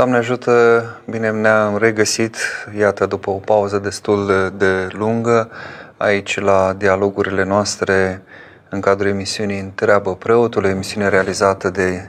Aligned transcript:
Doamne 0.00 0.16
ajută, 0.16 0.84
bine 1.10 1.30
ne-am 1.30 1.76
regăsit, 1.76 2.36
iată, 2.78 3.06
după 3.06 3.30
o 3.30 3.34
pauză 3.34 3.78
destul 3.78 4.26
de, 4.26 4.48
de 4.48 4.88
lungă, 4.92 5.50
aici 5.96 6.38
la 6.38 6.74
dialogurile 6.78 7.44
noastre 7.44 8.22
în 8.68 8.80
cadrul 8.80 9.08
emisiunii 9.08 9.60
Întreabă 9.60 10.14
Preotul, 10.14 10.64
o 10.64 10.68
emisiune 10.68 11.08
realizată 11.08 11.70
de 11.70 12.08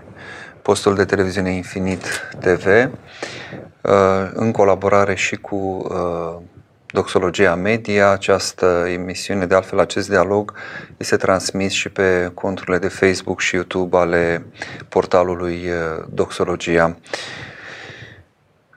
postul 0.61 0.95
de 0.95 1.05
televiziune 1.05 1.51
Infinit 1.51 2.05
TV, 2.39 2.65
uh, 2.65 4.29
în 4.33 4.51
colaborare 4.51 5.15
și 5.15 5.35
cu 5.35 5.55
uh, 5.55 6.41
Doxologia 6.85 7.55
Media. 7.55 8.09
Această 8.09 8.85
emisiune, 8.87 9.45
de 9.45 9.55
altfel 9.55 9.79
acest 9.79 10.09
dialog, 10.09 10.53
este 10.97 11.15
transmis 11.15 11.71
și 11.71 11.89
pe 11.89 12.31
conturile 12.33 12.77
de 12.77 12.87
Facebook 12.87 13.39
și 13.39 13.55
YouTube 13.55 13.97
ale 13.97 14.45
portalului 14.89 15.53
uh, 15.67 16.03
Doxologia. 16.09 16.97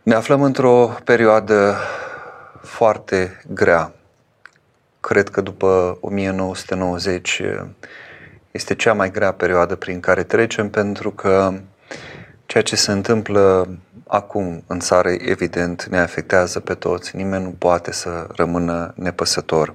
Ne 0.04 0.14
aflăm 0.14 0.42
într-o 0.42 0.96
perioadă 1.04 1.76
foarte 2.62 3.40
grea. 3.48 3.92
Cred 5.00 5.28
că 5.28 5.40
după 5.40 5.98
1990 6.00 7.42
este 8.50 8.74
cea 8.74 8.92
mai 8.92 9.10
grea 9.10 9.32
perioadă 9.32 9.74
prin 9.74 10.00
care 10.00 10.22
trecem 10.22 10.70
pentru 10.70 11.10
că 11.10 11.52
ceea 12.46 12.62
ce 12.62 12.76
se 12.76 12.92
întâmplă 12.92 13.68
acum 14.06 14.64
în 14.66 14.80
țară 14.80 15.10
evident 15.10 15.84
ne 15.84 15.98
afectează 15.98 16.60
pe 16.60 16.74
toți. 16.74 17.16
Nimeni 17.16 17.44
nu 17.44 17.54
poate 17.58 17.92
să 17.92 18.26
rămână 18.36 18.92
nepăsător. 18.96 19.72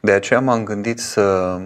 De 0.00 0.12
aceea 0.12 0.40
m-am 0.40 0.64
gândit 0.64 0.98
să 0.98 1.58
Uh, 1.60 1.62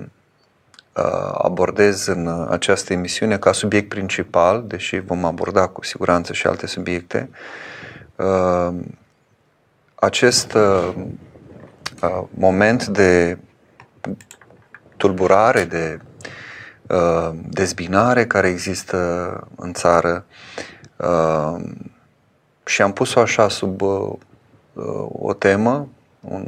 abordez 1.32 2.06
în 2.06 2.46
această 2.50 2.92
emisiune 2.92 3.38
ca 3.38 3.52
subiect 3.52 3.88
principal, 3.88 4.64
deși 4.66 4.98
vom 4.98 5.24
aborda 5.24 5.66
cu 5.66 5.84
siguranță 5.84 6.32
și 6.32 6.46
alte 6.46 6.66
subiecte, 6.66 7.30
uh, 8.16 8.74
acest 9.95 10.52
uh, 10.52 10.95
moment 12.30 12.87
de 12.87 13.38
tulburare, 14.96 15.65
de 15.65 16.00
dezbinare 17.48 18.26
care 18.26 18.48
există 18.48 18.96
în 19.56 19.72
țară 19.72 20.24
și 22.65 22.82
am 22.82 22.93
pus-o 22.93 23.20
așa 23.20 23.48
sub 23.48 23.82
o 25.09 25.34
temă, 25.38 25.88
un 26.20 26.46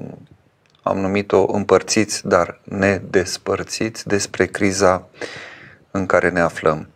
am 0.83 0.98
numit-o 0.98 1.47
împărțiți, 1.52 2.28
dar 2.28 2.61
nedespărțiți 2.64 4.06
despre 4.06 4.47
criza 4.47 5.08
în 5.91 6.06
care 6.06 6.30
ne 6.30 6.41
aflăm. 6.41 6.89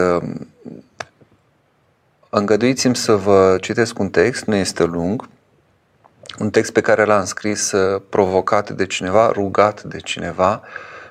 îngăduiți-mi 2.31 2.97
să 2.97 3.14
vă 3.14 3.56
citesc 3.60 3.98
un 3.98 4.09
text, 4.09 4.44
nu 4.44 4.54
este 4.54 4.84
lung, 4.84 5.28
un 6.38 6.50
text 6.50 6.72
pe 6.72 6.81
care 6.81 7.04
l-am 7.04 7.25
scris 7.25 7.72
uh, 7.72 8.03
provocat 8.09 8.70
de 8.70 8.87
cineva, 8.87 9.31
rugat 9.31 9.82
de 9.82 9.98
cineva. 9.98 10.62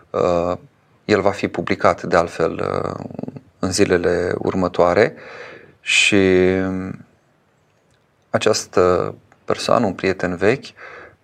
Uh, 0.09 0.57
el 1.05 1.21
va 1.21 1.31
fi 1.31 1.47
publicat 1.47 2.03
de 2.03 2.15
altfel 2.15 2.51
uh, 2.51 3.05
în 3.63 3.72
zilele 3.72 4.34
următoare 4.38 5.16
și 5.81 6.22
această 8.29 9.16
persoană, 9.46 9.85
un 9.85 9.94
prieten 9.94 10.35
vechi, 10.35 10.66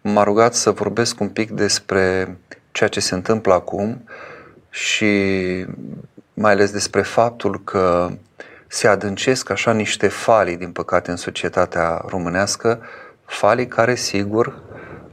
m-a 0.02 0.24
rugat 0.24 0.54
să 0.54 0.72
vorbesc 0.72 1.20
un 1.20 1.30
pic 1.30 1.52
despre 1.52 2.38
ceea 2.72 2.90
ce 2.90 3.00
se 3.00 3.16
întâmplă 3.16 3.54
acum 3.54 4.10
și 4.70 5.06
mai 6.34 6.52
ales 6.52 6.72
despre 6.72 7.02
faptul 7.02 7.64
că 7.64 8.10
se 8.68 8.88
adâncesc 8.88 9.50
așa 9.50 9.74
niște 9.74 10.08
falii, 10.08 10.58
din 10.58 10.72
păcate, 10.72 11.12
în 11.12 11.18
societatea 11.18 12.04
românească, 12.06 12.82
falii 13.26 13.68
care, 13.68 13.96
sigur, 13.96 14.48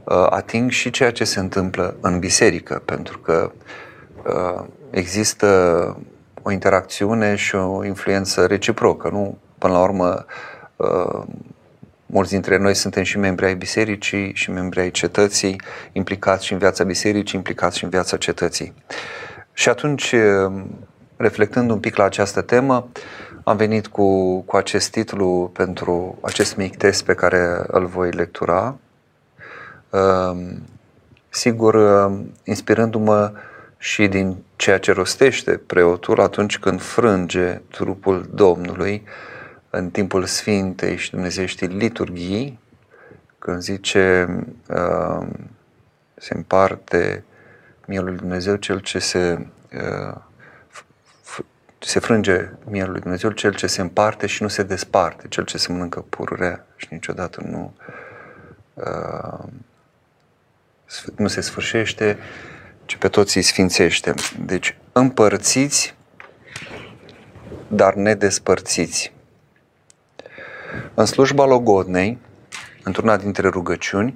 uh, 0.03 0.27
ating 0.29 0.71
și 0.71 0.89
ceea 0.89 1.11
ce 1.11 1.23
se 1.23 1.39
întâmplă 1.39 1.95
în 2.01 2.19
biserică, 2.19 2.81
pentru 2.85 3.19
că 3.19 3.51
uh, 4.25 4.65
există 4.89 5.47
o 6.47 6.51
interacțiune 6.51 7.35
și 7.35 7.55
o 7.55 7.85
influență 7.85 8.45
reciprocă. 8.45 9.09
Nu, 9.09 9.37
până 9.57 9.73
la 9.73 9.81
urmă, 9.81 10.25
uh, 10.75 11.23
mulți 12.05 12.31
dintre 12.31 12.57
noi 12.57 12.73
suntem 12.73 13.03
și 13.03 13.17
membri 13.17 13.45
ai 13.45 13.55
bisericii 13.55 14.31
și 14.35 14.51
membri 14.51 14.79
ai 14.79 14.91
cetății, 14.91 15.61
implicați 15.91 16.45
și 16.45 16.53
în 16.53 16.59
viața 16.59 16.83
bisericii, 16.83 17.37
implicați 17.37 17.77
și 17.77 17.83
în 17.83 17.89
viața 17.89 18.17
cetății. 18.17 18.73
Și 19.53 19.69
atunci, 19.69 20.11
uh, 20.11 20.63
reflectând 21.17 21.69
un 21.69 21.79
pic 21.79 21.95
la 21.95 22.03
această 22.03 22.41
temă, 22.41 22.87
am 23.43 23.57
venit 23.57 23.87
cu, 23.87 24.39
cu 24.41 24.55
acest 24.55 24.91
titlu 24.91 25.51
pentru 25.53 26.17
acest 26.21 26.55
mic 26.55 26.77
test 26.77 27.03
pe 27.03 27.13
care 27.13 27.63
îl 27.67 27.85
voi 27.85 28.11
lectura. 28.11 28.75
Uh, 29.89 30.37
sigur, 31.29 31.75
inspirându-mă 32.43 33.31
și 33.77 34.07
din 34.07 34.37
ceea 34.55 34.77
ce 34.79 34.91
rostește 34.91 35.57
preotul 35.57 36.21
atunci 36.21 36.57
când 36.57 36.81
frânge 36.81 37.61
trupul 37.71 38.29
Domnului 38.33 39.03
în 39.69 39.89
timpul 39.89 40.25
Sfintei 40.25 40.97
și 40.97 41.11
Dumnezeieștii 41.11 41.67
liturghii, 41.67 42.59
când 43.39 43.61
zice 43.61 44.27
uh, 44.69 45.27
se 46.15 46.33
împarte 46.33 47.23
mielul 47.85 48.07
lui 48.07 48.17
Dumnezeu 48.17 48.55
cel 48.55 48.79
ce 48.79 48.99
se 48.99 49.47
uh, 49.73 50.15
se 51.79 51.99
frânge 51.99 52.49
mielul 52.69 52.91
lui 52.91 53.01
Dumnezeu 53.01 53.31
cel 53.31 53.53
ce 53.53 53.67
se 53.67 53.81
împarte 53.81 54.27
și 54.27 54.41
nu 54.41 54.47
se 54.47 54.63
desparte, 54.63 55.27
cel 55.27 55.43
ce 55.43 55.57
se 55.57 55.71
mănâncă 55.71 56.05
pururea 56.09 56.65
și 56.75 56.87
niciodată 56.89 57.41
nu 57.45 57.73
uh, 58.73 59.43
nu 61.15 61.27
se 61.27 61.41
sfârșește 61.41 62.17
ci 62.87 62.95
pe 62.95 63.07
toți 63.07 63.37
îi 63.37 63.43
sfințește. 63.43 64.13
Deci, 64.45 64.77
împărțiți, 64.91 65.95
dar 67.67 67.93
nedespărțiți. 67.93 69.13
În 70.93 71.05
slujba 71.05 71.45
logodnei, 71.45 72.17
într-una 72.83 73.17
dintre 73.17 73.47
rugăciuni, 73.47 74.15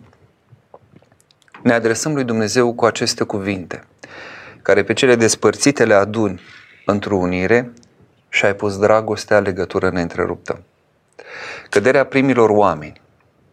ne 1.63 1.73
adresăm 1.73 2.13
lui 2.13 2.23
Dumnezeu 2.23 2.73
cu 2.73 2.85
aceste 2.85 3.23
cuvinte. 3.23 3.83
care 4.61 4.83
pe 4.83 4.93
cele 4.93 5.15
despărțite 5.15 5.85
le 5.85 5.93
aduni 5.93 6.41
într-o 6.85 7.15
unire 7.15 7.73
și 8.29 8.45
ai 8.45 8.55
pus 8.55 8.77
dragostea 8.77 9.39
legătură 9.39 9.89
neîntreruptă. 9.89 10.63
Căderea 11.69 12.05
primilor 12.05 12.49
oameni, 12.49 13.01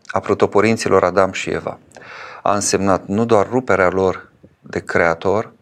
a 0.06 0.20
protoporinților 0.20 1.04
Adam 1.04 1.32
și 1.32 1.50
Eva, 1.50 1.78
a 2.42 2.54
însemnat 2.54 3.06
nu 3.06 3.24
doar 3.24 3.48
ruperea 3.48 3.88
lor 3.88 4.27
de 4.70 4.78
Creator, 4.78 5.52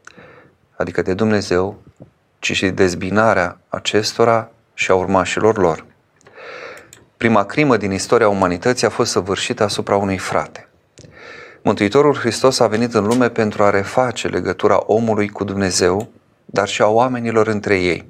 adică 0.76 1.02
de 1.02 1.14
Dumnezeu, 1.14 1.82
ci 2.38 2.52
și 2.52 2.70
dezbinarea 2.70 3.60
acestora 3.68 4.50
și 4.74 4.90
a 4.90 4.94
urmașilor 4.94 5.58
lor. 5.58 5.84
Prima 7.16 7.44
crimă 7.44 7.76
din 7.76 7.92
istoria 7.92 8.28
umanității 8.28 8.86
a 8.86 8.90
fost 8.90 9.10
săvârșită 9.10 9.62
asupra 9.62 9.96
unui 9.96 10.18
frate. 10.18 10.68
Mântuitorul 11.62 12.14
Hristos 12.14 12.60
a 12.60 12.66
venit 12.66 12.94
în 12.94 13.04
lume 13.04 13.28
pentru 13.28 13.62
a 13.62 13.70
reface 13.70 14.28
legătura 14.28 14.76
omului 14.86 15.28
cu 15.28 15.44
Dumnezeu, 15.44 16.08
dar 16.44 16.68
și 16.68 16.82
a 16.82 16.86
oamenilor 16.86 17.46
între 17.46 17.78
ei, 17.80 18.08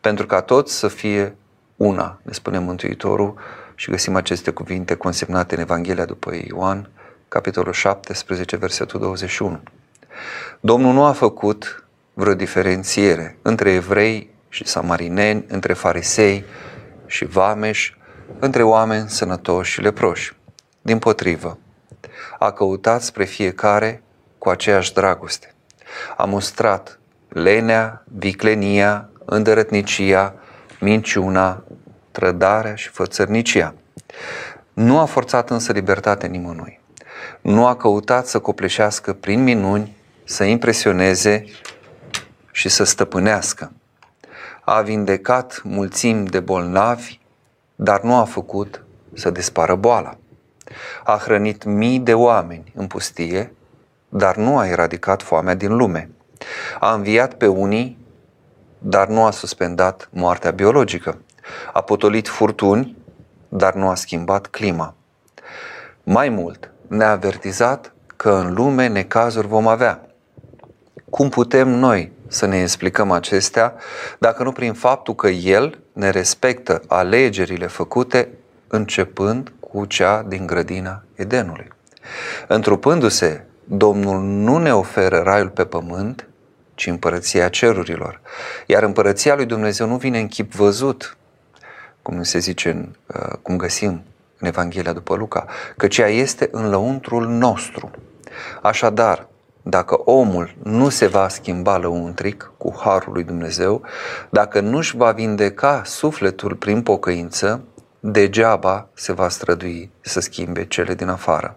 pentru 0.00 0.26
ca 0.26 0.40
toți 0.40 0.74
să 0.74 0.88
fie 0.88 1.36
una, 1.76 2.20
ne 2.22 2.32
spune 2.32 2.58
Mântuitorul, 2.58 3.34
și 3.74 3.90
găsim 3.90 4.16
aceste 4.16 4.50
cuvinte 4.50 4.94
consemnate 4.94 5.54
în 5.54 5.60
Evanghelia 5.60 6.04
după 6.04 6.30
Ioan, 6.46 6.88
capitolul 7.28 7.72
17, 7.72 8.56
versetul 8.56 9.00
21. 9.00 9.60
Domnul 10.60 10.92
nu 10.92 11.04
a 11.04 11.12
făcut 11.12 11.84
vreo 12.14 12.34
diferențiere 12.34 13.38
între 13.42 13.70
evrei 13.70 14.30
și 14.48 14.66
samarineni, 14.66 15.44
între 15.48 15.72
farisei 15.72 16.44
și 17.06 17.24
vameși, 17.24 17.96
între 18.38 18.62
oameni 18.62 19.08
sănătoși 19.08 19.72
și 19.72 19.80
leproși. 19.80 20.36
Din 20.82 20.98
potrivă, 20.98 21.58
a 22.38 22.50
căutat 22.50 23.02
spre 23.02 23.24
fiecare 23.24 24.02
cu 24.38 24.48
aceeași 24.48 24.92
dragoste. 24.92 25.54
A 26.16 26.24
mustrat 26.24 26.98
lenea, 27.28 28.04
viclenia, 28.04 29.08
îndărătnicia, 29.24 30.34
minciuna, 30.80 31.64
trădarea 32.10 32.74
și 32.74 32.88
fățărnicia. 32.88 33.74
Nu 34.72 34.98
a 34.98 35.04
forțat 35.04 35.50
însă 35.50 35.72
libertatea 35.72 36.28
nimănui. 36.28 36.80
Nu 37.40 37.66
a 37.66 37.76
căutat 37.76 38.26
să 38.26 38.38
copleșească 38.38 39.12
prin 39.12 39.42
minuni, 39.42 39.96
să 40.30 40.44
impresioneze 40.44 41.44
și 42.52 42.68
să 42.68 42.84
stăpânească. 42.84 43.72
A 44.64 44.80
vindecat 44.80 45.60
mulțimi 45.64 46.26
de 46.26 46.40
bolnavi, 46.40 47.18
dar 47.74 48.02
nu 48.02 48.14
a 48.14 48.24
făcut 48.24 48.84
să 49.14 49.30
dispară 49.30 49.74
boala. 49.74 50.16
A 51.04 51.20
hrănit 51.22 51.64
mii 51.64 51.98
de 51.98 52.14
oameni 52.14 52.72
în 52.74 52.86
pustie, 52.86 53.54
dar 54.08 54.36
nu 54.36 54.58
a 54.58 54.66
eradicat 54.66 55.22
foamea 55.22 55.54
din 55.54 55.76
lume. 55.76 56.10
A 56.80 56.94
înviat 56.94 57.34
pe 57.34 57.46
unii, 57.46 57.98
dar 58.78 59.08
nu 59.08 59.24
a 59.24 59.30
suspendat 59.30 60.08
moartea 60.12 60.50
biologică. 60.50 61.22
A 61.72 61.80
potolit 61.80 62.28
furtuni, 62.28 62.96
dar 63.48 63.74
nu 63.74 63.88
a 63.88 63.94
schimbat 63.94 64.46
clima. 64.46 64.94
Mai 66.02 66.28
mult, 66.28 66.72
ne-a 66.86 67.10
avertizat 67.10 67.92
că 68.16 68.30
în 68.30 68.54
lume 68.54 68.86
necazuri 68.86 69.46
vom 69.46 69.66
avea. 69.66 70.04
Cum 71.10 71.28
putem 71.28 71.68
noi 71.68 72.12
să 72.26 72.46
ne 72.46 72.60
explicăm 72.60 73.10
acestea 73.10 73.74
dacă 74.18 74.42
nu 74.42 74.52
prin 74.52 74.72
faptul 74.72 75.14
că 75.14 75.28
El 75.28 75.78
ne 75.92 76.10
respectă 76.10 76.82
alegerile 76.88 77.66
făcute 77.66 78.28
începând 78.66 79.52
cu 79.60 79.84
cea 79.84 80.22
din 80.28 80.46
grădina 80.46 81.02
Edenului. 81.14 81.68
Întrupându-se, 82.46 83.44
Domnul 83.64 84.20
nu 84.20 84.58
ne 84.58 84.74
oferă 84.74 85.18
raiul 85.18 85.48
pe 85.48 85.64
pământ, 85.64 86.28
ci 86.74 86.86
împărăția 86.86 87.48
cerurilor. 87.48 88.20
Iar 88.66 88.82
împărăția 88.82 89.34
lui 89.34 89.46
Dumnezeu 89.46 89.86
nu 89.86 89.96
vine 89.96 90.18
în 90.18 90.28
chip 90.28 90.52
văzut, 90.52 91.16
cum 92.02 92.22
se 92.22 92.38
zice, 92.38 92.70
în, 92.70 92.88
uh, 93.06 93.32
cum 93.42 93.56
găsim 93.56 94.02
în 94.38 94.46
Evanghelia 94.46 94.92
după 94.92 95.14
Luca, 95.14 95.46
căci 95.76 95.98
ea 95.98 96.08
este 96.08 96.48
în 96.52 96.68
lăuntrul 96.68 97.26
nostru. 97.26 97.90
Așadar, 98.62 99.26
dacă 99.62 99.94
omul 99.94 100.54
nu 100.62 100.88
se 100.88 101.06
va 101.06 101.28
schimba 101.28 101.76
lăuntric 101.76 102.52
cu 102.56 102.74
harul 102.78 103.12
lui 103.12 103.24
Dumnezeu, 103.24 103.82
dacă 104.30 104.60
nu-și 104.60 104.96
va 104.96 105.10
vindeca 105.10 105.82
sufletul 105.84 106.54
prin 106.54 106.82
pocăință, 106.82 107.62
degeaba 108.00 108.88
se 108.94 109.12
va 109.12 109.28
strădui 109.28 109.90
să 110.00 110.20
schimbe 110.20 110.66
cele 110.66 110.94
din 110.94 111.08
afară. 111.08 111.56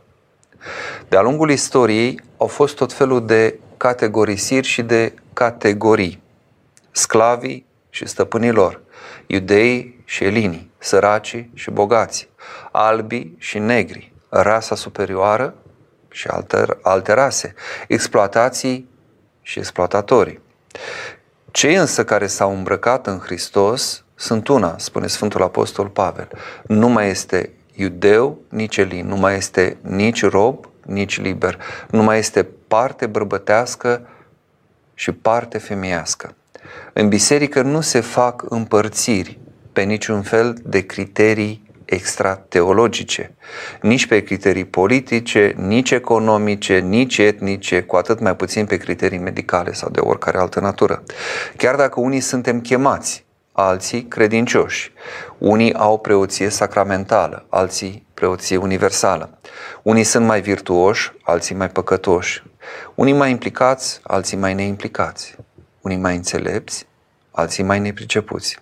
De-a 1.08 1.22
lungul 1.22 1.50
istoriei 1.52 2.20
au 2.38 2.48
fost 2.48 2.76
tot 2.76 2.94
felul 2.94 3.26
de 3.26 3.60
categorisiri 3.78 4.68
și 4.68 4.82
de 4.82 5.14
categorii. 5.34 6.22
Sclavii 6.92 7.66
și 7.90 8.08
stăpânii 8.08 8.52
lor, 8.52 8.82
iudeii 9.28 10.02
și 10.06 10.24
elinii, 10.24 10.72
săracii 10.78 11.52
și 11.54 11.72
bogați, 11.72 12.30
albii 12.72 13.36
și 13.38 13.60
negri, 13.60 14.14
rasa 14.30 14.76
superioară 14.76 15.54
și 16.14 16.28
alte, 16.28 16.66
alte 16.82 17.14
rase, 17.14 17.54
exploatații 17.88 18.90
și 19.42 19.60
exploatatorii. 19.60 20.40
Cei 21.52 21.76
însă 21.76 22.06
care 22.06 22.28
s-au 22.28 22.56
îmbrăcat 22.56 23.08
în 23.08 23.20
Hristos 23.20 24.04
sunt 24.16 24.48
una, 24.48 24.76
spune 24.78 25.08
Sfântul 25.08 25.42
Apostol 25.42 25.88
Pavel. 25.88 26.28
Nu 26.68 26.88
mai 26.88 27.10
este 27.10 27.50
iudeu, 27.76 28.40
nici 28.50 28.78
elin, 28.78 29.08
nu 29.08 29.16
mai 29.16 29.38
este 29.38 29.78
nici 29.82 30.26
rob, 30.26 30.66
nici 30.86 31.22
liber, 31.22 31.60
nu 31.90 32.04
mai 32.04 32.18
este 32.18 32.48
parte 32.68 33.06
bărbătească 33.06 34.08
și 34.94 35.12
parte 35.12 35.58
femeiască. 35.58 36.36
În 36.94 37.10
biserică 37.10 37.62
nu 37.62 37.82
se 37.82 38.00
fac 38.00 38.44
împărțiri 38.50 39.40
pe 39.74 39.82
niciun 39.82 40.22
fel 40.22 40.58
de 40.64 40.86
criterii 40.86 41.63
extrateologice, 41.94 43.36
nici 43.82 44.08
pe 44.08 44.24
criterii 44.24 44.66
politice, 44.66 45.54
nici 45.58 45.92
economice, 45.92 46.80
nici 46.80 47.18
etnice, 47.18 47.82
cu 47.82 47.96
atât 47.96 48.20
mai 48.20 48.36
puțin 48.36 48.66
pe 48.66 48.78
criterii 48.78 49.18
medicale 49.18 49.74
sau 49.74 49.90
de 49.90 50.00
oricare 50.00 50.38
altă 50.38 50.60
natură. 50.60 51.04
Chiar 51.58 51.76
dacă 51.76 52.00
unii 52.00 52.20
suntem 52.20 52.62
chemați, 52.62 53.26
alții 53.52 54.04
credincioși, 54.04 54.92
unii 55.38 55.74
au 55.74 56.00
preoție 56.00 56.50
sacramentală, 56.50 57.46
alții 57.50 58.06
preoție 58.14 58.58
universală, 58.58 59.38
unii 59.82 60.04
sunt 60.04 60.26
mai 60.26 60.42
virtuoși, 60.42 61.12
alții 61.24 61.56
mai 61.56 61.70
păcătoși, 61.70 62.44
unii 62.96 63.14
mai 63.14 63.30
implicați, 63.30 64.00
alții 64.04 64.38
mai 64.38 64.54
neimplicați, 64.54 65.36
unii 65.82 65.98
mai 65.98 66.16
înțelepți, 66.16 66.88
alții 67.32 67.64
mai 67.64 67.80
nepricepuți. 67.80 68.60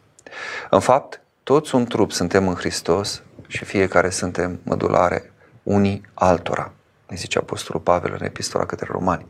În 0.69 0.79
fapt, 0.79 1.21
toți 1.43 1.75
un 1.75 1.85
trup 1.85 2.11
suntem 2.11 2.47
în 2.47 2.55
Hristos 2.55 3.21
și 3.51 3.65
fiecare 3.65 4.09
suntem 4.09 4.59
mădulare 4.63 5.31
unii 5.63 6.01
altora, 6.13 6.73
ne 7.07 7.15
zice 7.15 7.37
Apostolul 7.37 7.81
Pavel 7.81 8.15
în 8.19 8.25
epistola 8.25 8.65
către 8.65 8.87
romani. 8.91 9.25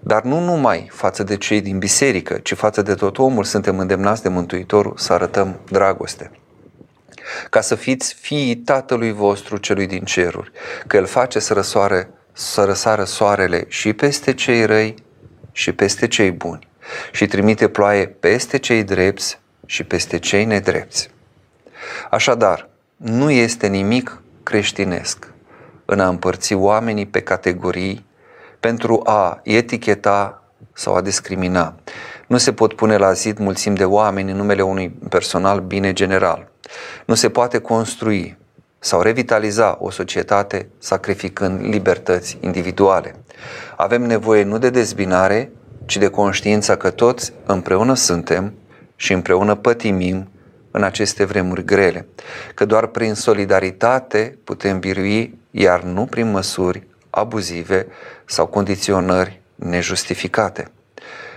Dar 0.00 0.22
nu 0.22 0.40
numai 0.40 0.88
față 0.92 1.22
de 1.22 1.36
cei 1.36 1.60
din 1.60 1.78
biserică, 1.78 2.34
ci 2.34 2.54
față 2.54 2.82
de 2.82 2.94
tot 2.94 3.18
omul 3.18 3.44
suntem 3.44 3.78
îndemnați 3.78 4.22
de 4.22 4.28
Mântuitorul 4.28 4.94
să 4.96 5.12
arătăm 5.12 5.60
dragoste 5.70 6.30
ca 7.50 7.60
să 7.60 7.74
fiți 7.74 8.14
fiii 8.14 8.56
Tatălui 8.56 9.12
vostru 9.12 9.56
celui 9.56 9.86
din 9.86 10.04
ceruri, 10.04 10.50
că 10.86 10.96
El 10.96 11.06
face 11.06 11.38
să, 11.38 11.52
răsoare, 11.52 12.10
să 12.32 12.64
răsară 12.64 13.04
soarele 13.04 13.64
și 13.68 13.92
peste 13.92 14.34
cei 14.34 14.64
răi 14.64 14.94
și 15.52 15.72
peste 15.72 16.06
cei 16.06 16.30
buni 16.30 16.68
și 17.12 17.26
trimite 17.26 17.68
ploaie 17.68 18.06
peste 18.06 18.58
cei 18.58 18.84
drepți 18.84 19.40
și 19.66 19.84
peste 19.84 20.18
cei 20.18 20.44
nedrepți. 20.44 21.10
Așadar, 22.10 22.68
nu 22.96 23.30
este 23.30 23.66
nimic 23.66 24.22
creștinesc 24.42 25.32
în 25.84 26.00
a 26.00 26.08
împărți 26.08 26.54
oamenii 26.54 27.06
pe 27.06 27.20
categorii 27.20 28.06
pentru 28.60 29.00
a 29.04 29.40
eticheta 29.42 30.42
sau 30.72 30.94
a 30.94 31.00
discrimina. 31.00 31.74
Nu 32.26 32.36
se 32.36 32.52
pot 32.52 32.72
pune 32.72 32.96
la 32.96 33.12
zid 33.12 33.38
mulțimi 33.38 33.76
de 33.76 33.84
oameni 33.84 34.30
în 34.30 34.36
numele 34.36 34.62
unui 34.62 34.90
personal 35.08 35.60
bine 35.60 35.92
general. 35.92 36.50
Nu 37.04 37.14
se 37.14 37.28
poate 37.28 37.58
construi 37.58 38.36
sau 38.78 39.00
revitaliza 39.00 39.76
o 39.80 39.90
societate 39.90 40.68
sacrificând 40.78 41.60
libertăți 41.60 42.38
individuale. 42.40 43.14
Avem 43.76 44.02
nevoie 44.02 44.42
nu 44.42 44.58
de 44.58 44.70
dezbinare, 44.70 45.52
ci 45.84 45.96
de 45.96 46.08
conștiința 46.08 46.76
că 46.76 46.90
toți 46.90 47.32
împreună 47.46 47.94
suntem 47.94 48.54
și 48.96 49.12
împreună 49.12 49.54
pătimim 49.54 50.28
în 50.76 50.82
aceste 50.82 51.24
vremuri 51.24 51.64
grele, 51.64 52.06
că 52.54 52.64
doar 52.64 52.86
prin 52.86 53.14
solidaritate 53.14 54.38
putem 54.44 54.78
birui, 54.78 55.38
iar 55.50 55.82
nu 55.82 56.06
prin 56.06 56.30
măsuri 56.30 56.86
abuzive 57.10 57.86
sau 58.24 58.46
condiționări 58.46 59.40
nejustificate. 59.54 60.70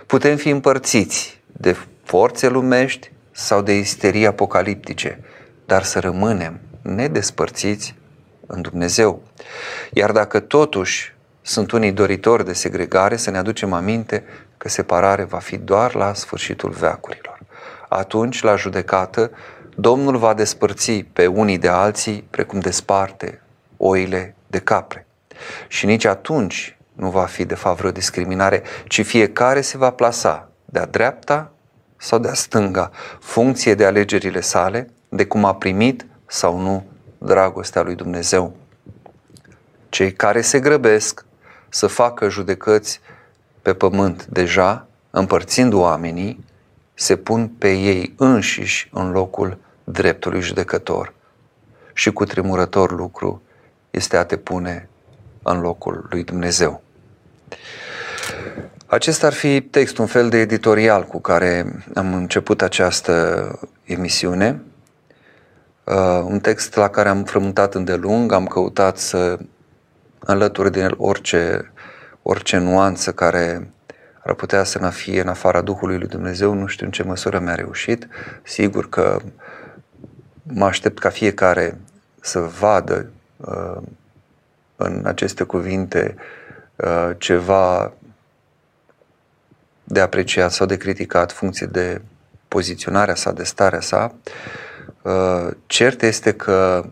Putem 0.06 0.36
fi 0.36 0.50
împărțiți 0.50 1.42
de 1.46 1.76
forțe 2.04 2.48
lumești 2.48 3.12
sau 3.32 3.62
de 3.62 3.78
isterii 3.78 4.26
apocaliptice, 4.26 5.20
dar 5.66 5.84
să 5.84 6.00
rămânem 6.00 6.60
nedespărțiți 6.82 7.96
în 8.48 8.62
Dumnezeu. 8.62 9.22
Iar 9.92 10.12
dacă 10.12 10.40
totuși 10.40 11.16
sunt 11.42 11.72
unii 11.72 11.92
doritori 11.92 12.46
de 12.46 12.54
segregare, 12.54 13.16
să 13.16 13.30
ne 13.32 13.38
aducem 13.38 13.74
aminte 13.74 14.24
că 14.58 14.70
separare 14.70 15.24
va 15.24 15.40
fi 15.40 15.58
doar 15.58 15.96
la 15.96 16.14
sfârșitul 16.14 16.70
veacurilor. 16.70 17.40
Atunci, 17.88 18.42
la 18.42 18.56
judecată, 18.56 19.32
Domnul 19.76 20.18
va 20.18 20.34
despărți 20.34 20.92
pe 21.14 21.28
unii 21.28 21.58
de 21.58 21.68
alții, 21.68 22.28
precum 22.30 22.60
desparte 22.60 23.42
oile 23.78 24.36
de 24.48 24.60
capre. 24.60 25.08
Și 25.68 25.86
nici 25.86 26.06
atunci 26.06 26.78
nu 26.94 27.10
va 27.10 27.26
fi 27.26 27.46
de 27.46 27.56
fapt 27.56 27.78
vreo 27.78 27.92
discriminare, 27.92 28.64
ci 28.88 29.06
fiecare 29.06 29.62
se 29.62 29.78
va 29.78 29.92
plasa 29.92 30.50
de-a 30.66 30.86
dreapta 30.86 31.52
sau 31.98 32.20
de-a 32.20 32.34
stânga, 32.34 32.92
funcție 33.20 33.76
de 33.76 33.86
alegerile 33.86 34.42
sale, 34.42 34.90
de 35.10 35.26
cum 35.26 35.46
a 35.46 35.56
primit 35.56 36.06
sau 36.26 36.60
nu 36.60 36.86
dragostea 37.18 37.82
lui 37.82 37.96
Dumnezeu. 37.96 38.56
Cei 39.90 40.14
care 40.14 40.42
se 40.42 40.60
grăbesc 40.60 41.26
să 41.70 41.88
facă 41.88 42.30
judecăți 42.30 43.00
pe 43.62 43.74
pământ 43.74 44.26
deja, 44.26 44.88
împărțind 45.10 45.74
oamenii, 45.74 46.46
se 47.00 47.16
pun 47.16 47.48
pe 47.48 47.72
ei 47.72 48.14
înșiși 48.18 48.90
în 48.94 49.12
locul 49.12 49.58
dreptului 49.84 50.42
judecător. 50.42 51.14
Și 51.94 52.12
cu 52.12 52.26
tremurător 52.26 52.92
lucru 52.92 53.42
este 53.92 54.18
a 54.18 54.26
te 54.26 54.38
pune 54.38 54.90
în 55.44 55.60
locul 55.60 56.08
lui 56.10 56.24
Dumnezeu. 56.24 56.82
Acesta 58.86 59.28
ar 59.28 59.34
fi 59.34 59.62
textul, 59.62 60.04
un 60.04 60.10
fel 60.10 60.30
de 60.30 60.38
editorial 60.38 61.04
cu 61.04 61.22
care 61.22 61.84
am 61.96 62.14
început 62.14 62.62
această 62.62 63.60
emisiune. 63.84 64.62
Uh, 65.84 66.22
un 66.24 66.40
text 66.40 66.76
la 66.76 66.90
care 66.90 67.10
am 67.10 67.24
frământat 67.24 67.76
îndelung, 67.76 68.32
am 68.32 68.46
căutat 68.48 68.98
să 68.98 69.40
înlături 70.20 70.72
din 70.72 70.82
el 70.82 70.94
orice, 70.98 71.72
orice 72.22 72.58
nuanță 72.58 73.12
care 73.12 73.72
ar 74.28 74.34
putea 74.34 74.64
să 74.64 74.80
ne 74.80 74.92
fie 74.92 75.22
în 75.22 75.28
afara 75.28 75.62
Duhului 75.62 75.98
lui 75.98 76.08
Dumnezeu, 76.08 76.54
nu 76.54 76.66
știu 76.66 76.86
în 76.86 76.92
ce 76.92 77.04
măsură 77.04 77.40
mi-a 77.40 77.56
reușit. 77.56 78.08
Sigur 78.44 78.90
că 78.90 79.20
mă 80.44 80.66
aștept 80.66 81.00
ca 81.00 81.10
fiecare 81.10 81.78
să 82.22 82.40
vadă 82.40 83.10
uh, 83.38 83.82
în 84.76 85.02
aceste 85.06 85.44
cuvinte 85.44 86.16
uh, 86.76 87.10
ceva 87.18 87.94
de 89.84 90.00
apreciat 90.00 90.52
sau 90.52 90.66
de 90.66 90.78
criticat, 90.78 91.32
funcție 91.32 91.68
de 91.68 92.02
poziționarea 92.48 93.16
sa, 93.16 93.32
de 93.32 93.44
starea 93.44 93.82
sa. 93.82 94.14
Uh, 95.02 95.48
cert 95.66 96.02
este 96.02 96.34
că 96.34 96.86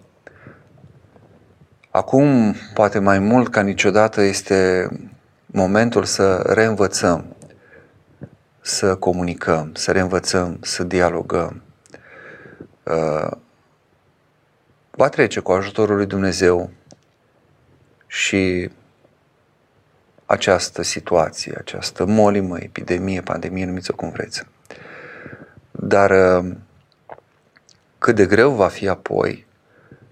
acum, 1.90 2.56
poate 2.74 3.00
mai 3.00 3.20
mult 3.20 3.50
ca 3.50 3.62
niciodată, 3.62 4.22
este 4.22 4.90
momentul 5.56 6.04
să 6.04 6.36
reînvățăm, 6.36 7.36
să 8.62 8.96
comunicăm, 8.96 9.72
să 9.74 9.92
reînvățăm, 9.92 10.58
să 10.62 10.84
dialogăm. 10.84 11.62
Uh, 12.84 13.32
va 14.92 15.10
trece 15.10 15.40
cu 15.40 15.52
ajutorul 15.52 15.96
lui 15.96 16.06
Dumnezeu 16.06 16.72
și 18.08 18.70
această 20.26 20.82
situație, 20.82 21.56
această 21.58 22.06
molimă, 22.06 22.60
epidemie, 22.60 23.22
pandemie, 23.22 23.66
numiți-o 23.66 23.96
cum 23.96 24.10
vreți. 24.10 24.44
Dar 25.72 26.12
uh, 26.12 26.52
cât 27.98 28.16
de 28.16 28.26
greu 28.26 28.52
va 28.52 28.68
fi 28.68 28.88
apoi 28.88 29.46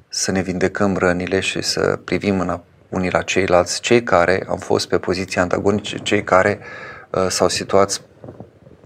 să 0.09 0.31
ne 0.31 0.41
vindecăm 0.41 0.97
rănile 0.97 1.39
și 1.39 1.62
să 1.62 2.00
privim 2.03 2.39
în 2.39 2.50
unii 2.93 3.12
la 3.12 3.21
ceilalți, 3.21 3.81
cei 3.81 4.03
care 4.03 4.45
am 4.50 4.57
fost 4.57 4.88
pe 4.88 4.97
poziții 4.97 5.39
antagonice, 5.39 5.97
cei 5.97 6.23
care 6.23 6.59
uh, 7.09 7.25
s-au 7.29 7.50
situat 7.50 8.01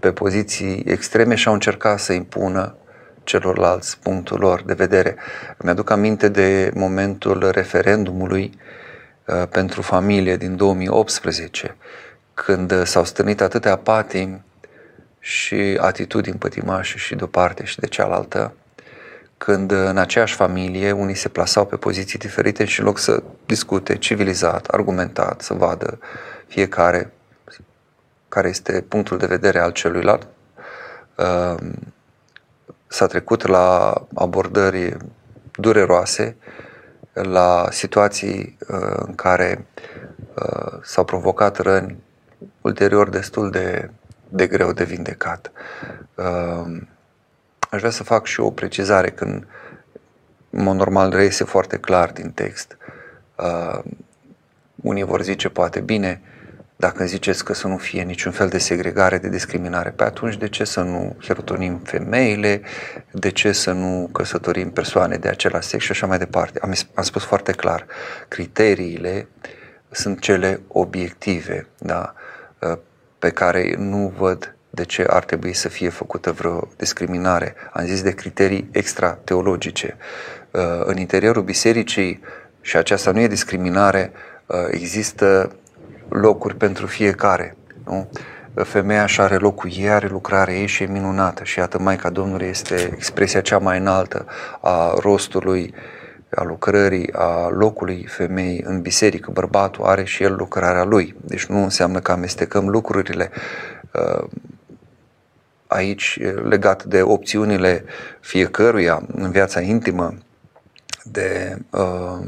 pe 0.00 0.12
poziții 0.12 0.84
extreme 0.86 1.34
și 1.34 1.48
au 1.48 1.54
încercat 1.54 1.98
să 1.98 2.12
impună 2.12 2.76
celorlalți 3.24 3.98
punctul 3.98 4.38
lor 4.38 4.62
de 4.62 4.72
vedere. 4.72 5.16
Mi-aduc 5.58 5.90
aminte 5.90 6.28
de 6.28 6.70
momentul 6.74 7.50
referendumului 7.50 8.58
uh, 9.24 9.42
pentru 9.50 9.82
familie 9.82 10.36
din 10.36 10.56
2018, 10.56 11.76
când 12.34 12.72
uh, 12.72 12.82
s-au 12.84 13.04
stârnit 13.04 13.40
atâtea 13.40 13.76
patimi 13.76 14.44
și 15.20 15.78
atitudini 15.80 16.38
pătimașe 16.38 16.98
și 16.98 17.14
de 17.14 17.24
o 17.24 17.26
parte 17.26 17.64
și 17.64 17.78
de 17.80 17.86
cealaltă, 17.86 18.52
când 19.38 19.70
uh, 19.70 19.78
în 19.84 19.98
aceeași 19.98 20.34
familie 20.34 20.92
unii 20.92 21.14
se 21.14 21.28
plasau 21.28 21.66
pe 21.66 21.76
poziții 21.76 22.18
diferite 22.18 22.64
și 22.64 22.80
în 22.80 22.86
loc 22.86 22.98
să 22.98 23.22
discute 23.46 23.96
civilizat, 23.96 24.66
argumentat, 24.66 25.40
să 25.40 25.54
vadă 25.54 25.98
fiecare 26.46 27.12
care 28.28 28.48
este 28.48 28.84
punctul 28.88 29.18
de 29.18 29.26
vedere 29.26 29.58
al 29.58 29.70
celuilalt, 29.70 30.26
s-a 32.86 33.06
trecut 33.06 33.46
la 33.46 33.94
abordări 34.14 34.96
dureroase, 35.52 36.36
la 37.12 37.68
situații 37.70 38.56
uh, 38.68 38.96
în 39.06 39.14
care 39.14 39.66
uh, 40.34 40.78
s-au 40.82 41.04
provocat 41.04 41.58
răni 41.58 41.96
ulterior 42.60 43.08
destul 43.08 43.50
de, 43.50 43.90
de 44.28 44.46
greu 44.46 44.72
de 44.72 44.84
vindecat. 44.84 45.52
Uh, 47.68 47.74
aș 47.74 47.78
vrea 47.78 47.90
să 47.90 48.02
fac 48.02 48.26
și 48.26 48.40
o 48.40 48.50
precizare 48.50 49.10
când, 49.10 49.46
în 50.50 50.62
mod 50.62 50.76
normal, 50.76 51.10
reiese 51.10 51.44
foarte 51.44 51.78
clar 51.78 52.10
din 52.10 52.30
text. 52.30 52.76
Unii 54.74 55.02
vor 55.02 55.22
zice, 55.22 55.48
poate, 55.48 55.80
bine, 55.80 56.20
dacă 56.76 57.04
ziceți 57.04 57.44
că 57.44 57.54
să 57.54 57.66
nu 57.66 57.76
fie 57.76 58.02
niciun 58.02 58.32
fel 58.32 58.48
de 58.48 58.58
segregare, 58.58 59.18
de 59.18 59.28
discriminare, 59.28 59.90
pe 59.90 60.04
atunci 60.04 60.36
de 60.36 60.48
ce 60.48 60.64
să 60.64 60.80
nu 60.80 61.16
hierotonim 61.20 61.78
femeile, 61.84 62.60
de 63.10 63.30
ce 63.30 63.52
să 63.52 63.72
nu 63.72 64.08
căsătorim 64.12 64.70
persoane 64.70 65.16
de 65.16 65.28
același 65.28 65.68
sex 65.68 65.84
și 65.84 65.90
așa 65.90 66.06
mai 66.06 66.18
departe. 66.18 66.58
Am, 66.62 66.72
am 66.94 67.02
spus 67.02 67.24
foarte 67.24 67.52
clar, 67.52 67.86
criteriile 68.28 69.28
sunt 69.90 70.20
cele 70.20 70.60
obiective, 70.68 71.66
da? 71.78 72.14
Uh, 72.58 72.78
pe 73.18 73.30
care 73.30 73.74
nu 73.78 74.12
văd 74.16 74.57
de 74.78 74.84
ce 74.84 75.04
ar 75.08 75.24
trebui 75.24 75.52
să 75.52 75.68
fie 75.68 75.88
făcută 75.88 76.32
vreo 76.32 76.68
discriminare. 76.76 77.54
Am 77.72 77.84
zis 77.84 78.02
de 78.02 78.10
criterii 78.10 78.68
extra-teologice. 78.72 79.96
Uh, 80.50 80.62
în 80.84 80.96
interiorul 80.96 81.42
bisericii, 81.42 82.20
și 82.60 82.76
aceasta 82.76 83.10
nu 83.10 83.20
e 83.20 83.26
discriminare, 83.26 84.12
uh, 84.46 84.56
există 84.70 85.52
locuri 86.08 86.56
pentru 86.56 86.86
fiecare. 86.86 87.56
Nu? 87.84 88.08
Femeia 88.54 89.06
și 89.06 89.20
are 89.20 89.36
locul 89.36 89.70
ei, 89.76 89.90
are 89.90 90.06
lucrarea 90.06 90.54
ei 90.54 90.66
și 90.66 90.82
e 90.82 90.86
minunată 90.86 91.44
și 91.44 91.58
iată 91.58 91.78
Maica 91.78 92.10
Domnului 92.10 92.46
este 92.46 92.90
expresia 92.94 93.40
cea 93.40 93.58
mai 93.58 93.78
înaltă 93.78 94.26
a 94.60 94.94
rostului, 95.00 95.74
a 96.34 96.42
lucrării, 96.42 97.12
a 97.12 97.48
locului 97.48 98.06
femeii 98.08 98.62
în 98.66 98.80
biserică. 98.80 99.30
Bărbatul 99.30 99.84
are 99.84 100.04
și 100.04 100.22
el 100.22 100.34
lucrarea 100.34 100.84
lui. 100.84 101.14
Deci 101.20 101.46
nu 101.46 101.62
înseamnă 101.62 101.98
că 101.98 102.12
amestecăm 102.12 102.68
lucrurile 102.68 103.30
uh, 103.92 104.24
aici 105.68 106.18
legat 106.48 106.84
de 106.84 107.02
opțiunile 107.02 107.84
fiecăruia 108.20 109.02
în 109.14 109.30
viața 109.30 109.60
intimă, 109.60 110.14
de 111.04 111.58
uh, 111.70 112.18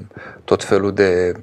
tot 0.45 0.65
felul 0.65 0.93
de 0.93 1.35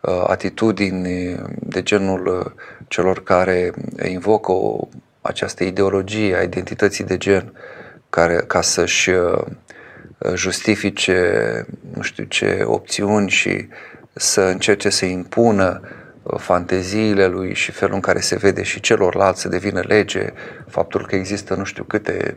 Uh, 0.00 0.24
atitudini 0.26 1.36
de 1.58 1.82
genul 1.82 2.26
uh, 2.26 2.64
celor 2.88 3.22
care 3.22 3.72
invocă 4.08 4.52
o, 4.52 4.88
această 5.20 5.64
ideologie 5.64 6.36
a 6.36 6.42
identității 6.42 7.04
de 7.04 7.16
gen 7.16 7.52
care, 8.10 8.44
ca 8.46 8.60
să-și 8.60 9.10
uh, 9.10 9.42
justifice 10.34 11.66
nu 11.94 12.02
știu 12.02 12.24
ce 12.24 12.62
opțiuni 12.64 13.30
și 13.30 13.68
să 14.12 14.40
încerce 14.40 14.88
să 14.88 15.04
impună 15.04 15.80
fanteziile 16.36 17.26
lui 17.26 17.54
și 17.54 17.70
felul 17.72 17.94
în 17.94 18.00
care 18.00 18.20
se 18.20 18.36
vede 18.36 18.62
și 18.62 18.80
celorlalți 18.80 19.40
să 19.40 19.48
devină 19.48 19.82
lege, 19.86 20.32
faptul 20.68 21.06
că 21.06 21.14
există 21.14 21.54
nu 21.54 21.64
știu 21.64 21.84
câte 21.84 22.36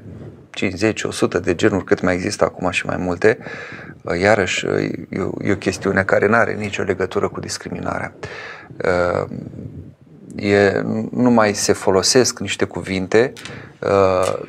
50, 0.50 1.04
100 1.04 1.40
de 1.40 1.56
genuri, 1.56 1.84
cât 1.84 2.02
mai 2.02 2.14
există 2.14 2.44
acum 2.44 2.70
și 2.70 2.86
mai 2.86 2.98
multe, 2.98 3.38
iarăși 4.22 4.66
e 5.10 5.20
o, 5.20 5.30
e 5.44 5.52
o 5.52 5.56
chestiune 5.56 6.04
care 6.04 6.28
nu 6.28 6.36
are 6.36 6.54
nicio 6.54 6.84
legătură 6.84 7.30
cu 7.30 7.40
discriminarea. 7.40 8.14
E, 10.36 10.82
nu 11.12 11.30
mai 11.30 11.54
se 11.54 11.74
folosesc 11.74 12.40
niște 12.40 12.66
cuvinte 12.66 13.34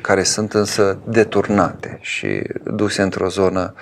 care 0.01 0.23
sunt 0.23 0.53
însă 0.53 0.97
deturnate 1.03 1.97
și 2.01 2.41
duse 2.63 3.01
într-o 3.01 3.27
zonă 3.27 3.73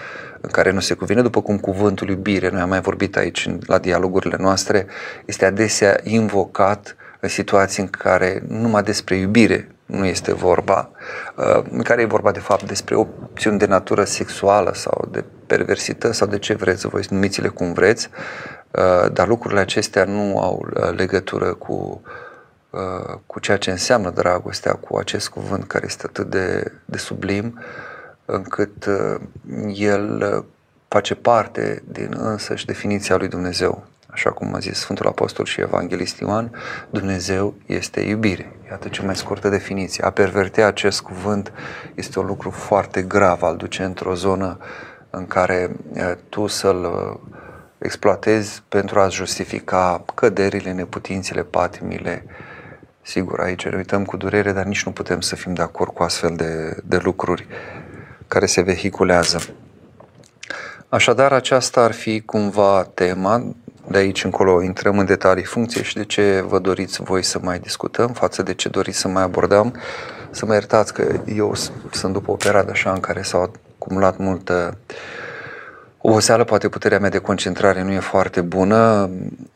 în 0.45 0.49
care 0.51 0.71
nu 0.71 0.79
se 0.79 0.93
cuvine, 0.93 1.21
după 1.21 1.41
cum 1.41 1.57
cuvântul 1.57 2.09
iubire, 2.09 2.49
noi 2.49 2.61
am 2.61 2.69
mai 2.69 2.81
vorbit 2.81 3.17
aici 3.17 3.49
la 3.65 3.77
dialogurile 3.77 4.35
noastre, 4.39 4.85
este 5.25 5.45
adesea 5.45 5.99
invocat 6.03 6.95
în 7.19 7.29
situații 7.29 7.83
în 7.83 7.89
care 7.89 8.43
numai 8.47 8.83
despre 8.83 9.15
iubire 9.15 9.67
nu 9.85 10.05
este 10.05 10.33
vorba, 10.33 10.89
uh, 11.35 11.63
în 11.69 11.81
care 11.81 12.01
e 12.01 12.05
vorba 12.05 12.31
de 12.31 12.39
fapt 12.39 12.63
despre 12.63 12.95
opțiuni 12.95 13.57
de 13.57 13.65
natură 13.65 14.03
sexuală 14.03 14.71
sau 14.73 15.07
de 15.11 15.23
perversită 15.47 16.11
sau 16.11 16.27
de 16.27 16.39
ce 16.39 16.53
vreți 16.53 16.87
voi, 16.87 17.05
numiți-le 17.09 17.47
cum 17.47 17.73
vreți, 17.73 18.09
dar 19.11 19.27
lucrurile 19.27 19.59
acestea 19.59 20.03
nu 20.03 20.39
au 20.39 20.67
legătură 20.95 21.53
cu, 21.53 22.01
cu 23.25 23.39
ceea 23.39 23.57
ce 23.57 23.71
înseamnă 23.71 24.09
dragostea, 24.09 24.73
cu 24.73 24.97
acest 24.97 25.29
cuvânt 25.29 25.67
care 25.67 25.85
este 25.87 26.03
atât 26.07 26.29
de, 26.29 26.71
de 26.85 26.97
sublim, 26.97 27.59
încât 28.25 28.89
el 29.73 30.45
face 30.87 31.15
parte 31.15 31.83
din 31.91 32.15
însăși 32.17 32.65
definiția 32.65 33.17
lui 33.17 33.27
Dumnezeu. 33.27 33.83
Așa 34.07 34.31
cum 34.31 34.53
a 34.53 34.59
zis 34.59 34.79
Sfântul 34.79 35.07
Apostol 35.07 35.45
și 35.45 35.61
Evanghelist 35.61 36.19
Ioan, 36.19 36.51
Dumnezeu 36.89 37.53
este 37.65 38.01
iubire. 38.01 38.55
Iată 38.69 38.87
cea 38.87 39.03
mai 39.03 39.15
scurtă 39.15 39.49
definiție. 39.49 40.03
A 40.03 40.09
pervertea 40.09 40.67
acest 40.67 41.01
cuvânt 41.01 41.51
este 41.95 42.19
un 42.19 42.25
lucru 42.25 42.49
foarte 42.49 43.01
grav, 43.01 43.43
al 43.43 43.57
duce 43.57 43.83
într-o 43.83 44.15
zonă 44.15 44.57
în 45.09 45.27
care 45.27 45.75
tu 46.29 46.47
să-l 46.47 47.19
exploatezi 47.77 48.63
pentru 48.69 48.99
a 48.99 49.07
justifica 49.07 50.03
căderile, 50.15 50.71
neputințele, 50.71 51.43
patimile. 51.43 52.25
Sigur, 53.01 53.39
aici 53.39 53.65
ne 53.65 53.75
uităm 53.75 54.05
cu 54.05 54.17
durere, 54.17 54.51
dar 54.51 54.65
nici 54.65 54.85
nu 54.85 54.91
putem 54.91 55.19
să 55.19 55.35
fim 55.35 55.53
de 55.53 55.61
acord 55.61 55.93
cu 55.93 56.03
astfel 56.03 56.35
de, 56.35 56.77
de 56.83 56.97
lucruri 56.97 57.47
care 58.33 58.45
se 58.45 58.61
vehiculează. 58.61 59.39
Așadar, 60.89 61.31
aceasta 61.31 61.81
ar 61.81 61.91
fi 61.91 62.21
cumva 62.21 62.89
tema. 62.93 63.55
De 63.87 63.97
aici 63.97 64.23
încolo 64.23 64.61
intrăm 64.61 64.97
în 64.97 65.05
detalii 65.05 65.43
funcție 65.43 65.83
și 65.83 65.95
de 65.95 66.03
ce 66.05 66.43
vă 66.47 66.59
doriți 66.59 67.03
voi 67.03 67.23
să 67.23 67.39
mai 67.41 67.59
discutăm 67.59 68.07
față 68.07 68.43
de 68.43 68.53
ce 68.53 68.69
doriți 68.69 68.97
să 68.97 69.07
mai 69.07 69.23
abordăm. 69.23 69.75
Să 70.31 70.45
mă 70.45 70.53
iertați 70.53 70.93
că 70.93 71.19
eu 71.35 71.53
sunt 71.91 72.13
după 72.13 72.31
o 72.31 72.35
perioadă 72.35 72.71
așa 72.71 72.91
în 72.91 72.99
care 72.99 73.21
s-au 73.21 73.51
acumulat 73.77 74.17
multă 74.17 74.77
oboseală, 76.01 76.43
poate 76.43 76.69
puterea 76.69 76.99
mea 76.99 77.09
de 77.09 77.17
concentrare 77.17 77.83
nu 77.83 77.91
e 77.91 77.99
foarte 77.99 78.41
bună. 78.41 79.09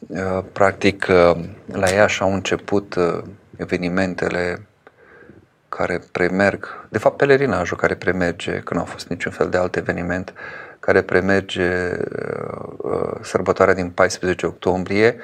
Uh, 0.08 0.44
practic, 0.52 1.08
uh, 1.10 1.44
la 1.66 1.90
ea 1.90 2.08
au 2.20 2.34
început 2.34 2.96
uh, 2.96 3.24
evenimentele 3.56 4.67
care 5.70 6.02
premerg, 6.12 6.88
de 6.90 6.98
fapt 6.98 7.18
pelerinajul 7.18 7.78
care 7.78 7.96
premerge, 7.96 8.60
că 8.60 8.74
nu 8.74 8.80
a 8.80 8.84
fost 8.84 9.08
niciun 9.08 9.32
fel 9.32 9.50
de 9.50 9.58
alt 9.58 9.76
eveniment, 9.76 10.34
care 10.80 11.02
premerge 11.02 11.92
uh, 12.78 13.12
sărbătoarea 13.22 13.74
din 13.74 13.90
14 13.90 14.46
octombrie. 14.46 15.16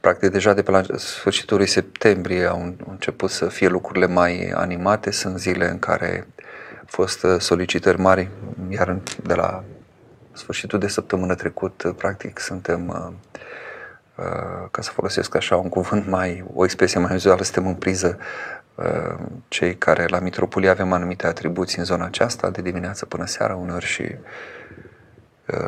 Practic 0.00 0.30
deja 0.30 0.52
de 0.52 0.62
pe 0.62 0.70
la 0.70 0.82
sfârșitul 0.96 1.56
lui 1.56 1.66
septembrie 1.66 2.46
au 2.46 2.74
început 2.88 3.30
să 3.30 3.46
fie 3.46 3.68
lucrurile 3.68 4.06
mai 4.06 4.52
animate. 4.54 5.10
Sunt 5.10 5.38
zile 5.38 5.70
în 5.70 5.78
care 5.78 6.26
au 6.78 6.86
fost 6.86 7.22
uh, 7.22 7.34
solicitări 7.38 8.00
mari, 8.00 8.30
iar 8.68 8.98
de 9.22 9.34
la 9.34 9.64
sfârșitul 10.32 10.78
de 10.78 10.88
săptămână 10.88 11.34
trecut, 11.34 11.82
uh, 11.82 11.94
practic, 11.96 12.38
suntem, 12.38 13.12
ca 14.70 14.82
să 14.82 14.90
folosesc 14.90 15.34
așa 15.34 15.56
un 15.56 15.68
cuvânt 15.68 16.08
mai, 16.08 16.44
o 16.54 16.64
expresie 16.64 17.00
mai 17.00 17.14
uzuală, 17.14 17.42
suntem 17.42 17.66
în 17.66 17.74
priză 17.74 18.18
cei 19.48 19.76
care 19.76 20.06
la 20.06 20.18
Mitropolie 20.18 20.68
avem 20.68 20.92
anumite 20.92 21.26
atribuții 21.26 21.78
în 21.78 21.84
zona 21.84 22.04
aceasta, 22.04 22.50
de 22.50 22.62
dimineață 22.62 23.06
până 23.06 23.26
seara, 23.26 23.54
uneori 23.54 23.84
și 23.84 24.14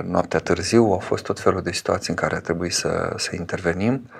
noaptea 0.02 0.38
târziu, 0.38 0.84
au 0.84 0.98
fost 0.98 1.24
tot 1.24 1.40
felul 1.40 1.62
de 1.62 1.72
situații 1.72 2.10
în 2.10 2.16
care 2.16 2.34
a 2.36 2.40
trebuit 2.40 2.72
să, 2.72 3.12
să 3.16 3.30
intervenim. 3.34 4.10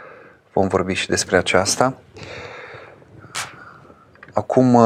Vom 0.53 0.69
vorbi 0.69 0.93
și 0.93 1.09
despre 1.09 1.37
aceasta. 1.37 1.99
Acum 4.33 4.77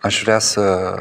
aș 0.00 0.22
vrea 0.22 0.38
să, 0.38 0.94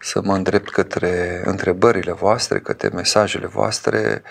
să 0.00 0.20
mă 0.22 0.34
îndrept 0.34 0.70
către 0.70 1.42
întrebările 1.44 2.12
voastre, 2.12 2.58
către 2.58 2.88
mesajele 2.88 3.46
voastre. 3.46 4.22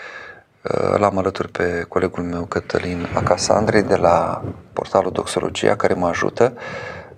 L-am 0.96 1.18
alături 1.18 1.48
pe 1.48 1.84
colegul 1.88 2.22
meu 2.22 2.44
Cătălin 2.44 3.08
Acasandrei 3.14 3.82
de 3.82 3.96
la 3.96 4.44
portalul 4.72 5.12
Doxologia 5.12 5.76
care 5.76 5.94
mă 5.94 6.06
ajută 6.06 6.52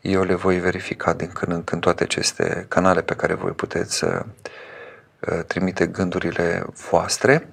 Eu 0.00 0.22
le 0.22 0.34
voi 0.34 0.58
verifica 0.58 1.12
din 1.12 1.28
când 1.28 1.52
în 1.52 1.64
când 1.64 1.80
toate 1.80 2.02
aceste 2.02 2.66
canale 2.68 3.02
pe 3.02 3.14
care 3.14 3.34
voi 3.34 3.52
puteți 3.52 4.04
uh, 4.04 4.20
trimite 5.46 5.86
gândurile 5.86 6.66
voastre. 6.90 7.48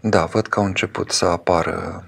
Da, 0.00 0.24
văd 0.24 0.46
că 0.46 0.58
au 0.58 0.64
început 0.64 1.10
să 1.10 1.24
apară 1.24 2.04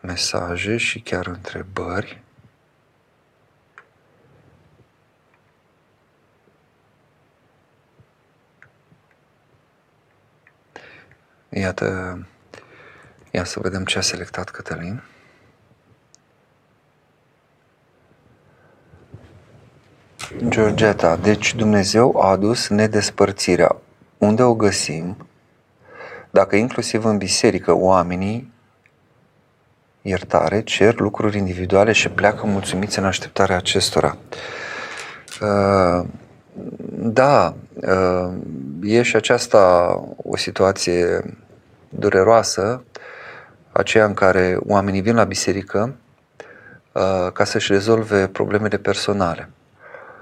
mesaje 0.00 0.76
și 0.76 1.00
chiar 1.00 1.26
întrebări. 1.26 2.19
Iată, 11.50 12.18
ia 13.30 13.44
să 13.44 13.60
vedem 13.60 13.84
ce 13.84 13.98
a 13.98 14.00
selectat 14.00 14.50
Cătălin. 14.50 15.02
Georgeta, 20.48 21.16
deci 21.16 21.54
Dumnezeu 21.54 22.20
a 22.22 22.28
adus 22.30 22.68
nedespărțirea. 22.68 23.76
Unde 24.18 24.42
o 24.42 24.54
găsim? 24.54 25.26
Dacă 26.30 26.56
inclusiv 26.56 27.04
în 27.04 27.18
biserică 27.18 27.72
oamenii 27.72 28.52
iertare, 30.02 30.62
cer 30.62 30.98
lucruri 30.98 31.36
individuale 31.36 31.92
și 31.92 32.08
pleacă 32.08 32.46
mulțumiți 32.46 32.98
în 32.98 33.04
așteptarea 33.04 33.56
acestora. 33.56 34.16
Uh, 35.40 36.06
da, 36.92 37.54
uh, 37.74 38.32
e 38.82 39.02
și 39.02 39.16
aceasta 39.16 39.94
o 40.16 40.36
situație 40.36 41.22
dureroasă, 41.88 42.84
aceea 43.72 44.04
în 44.04 44.14
care 44.14 44.56
oamenii 44.66 45.00
vin 45.00 45.14
la 45.14 45.24
biserică 45.24 45.94
uh, 46.92 47.32
ca 47.32 47.44
să-și 47.44 47.72
rezolve 47.72 48.26
problemele 48.26 48.76
personale. 48.76 49.50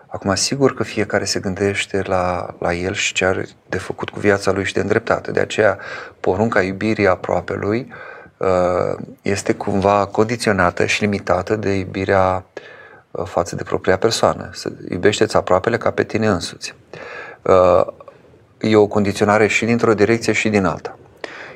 Acum, 0.06 0.34
sigur 0.34 0.74
că 0.74 0.82
fiecare 0.82 1.24
se 1.24 1.40
gândește 1.40 2.02
la, 2.02 2.54
la 2.58 2.74
el 2.74 2.92
și 2.92 3.12
ce 3.12 3.24
are 3.24 3.46
de 3.68 3.78
făcut 3.78 4.10
cu 4.10 4.18
viața 4.18 4.52
lui 4.52 4.64
și 4.64 4.72
de 4.72 4.80
îndreptate. 4.80 5.30
De 5.30 5.40
aceea, 5.40 5.78
porunca 6.20 6.62
iubirii 6.62 7.08
aproape 7.08 7.54
lui 7.54 7.92
uh, 8.36 9.04
este 9.22 9.54
cumva 9.54 10.06
condiționată 10.06 10.86
și 10.86 11.00
limitată 11.00 11.56
de 11.56 11.70
iubirea 11.70 12.44
față 13.24 13.56
de 13.56 13.62
propria 13.62 13.96
persoană. 13.96 14.50
Să 14.52 14.72
iubește-ți 14.90 15.36
aproapele 15.36 15.76
ca 15.76 15.90
pe 15.90 16.04
tine 16.04 16.26
însuți. 16.26 16.74
E 18.60 18.76
o 18.76 18.86
condiționare 18.86 19.46
și 19.46 19.64
dintr-o 19.64 19.94
direcție 19.94 20.32
și 20.32 20.48
din 20.48 20.64
alta. 20.64 20.98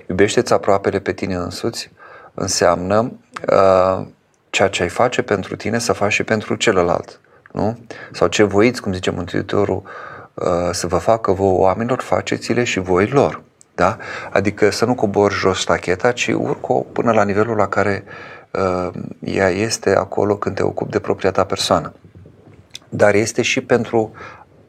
Iubește-ți 0.08 0.52
aproapele 0.52 0.98
pe 0.98 1.12
tine 1.12 1.34
însuți 1.34 1.90
înseamnă 2.34 3.12
uh, 3.52 4.06
ceea 4.50 4.68
ce 4.68 4.82
ai 4.82 4.88
face 4.88 5.22
pentru 5.22 5.56
tine 5.56 5.78
să 5.78 5.92
faci 5.92 6.12
și 6.12 6.22
pentru 6.22 6.54
celălalt. 6.54 7.20
Nu? 7.52 7.78
Sau 8.12 8.28
ce 8.28 8.42
voiți, 8.42 8.82
cum 8.82 8.92
zice 8.92 9.10
Mântuitorul, 9.10 9.82
uh, 10.34 10.44
să 10.70 10.86
vă 10.86 10.96
facă 10.96 11.32
vouă 11.32 11.58
oamenilor, 11.58 12.00
faceți-le 12.00 12.64
și 12.64 12.78
voi 12.78 13.06
lor. 13.06 13.42
Da? 13.74 13.96
Adică 14.30 14.70
să 14.70 14.84
nu 14.84 14.94
cobori 14.94 15.34
jos 15.34 15.60
stacheta, 15.60 16.12
ci 16.12 16.28
urcă 16.28 16.72
până 16.92 17.12
la 17.12 17.24
nivelul 17.24 17.56
la 17.56 17.68
care 17.68 18.04
uh, 18.06 18.41
ea 19.20 19.48
este 19.48 19.94
acolo 19.94 20.36
când 20.36 20.56
te 20.56 20.62
ocupi 20.62 20.90
de 20.90 20.98
propria 20.98 21.30
ta 21.30 21.44
persoană. 21.44 21.92
Dar 22.88 23.14
este 23.14 23.42
și 23.42 23.60
pentru 23.60 24.12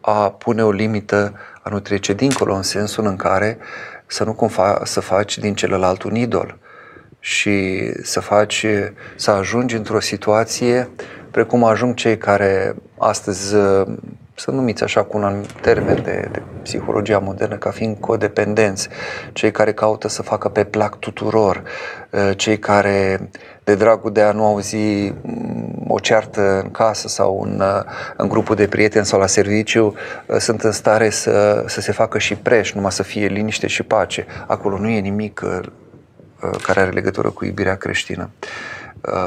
a 0.02 0.32
pune 0.32 0.64
o 0.64 0.72
limită, 0.72 1.34
a 1.62 1.70
nu 1.70 1.80
trece 1.80 2.14
dincolo, 2.14 2.54
în 2.54 2.62
sensul 2.62 3.06
în 3.06 3.16
care 3.16 3.58
să 4.06 4.24
nu 4.24 4.34
cumva 4.34 4.82
să 4.84 5.00
faci 5.00 5.38
din 5.38 5.56
celălalt 5.56 6.04
un 6.04 6.16
idol 6.16 6.58
și 7.20 7.90
să 8.02 8.20
faci, 8.20 8.66
să 9.16 9.32
ajungi 9.32 9.76
într-o 9.76 10.00
situație 10.00 10.90
precum 11.32 11.64
ajung 11.64 11.96
cei 11.96 12.18
care 12.18 12.76
astăzi 12.98 13.56
să 14.36 14.52
numiți 14.52 14.84
așa 14.84 15.04
cu 15.04 15.18
un 15.18 15.44
termen 15.62 16.04
de, 16.04 16.30
de 16.32 16.42
psihologia 16.62 17.20
modernă 17.20 17.56
ca 17.56 17.70
fiind 17.70 17.98
codependenți, 18.00 18.90
cei 19.34 19.52
care 19.52 19.74
caută 19.74 20.08
să 20.08 20.22
facă 20.22 20.50
pe 20.50 20.64
plac 20.64 21.00
tuturor, 21.00 21.64
cei 22.36 22.60
care 22.60 23.30
de 23.64 23.76
dragul 23.76 24.12
de 24.12 24.22
a 24.22 24.32
nu 24.32 24.46
auzi 24.46 24.76
mm, 25.22 25.86
o 25.88 26.00
ceartă 26.00 26.62
în 26.64 26.72
casă 26.72 27.08
sau 27.08 27.42
în, 27.42 27.60
uh, 27.60 27.84
în 28.18 28.28
grupul 28.28 28.56
de 28.56 28.68
prieteni 28.68 29.06
sau 29.06 29.20
la 29.20 29.28
serviciu, 29.28 29.94
uh, 30.28 30.38
sunt 30.38 30.62
în 30.62 30.72
stare 30.72 31.10
să, 31.10 31.64
să 31.68 31.82
se 31.82 31.92
facă 31.92 32.18
și 32.18 32.36
preș, 32.36 32.74
numai 32.74 32.92
să 32.92 33.04
fie 33.04 33.28
liniște 33.28 33.68
și 33.68 33.84
pace. 33.84 34.26
Acolo 34.48 34.78
nu 34.78 34.90
e 34.90 35.00
nimic 35.00 35.42
care 36.62 36.80
are 36.80 36.90
legătură 36.90 37.30
cu 37.30 37.46
iubirea 37.46 37.76
creștină. 37.76 38.30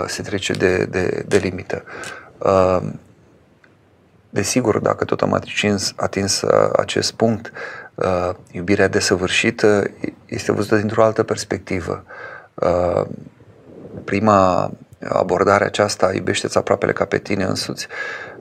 Se 0.07 0.23
trece 0.23 0.53
de, 0.53 0.85
de, 0.85 1.25
de 1.27 1.37
limită. 1.37 1.85
Desigur, 4.31 4.79
dacă 4.79 5.05
tot 5.05 5.23
am 5.23 5.33
atins, 5.33 5.93
atins 5.97 6.43
acest 6.77 7.13
punct, 7.13 7.53
iubirea 8.51 8.89
desăvârșită 8.89 9.91
este 10.27 10.53
văzută 10.53 10.77
dintr-o 10.77 11.05
altă 11.05 11.23
perspectivă. 11.23 12.05
Uh, 13.97 14.03
prima 14.05 14.71
abordare 15.09 15.65
aceasta, 15.65 16.13
iubește-ți 16.15 16.59
aproapele 16.59 16.93
ca 16.93 17.05
pe 17.05 17.19
tine 17.19 17.45
însuți, 17.45 17.87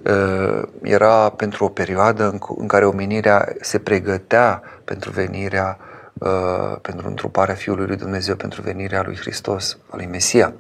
uh, 0.04 0.64
era 0.82 1.30
pentru 1.30 1.66
o 1.66 1.70
perioadă 1.70 2.40
în 2.58 2.68
care 2.68 2.86
omenirea 2.86 3.56
se 3.62 3.80
pregătea 3.80 4.62
pentru 4.84 5.12
venirea 5.12 5.78
uh, 6.14 6.78
pentru 6.82 7.08
întruparea 7.08 7.56
Fiului 7.56 7.86
lui 7.86 7.98
Dumnezeu, 7.98 8.36
pentru 8.36 8.62
venirea 8.62 9.02
lui 9.06 9.16
Hristos, 9.16 9.78
al 9.90 9.98
lui 9.98 10.06
Mesia. 10.06 10.54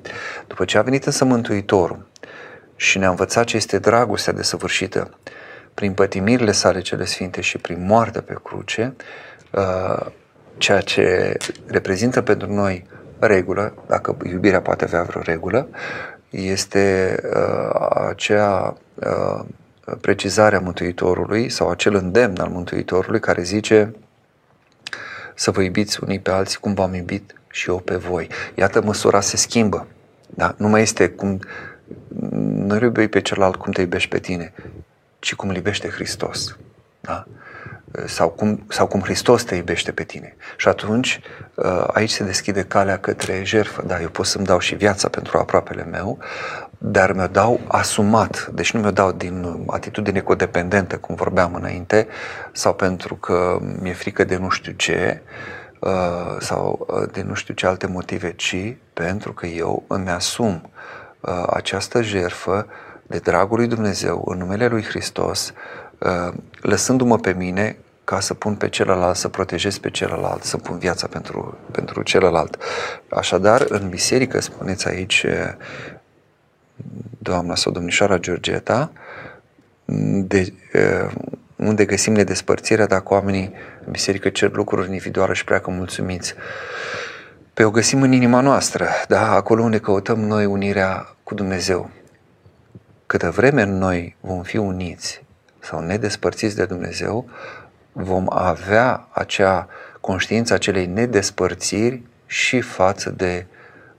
După 0.48 0.66
ce 0.66 0.78
a 0.78 0.82
venit 0.82 1.06
însă 1.06 1.26
Mântuitorul 1.26 2.06
și 2.76 2.98
ne-a 2.98 3.10
învățat 3.10 3.46
ce 3.46 3.56
este 3.56 3.80
dragostea 3.80 4.34
desăvârșită, 4.34 5.10
prin 5.74 5.94
pătimirile 5.94 6.52
sale 6.52 6.82
cele 6.82 7.06
sfinte 7.06 7.42
și 7.42 7.58
prin 7.58 7.86
moartea 7.86 8.22
pe 8.22 8.36
cruce, 8.44 8.96
ceea 10.58 10.82
ce 10.82 11.38
reprezintă 11.66 12.22
pentru 12.22 12.54
noi 12.54 12.88
regulă, 13.26 13.74
dacă 13.88 14.18
iubirea 14.24 14.62
poate 14.62 14.84
avea 14.84 15.04
vreo 15.04 15.22
regulă, 15.22 15.68
este 16.30 17.16
uh, 17.36 17.90
acea 18.08 18.78
uh, 18.94 19.46
precizare 20.02 20.56
a 20.56 20.60
Mântuitorului 20.60 21.50
sau 21.50 21.70
acel 21.70 21.96
îndemn 21.96 22.40
al 22.40 22.50
Mântuitorului 22.50 23.20
care 23.20 23.42
zice 23.44 23.96
să 25.36 25.52
vă 25.52 25.62
iubiți 25.62 26.04
unii 26.04 26.20
pe 26.20 26.32
alții 26.32 26.60
cum 26.60 26.74
v-am 26.74 26.94
iubit 26.94 27.36
și 27.50 27.70
eu 27.70 27.80
pe 27.80 27.96
voi. 27.96 28.30
Iată, 28.56 28.82
măsura 28.82 29.22
se 29.22 29.38
schimbă. 29.38 29.88
Da? 30.28 30.56
Nu 30.58 30.68
mai 30.68 30.82
este 30.82 31.10
cum 31.10 31.40
nu 32.68 32.80
iubi 32.82 33.08
pe 33.08 33.22
celălalt 33.22 33.56
cum 33.56 33.72
te 33.72 33.82
iubești 33.82 34.10
pe 34.10 34.20
tine, 34.20 34.54
ci 35.20 35.36
cum 35.36 35.50
îl 35.50 35.56
iubește 35.56 35.90
Hristos. 35.90 36.58
Da? 37.02 37.26
Sau 38.06 38.30
cum, 38.30 38.66
sau 38.70 38.88
cum 38.88 39.02
Hristos 39.02 39.44
te 39.44 39.56
iubește 39.56 39.92
pe 39.92 40.04
tine. 40.04 40.36
Și 40.58 40.68
atunci 40.68 41.20
uh, 41.54 41.84
aici 41.88 42.10
se 42.10 42.24
deschide 42.24 42.64
calea 42.64 42.98
către 42.98 43.42
jertfă. 43.44 43.84
Da, 43.88 44.02
eu 44.02 44.10
pot 44.10 44.26
să-mi 44.26 44.46
dau 44.46 44.60
și 44.60 44.76
viața 44.76 45.10
pentru 45.10 45.38
aproapele 45.38 45.84
meu, 45.84 46.18
dar 46.78 47.12
mi-o 47.12 47.28
dau 47.28 47.60
asumat. 47.68 48.48
Deci 48.54 48.74
nu 48.74 48.80
mi-o 48.80 48.92
dau 48.92 49.12
din 49.12 49.66
atitudine 49.68 50.20
codependentă, 50.20 50.98
cum 50.98 51.16
vorbeam 51.16 51.54
înainte, 51.54 52.08
sau 52.52 52.74
pentru 52.74 53.16
că 53.16 53.58
mi-e 53.82 53.94
frică 53.94 54.24
de 54.24 54.38
nu 54.38 54.50
știu 54.50 54.72
ce, 54.72 55.22
uh, 55.80 56.36
sau 56.40 56.86
uh, 56.90 57.10
de 57.12 57.22
nu 57.22 57.34
știu 57.34 57.54
ce 57.54 57.68
alte 57.68 57.88
motive, 57.88 58.34
ci 58.34 58.76
pentru 58.94 59.34
că 59.34 59.46
eu 59.46 59.84
îmi 59.88 60.10
asum 60.10 60.70
această 61.50 62.02
jertfă 62.02 62.68
de 63.08 63.18
dragul 63.18 63.58
lui 63.58 63.68
Dumnezeu 63.68 64.24
în 64.26 64.38
numele 64.38 64.68
lui 64.68 64.84
Hristos, 64.84 65.54
lăsându-mă 66.62 67.18
pe 67.18 67.34
mine 67.34 67.78
ca 68.06 68.20
să 68.20 68.34
pun 68.34 68.56
pe 68.56 68.70
celălalt, 68.70 69.16
să 69.16 69.28
protejez 69.28 69.78
pe 69.78 69.90
celălalt, 69.90 70.44
să 70.44 70.58
pun 70.58 70.78
viața 70.78 71.08
pentru, 71.08 71.58
pentru 71.72 72.02
celălalt. 72.02 72.58
Așadar, 73.10 73.66
în 73.68 73.90
biserică, 73.90 74.42
spuneți 74.42 74.88
aici, 74.88 75.26
doamna 77.18 77.56
sau 77.56 77.72
domnișoara 77.72 78.18
Georgeta, 78.18 78.92
de, 80.26 80.54
unde 81.56 81.86
găsim 81.86 82.14
nedespărțirea 82.14 82.86
dacă 82.86 83.14
oamenii 83.14 83.54
în 83.86 83.92
biserică 83.92 84.30
cer 84.30 84.52
lucruri 84.52 84.88
individuale 84.88 85.34
și 85.34 85.44
pleacă 85.44 85.72
mulțumiți. 85.72 86.34
Pe 87.54 87.64
o 87.64 87.72
găsim 87.72 88.02
în 88.02 88.12
inima 88.12 88.42
noastră, 88.42 88.88
da? 89.08 89.32
acolo 89.32 89.64
unde 89.64 89.80
căutăm 89.80 90.20
noi 90.20 90.46
unirea 90.46 91.16
cu 91.24 91.34
Dumnezeu. 91.34 91.90
Câtă 93.06 93.30
vreme 93.30 93.64
noi 93.64 94.16
vom 94.22 94.42
fi 94.42 94.58
uniți 94.58 95.24
sau 95.60 95.80
nedespărțiți 95.80 96.56
de 96.56 96.66
Dumnezeu, 96.66 97.30
vom 97.98 98.26
avea 98.30 99.08
acea 99.12 99.68
conștiință 100.02 100.54
acelei 100.54 100.86
nedespărțiri 100.86 102.02
și 102.26 102.62
față 102.62 103.10
de 103.10 103.46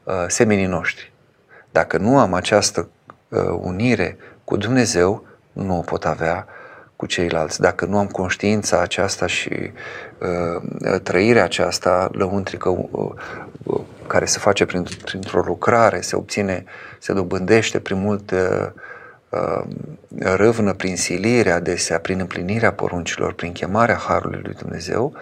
uh, 0.04 0.14
semenii 0.26 0.66
noștri. 0.66 1.12
Dacă 1.70 1.98
nu 1.98 2.18
am 2.18 2.35
această 2.35 2.88
uh, 3.28 3.40
unire 3.61 4.16
cu 4.44 4.56
Dumnezeu, 4.56 5.26
nu 5.52 5.78
o 5.78 5.80
pot 5.80 6.04
avea 6.04 6.46
cu 6.96 7.06
ceilalți. 7.06 7.61
Dacă 7.61 7.85
nu 7.85 7.98
am 7.98 8.06
conștiința 8.06 8.80
aceasta 8.80 9.26
și 9.26 9.70
uh, 10.18 11.00
trăirea 11.02 11.44
aceasta 11.44 12.09
lăuntrică 12.12 12.68
uh, 12.68 13.11
uh, 13.62 13.80
care 14.06 14.24
se 14.24 14.38
face 14.38 14.64
printr-o 15.04 15.40
lucrare, 15.40 16.00
se 16.00 16.16
obține, 16.16 16.64
se 16.98 17.12
dobândește 17.12 17.78
prin 17.78 17.98
mult 17.98 18.30
uh, 18.30 18.68
Uh, 19.28 19.62
râvnă 20.18 20.72
prin 20.72 20.96
silire 20.96 21.50
adesea, 21.50 21.98
prin 21.98 22.20
împlinirea 22.20 22.72
poruncilor, 22.72 23.32
prin 23.32 23.52
chemarea 23.52 23.96
Harului 23.96 24.40
lui 24.42 24.54
Dumnezeu, 24.54 25.14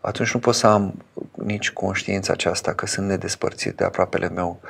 atunci 0.00 0.34
nu 0.34 0.40
pot 0.40 0.54
să 0.54 0.66
am 0.66 1.04
nici 1.34 1.70
conștiința 1.70 2.32
aceasta 2.32 2.72
că 2.72 2.86
sunt 2.86 3.06
nedespărțit 3.06 3.76
de 3.76 3.84
aproapele 3.84 4.28
meu. 4.28 4.60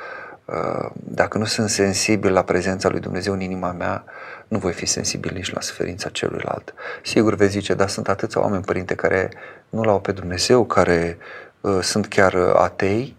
Uh, 0.45 0.89
dacă 0.93 1.37
nu 1.37 1.45
sunt 1.45 1.69
sensibil 1.69 2.31
la 2.33 2.43
prezența 2.43 2.89
lui 2.89 2.99
Dumnezeu 2.99 3.33
în 3.33 3.41
inima 3.41 3.71
mea, 3.71 4.03
nu 4.47 4.57
voi 4.57 4.73
fi 4.73 4.85
sensibil 4.85 5.31
nici 5.33 5.53
la 5.53 5.61
suferința 5.61 6.09
celuilalt. 6.09 6.73
Sigur 7.03 7.35
veți 7.35 7.51
zice, 7.51 7.73
dar 7.73 7.89
sunt 7.89 8.09
atâția 8.09 8.41
oameni, 8.41 8.63
părinte, 8.63 8.95
care 8.95 9.31
nu 9.69 9.81
l-au 9.81 9.99
pe 9.99 10.11
Dumnezeu, 10.11 10.65
care 10.65 11.17
uh, 11.61 11.79
sunt 11.81 12.07
chiar 12.07 12.35
atei, 12.35 13.15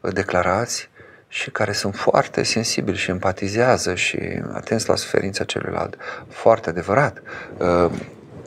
uh, 0.00 0.12
declarați, 0.12 0.90
și 1.34 1.50
care 1.50 1.72
sunt 1.72 1.94
foarte 1.94 2.42
sensibili 2.42 2.96
și 2.96 3.10
empatizează 3.10 3.94
și 3.94 4.18
atenți 4.52 4.88
la 4.88 4.96
suferința 4.96 5.44
celuilalt. 5.44 5.96
Foarte 6.28 6.68
adevărat. 6.68 7.22
Uh, 7.58 7.90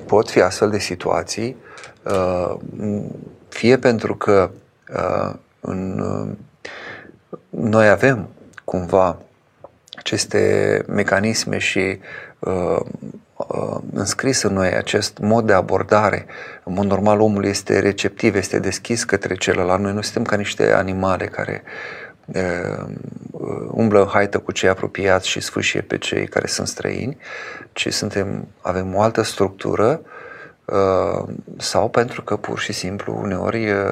pot 0.05 0.29
fi 0.29 0.41
astfel 0.41 0.69
de 0.69 0.79
situații, 0.79 1.55
uh, 2.03 2.55
fie 3.49 3.77
pentru 3.77 4.15
că 4.15 4.49
uh, 4.93 5.33
în, 5.59 6.03
noi 7.49 7.89
avem 7.89 8.29
cumva 8.63 9.17
aceste 9.95 10.83
mecanisme 10.87 11.57
și 11.57 11.99
înscris 13.91 14.41
în 14.41 14.53
noi 14.53 14.67
acest 14.73 15.17
mod 15.17 15.45
de 15.45 15.53
abordare. 15.53 16.25
În 16.63 16.73
mod 16.73 16.85
normal 16.85 17.19
omul 17.19 17.45
este 17.45 17.79
receptiv, 17.79 18.35
este 18.35 18.59
deschis 18.59 19.03
către 19.03 19.35
celălalt. 19.35 19.81
Noi 19.81 19.93
nu 19.93 20.01
suntem 20.01 20.23
ca 20.23 20.35
niște 20.35 20.71
animale 20.71 21.25
care 21.25 21.63
uh, 21.65 22.06
umblă 23.71 24.01
în 24.01 24.07
haită 24.07 24.39
cu 24.39 24.51
cei 24.51 24.69
apropiați 24.69 25.27
și 25.27 25.39
sfâșie 25.39 25.81
pe 25.81 25.97
cei 25.97 26.27
care 26.27 26.47
sunt 26.47 26.67
străini, 26.67 27.17
ci 27.71 27.93
suntem, 27.93 28.47
avem 28.61 28.95
o 28.95 29.01
altă 29.01 29.21
structură 29.21 30.01
uh, 30.65 31.23
sau 31.57 31.89
pentru 31.89 32.21
că 32.23 32.35
pur 32.35 32.59
și 32.59 32.73
simplu 32.73 33.19
uneori 33.21 33.71
uh, 33.71 33.91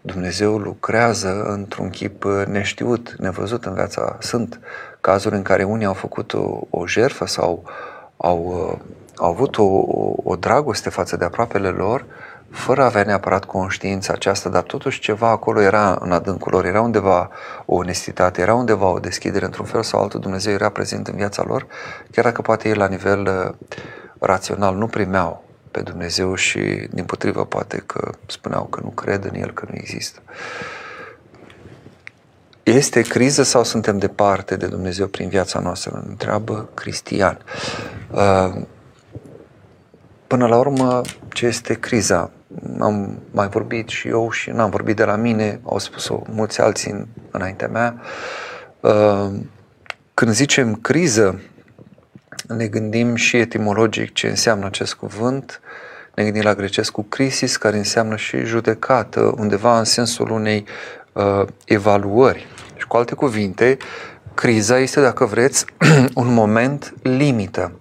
Dumnezeu 0.00 0.58
lucrează 0.58 1.44
într-un 1.48 1.90
chip 1.90 2.24
neștiut, 2.46 3.14
nevăzut 3.18 3.64
în 3.64 3.74
viața. 3.74 4.16
Sunt 4.20 4.60
cazuri 5.00 5.34
în 5.34 5.42
care 5.42 5.62
unii 5.62 5.86
au 5.86 5.92
făcut 5.92 6.32
o, 6.32 6.60
o 6.70 6.86
jertfă 6.86 7.26
sau 7.26 7.64
au, 8.16 8.70
uh, 8.72 8.78
au 9.16 9.30
avut 9.30 9.58
o, 9.58 9.84
o 10.24 10.36
dragoste 10.36 10.90
față 10.90 11.16
de 11.16 11.24
aproapele 11.24 11.68
lor 11.68 12.04
fără 12.54 12.82
a 12.82 12.84
avea 12.84 13.02
neapărat 13.02 13.44
conștiința 13.44 14.12
aceasta, 14.12 14.48
dar 14.48 14.62
totuși 14.62 15.00
ceva 15.00 15.28
acolo 15.28 15.60
era 15.60 15.98
în 16.00 16.12
adâncul 16.12 16.52
lor, 16.52 16.64
era 16.64 16.80
undeva 16.80 17.30
o 17.66 17.74
onestitate, 17.74 18.40
era 18.40 18.54
undeva 18.54 18.86
o 18.86 18.98
deschidere, 18.98 19.44
într-un 19.44 19.66
fel 19.66 19.82
sau 19.82 20.00
altul 20.00 20.20
Dumnezeu 20.20 20.52
era 20.52 20.68
prezent 20.68 21.08
în 21.08 21.16
viața 21.16 21.44
lor, 21.46 21.66
chiar 22.10 22.24
dacă 22.24 22.42
poate 22.42 22.68
ei 22.68 22.74
la 22.74 22.86
nivel 22.86 23.26
uh, 23.26 23.54
rațional 24.18 24.76
nu 24.76 24.86
primeau 24.86 25.44
pe 25.70 25.80
Dumnezeu 25.80 26.34
și 26.34 26.88
din 26.90 27.04
potrivă 27.04 27.44
poate 27.44 27.82
că 27.86 28.10
spuneau 28.26 28.64
că 28.64 28.80
nu 28.82 28.88
cred 28.88 29.24
în 29.24 29.34
El, 29.34 29.52
că 29.52 29.64
nu 29.68 29.74
există. 29.76 30.20
Este 32.62 33.02
criză 33.02 33.42
sau 33.42 33.64
suntem 33.64 33.98
departe 33.98 34.56
de 34.56 34.66
Dumnezeu 34.66 35.06
prin 35.06 35.28
viața 35.28 35.58
noastră? 35.60 36.04
Întreabă 36.08 36.68
Cristian. 36.74 37.38
Uh, 38.10 38.54
până 40.26 40.46
la 40.46 40.58
urmă, 40.58 41.00
ce 41.28 41.46
este 41.46 41.74
criza? 41.74 42.30
Am 42.78 43.18
mai 43.30 43.48
vorbit 43.48 43.88
și 43.88 44.08
eu 44.08 44.30
și 44.30 44.50
n-am 44.50 44.70
vorbit 44.70 44.96
de 44.96 45.04
la 45.04 45.16
mine, 45.16 45.60
au 45.64 45.78
spus-o 45.78 46.22
mulți 46.30 46.60
alții 46.60 46.90
în, 46.90 47.06
înaintea 47.30 47.68
mea. 47.68 48.00
Uh, 48.80 49.30
când 50.14 50.30
zicem 50.30 50.74
criză, 50.74 51.40
ne 52.48 52.66
gândim 52.66 53.14
și 53.14 53.36
etimologic 53.36 54.12
ce 54.12 54.26
înseamnă 54.26 54.66
acest 54.66 54.94
cuvânt, 54.94 55.60
ne 56.14 56.22
gândim 56.22 56.42
la 56.42 56.54
grecescul 56.54 57.04
crisis, 57.08 57.56
care 57.56 57.76
înseamnă 57.76 58.16
și 58.16 58.44
judecată, 58.44 59.34
undeva 59.38 59.78
în 59.78 59.84
sensul 59.84 60.30
unei 60.30 60.64
uh, 61.12 61.42
evaluări. 61.64 62.46
Și 62.76 62.86
cu 62.86 62.96
alte 62.96 63.14
cuvinte, 63.14 63.76
criza 64.34 64.78
este, 64.78 65.00
dacă 65.00 65.24
vreți, 65.24 65.64
un 66.14 66.32
moment 66.32 66.94
limită. 67.02 67.72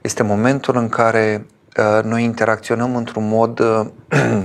Este 0.00 0.22
momentul 0.22 0.76
în 0.76 0.88
care 0.88 1.46
uh, 1.46 1.57
noi 2.02 2.22
interacționăm 2.22 2.96
într-un 2.96 3.28
mod 3.28 3.58
uh, 3.58 3.86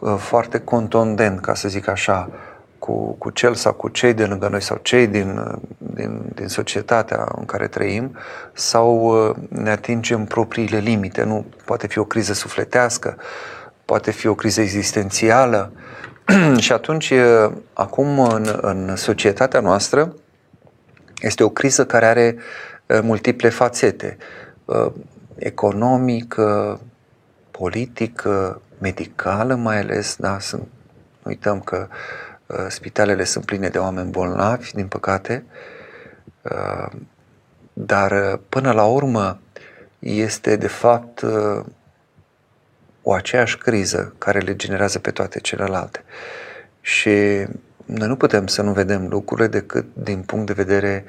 uh, 0.00 0.16
foarte 0.18 0.58
contundent, 0.58 1.40
ca 1.40 1.54
să 1.54 1.68
zic 1.68 1.88
așa, 1.88 2.30
cu, 2.78 3.12
cu 3.18 3.30
cel 3.30 3.54
sau 3.54 3.72
cu 3.72 3.88
cei 3.88 4.14
de 4.14 4.24
lângă 4.24 4.48
noi 4.48 4.62
sau 4.62 4.78
cei 4.82 5.06
din, 5.06 5.58
din, 5.78 6.20
din 6.34 6.48
societatea 6.48 7.28
în 7.38 7.44
care 7.44 7.66
trăim 7.66 8.16
sau 8.52 9.14
ne 9.48 9.70
atingem 9.70 10.24
propriile 10.24 10.78
limite. 10.78 11.24
Nu 11.24 11.46
poate 11.64 11.86
fi 11.86 11.98
o 11.98 12.04
criză 12.04 12.32
sufletească, 12.32 13.16
poate 13.84 14.10
fi 14.10 14.26
o 14.26 14.34
criză 14.34 14.60
existențială. 14.60 15.72
și 16.64 16.72
atunci, 16.72 17.12
acum, 17.72 18.20
în, 18.20 18.58
în 18.60 18.96
societatea 18.96 19.60
noastră, 19.60 20.14
este 21.20 21.42
o 21.42 21.48
criză 21.48 21.86
care 21.86 22.06
are 22.06 22.36
multiple 23.02 23.48
fațete. 23.48 24.16
Economică, 25.38 26.80
politică, 27.50 28.60
medicală 28.78 29.54
mai 29.54 29.78
ales, 29.78 30.16
da, 30.16 30.38
sunt, 30.38 30.68
uităm 31.22 31.60
că 31.60 31.88
spitalele 32.68 33.24
sunt 33.24 33.44
pline 33.44 33.68
de 33.68 33.78
oameni 33.78 34.10
bolnavi, 34.10 34.72
din 34.72 34.86
păcate, 34.86 35.44
dar 37.72 38.40
până 38.48 38.72
la 38.72 38.84
urmă 38.84 39.38
este 39.98 40.56
de 40.56 40.66
fapt 40.66 41.24
o 43.02 43.12
aceeași 43.12 43.58
criză 43.58 44.14
care 44.18 44.38
le 44.38 44.56
generează 44.56 44.98
pe 44.98 45.10
toate 45.10 45.40
celelalte. 45.40 46.04
Și 46.80 47.10
noi 47.84 48.08
nu 48.08 48.16
putem 48.16 48.46
să 48.46 48.62
nu 48.62 48.72
vedem 48.72 49.08
lucrurile 49.08 49.46
decât 49.46 49.86
din 49.92 50.22
punct 50.22 50.46
de 50.46 50.52
vedere 50.52 51.04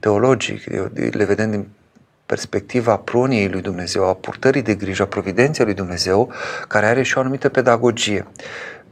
teologic, 0.00 0.64
le 0.92 1.24
vedem 1.24 1.50
din 1.50 1.68
perspectiva 2.26 2.96
proniei 2.96 3.48
lui 3.48 3.60
Dumnezeu, 3.60 4.08
a 4.08 4.14
purtării 4.14 4.62
de 4.62 4.74
grijă, 4.74 5.02
a 5.02 5.06
providenței 5.06 5.64
lui 5.64 5.74
Dumnezeu, 5.74 6.32
care 6.68 6.86
are 6.86 7.02
și 7.02 7.16
o 7.16 7.20
anumită 7.20 7.48
pedagogie. 7.48 8.26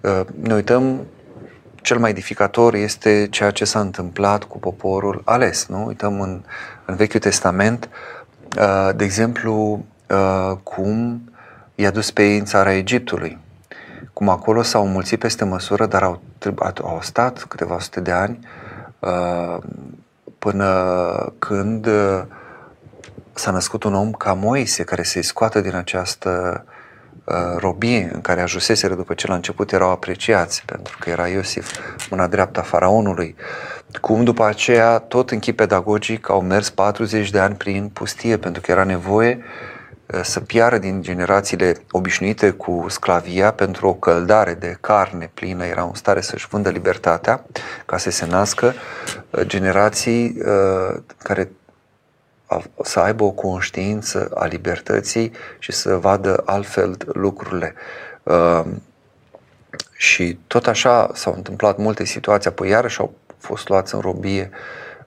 Uh, 0.00 0.20
ne 0.40 0.54
uităm, 0.54 1.06
cel 1.74 1.98
mai 1.98 2.10
edificator 2.10 2.74
este 2.74 3.26
ceea 3.30 3.50
ce 3.50 3.64
s-a 3.64 3.80
întâmplat 3.80 4.44
cu 4.44 4.58
poporul 4.58 5.22
ales. 5.24 5.66
Nu? 5.66 5.86
Uităm 5.86 6.20
în, 6.20 6.42
în 6.84 6.94
Vechiul 6.94 7.20
Testament, 7.20 7.88
uh, 8.58 8.90
de 8.96 9.04
exemplu, 9.04 9.84
uh, 10.08 10.56
cum 10.62 11.22
i-a 11.74 11.90
dus 11.90 12.10
pe 12.10 12.22
ei 12.22 12.38
în 12.38 12.44
țara 12.44 12.74
Egiptului. 12.74 13.38
Cum 14.12 14.28
acolo 14.28 14.62
s-au 14.62 14.86
mulțit 14.86 15.18
peste 15.18 15.44
măsură, 15.44 15.86
dar 15.86 16.02
au, 16.02 16.22
au 16.82 16.98
stat 17.00 17.44
câteva 17.44 17.78
sute 17.78 18.00
de 18.00 18.10
ani 18.10 18.38
uh, 18.98 19.58
până 20.38 21.32
când 21.38 21.86
uh, 21.86 22.22
s-a 23.34 23.50
născut 23.50 23.82
un 23.82 23.94
om 23.94 24.12
ca 24.12 24.32
Moise, 24.32 24.82
care 24.82 25.02
se 25.02 25.20
scoată 25.20 25.60
din 25.60 25.74
această 25.74 26.64
uh, 27.24 27.34
robie 27.56 28.10
în 28.12 28.20
care 28.20 28.40
ajuseseră 28.40 28.94
după 28.94 29.14
ce 29.14 29.26
la 29.26 29.34
început 29.34 29.72
erau 29.72 29.90
apreciați, 29.90 30.62
pentru 30.66 30.96
că 31.00 31.10
era 31.10 31.28
Iosif 31.28 31.78
mâna 32.10 32.26
dreapta 32.26 32.62
faraonului. 32.62 33.36
Cum 34.00 34.24
după 34.24 34.44
aceea, 34.44 34.98
tot 34.98 35.30
în 35.30 35.38
chip 35.38 35.56
pedagogic, 35.56 36.28
au 36.28 36.40
mers 36.40 36.70
40 36.70 37.30
de 37.30 37.38
ani 37.38 37.54
prin 37.54 37.88
pustie, 37.88 38.36
pentru 38.36 38.62
că 38.62 38.70
era 38.70 38.84
nevoie 38.84 39.38
uh, 39.38 39.74
Uh, 40.12 40.20
să 40.22 40.40
piară 40.40 40.78
din 40.78 41.02
generațiile 41.02 41.76
obișnuite 41.90 42.50
cu 42.50 42.86
sclavia 42.88 43.52
pentru 43.52 43.88
o 43.88 43.94
căldare 43.94 44.54
de 44.54 44.76
carne 44.80 45.30
plină, 45.34 45.64
era 45.64 45.82
în 45.82 45.94
stare 45.94 46.20
să-și 46.20 46.48
vândă 46.48 46.68
libertatea 46.68 47.44
ca 47.86 47.96
să 47.96 48.10
se 48.10 48.26
nască 48.26 48.74
uh, 49.30 49.40
generații 49.46 50.36
uh, 50.38 50.96
care 51.18 51.50
să 52.82 53.00
aibă 53.00 53.24
o 53.24 53.30
conștiință 53.30 54.30
a 54.34 54.44
libertății 54.44 55.32
și 55.58 55.72
să 55.72 55.96
vadă 55.96 56.42
altfel 56.44 56.96
lucrurile. 57.12 57.74
Și 59.96 60.38
tot 60.46 60.66
așa 60.66 61.10
s-au 61.14 61.34
întâmplat 61.36 61.78
multe 61.78 62.04
situații, 62.04 62.50
apoi 62.50 62.68
iarăși 62.68 63.00
au 63.00 63.14
fost 63.38 63.68
luați 63.68 63.94
în 63.94 64.00
robie 64.00 64.50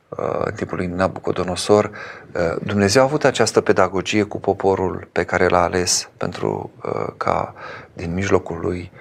Uh, 0.09 0.41
în 0.43 0.53
timpul 0.53 0.77
lui 0.77 0.87
Nabucodonosor, 0.87 1.85
uh, 1.85 2.55
Dumnezeu 2.63 3.01
a 3.01 3.05
avut 3.05 3.23
această 3.23 3.61
pedagogie 3.61 4.23
cu 4.23 4.39
poporul 4.39 5.07
pe 5.11 5.23
care 5.23 5.47
l-a 5.47 5.63
ales 5.63 6.09
pentru 6.17 6.71
uh, 6.83 7.07
ca 7.17 7.53
din 7.93 8.13
mijlocul 8.13 8.59
lui 8.61 8.91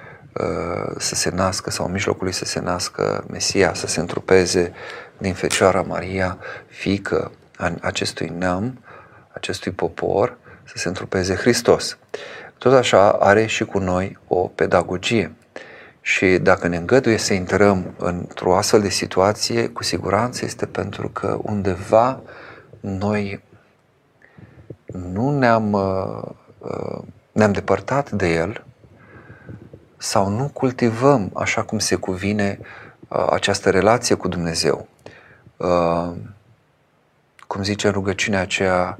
să 0.99 1.15
se 1.15 1.31
nască 1.31 1.71
sau 1.71 1.87
în 1.87 1.93
mijlocul 1.93 2.25
lui 2.25 2.33
să 2.33 2.45
se 2.45 2.61
nască 2.61 3.25
Mesia, 3.31 3.75
să 3.75 3.87
se 3.87 4.01
întrupeze 4.01 4.73
din 5.19 5.35
Fecioara 5.35 5.83
Maria, 5.83 6.39
fică 6.67 7.31
acestui 7.81 8.33
neam, 8.39 8.79
acestui 9.33 9.73
popor, 9.73 10.37
să 10.65 10.75
se 10.77 10.89
întrupeze 10.89 11.35
Hristos. 11.35 11.99
Tot 12.59 12.73
așa 12.73 13.11
are 13.11 13.47
și 13.47 13.65
cu 13.65 13.79
noi 13.79 14.19
o 14.29 14.37
pedagogie. 14.37 15.35
Și 16.01 16.27
dacă 16.27 16.69
ne 16.69 16.77
îngăduie 16.77 17.17
să 17.17 17.35
intrăm 17.35 17.95
într-o 17.99 18.57
astfel 18.57 18.81
de 18.81 18.89
situație, 18.89 19.69
cu 19.69 19.83
siguranță 19.83 20.45
este 20.45 20.67
pentru 20.67 21.09
că 21.09 21.39
undeva 21.43 22.21
noi 22.81 23.43
nu 24.87 25.39
ne-am, 25.39 25.73
uh, 25.73 26.23
uh, 26.59 27.03
ne-am 27.33 27.53
depărtat 27.53 28.11
de 28.11 28.35
el 28.35 28.65
sau 29.97 30.29
nu 30.29 30.51
cultivăm 30.53 31.31
așa 31.35 31.63
cum 31.63 31.79
se 31.79 31.95
cuvine 31.95 32.59
uh, 33.09 33.27
această 33.31 33.71
relație 33.71 34.15
cu 34.15 34.29
Dumnezeu. 34.29 34.89
Cum 37.47 37.63
zice 37.63 37.87
în 37.87 37.93
rugăciunea 37.93 38.41
aceea, 38.41 38.99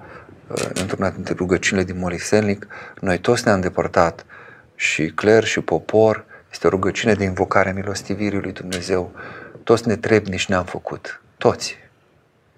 într-una 0.75 1.11
dintre 1.11 1.35
rugăciunile 1.35 1.87
din 1.87 1.99
Moriselnic, 1.99 2.67
noi 3.01 3.19
toți 3.19 3.45
ne-am 3.45 3.61
depărtat 3.61 4.27
și 4.75 5.07
cler 5.07 5.45
și 5.45 5.61
popor 5.61 6.25
este 6.51 6.67
o 6.67 6.71
rugăciune 6.71 7.15
de 7.15 7.25
invocare 7.25 7.69
a 7.69 7.73
milostivirii 7.73 8.41
lui 8.41 8.53
Dumnezeu. 8.53 9.13
Toți 9.65 9.89
netrebnici 9.89 10.49
ne-am 10.49 10.65
făcut. 10.65 11.21
Toți. 11.39 11.77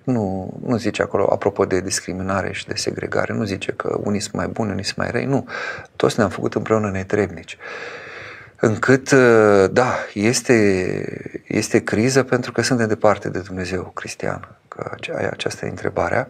Nu, 0.04 0.54
nu 0.64 0.76
zice 0.76 1.02
acolo, 1.02 1.28
apropo 1.32 1.64
de 1.64 1.80
discriminare 1.80 2.52
și 2.52 2.66
de 2.66 2.74
segregare, 2.74 3.32
nu 3.32 3.44
zice 3.44 3.72
că 3.72 3.98
unii 4.02 4.20
sunt 4.20 4.34
mai 4.34 4.46
buni, 4.46 4.70
unii 4.70 4.84
sunt 4.84 4.96
mai 4.96 5.10
răi, 5.10 5.24
nu. 5.24 5.48
Toți 5.96 6.18
ne-am 6.18 6.30
făcut 6.30 6.54
împreună 6.54 6.90
netrebnici. 6.90 7.56
Încât, 8.60 9.10
uh, 9.10 9.70
da, 9.70 9.94
este, 10.14 11.44
este 11.46 11.82
criză 11.82 12.22
pentru 12.22 12.52
că 12.52 12.62
suntem 12.62 12.88
departe 12.88 13.28
de 13.28 13.38
Dumnezeu 13.38 13.82
cristian, 13.94 14.48
că 14.68 14.90
aceasta 15.30 15.66
e 15.66 15.68
întrebarea. 15.68 16.28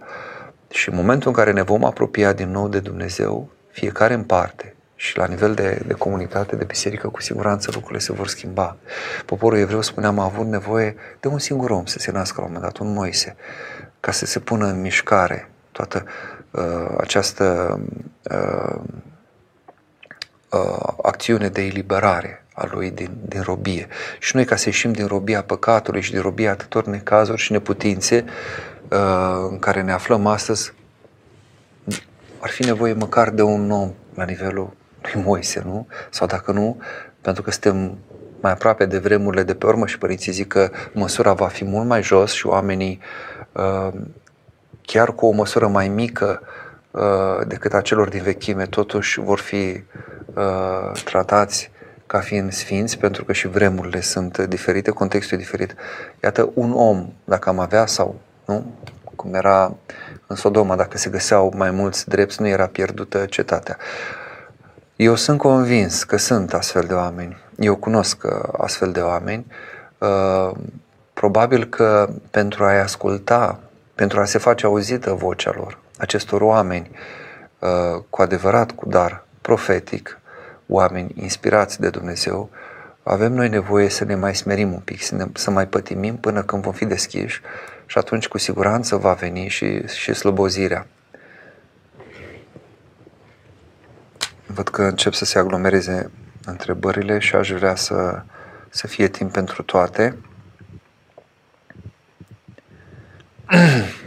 Și 0.71 0.88
în 0.88 0.95
momentul 0.95 1.29
în 1.29 1.35
care 1.35 1.53
ne 1.53 1.62
vom 1.62 1.85
apropia 1.85 2.33
din 2.33 2.51
nou 2.51 2.69
de 2.69 2.81
Dumnezeu, 2.81 3.51
fiecare 3.71 4.14
în 4.14 4.23
parte, 4.23 4.75
și 4.95 5.17
la 5.17 5.27
nivel 5.27 5.55
de, 5.55 5.83
de 5.87 5.95
comunitate, 5.95 6.57
de 6.57 6.64
biserică, 6.64 7.09
cu 7.09 7.21
siguranță 7.21 7.71
lucrurile 7.73 7.99
se 7.99 8.12
vor 8.12 8.29
schimba. 8.29 8.77
Poporul 9.25 9.59
evreu, 9.59 9.81
spuneam, 9.81 10.19
a 10.19 10.25
avut 10.25 10.47
nevoie 10.47 10.95
de 11.21 11.29
un 11.29 11.38
singur 11.38 11.71
om 11.71 11.85
să 11.85 11.99
se 11.99 12.11
nască 12.11 12.41
la 12.41 12.47
un 12.47 12.53
moment 12.53 12.73
dat, 12.73 12.87
un 12.87 12.93
Moise, 12.93 13.37
ca 14.01 14.12
să 14.12 14.27
se 14.27 14.38
pună 14.38 14.67
în 14.67 14.81
mișcare 14.81 15.51
toată 15.73 16.05
uh, 16.51 16.95
această 17.01 17.79
uh, 18.31 18.37
uh, 18.37 18.81
acțiune 21.02 21.48
de 21.48 21.62
eliberare 21.62 22.44
a 22.54 22.68
lui 22.72 22.90
din, 22.90 23.11
din 23.28 23.40
robie. 23.42 23.87
Și 24.18 24.37
noi, 24.37 24.44
ca 24.44 24.56
să 24.56 24.68
ieșim 24.68 24.92
din 24.92 25.06
robia 25.06 25.42
păcatului 25.42 26.00
și 26.00 26.11
din 26.11 26.20
robia 26.20 26.50
atâtor 26.50 26.87
necazuri 26.87 27.40
și 27.40 27.52
neputințe 27.52 28.24
uh, 28.90 29.48
în 29.50 29.58
care 29.58 29.82
ne 29.82 29.92
aflăm 29.92 30.26
astăzi, 30.26 30.72
ar 32.38 32.50
fi 32.50 32.64
nevoie 32.64 32.92
măcar 32.92 33.30
de 33.30 33.42
un 33.42 33.70
om 33.70 33.92
la 34.14 34.24
nivelul 34.24 34.70
lui 35.12 35.22
Moise, 35.22 35.62
nu? 35.64 35.87
Sau 36.11 36.26
dacă 36.26 36.52
nu, 36.52 36.80
pentru 37.20 37.42
că 37.42 37.50
suntem 37.50 37.98
mai 38.40 38.52
aproape 38.52 38.84
de 38.87 38.98
vremurile 38.98 39.42
de 39.42 39.54
pe 39.54 39.66
urmă 39.66 39.87
și 39.87 39.98
părinții 39.98 40.32
zic 40.32 40.48
că 40.48 40.70
măsura 40.92 41.32
va 41.32 41.46
fi 41.46 41.64
mult 41.64 41.87
mai 41.87 42.02
jos 42.02 42.32
și 42.32 42.46
oamenii 42.46 43.00
uh, 43.52 43.92
chiar 44.82 45.14
cu 45.14 45.26
o 45.26 45.30
măsură 45.30 45.66
mai 45.66 45.88
mică 45.88 46.40
uh, 46.42 46.67
decât 47.46 47.72
a 47.72 47.80
celor 47.80 48.08
din 48.08 48.22
vechime, 48.22 48.66
totuși 48.66 49.20
vor 49.20 49.38
fi 49.38 49.82
uh, 50.34 51.00
tratați 51.04 51.70
ca 52.06 52.18
fiind 52.18 52.52
sfinți, 52.52 52.98
pentru 52.98 53.24
că 53.24 53.32
și 53.32 53.48
vremurile 53.48 54.00
sunt 54.00 54.38
diferite, 54.38 54.90
contextul 54.90 55.37
e 55.37 55.40
diferit. 55.40 55.74
Iată, 56.22 56.50
un 56.54 56.72
om, 56.72 57.12
dacă 57.24 57.48
am 57.48 57.58
avea 57.58 57.87
sau, 57.87 58.20
nu, 58.44 58.72
cum 59.14 59.34
era 59.34 59.76
în 60.26 60.37
Sodoma, 60.37 60.76
dacă 60.76 60.98
se 60.98 61.11
găseau 61.11 61.52
mai 61.56 61.70
mulți 61.70 62.08
drepți, 62.08 62.40
nu 62.40 62.48
era 62.48 62.66
pierdută 62.66 63.26
cetatea. 63.26 63.76
Eu 64.96 65.14
sunt 65.14 65.38
convins 65.38 66.04
că 66.04 66.16
sunt 66.16 66.54
astfel 66.54 66.84
de 66.87 66.94
oameni. 66.94 67.37
Eu 67.58 67.76
cunosc 67.76 68.22
uh, 68.24 68.48
astfel 68.56 68.92
de 68.92 69.00
oameni. 69.00 69.46
Uh, 69.98 70.50
probabil 71.12 71.64
că 71.64 72.08
pentru 72.30 72.64
a-i 72.64 72.80
asculta, 72.80 73.61
pentru 73.94 74.20
a 74.20 74.24
se 74.24 74.38
face 74.38 74.66
auzită 74.66 75.12
vocea 75.12 75.52
lor, 75.56 75.78
acestor 75.98 76.40
oameni 76.40 76.90
uh, 77.58 78.02
cu 78.11 78.22
adevărat 78.22 78.72
cu 78.72 78.88
dar 78.88 79.24
profetic, 79.40 80.18
oameni 80.66 81.12
inspirați 81.16 81.80
de 81.80 81.88
Dumnezeu, 81.90 82.50
avem 83.02 83.32
noi 83.32 83.48
nevoie 83.48 83.88
să 83.88 84.04
ne 84.04 84.14
mai 84.14 84.34
smerim 84.34 84.72
un 84.72 84.80
pic, 84.80 85.02
să, 85.02 85.14
ne, 85.14 85.24
să 85.32 85.50
mai 85.50 85.66
pătimim 85.66 86.16
până 86.16 86.42
când 86.42 86.62
vom 86.62 86.72
fi 86.72 86.84
deschiși 86.84 87.40
și 87.87 87.98
atunci 87.98 88.28
cu 88.28 88.38
siguranță 88.38 88.96
va 88.96 89.12
veni 89.12 89.48
și, 89.48 89.87
și 89.87 90.14
slăbozirea. 90.14 90.87
Văd 94.46 94.68
că 94.68 94.82
încep 94.82 95.12
să 95.12 95.24
se 95.24 95.38
aglomereze 95.38 96.11
întrebările 96.44 97.18
și 97.18 97.34
aș 97.34 97.50
vrea 97.50 97.74
să, 97.74 98.22
să 98.68 98.87
fie 98.87 99.08
timp 99.08 99.32
pentru 99.32 99.62
toate. 99.62 100.16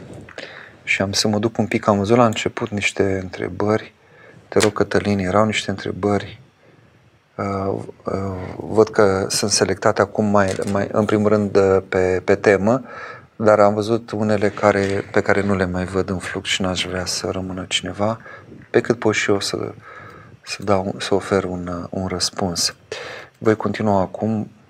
și 1.02 1.08
am 1.08 1.14
să 1.14 1.28
mă 1.28 1.40
duc 1.40 1.58
un 1.58 1.66
pic, 1.68 1.88
am 1.88 1.98
văzut 1.98 2.18
la 2.18 2.26
început 2.26 2.70
niște 2.70 3.20
întrebări. 3.22 3.94
Te 4.48 4.60
rog, 4.60 4.74
Cătălin, 4.74 5.20
erau 5.20 5.46
niște 5.46 5.70
întrebări. 5.70 6.40
Uh, 7.36 7.74
uh, 8.04 8.14
văd 8.58 8.90
că 8.90 9.26
sunt 9.30 9.52
selectate 9.52 10.02
acum 10.02 10.26
mai, 10.26 10.56
mai 10.72 10.88
în 10.92 11.06
primul 11.06 11.30
rând 11.30 11.60
pe, 11.90 12.22
pe 12.24 12.36
temă, 12.36 12.84
dar 13.36 13.60
am 13.60 13.74
văzut 13.74 14.12
unele 14.12 14.50
care, 14.50 15.10
pe 15.12 15.22
care 15.22 15.42
nu 15.42 15.56
le 15.56 15.66
mai 15.66 15.86
văd 15.86 16.10
în 16.10 16.18
flux 16.18 16.50
și 16.50 16.62
n-aș 16.62 16.86
vrea 16.86 17.06
să 17.06 17.30
rămână 17.32 17.66
cineva, 17.68 18.20
pe 18.70 18.82
cât 18.82 19.00
pot 19.00 19.14
și 19.14 19.30
eu 19.30 19.40
să, 19.40 19.74
să, 20.42 20.64
dau, 20.64 20.96
să 21.00 21.14
ofer 21.16 21.44
un, 21.44 21.88
un 21.90 22.08
răspuns. 22.08 22.76
Voi 23.38 23.56
continua 23.56 24.02
acum 24.02 24.40
uh, 24.40 24.61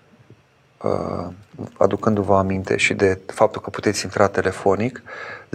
aducându-vă 1.77 2.35
aminte 2.35 2.77
și 2.77 2.93
de 2.93 3.19
faptul 3.25 3.61
că 3.61 3.69
puteți 3.69 4.03
intra 4.03 4.27
telefonic 4.27 5.01
0332711222 5.49 5.53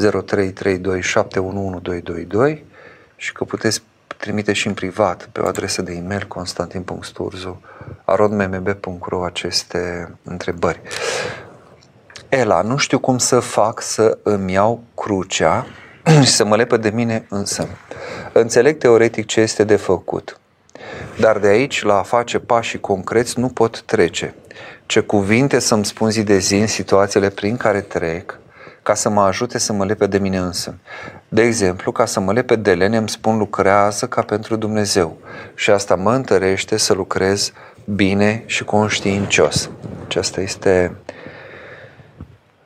și 3.16 3.32
că 3.32 3.44
puteți 3.44 3.82
trimite 4.16 4.52
și 4.52 4.66
în 4.66 4.74
privat 4.74 5.28
pe 5.32 5.40
o 5.40 5.46
adresă 5.46 5.82
de 5.82 5.92
e-mail 5.92 6.26
constantin.sturzu.arodmmb.ro 6.26 9.24
aceste 9.24 10.12
întrebări. 10.22 10.80
Ela, 12.28 12.62
nu 12.62 12.76
știu 12.76 12.98
cum 12.98 13.18
să 13.18 13.40
fac 13.40 13.80
să 13.80 14.18
îmi 14.22 14.52
iau 14.52 14.82
crucea 14.94 15.66
și 16.24 16.30
să 16.30 16.44
mă 16.44 16.56
lepă 16.56 16.76
de 16.76 16.90
mine 16.90 17.26
însă. 17.28 17.68
Înțeleg 18.32 18.78
teoretic 18.78 19.26
ce 19.26 19.40
este 19.40 19.64
de 19.64 19.76
făcut, 19.76 20.40
dar 21.18 21.38
de 21.38 21.46
aici 21.46 21.82
la 21.82 21.98
a 21.98 22.02
face 22.02 22.38
pașii 22.38 22.80
concreți 22.80 23.38
nu 23.38 23.48
pot 23.48 23.82
trece. 23.82 24.34
Ce 24.86 25.00
cuvinte 25.00 25.58
să-mi 25.58 25.84
spun 25.84 26.10
zi 26.10 26.22
de 26.22 26.38
zi 26.38 26.56
în 26.56 26.66
situațiile 26.66 27.28
prin 27.28 27.56
care 27.56 27.80
trec, 27.80 28.38
ca 28.82 28.94
să 28.94 29.08
mă 29.08 29.20
ajute 29.20 29.58
să 29.58 29.72
mă 29.72 29.84
lepe 29.84 30.06
de 30.06 30.18
mine 30.18 30.38
însă. 30.38 30.74
De 31.28 31.42
exemplu, 31.42 31.92
ca 31.92 32.04
să 32.04 32.20
mă 32.20 32.32
lepe 32.32 32.56
de 32.56 32.74
lene, 32.74 32.96
îmi 32.96 33.08
spun 33.08 33.38
lucrează 33.38 34.06
ca 34.06 34.22
pentru 34.22 34.56
Dumnezeu 34.56 35.18
și 35.54 35.70
asta 35.70 35.94
mă 35.94 36.14
întărește 36.14 36.76
să 36.76 36.92
lucrez 36.92 37.52
bine 37.84 38.42
și 38.46 38.64
conștiincios. 38.64 39.70
Aceasta 40.04 40.40
este 40.40 40.96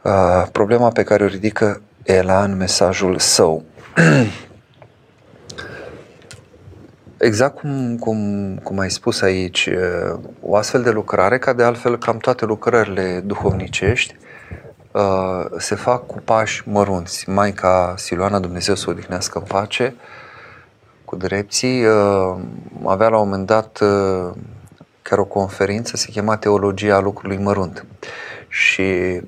uh, 0.03 0.47
problema 0.53 0.89
pe 0.89 1.03
care 1.03 1.25
o 1.25 1.27
ridică 1.27 1.83
Ela 2.03 2.43
în 2.43 2.57
mesajul 2.57 3.19
său. 3.19 3.63
Exact 7.21 7.59
cum, 7.59 7.97
cum, 7.97 8.59
cum 8.63 8.79
ai 8.79 8.91
spus 8.91 9.21
aici, 9.21 9.67
uh, 9.67 10.19
o 10.43 10.57
astfel 10.57 10.83
de 10.83 10.91
lucrare, 10.91 11.39
ca 11.39 11.53
de 11.53 11.63
altfel 11.63 11.99
cam 11.99 12.17
toate 12.17 12.45
lucrările 12.45 13.23
duhovnicești, 13.25 14.17
uh, 14.93 15.45
se 15.59 15.75
fac 15.75 16.07
cu 16.07 16.21
pași 16.25 16.69
mărunți. 16.69 17.31
Maica 17.31 17.95
Siloana, 17.97 18.39
Dumnezeu 18.39 18.75
să 18.75 18.85
o 18.89 18.91
odihnească 18.91 19.39
în 19.39 19.45
pace, 19.45 19.95
cu 21.05 21.17
drepții, 21.17 21.85
uh, 21.85 22.37
avea 22.85 23.09
la 23.09 23.19
un 23.19 23.29
moment 23.29 23.47
dat 23.47 23.83
chiar 25.03 25.19
o 25.19 25.25
conferință, 25.25 25.97
se 25.97 26.11
chema 26.11 26.37
Teologia 26.37 27.01
lucrului 27.01 27.39
mărunt. 27.39 27.87
Și 28.49 29.21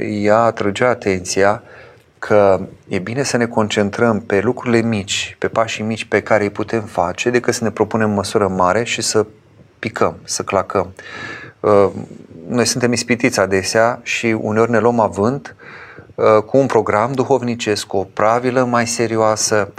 ea 0.00 0.38
atrăgea 0.38 0.88
atenția 0.88 1.62
că 2.18 2.60
e 2.88 2.98
bine 2.98 3.22
să 3.22 3.36
ne 3.36 3.46
concentrăm 3.46 4.20
pe 4.20 4.40
lucrurile 4.40 4.88
mici, 4.88 5.36
pe 5.38 5.48
pașii 5.48 5.84
mici 5.84 6.04
pe 6.04 6.22
care 6.22 6.42
îi 6.42 6.50
putem 6.50 6.82
face, 6.82 7.30
decât 7.30 7.54
să 7.54 7.64
ne 7.64 7.70
propunem 7.70 8.10
măsură 8.10 8.48
mare 8.48 8.84
și 8.84 9.02
să 9.02 9.26
picăm, 9.78 10.16
să 10.24 10.42
clacăm. 10.42 10.94
Uh, 11.60 11.88
noi 12.48 12.64
suntem 12.64 12.92
ispitiți 12.92 13.40
adesea 13.40 14.00
și 14.02 14.26
uneori 14.40 14.70
ne 14.70 14.78
luăm 14.78 15.00
avânt 15.00 15.56
uh, 16.14 16.42
cu 16.42 16.56
un 16.56 16.66
program 16.66 17.12
duhovnicesc, 17.12 17.86
cu 17.86 17.96
o 17.96 18.04
pravilă 18.04 18.64
mai 18.64 18.86
serioasă, 18.86 19.72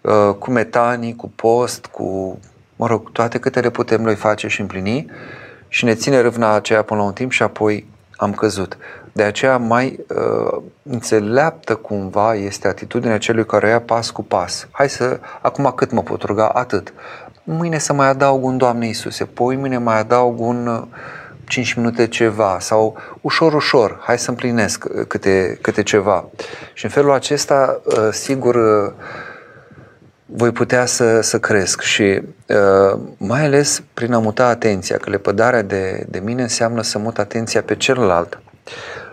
uh, 0.00 0.34
cu 0.38 0.50
metanii, 0.50 1.16
cu 1.16 1.30
post, 1.36 1.86
cu, 1.86 2.38
mă 2.76 2.86
rog, 2.86 3.12
toate 3.12 3.38
câte 3.38 3.60
le 3.60 3.70
putem 3.70 4.02
noi 4.02 4.14
face 4.14 4.48
și 4.48 4.60
împlini 4.60 5.06
și 5.68 5.84
ne 5.84 5.94
ține 5.94 6.20
râvna 6.20 6.54
aceea 6.54 6.82
până 6.82 7.00
la 7.00 7.06
un 7.06 7.12
timp 7.12 7.30
și 7.30 7.42
apoi 7.42 7.86
am 8.16 8.32
căzut. 8.32 8.76
De 9.18 9.24
aceea 9.24 9.56
mai 9.56 10.04
uh, 10.08 10.62
înțeleaptă 10.82 11.74
cumva 11.74 12.34
este 12.34 12.68
atitudinea 12.68 13.18
celui 13.18 13.46
care 13.46 13.68
ia 13.68 13.80
pas 13.80 14.10
cu 14.10 14.22
pas. 14.22 14.68
Hai 14.70 14.88
să, 14.88 15.20
acum 15.40 15.72
cât 15.76 15.90
mă 15.90 16.02
pot 16.02 16.22
ruga? 16.22 16.48
Atât. 16.48 16.92
Mâine 17.44 17.78
să 17.78 17.92
mai 17.92 18.08
adaug 18.08 18.44
un 18.44 18.56
Doamne 18.56 18.86
Iisuse, 18.86 19.24
poi 19.24 19.56
mâine 19.56 19.78
mai 19.78 19.98
adaug 19.98 20.40
un 20.40 20.66
uh, 20.66 20.82
5 21.44 21.74
minute 21.74 22.06
ceva 22.06 22.56
sau 22.60 22.96
ușor, 23.20 23.54
ușor, 23.54 23.98
hai 24.02 24.18
să 24.18 24.30
împlinesc 24.30 24.84
uh, 24.84 25.06
câte, 25.06 25.58
câte 25.60 25.82
ceva. 25.82 26.24
Și 26.72 26.84
în 26.84 26.90
felul 26.90 27.12
acesta, 27.12 27.80
uh, 27.84 28.08
sigur, 28.10 28.54
uh, 28.54 28.92
voi 30.26 30.50
putea 30.50 30.86
să, 30.86 31.20
să 31.20 31.38
cresc 31.38 31.80
și 31.80 32.20
uh, 32.46 33.00
mai 33.16 33.44
ales 33.44 33.82
prin 33.94 34.12
a 34.12 34.18
muta 34.18 34.46
atenția, 34.46 34.96
că 34.96 35.10
lepădarea 35.10 35.62
de, 35.62 36.06
de 36.08 36.18
mine 36.18 36.42
înseamnă 36.42 36.82
să 36.82 36.98
mut 36.98 37.18
atenția 37.18 37.62
pe 37.62 37.76
celălalt 37.76 38.38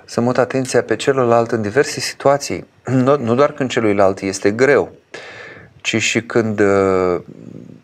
să 0.05 0.21
mut 0.21 0.37
atenția 0.37 0.83
pe 0.83 0.95
celălalt 0.95 1.51
în 1.51 1.61
diverse 1.61 1.99
situații, 1.99 2.65
nu, 2.85 3.17
nu 3.17 3.35
doar 3.35 3.51
când 3.51 3.69
celuilalt 3.69 4.19
este 4.19 4.51
greu, 4.51 4.91
ci 5.81 6.01
și 6.01 6.21
când 6.21 6.59
uh, 6.59 7.21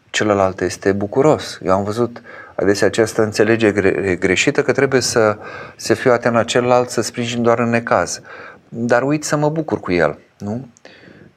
celălalt 0.10 0.62
este 0.62 0.92
bucuros. 0.92 1.60
Eu 1.64 1.74
am 1.74 1.84
văzut 1.84 2.22
adesea 2.56 2.88
această 2.88 3.22
înțelegere 3.22 4.16
greșită 4.16 4.62
că 4.62 4.72
trebuie 4.72 5.02
să, 5.02 5.38
să 5.76 5.94
fiu 5.94 6.12
atent 6.12 6.34
la 6.34 6.44
celălalt, 6.44 6.90
să 6.90 7.02
sprijin 7.02 7.42
doar 7.42 7.60
în 7.60 7.70
necaz. 7.70 8.22
Dar 8.70 9.04
uit 9.04 9.24
să 9.24 9.36
mă 9.36 9.50
bucur 9.50 9.80
cu 9.80 9.92
el, 9.92 10.18
nu? 10.38 10.68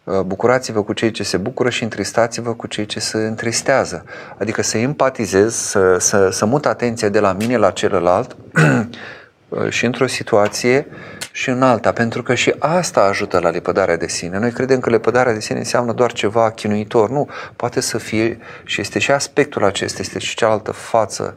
Uh, 0.04 0.20
bucurați-vă 0.20 0.82
cu 0.82 0.92
cei 0.92 1.10
ce 1.10 1.22
se 1.22 1.36
bucură 1.36 1.70
și 1.70 1.82
întristați-vă 1.82 2.54
cu 2.54 2.66
cei 2.66 2.86
ce 2.86 3.00
se 3.00 3.18
întristează. 3.18 4.04
Adică 4.38 4.62
să 4.62 4.78
empatizez, 4.78 5.54
să, 5.54 5.96
să, 5.98 6.28
să 6.30 6.44
mut 6.44 6.66
atenția 6.66 7.08
de 7.08 7.20
la 7.20 7.32
mine 7.32 7.56
la 7.56 7.70
celălalt 7.70 8.36
Uh, 8.54 8.80
și 9.68 9.84
într-o 9.84 10.06
situație 10.06 10.86
și 11.32 11.48
în 11.48 11.62
alta, 11.62 11.92
pentru 11.92 12.22
că 12.22 12.34
și 12.34 12.54
asta 12.58 13.00
ajută 13.00 13.38
la 13.38 13.48
lepădarea 13.48 13.96
de 13.96 14.08
sine. 14.08 14.38
Noi 14.38 14.50
credem 14.50 14.80
că 14.80 14.90
lepădarea 14.90 15.32
de 15.32 15.40
sine 15.40 15.58
înseamnă 15.58 15.92
doar 15.92 16.12
ceva 16.12 16.50
chinuitor. 16.50 17.10
Nu, 17.10 17.28
poate 17.56 17.80
să 17.80 17.98
fie 17.98 18.38
și 18.64 18.80
este 18.80 18.98
și 18.98 19.10
aspectul 19.10 19.64
acesta, 19.64 20.00
este 20.00 20.18
și 20.18 20.36
cealaltă 20.36 20.72
față 20.72 21.34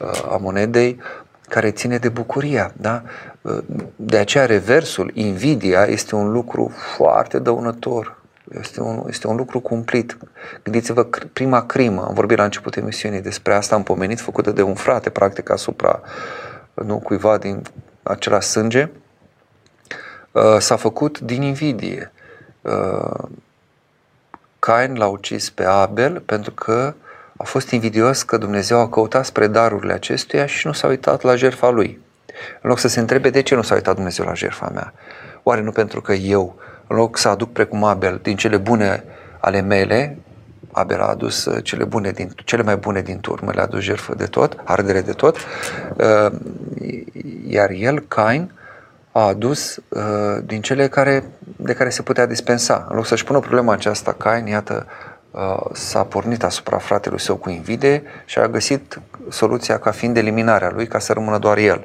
uh, 0.00 0.32
a 0.32 0.36
monedei 0.36 1.00
care 1.48 1.70
ține 1.70 1.98
de 1.98 2.08
bucuria. 2.08 2.72
Da? 2.76 3.02
Uh, 3.40 3.58
de 3.96 4.16
aceea 4.16 4.46
reversul, 4.46 5.10
invidia, 5.14 5.84
este 5.84 6.14
un 6.14 6.32
lucru 6.32 6.72
foarte 6.96 7.38
dăunător. 7.38 8.20
Este 8.60 8.80
un, 8.80 9.04
este 9.08 9.26
un 9.26 9.36
lucru 9.36 9.60
cumplit. 9.60 10.16
Gândiți-vă, 10.62 11.04
prima 11.32 11.66
crimă, 11.66 12.04
am 12.08 12.14
vorbit 12.14 12.36
la 12.36 12.44
începutul 12.44 12.82
emisiunii 12.82 13.20
despre 13.20 13.54
asta, 13.54 13.74
am 13.74 13.82
pomenit, 13.82 14.20
făcută 14.20 14.50
de 14.50 14.62
un 14.62 14.74
frate, 14.74 15.10
practic, 15.10 15.50
asupra 15.50 16.00
uh, 16.02 16.10
nu 16.74 16.98
cuiva 16.98 17.38
din 17.38 17.62
acela 18.02 18.40
sânge, 18.40 18.88
uh, 20.32 20.56
s-a 20.58 20.76
făcut 20.76 21.18
din 21.18 21.42
invidie. 21.42 22.12
Uh, 22.60 23.28
Cain 24.58 24.94
l-a 24.96 25.06
ucis 25.06 25.50
pe 25.50 25.64
Abel 25.64 26.20
pentru 26.20 26.52
că 26.52 26.94
a 27.36 27.44
fost 27.44 27.70
invidios 27.70 28.22
că 28.22 28.36
Dumnezeu 28.36 28.78
a 28.78 28.88
căutat 28.88 29.24
spre 29.24 29.46
darurile 29.46 29.92
acestuia 29.92 30.46
și 30.46 30.66
nu 30.66 30.72
s-a 30.72 30.86
uitat 30.86 31.22
la 31.22 31.36
jertfa 31.36 31.70
lui. 31.70 32.00
În 32.60 32.68
loc 32.70 32.78
să 32.78 32.88
se 32.88 33.00
întrebe 33.00 33.30
de 33.30 33.42
ce 33.42 33.54
nu 33.54 33.62
s-a 33.62 33.74
uitat 33.74 33.94
Dumnezeu 33.94 34.24
la 34.24 34.34
jertfa 34.34 34.70
mea. 34.74 34.92
Oare 35.42 35.60
nu 35.60 35.70
pentru 35.70 36.00
că 36.00 36.12
eu, 36.12 36.56
în 36.86 36.96
loc 36.96 37.18
să 37.18 37.28
aduc 37.28 37.52
precum 37.52 37.84
Abel 37.84 38.18
din 38.22 38.36
cele 38.36 38.56
bune 38.56 39.04
ale 39.38 39.60
mele, 39.60 40.18
Abel 40.72 41.00
a 41.00 41.08
adus 41.08 41.44
uh, 41.44 41.64
cele, 41.64 41.84
bune 41.84 42.10
din, 42.10 42.32
cele 42.44 42.62
mai 42.62 42.76
bune 42.76 43.00
din 43.00 43.20
turmă, 43.20 43.50
le-a 43.54 43.62
adus 43.62 43.80
jertfă 43.80 44.14
de 44.14 44.26
tot, 44.26 44.60
ardere 44.64 45.00
de 45.00 45.12
tot, 45.12 45.36
uh, 45.96 46.32
iar 47.46 47.70
el, 47.70 48.00
Cain, 48.00 48.52
a 49.12 49.26
adus 49.26 49.76
uh, 49.76 50.42
din 50.44 50.60
cele 50.60 50.88
care, 50.88 51.24
de 51.56 51.72
care 51.72 51.90
se 51.90 52.02
putea 52.02 52.26
dispensa. 52.26 52.86
În 52.88 52.96
loc 52.96 53.06
să-și 53.06 53.24
pună 53.24 53.38
problema 53.38 53.72
aceasta, 53.72 54.12
Cain, 54.12 54.46
iată, 54.46 54.86
s-a 55.72 56.04
pornit 56.04 56.44
asupra 56.44 56.78
fratelui 56.78 57.20
său 57.20 57.36
cu 57.36 57.50
invide 57.50 58.02
și 58.24 58.38
a 58.38 58.48
găsit 58.48 59.00
soluția 59.28 59.78
ca 59.78 59.90
fiind 59.90 60.16
eliminarea 60.16 60.70
lui, 60.74 60.86
ca 60.86 60.98
să 60.98 61.12
rămână 61.12 61.38
doar 61.38 61.58
el. 61.58 61.84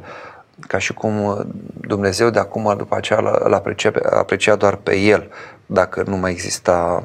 Ca 0.67 0.77
și 0.77 0.93
cum 0.93 1.45
Dumnezeu 1.87 2.29
de 2.29 2.39
acum, 2.39 2.73
după 2.77 2.95
aceea, 2.95 3.19
îl 3.19 3.53
aprecia, 3.53 3.91
aprecia 4.09 4.55
doar 4.55 4.75
pe 4.75 4.97
el, 4.97 5.31
dacă 5.65 6.03
nu 6.07 6.17
mai 6.17 6.31
exista 6.31 7.03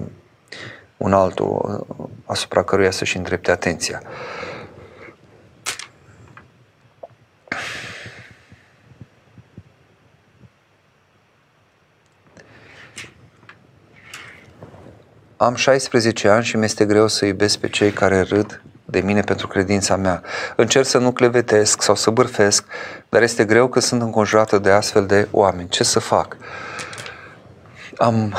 un 1.03 1.13
altul 1.13 1.85
uh, 1.97 2.07
asupra 2.25 2.63
căruia 2.63 2.91
să-și 2.91 3.17
îndrepte 3.17 3.51
atenția. 3.51 4.03
Am 15.37 15.55
16 15.55 16.29
ani 16.29 16.45
și 16.45 16.57
mi-este 16.57 16.85
greu 16.85 17.09
să 17.09 17.25
iubesc 17.25 17.59
pe 17.59 17.69
cei 17.69 17.91
care 17.91 18.21
râd 18.21 18.63
de 18.85 19.01
mine 19.01 19.21
pentru 19.21 19.47
credința 19.47 19.97
mea. 19.97 20.23
Încerc 20.57 20.87
să 20.87 20.99
nu 20.99 21.13
clevetesc 21.13 21.83
sau 21.83 21.95
să 21.95 22.11
bârfesc, 22.11 22.65
dar 23.09 23.23
este 23.23 23.45
greu 23.45 23.69
că 23.69 23.81
sunt 23.81 24.03
înconjurată 24.03 24.59
de 24.59 24.71
astfel 24.71 25.07
de 25.07 25.29
oameni. 25.31 25.69
Ce 25.69 25.85
să 25.85 25.99
fac? 25.99 26.37
Am 27.97 28.35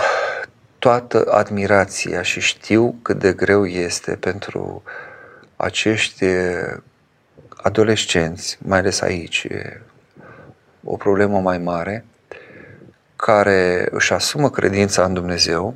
toată 0.84 1.26
admirația 1.32 2.22
și 2.22 2.40
știu 2.40 2.96
cât 3.02 3.20
de 3.20 3.34
greu 3.34 3.66
este 3.66 4.16
pentru 4.16 4.84
acești 5.56 6.26
adolescenți, 7.50 8.58
mai 8.62 8.80
ales 8.80 9.02
aici, 9.02 9.48
o 10.84 10.96
problemă 10.96 11.40
mai 11.40 11.58
mare, 11.58 12.06
care 13.16 13.88
își 13.92 14.14
asumă 14.14 14.50
credința 14.50 15.04
în 15.04 15.14
Dumnezeu 15.14 15.76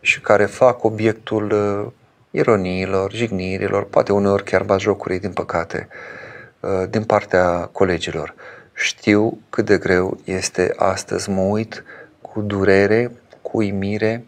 și 0.00 0.20
care 0.20 0.44
fac 0.44 0.84
obiectul 0.84 1.50
uh, 1.52 1.92
ironiilor, 2.30 3.12
jignirilor, 3.12 3.84
poate 3.84 4.12
uneori 4.12 4.44
chiar 4.44 4.62
bajocurii, 4.62 5.20
din 5.20 5.32
păcate, 5.32 5.88
uh, 6.60 6.82
din 6.90 7.04
partea 7.04 7.68
colegilor. 7.72 8.34
Știu 8.74 9.38
cât 9.50 9.64
de 9.64 9.78
greu 9.78 10.20
este 10.24 10.74
astăzi, 10.76 11.30
mă 11.30 11.40
uit 11.40 11.84
cu 12.20 12.40
durere, 12.40 13.10
cu 13.42 13.56
uimire, 13.56 14.24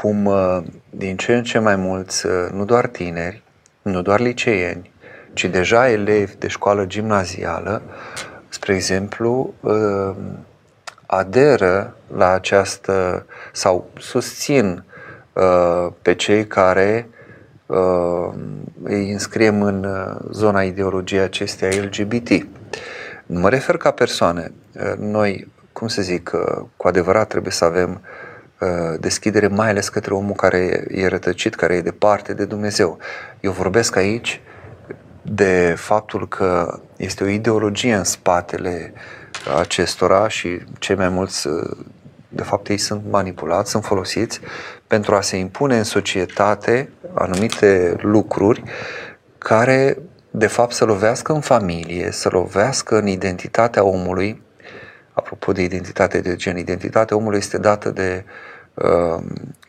cum 0.00 0.24
uh, 0.24 0.58
din 0.90 1.16
ce 1.16 1.36
în 1.36 1.42
ce 1.42 1.58
mai 1.58 1.76
mulți, 1.76 2.26
nu 2.52 2.64
doar 2.64 2.86
tineri, 2.86 3.42
nu 3.82 4.02
doar 4.02 4.20
liceieni, 4.20 4.90
ci 5.32 5.44
deja 5.44 5.90
elevi 5.90 6.36
de 6.38 6.48
școală 6.48 6.84
gimnazială, 6.84 7.82
spre 8.48 8.74
exemplu, 8.74 9.54
aderă 11.06 11.96
la 12.16 12.30
această 12.32 13.26
sau 13.52 13.90
susțin 13.98 14.84
uh, 15.32 15.92
pe 16.02 16.14
cei 16.14 16.46
care 16.46 17.08
uh, 17.66 18.28
îi 18.82 19.12
înscriem 19.12 19.62
în 19.62 19.84
uh, 19.84 20.16
zona 20.30 20.62
ideologiei 20.62 21.20
acesteia 21.20 21.82
LGBT. 21.82 22.28
Nu 23.26 23.40
mă 23.40 23.48
refer 23.48 23.76
ca 23.76 23.90
persoane. 23.90 24.52
Uh, 24.72 24.92
noi, 24.98 25.52
cum 25.72 25.88
să 25.88 26.02
zic, 26.02 26.30
uh, 26.34 26.64
cu 26.76 26.88
adevărat 26.88 27.28
trebuie 27.28 27.52
să 27.52 27.64
avem 27.64 27.90
uh, 27.90 28.25
deschidere 29.00 29.46
mai 29.46 29.68
ales 29.68 29.88
către 29.88 30.14
omul 30.14 30.34
care 30.34 30.84
e 30.88 31.06
rătăcit, 31.06 31.54
care 31.54 31.74
e 31.74 31.80
departe 31.80 32.34
de 32.34 32.44
Dumnezeu. 32.44 32.98
Eu 33.40 33.52
vorbesc 33.52 33.96
aici 33.96 34.40
de 35.22 35.74
faptul 35.76 36.28
că 36.28 36.80
este 36.96 37.24
o 37.24 37.28
ideologie 37.28 37.94
în 37.94 38.04
spatele 38.04 38.92
acestora 39.58 40.28
și 40.28 40.60
cei 40.78 40.96
mai 40.96 41.08
mulți, 41.08 41.48
de 42.28 42.42
fapt, 42.42 42.68
ei 42.68 42.78
sunt 42.78 43.02
manipulați, 43.10 43.70
sunt 43.70 43.84
folosiți 43.84 44.40
pentru 44.86 45.14
a 45.14 45.20
se 45.20 45.36
impune 45.36 45.76
în 45.76 45.84
societate 45.84 46.90
anumite 47.14 47.96
lucruri 48.00 48.62
care, 49.38 49.98
de 50.30 50.46
fapt, 50.46 50.72
să 50.72 50.84
lovească 50.84 51.32
în 51.32 51.40
familie, 51.40 52.10
să 52.10 52.28
lovească 52.28 52.98
în 52.98 53.06
identitatea 53.06 53.84
omului. 53.84 54.42
Apropo 55.18 55.52
de 55.52 55.62
identitate 55.62 56.20
de 56.20 56.36
gen, 56.36 56.56
identitatea 56.56 57.16
omului 57.16 57.38
este 57.38 57.58
dată 57.58 57.90
de 57.90 58.24
uh, 58.74 59.22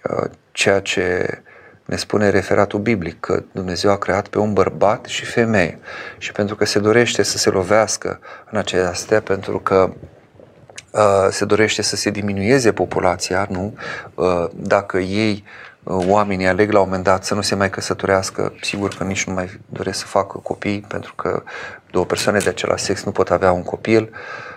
uh, 0.09 0.29
ceea 0.51 0.79
ce 0.79 1.27
ne 1.85 1.95
spune 1.95 2.29
referatul 2.29 2.79
biblic 2.79 3.19
că 3.19 3.43
Dumnezeu 3.51 3.91
a 3.91 3.97
creat 3.97 4.27
pe 4.27 4.39
un 4.39 4.53
bărbat 4.53 5.05
și 5.05 5.25
femeie 5.25 5.79
și 6.17 6.31
pentru 6.31 6.55
că 6.55 6.65
se 6.65 6.79
dorește 6.79 7.23
să 7.23 7.37
se 7.37 7.49
lovească 7.49 8.19
în 8.51 8.57
acestea, 8.57 9.21
pentru 9.21 9.59
că 9.59 9.93
uh, 10.91 11.27
se 11.29 11.45
dorește 11.45 11.81
să 11.81 11.95
se 11.95 12.09
diminueze 12.09 12.71
populația, 12.71 13.47
nu? 13.49 13.77
Uh, 14.15 14.45
dacă 14.55 14.97
ei 14.97 15.43
uh, 15.83 16.05
oamenii 16.07 16.47
aleg 16.47 16.71
la 16.71 16.79
un 16.79 16.85
moment 16.85 17.03
dat 17.03 17.25
să 17.25 17.33
nu 17.33 17.41
se 17.41 17.55
mai 17.55 17.69
căsătorească, 17.69 18.53
sigur 18.61 18.95
că 18.97 19.03
nici 19.03 19.23
nu 19.23 19.33
mai 19.33 19.59
doresc 19.69 19.99
să 19.99 20.05
facă 20.05 20.37
copii, 20.37 20.85
pentru 20.87 21.13
că 21.15 21.43
două 21.91 22.05
persoane 22.05 22.37
de 22.37 22.49
același 22.49 22.83
sex 22.83 23.03
nu 23.03 23.11
pot 23.11 23.31
avea 23.31 23.51
un 23.51 23.63
copil. 23.63 24.09
Uh, 24.11 24.56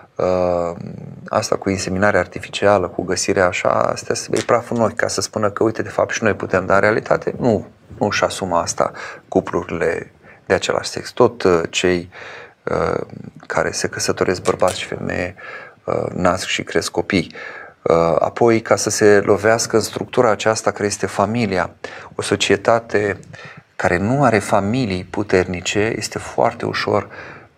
asta 1.29 1.57
cu 1.57 1.71
inseminarea 1.71 2.21
artificială, 2.21 2.89
cu 2.89 3.03
găsirea 3.03 3.47
așa, 3.47 3.69
astea 3.69 4.15
se 4.15 4.27
bei 4.31 4.43
praf 4.43 4.71
în 4.71 4.81
ochi 4.81 4.97
ca 4.97 5.09
să 5.09 5.21
spună 5.21 5.51
că 5.51 5.63
uite, 5.63 5.83
de 5.83 5.89
fapt 5.89 6.11
și 6.11 6.23
noi 6.23 6.35
putem, 6.35 6.67
dar 6.67 6.77
în 6.77 6.83
realitate 6.83 7.35
nu, 7.39 7.67
nu 7.99 8.07
își 8.07 8.25
asumă 8.25 8.57
asta 8.57 8.93
cuplurile 9.29 10.13
de 10.47 10.55
același 10.55 10.91
sex. 10.91 11.11
Tot 11.11 11.43
uh, 11.43 11.61
cei 11.71 12.11
uh, 12.63 13.01
care 13.47 13.71
se 13.71 13.89
căsătoresc 13.89 14.43
bărbați 14.43 14.81
și 14.81 14.87
femeie 14.87 15.35
nasc 16.15 16.47
și 16.47 16.63
cresc 16.63 16.91
copii. 16.91 17.35
Apoi, 18.19 18.61
ca 18.61 18.77
să 18.77 18.91
se 18.91 19.21
lovească 19.25 19.77
în 19.77 19.83
structura 19.83 20.31
aceasta 20.31 20.71
care 20.71 20.87
este 20.87 21.07
familia, 21.07 21.71
o 22.15 22.23
societate 22.23 23.19
care 23.77 23.97
nu 23.97 24.25
are 24.25 24.39
familii 24.39 25.05
puternice, 25.05 25.95
este 25.97 26.19
foarte 26.19 26.67
ușor 26.67 27.09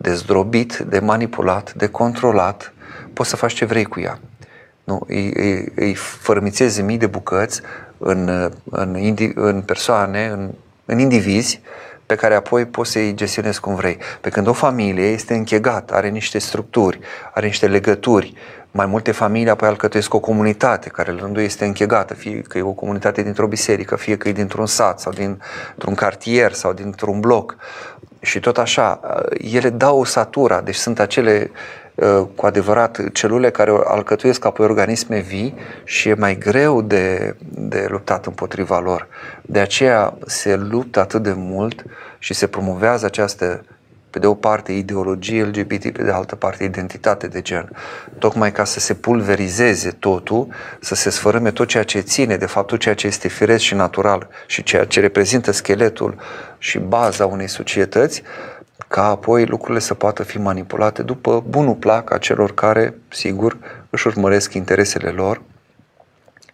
de 0.03 0.13
zdrobit, 0.13 0.77
de 0.77 0.99
manipulat, 0.99 1.73
de 1.73 1.87
controlat, 1.87 2.73
poți 3.13 3.29
să 3.29 3.35
faci 3.35 3.53
ce 3.53 3.65
vrei 3.65 3.85
cu 3.85 3.99
ea. 3.99 4.19
Nu? 4.83 5.03
Îi, 5.07 5.31
îi, 5.35 5.71
îi 5.75 5.93
fărmițezi 5.95 6.81
mii 6.81 6.97
de 6.97 7.07
bucăți 7.07 7.61
în, 7.97 8.51
în, 8.69 8.97
indi, 8.97 9.31
în 9.35 9.61
persoane, 9.61 10.25
în, 10.25 10.49
în 10.85 10.99
indivizi, 10.99 11.61
pe 12.05 12.15
care 12.15 12.35
apoi 12.35 12.65
poți 12.65 12.91
să-i 12.91 13.13
gestionezi 13.15 13.59
cum 13.59 13.75
vrei. 13.75 13.97
Pe 14.21 14.29
când 14.29 14.47
o 14.47 14.53
familie 14.53 15.05
este 15.05 15.33
închegată, 15.33 15.93
are 15.93 16.09
niște 16.09 16.39
structuri, 16.39 16.99
are 17.33 17.45
niște 17.45 17.67
legături, 17.67 18.33
mai 18.75 18.85
multe 18.85 19.11
familii 19.11 19.49
apoi 19.49 19.67
alcătuiesc 19.67 20.13
o 20.13 20.19
comunitate 20.19 20.89
care 20.89 21.11
la 21.11 21.19
rândul 21.19 21.41
este 21.41 21.65
închegată, 21.65 22.13
fie 22.13 22.41
că 22.41 22.57
e 22.57 22.61
o 22.61 22.71
comunitate 22.71 23.21
dintr-o 23.21 23.47
biserică, 23.47 23.95
fie 23.95 24.17
că 24.17 24.29
e 24.29 24.31
dintr-un 24.31 24.65
sat 24.65 24.99
sau 24.99 25.11
dintr-un 25.11 25.95
cartier 25.95 26.51
sau 26.51 26.73
dintr-un 26.73 27.19
bloc. 27.19 27.55
Și 28.19 28.39
tot 28.39 28.57
așa, 28.57 28.99
ele 29.53 29.69
dau 29.69 29.99
o 29.99 30.03
satura, 30.03 30.61
deci 30.61 30.75
sunt 30.75 30.99
acele 30.99 31.51
uh, 31.95 32.23
cu 32.35 32.45
adevărat 32.45 33.11
celule 33.11 33.49
care 33.49 33.71
alcătuiesc 33.85 34.45
apoi 34.45 34.65
organisme 34.65 35.19
vii 35.19 35.55
și 35.83 36.09
e 36.09 36.13
mai 36.13 36.37
greu 36.37 36.81
de, 36.81 37.35
de 37.49 37.85
luptat 37.89 38.25
împotriva 38.25 38.79
lor. 38.79 39.07
De 39.41 39.59
aceea 39.59 40.17
se 40.25 40.55
luptă 40.55 40.99
atât 40.99 41.23
de 41.23 41.33
mult 41.35 41.83
și 42.19 42.33
se 42.33 42.47
promovează 42.47 43.05
această 43.05 43.63
pe 44.13 44.19
de 44.19 44.27
o 44.27 44.33
parte 44.33 44.71
ideologie 44.71 45.43
LGBT, 45.43 45.91
pe 45.91 46.03
de 46.03 46.11
altă 46.11 46.35
parte 46.35 46.63
identitate 46.63 47.27
de 47.27 47.41
gen. 47.41 47.69
Tocmai 48.17 48.51
ca 48.51 48.63
să 48.63 48.79
se 48.79 48.93
pulverizeze 48.93 49.91
totul, 49.91 50.47
să 50.79 50.95
se 50.95 51.09
sfărâme 51.09 51.51
tot 51.51 51.67
ceea 51.67 51.83
ce 51.83 51.99
ține 51.99 52.37
de 52.37 52.45
faptul 52.45 52.77
ceea 52.77 52.95
ce 52.95 53.07
este 53.07 53.27
firesc 53.27 53.63
și 53.63 53.73
natural 53.73 54.27
și 54.47 54.63
ceea 54.63 54.85
ce 54.85 54.99
reprezintă 54.99 55.51
scheletul 55.51 56.15
și 56.57 56.79
baza 56.79 57.25
unei 57.25 57.47
societăți, 57.47 58.23
ca 58.87 59.09
apoi 59.09 59.45
lucrurile 59.45 59.79
să 59.79 59.93
poată 59.93 60.23
fi 60.23 60.37
manipulate 60.37 61.01
după 61.01 61.43
bunul 61.47 61.75
plac 61.75 62.13
a 62.13 62.17
celor 62.17 62.53
care, 62.53 62.93
sigur, 63.09 63.57
își 63.89 64.07
urmăresc 64.07 64.53
interesele 64.53 65.09
lor, 65.09 65.41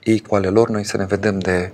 ei 0.04 0.20
cu 0.20 0.36
ale 0.36 0.48
lor, 0.48 0.70
noi 0.70 0.84
să 0.84 0.98
ne 0.98 1.06
vedem 1.06 1.40
de 1.40 1.72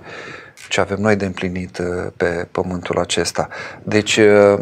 ce 0.68 0.80
avem 0.80 0.98
noi 1.00 1.16
de 1.16 1.24
împlinit 1.24 1.78
uh, 1.78 2.12
pe 2.16 2.48
pământul 2.50 2.98
acesta. 2.98 3.48
Deci, 3.82 4.16
uh, 4.16 4.58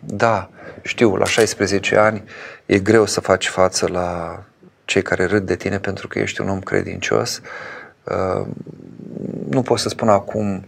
da, 0.00 0.50
știu, 0.82 1.16
la 1.16 1.24
16 1.24 1.96
ani 1.96 2.24
e 2.66 2.78
greu 2.78 3.06
să 3.06 3.20
faci 3.20 3.48
față 3.48 3.88
la 3.88 4.42
cei 4.84 5.02
care 5.02 5.24
râd 5.24 5.46
de 5.46 5.56
tine 5.56 5.78
pentru 5.78 6.08
că 6.08 6.18
ești 6.18 6.40
un 6.40 6.48
om 6.48 6.60
credincios. 6.60 7.40
Uh, 8.04 8.46
nu 9.48 9.62
pot 9.62 9.78
să 9.78 9.88
spun 9.88 10.08
acum 10.08 10.64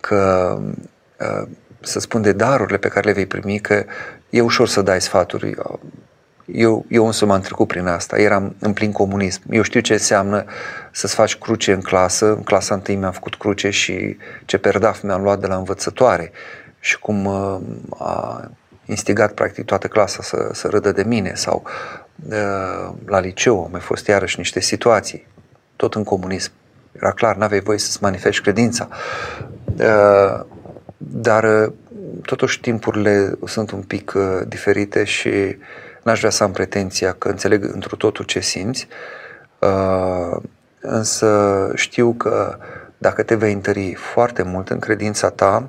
că 0.00 0.58
uh, 1.20 1.48
să 1.80 2.00
spun 2.00 2.22
de 2.22 2.32
darurile 2.32 2.76
pe 2.76 2.88
care 2.88 3.06
le 3.06 3.12
vei 3.12 3.26
primi, 3.26 3.58
că 3.58 3.84
e 4.30 4.40
ușor 4.40 4.68
să 4.68 4.82
dai 4.82 5.00
sfaturi. 5.00 5.54
Eu, 6.44 6.84
eu 6.88 7.06
însă 7.06 7.26
m-am 7.26 7.40
trecut 7.40 7.66
prin 7.66 7.86
asta, 7.86 8.18
eram 8.18 8.56
în 8.58 8.72
plin 8.72 8.92
comunism. 8.92 9.42
Eu 9.50 9.62
știu 9.62 9.80
ce 9.80 9.92
înseamnă 9.92 10.44
să-ți 10.92 11.14
faci 11.14 11.36
cruce 11.36 11.72
în 11.72 11.80
clasă. 11.80 12.26
În 12.26 12.42
clasa 12.42 12.74
întâi 12.74 12.96
mi-am 12.96 13.12
făcut 13.12 13.34
cruce 13.34 13.70
și 13.70 14.16
ce 14.44 14.58
perdaf 14.58 15.02
mi-am 15.02 15.22
luat 15.22 15.40
de 15.40 15.46
la 15.46 15.56
învățătoare 15.56 16.32
și 16.80 16.98
cum 16.98 17.24
uh, 17.24 17.58
a 17.98 18.50
instigat 18.86 19.32
practic 19.32 19.64
toată 19.64 19.86
clasa 19.86 20.22
să, 20.22 20.48
să 20.52 20.68
râdă 20.68 20.92
de 20.92 21.02
mine 21.02 21.32
sau 21.34 21.62
uh, 22.30 22.94
la 23.06 23.20
liceu 23.20 23.58
au 23.58 23.68
mai 23.70 23.80
fost 23.80 24.06
iarăși 24.06 24.38
niște 24.38 24.60
situații, 24.60 25.26
tot 25.76 25.94
în 25.94 26.04
comunism. 26.04 26.52
Era 26.92 27.10
clar, 27.10 27.36
n-aveai 27.36 27.60
voie 27.60 27.78
să-ți 27.78 28.02
manifesti 28.02 28.42
credința. 28.42 28.88
Uh, 29.78 30.44
dar 30.96 31.44
uh, 31.44 31.72
totuși 32.22 32.60
timpurile 32.60 33.38
sunt 33.44 33.70
un 33.70 33.82
pic 33.82 34.12
uh, 34.16 34.40
diferite 34.48 35.04
și 35.04 35.56
n-aș 36.02 36.18
vrea 36.18 36.30
să 36.30 36.42
am 36.42 36.52
pretenția 36.52 37.12
că 37.12 37.28
înțeleg 37.28 37.64
într 37.64 37.94
totul 37.94 38.24
ce 38.24 38.40
simți, 38.40 38.88
uh, 39.58 40.42
însă 40.80 41.70
știu 41.74 42.12
că 42.12 42.58
dacă 42.98 43.22
te 43.22 43.34
vei 43.34 43.52
întări 43.52 43.94
foarte 43.94 44.42
mult 44.42 44.68
în 44.68 44.78
credința 44.78 45.30
ta, 45.30 45.68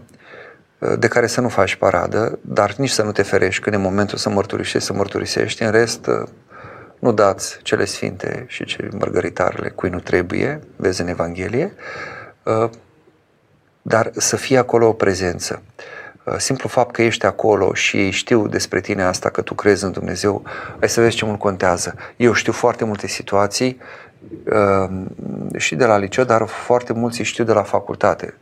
de 1.00 1.08
care 1.08 1.28
să 1.28 1.42
nu 1.42 1.50
faci 1.50 1.76
paradă, 1.76 2.40
dar 2.42 2.74
nici 2.78 2.90
să 2.90 3.04
nu 3.04 3.12
te 3.12 3.22
ferești 3.22 3.62
când 3.62 3.76
e 3.76 3.80
momentul 3.80 4.18
să 4.18 4.30
mărturisești, 4.30 4.88
să 4.88 4.94
mărturisești. 4.94 5.64
În 5.64 5.72
rest, 5.72 6.10
nu 7.00 7.12
dați 7.12 7.60
cele 7.64 7.86
sfinte 7.86 8.46
și 8.48 8.66
cele 8.66 8.90
mărgăritarele 8.98 9.70
cui 9.70 9.90
nu 9.90 10.00
trebuie, 10.00 10.60
vezi 10.76 11.02
în 11.02 11.08
Evanghelie. 11.08 11.74
dar 13.82 14.12
să 14.14 14.36
fie 14.36 14.58
acolo 14.58 14.88
o 14.88 14.94
prezență. 14.94 15.62
Uh, 16.24 16.36
simplu 16.38 16.70
fapt 16.70 16.92
că 16.92 17.02
ești 17.02 17.26
acolo 17.26 17.74
și 17.74 17.98
ei 17.98 18.12
știu 18.12 18.48
despre 18.48 18.82
tine 18.82 19.04
asta, 19.04 19.30
că 19.30 19.42
tu 19.42 19.54
crezi 19.54 19.84
în 19.84 19.92
Dumnezeu, 19.92 20.44
hai 20.80 20.90
să 20.90 21.02
vezi 21.02 21.16
ce 21.16 21.26
mult 21.26 21.40
contează. 21.40 21.96
Eu 22.16 22.34
știu 22.34 22.52
foarte 22.52 22.86
multe 22.86 23.08
situații 23.08 23.78
uh, 24.44 25.06
și 25.58 25.76
de 25.76 25.86
la 25.86 25.98
liceu, 25.98 26.24
dar 26.24 26.46
foarte 26.46 26.94
mulți 26.94 27.22
știu 27.22 27.44
de 27.44 27.54
la 27.54 27.64
facultate 27.64 28.34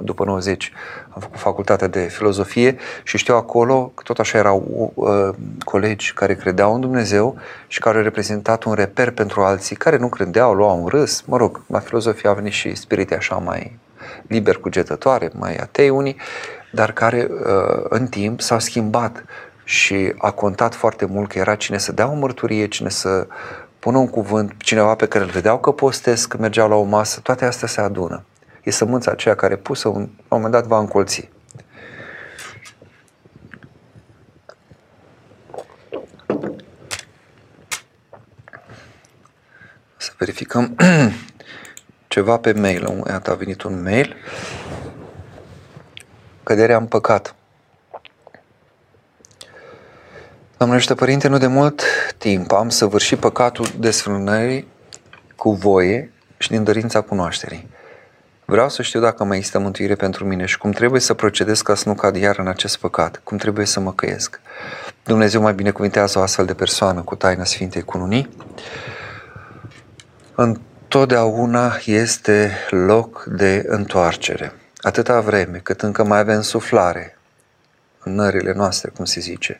după 0.00 0.24
90 0.24 0.72
am 1.08 1.20
făcut 1.20 1.38
facultatea 1.38 1.86
de 1.86 2.00
filozofie 2.00 2.76
și 3.02 3.18
știu 3.18 3.34
acolo 3.34 3.92
că 3.94 4.02
tot 4.02 4.18
așa 4.18 4.38
erau 4.38 4.92
uh, 4.94 5.34
colegi 5.64 6.12
care 6.12 6.34
credeau 6.34 6.74
în 6.74 6.80
Dumnezeu 6.80 7.36
și 7.66 7.80
care 7.80 7.96
au 7.96 8.02
reprezentat 8.02 8.64
un 8.64 8.72
reper 8.72 9.10
pentru 9.10 9.40
alții 9.40 9.76
care 9.76 9.96
nu 9.96 10.08
credeau, 10.08 10.54
luau 10.54 10.82
un 10.82 10.86
râs. 10.86 11.22
Mă 11.26 11.36
rog, 11.36 11.62
la 11.66 11.78
filozofie 11.78 12.28
a 12.28 12.32
venit 12.32 12.52
și 12.52 12.74
spirite 12.74 13.16
așa 13.16 13.34
mai 13.34 13.78
liber 14.26 14.56
cugetătoare, 14.56 15.30
mai 15.34 15.56
atei 15.56 15.88
unii, 15.88 16.16
dar 16.72 16.92
care 16.92 17.28
uh, 17.30 17.84
în 17.88 18.06
timp 18.06 18.40
s-au 18.40 18.58
schimbat 18.58 19.24
și 19.64 20.12
a 20.18 20.30
contat 20.30 20.74
foarte 20.74 21.04
mult 21.04 21.28
că 21.28 21.38
era 21.38 21.54
cine 21.54 21.78
să 21.78 21.92
dea 21.92 22.10
o 22.10 22.14
mărturie, 22.14 22.66
cine 22.66 22.88
să 22.88 23.26
pună 23.78 23.98
un 23.98 24.08
cuvânt, 24.08 24.52
cineva 24.58 24.94
pe 24.94 25.06
care 25.06 25.24
îl 25.24 25.30
vedeau 25.30 25.58
că 25.58 25.70
postesc, 25.70 26.28
că 26.28 26.36
mergeau 26.40 26.68
la 26.68 26.74
o 26.74 26.82
masă, 26.82 27.20
toate 27.20 27.44
astea 27.44 27.68
se 27.68 27.80
adună 27.80 28.24
e 28.62 28.70
sămânța 28.70 29.10
aceea 29.10 29.34
care 29.34 29.56
pusă 29.56 29.88
un, 29.88 30.00
la 30.00 30.04
un 30.06 30.16
moment 30.28 30.52
dat 30.52 30.66
va 30.66 30.78
încolți. 30.78 31.30
Să 39.96 40.12
verificăm 40.18 40.76
ceva 42.08 42.38
pe 42.38 42.52
mail. 42.52 43.04
Iată, 43.08 43.30
a 43.30 43.34
venit 43.34 43.62
un 43.62 43.82
mail. 43.82 44.16
Căderea 46.42 46.76
în 46.76 46.86
păcat. 46.86 47.34
Doamne 50.56 50.94
Părinte, 50.96 51.28
nu 51.28 51.38
de 51.38 51.46
mult 51.46 51.82
timp 52.18 52.52
am 52.52 52.68
săvârșit 52.68 53.18
păcatul 53.18 53.66
desfrânării 53.78 54.68
cu 55.36 55.52
voie 55.52 56.12
și 56.38 56.50
din 56.50 56.64
dorința 56.64 57.00
cunoașterii. 57.00 57.68
Vreau 58.52 58.68
să 58.68 58.82
știu 58.82 59.00
dacă 59.00 59.24
mai 59.24 59.36
există 59.36 59.58
mântuire 59.58 59.94
pentru 59.94 60.24
mine 60.24 60.44
și 60.44 60.58
cum 60.58 60.70
trebuie 60.70 61.00
să 61.00 61.14
procedez 61.14 61.60
ca 61.60 61.74
să 61.74 61.88
nu 61.88 61.94
cad 61.94 62.16
iar 62.16 62.38
în 62.38 62.46
acest 62.46 62.76
păcat, 62.76 63.20
cum 63.24 63.36
trebuie 63.36 63.66
să 63.66 63.80
mă 63.80 63.92
căiesc. 63.92 64.40
Dumnezeu 65.04 65.42
mai 65.42 65.54
binecuvintează 65.54 66.18
o 66.18 66.22
astfel 66.22 66.44
de 66.44 66.54
persoană 66.54 67.00
cu 67.02 67.14
taina 67.14 67.44
Sfintei 67.44 67.82
Cununii. 67.82 68.28
Întotdeauna 70.34 71.72
este 71.84 72.52
loc 72.70 73.24
de 73.24 73.64
întoarcere. 73.66 74.52
Atâta 74.76 75.20
vreme 75.20 75.58
cât 75.58 75.82
încă 75.82 76.04
mai 76.04 76.18
avem 76.18 76.40
suflare 76.40 77.18
în 78.02 78.14
nările 78.14 78.52
noastre, 78.52 78.90
cum 78.96 79.04
se 79.04 79.20
zice, 79.20 79.58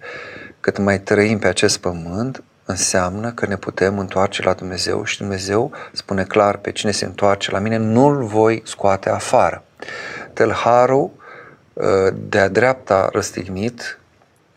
cât 0.60 0.78
mai 0.78 1.00
trăim 1.00 1.38
pe 1.38 1.46
acest 1.46 1.78
pământ, 1.78 2.42
înseamnă 2.72 3.32
că 3.32 3.46
ne 3.46 3.56
putem 3.56 3.98
întoarce 3.98 4.42
la 4.42 4.52
Dumnezeu 4.52 5.04
și 5.04 5.18
Dumnezeu 5.18 5.72
spune 5.92 6.24
clar 6.24 6.56
pe 6.56 6.72
cine 6.72 6.90
se 6.90 7.04
întoarce 7.04 7.50
la 7.50 7.58
mine, 7.58 7.76
nu-l 7.76 8.24
voi 8.24 8.62
scoate 8.64 9.10
afară. 9.10 9.64
Tălharul 10.32 11.10
uh, 11.72 11.84
de-a 12.28 12.48
dreapta 12.48 13.08
răstignit, 13.12 13.98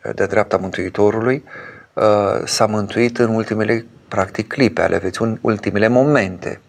uh, 0.06 0.12
de-a 0.16 0.26
dreapta 0.26 0.58
Mântuitorului, 0.58 1.44
uh, 1.94 2.42
s-a 2.46 2.66
mântuit 2.66 3.18
în 3.18 3.30
ultimele 3.30 3.86
practic 4.16 4.48
clipe 4.48 4.82
ale 4.82 4.98
vieții, 4.98 5.26
în 5.26 5.38
ultimele 5.42 5.88
momente 5.88 6.60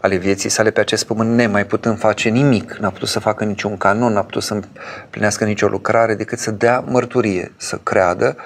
ale 0.00 0.16
vieții 0.16 0.48
sale 0.48 0.70
pe 0.70 0.80
acest 0.80 1.06
pământ, 1.06 1.34
nemai 1.34 1.66
putând 1.66 1.98
face 1.98 2.28
nimic, 2.28 2.76
n-a 2.76 2.90
putut 2.90 3.08
să 3.08 3.20
facă 3.20 3.44
niciun 3.44 3.76
canon, 3.76 4.12
n-a 4.12 4.22
putut 4.22 4.42
să 4.42 4.54
împlinească 4.54 5.44
nicio 5.44 5.68
lucrare 5.68 6.14
decât 6.14 6.38
să 6.38 6.50
dea 6.50 6.80
mărturie, 6.80 7.52
să 7.56 7.76
creadă 7.82 8.36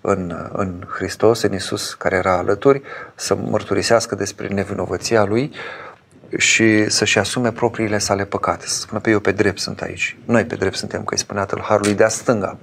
în, 0.00 0.50
în 0.52 0.82
Hristos, 0.94 1.42
în 1.42 1.52
Isus 1.52 1.94
care 1.94 2.16
era 2.16 2.36
alături, 2.36 2.82
să 3.14 3.34
mărturisească 3.34 4.14
despre 4.14 4.48
nevinovăția 4.48 5.24
Lui 5.24 5.52
și 6.36 6.90
să-și 6.90 7.18
asume 7.18 7.52
propriile 7.52 7.98
sale 7.98 8.24
păcate. 8.24 8.66
Să 8.66 8.80
spună 8.80 9.00
pe 9.00 9.10
eu 9.10 9.20
pe 9.20 9.32
drept 9.32 9.58
sunt 9.58 9.80
aici. 9.80 10.16
Noi 10.24 10.44
pe 10.44 10.54
drept 10.54 10.76
suntem, 10.76 11.04
că 11.04 11.14
îi 11.14 11.20
spunea 11.20 11.44
tâlharului 11.44 11.94
de-a 11.94 12.08
stânga. 12.08 12.58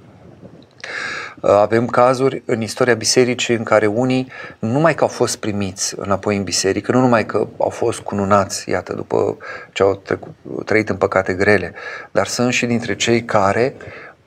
Avem 1.46 1.86
cazuri 1.86 2.42
în 2.46 2.60
istoria 2.60 2.94
bisericii 2.94 3.54
în 3.54 3.62
care 3.62 3.86
unii 3.86 4.28
nu 4.58 4.68
numai 4.68 4.94
că 4.94 5.02
au 5.02 5.08
fost 5.08 5.36
primiți 5.36 5.94
înapoi 5.98 6.36
în 6.36 6.42
biserică, 6.42 6.92
nu 6.92 7.00
numai 7.00 7.26
că 7.26 7.46
au 7.58 7.68
fost 7.68 8.00
cununați, 8.00 8.70
iată, 8.70 8.92
după 8.92 9.36
ce 9.72 9.82
au 9.82 9.94
trecut, 9.94 10.32
trăit 10.64 10.88
în 10.88 10.96
păcate 10.96 11.32
grele, 11.32 11.72
dar 12.10 12.26
sunt 12.26 12.52
și 12.52 12.66
dintre 12.66 12.96
cei 12.96 13.24
care 13.24 13.74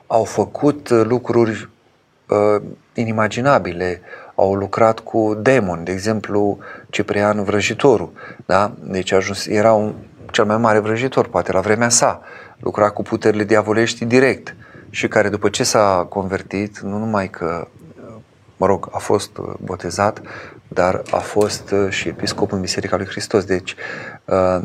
au 0.06 0.24
făcut 0.24 0.88
lucruri 0.90 1.68
uh, 2.28 2.62
inimaginabile, 2.94 4.00
au 4.34 4.54
lucrat 4.54 5.00
cu 5.00 5.38
demoni, 5.42 5.84
de 5.84 5.92
exemplu 5.92 6.58
Ciprian 6.90 7.44
Vrăjitorul, 7.44 8.12
da? 8.46 8.72
deci 8.80 9.12
a 9.12 9.16
ajuns, 9.16 9.46
era 9.46 9.72
un, 9.72 9.94
cel 10.30 10.44
mai 10.44 10.56
mare 10.56 10.78
vrăjitor, 10.78 11.28
poate 11.28 11.52
la 11.52 11.60
vremea 11.60 11.88
sa, 11.88 12.20
lucra 12.60 12.90
cu 12.90 13.02
puterile 13.02 13.44
diavolești 13.44 14.04
direct 14.04 14.56
și 14.90 15.08
care 15.08 15.28
după 15.28 15.48
ce 15.48 15.64
s-a 15.64 16.06
convertit, 16.08 16.78
nu 16.78 16.98
numai 16.98 17.30
că, 17.30 17.68
mă 18.56 18.66
rog, 18.66 18.88
a 18.92 18.98
fost 18.98 19.30
botezat, 19.60 20.20
dar 20.68 21.02
a 21.10 21.18
fost 21.18 21.74
și 21.88 22.08
episcop 22.08 22.52
în 22.52 22.60
Biserica 22.60 22.96
lui 22.96 23.06
Hristos. 23.06 23.44
Deci 23.44 23.74
uh, 24.24 24.62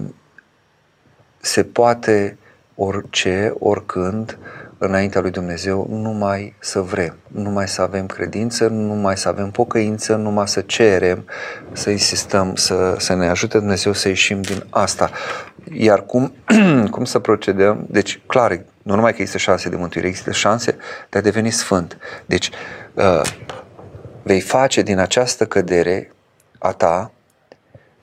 se 1.38 1.64
poate 1.64 2.38
orice, 2.76 3.54
oricând, 3.60 4.38
înaintea 4.78 5.22
lui 5.22 5.32
Dumnezeu 5.32 5.88
numai 5.90 6.56
să 6.60 6.80
vrem, 6.80 7.16
numai 7.28 7.68
să 7.68 7.82
avem 7.82 8.06
credință, 8.06 8.68
numai 8.68 9.18
să 9.18 9.28
avem 9.28 9.52
pocăință, 9.52 10.16
numai 10.16 10.48
să 10.48 10.62
cerem, 10.62 11.26
să 11.72 11.90
insistăm, 11.90 12.56
să, 12.56 12.96
să 12.98 13.16
ne 13.16 13.28
ajute 13.28 13.58
Dumnezeu 13.58 13.94
să 13.94 14.08
ieșim 14.08 14.42
din 14.42 14.64
asta. 14.70 15.10
Iar 15.74 16.06
cum, 16.06 16.34
cum 16.92 17.06
să 17.06 17.20
procedăm? 17.20 17.86
Deci, 17.90 18.22
clar, 18.28 18.62
nu 18.84 18.96
numai 18.96 19.12
că 19.14 19.18
există 19.18 19.38
șanse 19.38 19.70
de 19.70 19.76
mântuire, 19.76 20.08
există 20.08 20.32
șanse 20.32 20.78
de 21.10 21.18
a 21.18 21.22
deveni 21.22 21.52
sfânt. 21.52 21.98
Deci, 22.26 22.50
uh, 22.94 23.22
vei 24.24 24.42
face 24.42 24.82
din 24.82 24.98
această 24.98 25.46
cădere 25.46 26.12
a 26.60 26.72
ta 26.72 27.12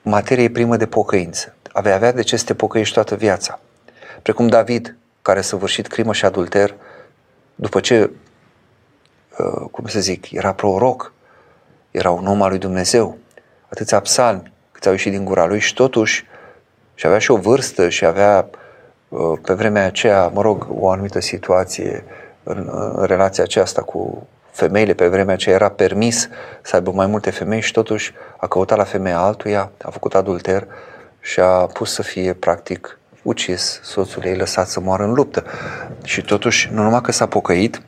materie 0.01 0.49
primă 0.49 0.77
de 0.77 0.85
pocăință. 0.85 1.55
Vei 1.73 1.91
avea 1.91 2.11
de 2.11 2.21
ce 2.21 2.37
să 2.37 2.45
te 2.45 2.53
pocăiești 2.53 2.93
toată 2.93 3.15
viața. 3.15 3.59
Precum 4.21 4.47
David, 4.47 4.95
care 5.21 5.39
a 5.39 5.41
săvârșit 5.41 5.87
crimă 5.87 6.13
și 6.13 6.25
adulter, 6.25 6.75
după 7.55 7.79
ce, 7.79 8.09
uh, 9.37 9.69
cum 9.71 9.85
să 9.87 9.99
zic, 9.99 10.31
era 10.31 10.53
proroc, 10.53 11.13
era 11.91 12.09
un 12.09 12.27
om 12.27 12.41
al 12.41 12.49
lui 12.49 12.59
Dumnezeu, 12.59 13.17
atâția 13.69 13.99
psalmi 13.99 14.53
câți 14.71 14.87
au 14.87 14.93
ieșit 14.93 15.11
din 15.11 15.25
gura 15.25 15.45
lui 15.45 15.59
și 15.59 15.73
totuși 15.73 16.25
și 16.95 17.05
avea 17.05 17.19
și 17.19 17.31
o 17.31 17.37
vârstă 17.37 17.89
și 17.89 18.05
avea 18.05 18.49
uh, 18.51 18.59
pe 19.41 19.53
vremea 19.53 19.85
aceea, 19.85 20.27
mă 20.27 20.41
rog, 20.41 20.67
o 20.79 20.89
anumită 20.89 21.19
situație 21.19 22.03
în, 22.43 22.69
în 22.95 23.05
relația 23.05 23.43
aceasta 23.43 23.81
cu 23.81 24.27
femeile, 24.51 24.93
pe 24.93 25.07
vremea 25.07 25.33
aceea 25.33 25.55
era 25.55 25.69
permis 25.69 26.29
să 26.61 26.75
aibă 26.75 26.91
mai 26.91 27.07
multe 27.07 27.29
femei 27.29 27.61
și 27.61 27.71
totuși 27.71 28.13
a 28.37 28.47
căutat 28.47 28.77
la 28.77 28.83
femeia 28.83 29.19
altuia, 29.19 29.71
a 29.81 29.89
făcut 29.89 30.15
adulter 30.15 30.67
și 31.19 31.39
a 31.39 31.65
pus 31.65 31.93
să 31.93 32.01
fie 32.01 32.33
practic 32.33 32.99
ucis 33.23 33.79
soțul 33.83 34.25
ei, 34.25 34.35
lăsat 34.35 34.67
să 34.67 34.79
moară 34.79 35.03
în 35.03 35.13
luptă. 35.13 35.43
Și 36.03 36.21
totuși, 36.21 36.69
nu 36.73 36.83
numai 36.83 37.01
că 37.01 37.11
s-a 37.11 37.27
pocăit, 37.27 37.81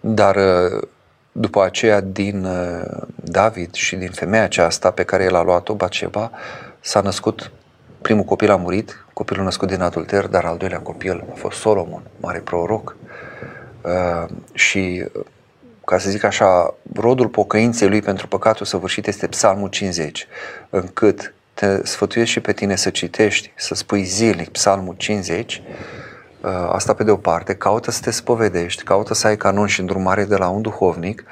dar 0.00 0.36
uh, 0.36 0.88
după 1.32 1.62
aceea 1.64 2.00
din 2.00 2.44
uh, 2.44 3.06
David 3.14 3.74
și 3.74 3.96
din 3.96 4.10
femeia 4.10 4.42
aceasta 4.42 4.90
pe 4.90 5.04
care 5.04 5.24
el 5.24 5.34
a 5.34 5.42
luat-o, 5.42 5.74
Baceba, 5.74 6.30
s-a 6.80 7.00
născut, 7.00 7.50
primul 8.08 8.24
copil 8.24 8.50
a 8.50 8.56
murit, 8.56 9.04
copilul 9.12 9.44
născut 9.44 9.68
din 9.68 9.80
adulter, 9.80 10.26
dar 10.26 10.44
al 10.44 10.56
doilea 10.56 10.80
copil 10.80 11.24
a 11.30 11.34
fost 11.34 11.58
Solomon, 11.58 12.02
mare 12.20 12.38
proroc. 12.38 12.96
Uh, 13.82 14.30
și, 14.52 15.04
ca 15.84 15.98
să 15.98 16.10
zic 16.10 16.24
așa, 16.24 16.74
rodul 16.94 17.28
pocăinței 17.28 17.88
lui 17.88 18.02
pentru 18.02 18.28
păcatul 18.28 18.66
săvârșit 18.66 19.06
este 19.06 19.26
Psalmul 19.26 19.68
50, 19.68 20.26
încât 20.70 21.34
te 21.54 21.86
sfătuiesc 21.86 22.30
și 22.30 22.40
pe 22.40 22.52
tine 22.52 22.76
să 22.76 22.90
citești, 22.90 23.52
să 23.56 23.74
spui 23.74 24.02
zilnic 24.02 24.48
Psalmul 24.48 24.94
50, 24.96 25.62
uh, 26.40 26.50
asta 26.50 26.94
pe 26.94 27.04
de 27.04 27.10
o 27.10 27.16
parte, 27.16 27.54
caută 27.54 27.90
să 27.90 28.00
te 28.00 28.10
spovedești, 28.10 28.82
caută 28.82 29.14
să 29.14 29.26
ai 29.26 29.36
canon 29.36 29.66
și 29.66 29.80
îndrumare 29.80 30.24
de 30.24 30.36
la 30.36 30.48
un 30.48 30.62
duhovnic 30.62 31.24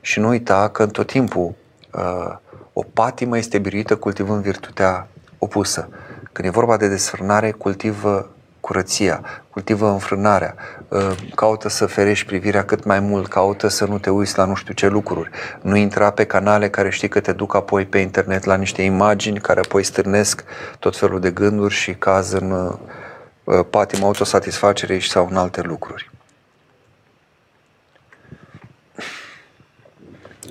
și 0.00 0.20
nu 0.20 0.28
uita 0.28 0.68
că 0.68 0.82
în 0.82 0.90
tot 0.90 1.06
timpul 1.06 1.54
uh, 1.90 2.36
o 2.72 2.82
patimă 2.92 3.38
este 3.38 3.58
biruită 3.58 3.96
cultivând 3.96 4.42
virtutea 4.42 5.06
opusă. 5.42 5.88
Când 6.32 6.48
e 6.48 6.50
vorba 6.50 6.76
de 6.76 6.88
desfrânare, 6.88 7.50
cultivă 7.50 8.30
curăția, 8.62 9.42
cultivă 9.50 9.88
înfrânarea, 9.90 10.54
uh, 10.88 11.16
caută 11.34 11.68
să 11.68 11.86
ferești 11.86 12.26
privirea 12.26 12.64
cât 12.64 12.84
mai 12.84 13.00
mult, 13.00 13.28
caută 13.28 13.68
să 13.68 13.84
nu 13.84 13.98
te 13.98 14.10
uiți 14.10 14.38
la 14.38 14.44
nu 14.44 14.54
știu 14.54 14.74
ce 14.74 14.88
lucruri, 14.88 15.30
nu 15.62 15.76
intra 15.76 16.10
pe 16.10 16.24
canale 16.24 16.70
care 16.70 16.90
știi 16.90 17.08
că 17.08 17.20
te 17.20 17.32
duc 17.32 17.54
apoi 17.54 17.86
pe 17.86 17.98
internet 17.98 18.44
la 18.44 18.56
niște 18.56 18.82
imagini 18.82 19.40
care 19.40 19.60
apoi 19.60 19.82
stârnesc 19.82 20.44
tot 20.78 20.96
felul 20.96 21.20
de 21.20 21.30
gânduri 21.30 21.74
și 21.74 21.94
caz 21.94 22.32
în, 22.32 22.50
uh, 22.50 23.64
patim, 23.70 24.04
autosatisfacere 24.04 24.98
sau 24.98 25.28
în 25.30 25.36
alte 25.36 25.60
lucruri. 25.60 26.10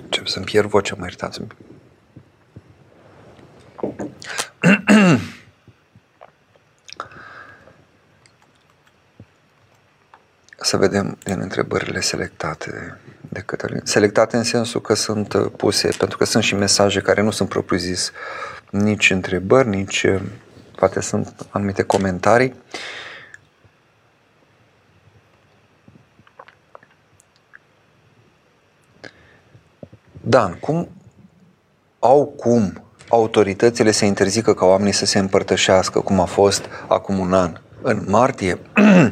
Încep 0.03 0.27
să-mi 0.27 0.45
pierd 0.45 0.67
vocea, 0.67 0.95
mă 0.97 1.03
iertați-mi. 1.03 1.47
Să 10.64 10.78
vedem 10.78 11.18
din 11.24 11.39
întrebările 11.39 11.99
selectate 11.99 12.97
de 13.30 13.39
Cătălin. 13.39 13.82
Selectate 13.84 14.38
în 14.38 14.43
sensul 14.43 14.82
că 14.82 14.93
sunt 14.93 15.34
uh, 15.34 15.51
puse, 15.57 15.89
pentru 15.97 16.18
că 16.18 16.26
sunt 16.26 16.43
și 16.43 16.55
mesaje 16.55 16.99
care 16.99 17.22
nu 17.22 17.32
sunt 17.32 17.49
propriu-zis 17.49 18.12
nici 18.70 19.09
întrebări, 19.09 19.68
nici 19.68 20.03
uh, 20.03 20.22
poate 20.76 21.01
sunt 21.01 21.47
anumite 21.49 21.84
comentarii. 21.84 22.55
Dan, 30.22 30.53
cum 30.53 30.89
au 31.99 32.26
cum 32.26 32.84
autoritățile 33.09 33.91
să 33.91 34.05
interzică 34.05 34.53
ca 34.53 34.66
oamenii 34.66 34.93
să 34.93 35.05
se 35.05 35.20
împărtășească, 35.20 35.99
cum 35.99 36.20
a 36.20 36.26
fost 36.26 36.66
acum 36.88 37.20
un 37.20 37.34
an, 37.34 37.59
în 37.82 38.05
martie? 38.07 38.59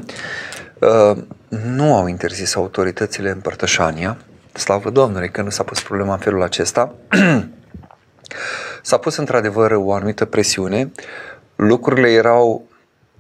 Uh, 1.50 1.60
nu 1.64 1.96
au 1.96 2.08
interzis 2.08 2.56
autoritățile 2.56 3.30
împărtășania, 3.30 4.18
slavă 4.54 4.90
Domnului 4.90 5.30
că 5.30 5.42
nu 5.42 5.50
s-a 5.50 5.64
pus 5.64 5.82
problema 5.82 6.14
în 6.14 6.20
felul 6.20 6.42
acesta. 6.42 6.94
s-a 8.82 8.98
pus 8.98 9.16
într-adevăr 9.16 9.72
o 9.72 9.94
anumită 9.94 10.26
presiune, 10.26 10.92
lucrurile 11.56 12.12
erau 12.12 12.68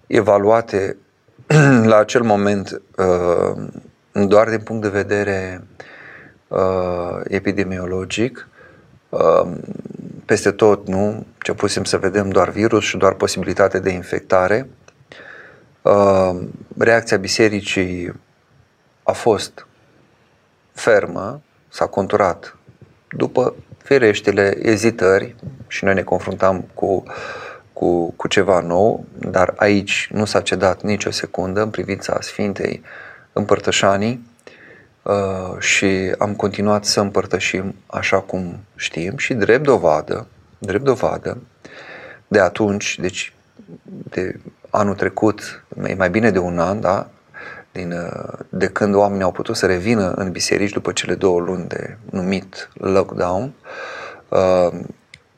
evaluate 0.07 0.97
la 1.91 1.97
acel 1.97 2.21
moment 2.21 2.81
uh, 2.97 3.63
doar 4.27 4.49
din 4.49 4.59
punct 4.59 4.81
de 4.81 4.89
vedere 4.89 5.63
uh, 6.47 7.19
epidemiologic, 7.23 8.47
peste 10.25 10.51
tot, 10.51 10.87
nu? 10.87 11.25
Ce 11.41 11.53
pusem 11.53 11.83
să 11.83 11.97
vedem 11.97 12.29
doar 12.29 12.49
virus 12.49 12.83
și 12.83 12.97
doar 12.97 13.13
posibilitate 13.13 13.79
de 13.79 13.89
infectare. 13.89 14.69
Uh, 15.89 16.39
reacția 16.77 17.17
bisericii 17.17 18.13
a 19.03 19.11
fost 19.11 19.67
fermă, 20.73 21.41
s-a 21.69 21.85
conturat. 21.85 22.57
După 23.11 23.55
fireștile 23.83 24.57
ezitări 24.61 25.35
și 25.67 25.83
noi 25.83 25.93
ne 25.93 26.03
confruntam 26.03 26.65
cu, 26.73 27.03
cu, 27.73 28.11
cu 28.11 28.27
ceva 28.27 28.59
nou, 28.59 29.05
dar 29.17 29.53
aici 29.57 30.09
nu 30.11 30.25
s-a 30.25 30.41
cedat 30.41 30.81
nicio 30.81 31.11
secundă 31.11 31.61
în 31.61 31.69
privința 31.69 32.17
Sfintei 32.21 32.81
Împărtășanii 33.33 34.25
uh, 35.03 35.59
și 35.59 36.15
am 36.17 36.35
continuat 36.35 36.85
să 36.85 36.99
împărtășim 36.99 37.75
așa 37.85 38.19
cum 38.19 38.59
știm 38.75 39.17
și 39.17 39.33
drept 39.33 39.63
dovadă, 39.63 40.27
drept 40.57 40.83
dovadă, 40.83 41.37
de 42.27 42.39
atunci, 42.39 42.99
deci 42.99 43.33
de 43.83 44.39
anul 44.69 44.95
trecut, 44.95 45.63
e 45.87 45.93
mai 45.93 46.09
bine 46.09 46.29
de 46.29 46.39
un 46.39 46.59
an, 46.59 46.81
da? 46.81 47.07
Din, 47.71 47.91
uh, 47.91 48.39
de 48.49 48.67
când 48.67 48.95
oamenii 48.95 49.23
au 49.23 49.31
putut 49.31 49.55
să 49.55 49.65
revină 49.65 50.11
în 50.11 50.31
biserici 50.31 50.71
după 50.71 50.91
cele 50.91 51.15
două 51.15 51.39
luni 51.39 51.67
de 51.67 51.97
numit 52.11 52.69
lockdown, 52.73 53.53
uh, 54.29 54.79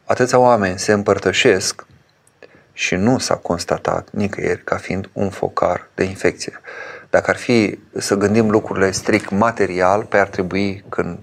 atâția 0.06 0.40
oameni 0.40 0.80
se 0.80 0.92
împărtășesc 0.92 1.86
și 2.74 2.96
nu 2.96 3.18
s-a 3.18 3.36
constatat 3.36 4.08
nicăieri 4.12 4.64
ca 4.64 4.76
fiind 4.76 5.10
un 5.14 5.30
focar 5.30 5.88
de 5.96 6.04
infecție. 6.04 6.62
Dacă 7.10 7.30
ar 7.30 7.38
fi 7.38 7.80
să 7.98 8.16
gândim 8.16 8.50
lucrurile 8.50 8.92
strict 8.92 9.30
material, 9.30 10.04
pe 10.04 10.18
ar 10.18 10.28
trebui 10.28 10.84
când 10.90 11.18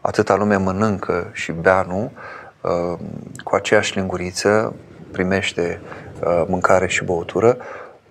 atâta 0.00 0.34
lume 0.36 0.56
mănâncă 0.56 1.30
și 1.32 1.52
bea, 1.52 1.82
nu, 1.88 2.12
uh, 2.60 2.98
cu 3.44 3.54
aceeași 3.54 3.96
linguriță 3.96 4.74
primește 5.10 5.80
Uh, 5.80 6.03
mâncare 6.48 6.86
și 6.86 7.04
băutură, 7.04 7.56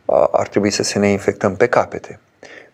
uh, 0.05 0.28
ar 0.32 0.47
trebui 0.47 0.70
să 0.70 0.84
se 0.84 0.99
ne 0.99 1.07
infectăm 1.07 1.55
pe 1.55 1.68
capete. 1.68 2.20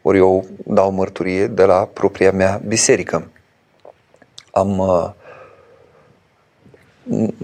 Ori 0.02 0.18
eu 0.18 0.46
dau 0.66 0.92
mărturie 0.92 1.48
de 1.48 1.64
la 1.64 1.90
propria 1.94 2.32
mea 2.32 2.62
biserică. 2.68 3.28
Am, 4.52 4.78
uh, 4.78 5.10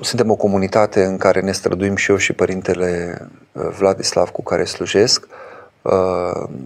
suntem 0.02 0.32
o 0.32 0.36
comunitate 0.36 1.04
în 1.04 1.18
care 1.18 1.40
ne 1.40 1.52
străduim 1.52 1.96
și 1.96 2.12
eu 2.12 2.18
și 2.18 2.34
părintele 2.34 3.22
Vladislav 3.52 4.30
cu 4.30 4.44
care 4.44 4.64
slujesc 4.64 5.28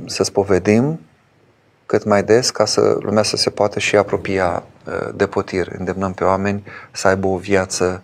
să 0.06 0.24
spovedim 0.24 1.00
cât 1.86 2.04
mai 2.04 2.24
des 2.24 2.50
ca 2.50 2.66
să 2.66 2.98
lumea 3.00 3.24
să 3.24 3.36
se 3.36 3.50
poată 3.50 3.80
și 3.80 3.96
apropia 3.96 4.64
de 5.16 5.28
potir. 5.28 5.68
Îndemnăm 5.78 6.14
pe 6.14 6.24
oameni 6.24 6.64
să 6.92 7.08
aibă 7.08 7.28
o 7.28 7.38
viață 7.38 8.04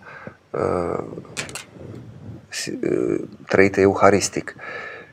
trăită 3.46 3.80
euharistic. 3.80 4.54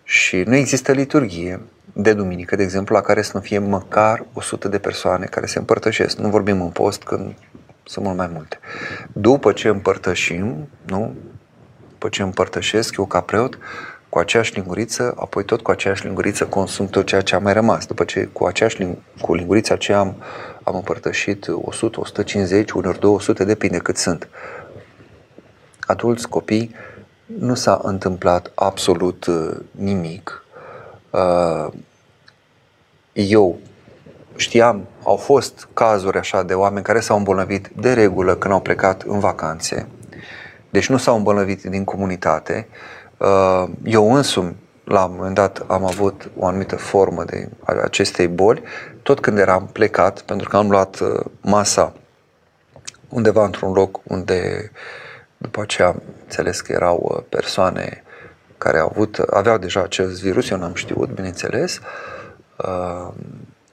Și 0.03 0.43
nu 0.45 0.55
există 0.55 0.91
liturghie 0.91 1.61
de 1.93 2.13
duminică, 2.13 2.55
de 2.55 2.63
exemplu, 2.63 2.95
la 2.95 3.01
care 3.01 3.21
să 3.21 3.31
nu 3.33 3.39
fie 3.39 3.59
măcar 3.59 4.25
100 4.33 4.67
de 4.67 4.77
persoane 4.77 5.25
care 5.25 5.45
se 5.45 5.59
împărtășesc. 5.59 6.17
Nu 6.17 6.29
vorbim 6.29 6.61
în 6.61 6.69
post 6.69 7.03
când 7.03 7.33
sunt 7.83 8.05
mult 8.05 8.17
mai 8.17 8.29
multe. 8.33 8.59
După 9.13 9.51
ce 9.51 9.67
împărtășim, 9.67 10.69
nu? 10.85 11.15
După 11.89 12.09
ce 12.09 12.21
împărtășesc 12.21 12.97
eu 12.97 13.05
ca 13.05 13.21
preot, 13.21 13.57
cu 14.09 14.19
aceeași 14.19 14.53
linguriță, 14.53 15.13
apoi 15.17 15.43
tot 15.43 15.61
cu 15.61 15.71
aceeași 15.71 16.05
linguriță 16.05 16.45
consum 16.45 16.87
tot 16.87 17.05
ceea 17.05 17.21
ce 17.21 17.35
a 17.35 17.39
mai 17.39 17.53
rămas. 17.53 17.85
După 17.85 18.03
ce 18.03 18.29
cu 18.31 18.45
aceeași 18.45 18.87
cu 19.21 19.33
lingurița 19.33 19.73
aceea 19.73 19.99
am, 19.99 20.15
am 20.63 20.75
împărtășit 20.75 21.47
100, 21.47 21.99
150, 21.99 22.71
uneori 22.71 22.99
200, 22.99 23.43
depinde 23.43 23.77
cât 23.77 23.97
sunt. 23.97 24.29
Adulți, 25.79 26.27
copii, 26.27 26.75
nu 27.25 27.55
s-a 27.55 27.79
întâmplat 27.83 28.51
absolut 28.55 29.25
uh, 29.25 29.55
nimic. 29.71 30.45
Uh, 31.09 31.67
eu 33.13 33.59
știam, 34.35 34.87
au 35.03 35.15
fost 35.15 35.67
cazuri 35.73 36.17
așa 36.17 36.43
de 36.43 36.53
oameni 36.53 36.85
care 36.85 36.99
s-au 36.99 37.17
îmbolnăvit 37.17 37.69
de 37.75 37.93
regulă 37.93 38.35
când 38.35 38.53
au 38.53 38.61
plecat 38.61 39.01
în 39.01 39.19
vacanțe. 39.19 39.87
Deci 40.69 40.89
nu 40.89 40.97
s-au 40.97 41.15
îmbolnăvit 41.15 41.63
din 41.63 41.83
comunitate. 41.83 42.67
Uh, 43.17 43.69
eu 43.83 44.13
însumi, 44.13 44.55
la 44.83 45.03
un 45.05 45.13
moment 45.15 45.35
dat, 45.35 45.65
am 45.67 45.85
avut 45.85 46.31
o 46.37 46.45
anumită 46.45 46.75
formă 46.75 47.23
de 47.23 47.49
acestei 47.83 48.27
boli, 48.27 48.63
tot 49.03 49.19
când 49.19 49.37
eram 49.37 49.69
plecat, 49.71 50.21
pentru 50.21 50.49
că 50.49 50.57
am 50.57 50.69
luat 50.69 50.99
masa 51.41 51.93
undeva 53.09 53.45
într-un 53.45 53.71
loc 53.71 53.99
unde 54.03 54.71
după 55.43 55.61
aceea 55.61 55.87
am 55.87 56.01
înțeles 56.23 56.61
că 56.61 56.71
erau 56.71 57.09
uh, 57.15 57.23
persoane 57.29 58.03
care 58.57 58.77
au 58.77 58.87
avut, 58.93 59.17
aveau 59.17 59.57
deja 59.57 59.81
acest 59.81 60.21
virus, 60.21 60.49
eu 60.49 60.57
n-am 60.57 60.73
știut, 60.73 61.09
bineînțeles, 61.09 61.79
uh, 62.57 63.13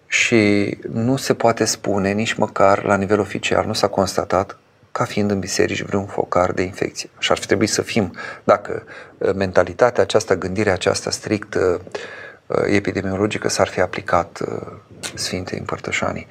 și 0.07 0.79
nu 0.93 1.17
se 1.17 1.35
poate 1.35 1.65
spune 1.65 2.13
nici 2.13 2.35
măcar 2.35 2.85
la 2.85 2.97
nivel 2.97 3.21
oficial, 3.21 3.67
nu 3.67 3.73
s-a 3.73 3.89
constatat 3.89 4.59
ca 4.93 5.05
fiind 5.05 5.31
în 5.31 5.39
biserici 5.39 5.83
vreun 5.83 6.07
focar 6.07 6.53
de 6.53 6.63
infecție. 6.63 7.11
Și 7.19 7.33
ar 7.33 7.39
fi 7.39 7.47
trebuit 7.47 7.71
să 7.71 7.83
fim, 7.83 8.15
dacă 8.45 8.83
uh, 9.19 9.33
mentalitatea 9.35 10.03
aceasta, 10.03 10.37
gândirea 10.37 10.73
aceasta 10.73 11.11
strict 11.11 11.57
epidemiologică 12.67 13.49
s-ar 13.49 13.69
fi 13.69 13.81
aplicat 13.81 14.41
Sfintei 15.15 15.59
Împărtășanii. 15.59 16.27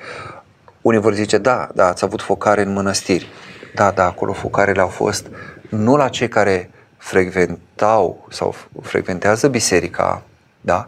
Unii 0.82 1.00
vor 1.00 1.14
zice, 1.14 1.38
da, 1.38 1.70
da, 1.74 1.88
ați 1.88 2.04
avut 2.04 2.22
focare 2.22 2.62
în 2.62 2.74
mănăstiri. 2.74 3.30
Da, 3.76 3.92
da, 3.92 4.06
acolo 4.06 4.34
focarele 4.34 4.82
au 4.82 4.88
fost 4.88 5.28
nu 5.70 5.96
la 5.96 6.10
cei 6.10 6.28
care 6.28 6.70
frecventau 6.98 8.28
sau 8.30 8.56
frecventează 8.82 9.48
biserica, 9.48 10.22
da? 10.62 10.88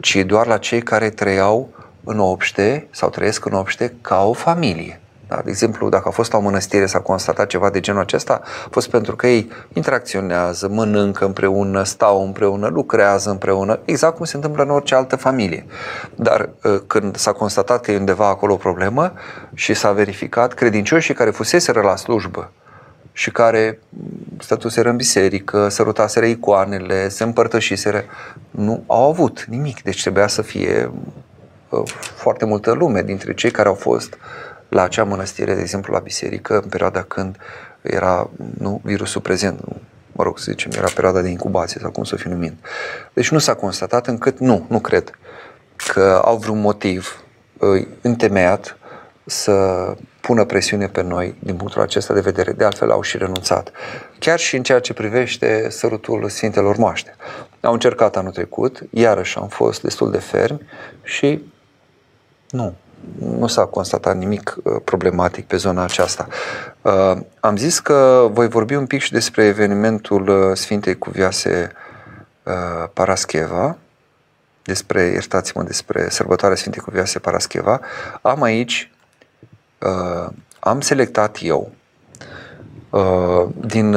ci 0.00 0.16
doar 0.16 0.46
la 0.46 0.58
cei 0.58 0.82
care 0.82 1.10
trăiau 1.10 1.68
în 2.04 2.18
obște 2.18 2.86
sau 2.90 3.10
trăiesc 3.10 3.44
în 3.44 3.52
obște 3.52 3.94
ca 4.00 4.24
o 4.24 4.32
familie. 4.32 5.01
Da? 5.32 5.40
De 5.44 5.50
exemplu, 5.50 5.88
dacă 5.88 6.08
a 6.08 6.10
fost 6.10 6.32
la 6.32 6.38
o 6.38 6.40
mănăstire 6.40 6.86
s-a 6.86 7.00
constatat 7.00 7.46
ceva 7.46 7.70
de 7.70 7.80
genul 7.80 8.00
acesta, 8.00 8.40
a 8.64 8.68
fost 8.70 8.90
pentru 8.90 9.16
că 9.16 9.26
ei 9.26 9.50
interacționează, 9.72 10.68
mănâncă 10.68 11.24
împreună, 11.24 11.82
stau 11.82 12.24
împreună, 12.24 12.66
lucrează 12.66 13.30
împreună, 13.30 13.78
exact 13.84 14.16
cum 14.16 14.24
se 14.24 14.36
întâmplă 14.36 14.62
în 14.62 14.70
orice 14.70 14.94
altă 14.94 15.16
familie. 15.16 15.66
Dar 16.14 16.50
ă, 16.64 16.78
când 16.86 17.16
s-a 17.16 17.32
constatat 17.32 17.80
că 17.80 17.92
e 17.92 17.96
undeva 17.96 18.28
acolo 18.28 18.52
o 18.52 18.56
problemă 18.56 19.12
și 19.54 19.74
s-a 19.74 19.92
verificat, 19.92 20.52
credincioșii 20.52 21.14
care 21.14 21.30
fuseseră 21.30 21.80
la 21.80 21.96
slujbă 21.96 22.52
și 23.12 23.30
care 23.30 23.78
stătuseră 24.38 24.88
în 24.88 24.96
biserică, 24.96 25.68
sărutaseră 25.68 26.26
icoanele, 26.26 27.08
se 27.08 27.24
împărtășiseră, 27.24 28.04
nu 28.50 28.84
au 28.86 29.08
avut 29.08 29.44
nimic. 29.48 29.82
Deci 29.82 30.00
trebuia 30.00 30.26
să 30.26 30.42
fie 30.42 30.92
ă, 31.72 31.82
foarte 32.14 32.44
multă 32.44 32.72
lume 32.72 33.02
dintre 33.02 33.34
cei 33.34 33.50
care 33.50 33.68
au 33.68 33.74
fost 33.74 34.16
la 34.72 34.82
acea 34.82 35.04
mănăstire, 35.04 35.54
de 35.54 35.60
exemplu 35.60 35.92
la 35.92 35.98
biserică, 35.98 36.54
în 36.62 36.68
perioada 36.68 37.02
când 37.02 37.36
era 37.82 38.30
nu, 38.58 38.80
virusul 38.84 39.20
prezent, 39.20 39.60
nu, 39.66 39.80
mă 40.12 40.22
rog 40.24 40.38
să 40.38 40.50
zicem, 40.50 40.70
era 40.76 40.88
perioada 40.94 41.20
de 41.20 41.28
incubație 41.28 41.80
sau 41.80 41.90
cum 41.90 42.04
să 42.04 42.16
fi 42.16 42.28
numit. 42.28 42.52
Deci 43.12 43.30
nu 43.30 43.38
s-a 43.38 43.54
constatat 43.54 44.06
încât 44.06 44.38
nu, 44.38 44.66
nu 44.68 44.80
cred 44.80 45.18
că 45.76 46.20
au 46.24 46.36
vreun 46.36 46.60
motiv 46.60 47.24
uh, 47.58 47.86
întemeiat 48.00 48.76
să 49.24 49.86
pună 50.20 50.44
presiune 50.44 50.86
pe 50.86 51.02
noi 51.02 51.34
din 51.38 51.56
punctul 51.56 51.82
acesta 51.82 52.14
de 52.14 52.20
vedere. 52.20 52.52
De 52.52 52.64
altfel 52.64 52.90
au 52.90 53.02
și 53.02 53.18
renunțat. 53.18 53.70
Chiar 54.18 54.38
și 54.38 54.56
în 54.56 54.62
ceea 54.62 54.80
ce 54.80 54.92
privește 54.92 55.66
sărutul 55.70 56.28
Sfintelor 56.28 56.76
Moaște. 56.76 57.16
Au 57.60 57.72
încercat 57.72 58.16
anul 58.16 58.32
trecut, 58.32 58.80
iarăși 58.90 59.38
am 59.38 59.48
fost 59.48 59.82
destul 59.82 60.10
de 60.10 60.18
fermi 60.18 60.60
și 61.02 61.42
nu, 62.50 62.74
nu 63.18 63.46
s-a 63.46 63.64
constatat 63.64 64.16
nimic 64.16 64.56
uh, 64.62 64.76
problematic 64.84 65.46
pe 65.46 65.56
zona 65.56 65.82
aceasta. 65.82 66.26
Uh, 66.82 67.16
am 67.40 67.56
zis 67.56 67.78
că 67.78 68.28
voi 68.30 68.48
vorbi 68.48 68.74
un 68.74 68.86
pic 68.86 69.00
și 69.00 69.12
despre 69.12 69.44
evenimentul 69.44 70.28
uh, 70.28 70.56
Sfintei 70.56 70.98
Cuvioase 70.98 71.72
Parascheva, 72.92 73.76
despre, 74.62 75.02
iertați-mă, 75.02 75.62
despre 75.62 76.08
sărbătoarea 76.10 76.56
Sfintei 76.56 76.82
Cuvioase 76.82 77.18
Parascheva. 77.18 77.80
Am 78.22 78.42
aici, 78.42 78.90
am 80.58 80.80
selectat 80.80 81.38
eu 81.40 81.72
din 83.54 83.96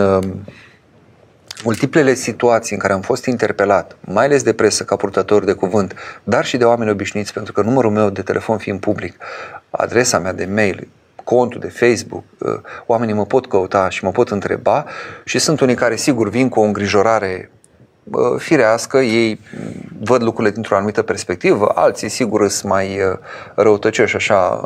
multiplele 1.65 2.13
situații 2.13 2.75
în 2.75 2.81
care 2.81 2.93
am 2.93 3.01
fost 3.01 3.25
interpelat, 3.25 3.97
mai 3.99 4.25
ales 4.25 4.43
de 4.43 4.53
presă 4.53 4.83
ca 4.83 4.95
purtător 4.95 5.43
de 5.43 5.53
cuvânt, 5.53 5.93
dar 6.23 6.45
și 6.45 6.57
de 6.57 6.63
oameni 6.63 6.91
obișnuiți, 6.91 7.33
pentru 7.33 7.53
că 7.53 7.61
numărul 7.61 7.91
meu 7.91 8.09
de 8.09 8.21
telefon 8.21 8.57
fiind 8.57 8.79
public, 8.79 9.17
adresa 9.69 10.19
mea 10.19 10.33
de 10.33 10.45
mail, 10.45 10.87
contul 11.23 11.59
de 11.59 11.67
Facebook, 11.67 12.23
uh, 12.37 12.59
oamenii 12.85 13.13
mă 13.13 13.25
pot 13.25 13.47
căuta 13.47 13.89
și 13.89 14.03
mă 14.03 14.11
pot 14.11 14.29
întreba 14.29 14.85
și 15.23 15.39
sunt 15.39 15.59
unii 15.59 15.75
care 15.75 15.95
sigur 15.95 16.29
vin 16.29 16.49
cu 16.49 16.59
o 16.59 16.63
îngrijorare 16.63 17.51
uh, 18.03 18.19
firească, 18.37 18.97
ei 18.97 19.39
văd 19.99 20.23
lucrurile 20.23 20.53
dintr-o 20.53 20.75
anumită 20.75 21.01
perspectivă, 21.01 21.71
alții 21.75 22.09
sigur 22.09 22.49
sunt 22.49 22.71
mai 22.71 22.87
uh, 22.87 23.17
răutăcioși 23.55 24.15
așa 24.15 24.65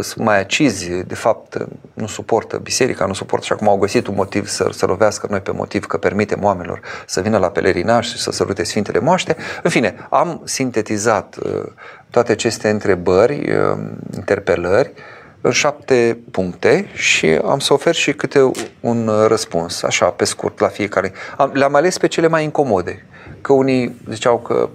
sunt 0.00 0.24
mai 0.24 0.38
acizi, 0.38 0.90
de 0.90 1.14
fapt 1.14 1.66
nu 1.94 2.06
suportă 2.06 2.56
biserica, 2.56 3.06
nu 3.06 3.12
suportă 3.12 3.44
și 3.44 3.52
acum 3.52 3.68
au 3.68 3.78
găsit 3.78 4.06
un 4.06 4.14
motiv 4.14 4.46
să, 4.46 4.68
să 4.72 4.86
lovească 4.86 5.26
noi 5.30 5.40
pe 5.40 5.52
motiv 5.52 5.86
că 5.86 5.96
permitem 5.96 6.44
oamenilor 6.44 6.80
să 7.06 7.20
vină 7.20 7.38
la 7.38 7.48
pelerinaj 7.48 8.06
și 8.06 8.18
să 8.18 8.30
sărute 8.30 8.64
Sfintele 8.64 8.98
Moaște. 8.98 9.36
În 9.62 9.70
fine, 9.70 9.94
am 10.10 10.40
sintetizat 10.44 11.36
uh, 11.42 11.62
toate 12.10 12.32
aceste 12.32 12.68
întrebări, 12.68 13.50
uh, 13.50 13.78
interpelări 14.14 14.92
în 15.40 15.50
șapte 15.50 16.18
puncte 16.30 16.86
și 16.92 17.26
am 17.26 17.58
să 17.58 17.72
ofer 17.72 17.94
și 17.94 18.12
câte 18.12 18.50
un 18.80 19.10
răspuns, 19.26 19.82
așa, 19.82 20.06
pe 20.06 20.24
scurt, 20.24 20.60
la 20.60 20.68
fiecare. 20.68 21.12
Am, 21.36 21.50
le-am 21.54 21.74
ales 21.74 21.98
pe 21.98 22.06
cele 22.06 22.28
mai 22.28 22.44
incomode, 22.44 23.06
că 23.40 23.52
unii 23.52 24.00
ziceau 24.10 24.38
că 24.38 24.68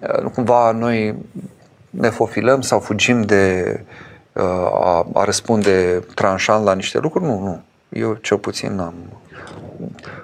uh, 0.00 0.30
cumva 0.34 0.70
noi 0.70 1.14
ne 1.90 2.08
fofilăm 2.08 2.60
sau 2.60 2.80
fugim 2.80 3.22
de 3.22 3.64
a, 4.72 5.06
a 5.12 5.24
răspunde 5.24 6.04
tranșant 6.14 6.64
la 6.64 6.74
niște 6.74 6.98
lucruri, 6.98 7.24
nu, 7.24 7.38
nu. 7.38 7.62
Eu 7.88 8.14
cel 8.14 8.38
puțin 8.38 8.74
n-am. 8.74 8.94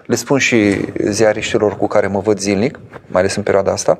Le 0.07 0.15
spun 0.15 0.39
și 0.39 0.85
ziariștilor 1.09 1.77
cu 1.77 1.87
care 1.87 2.07
mă 2.07 2.21
văd 2.21 2.39
zilnic, 2.39 2.79
mai 3.07 3.21
ales 3.21 3.37
în 3.37 3.43
perioada 3.43 3.73
asta, 3.73 3.99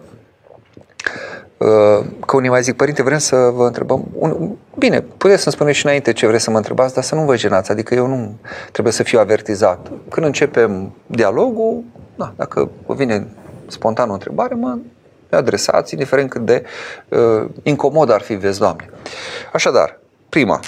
că 2.27 2.37
unii 2.37 2.51
mai 2.51 2.63
zic, 2.63 2.77
părinte, 2.77 3.03
vrem 3.03 3.19
să 3.19 3.37
vă 3.37 3.67
întrebăm. 3.67 4.09
Bine, 4.79 5.01
puteți 5.01 5.43
să-mi 5.43 5.55
spuneți 5.55 5.79
și 5.79 5.87
înainte 5.87 6.13
ce 6.13 6.27
vreți 6.27 6.45
să 6.45 6.51
mă 6.51 6.57
întrebați, 6.57 6.95
dar 6.95 7.03
să 7.03 7.15
nu 7.15 7.25
vă 7.25 7.37
genați, 7.37 7.71
adică 7.71 7.95
eu 7.95 8.07
nu 8.07 8.39
trebuie 8.73 8.93
să 8.93 9.03
fiu 9.03 9.19
avertizat. 9.19 9.91
Când 10.09 10.27
începem 10.27 10.95
dialogul, 11.07 11.85
da, 12.17 12.33
dacă 12.37 12.71
vă 12.87 12.95
vine 12.95 13.27
spontan 13.67 14.11
o 14.11 14.13
întrebare, 14.13 14.55
mă 14.55 14.79
adresați, 15.31 15.93
indiferent 15.95 16.31
cât 16.31 16.45
de 16.45 16.65
uh, 17.09 17.49
incomod 17.63 18.11
ar 18.11 18.21
fi, 18.21 18.35
vezi, 18.35 18.59
Doamne. 18.59 18.91
Așadar, 19.53 19.99
Prima, 20.33 20.61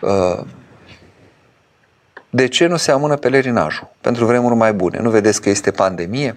uh, 0.00 0.40
de 2.30 2.48
ce 2.48 2.66
nu 2.66 2.76
se 2.76 2.90
amână 2.90 3.16
pelerinajul 3.16 3.90
pentru 4.00 4.24
vremuri 4.24 4.54
mai 4.54 4.72
bune? 4.72 4.98
Nu 5.00 5.10
vedeți 5.10 5.40
că 5.40 5.48
este 5.48 5.70
pandemie? 5.70 6.36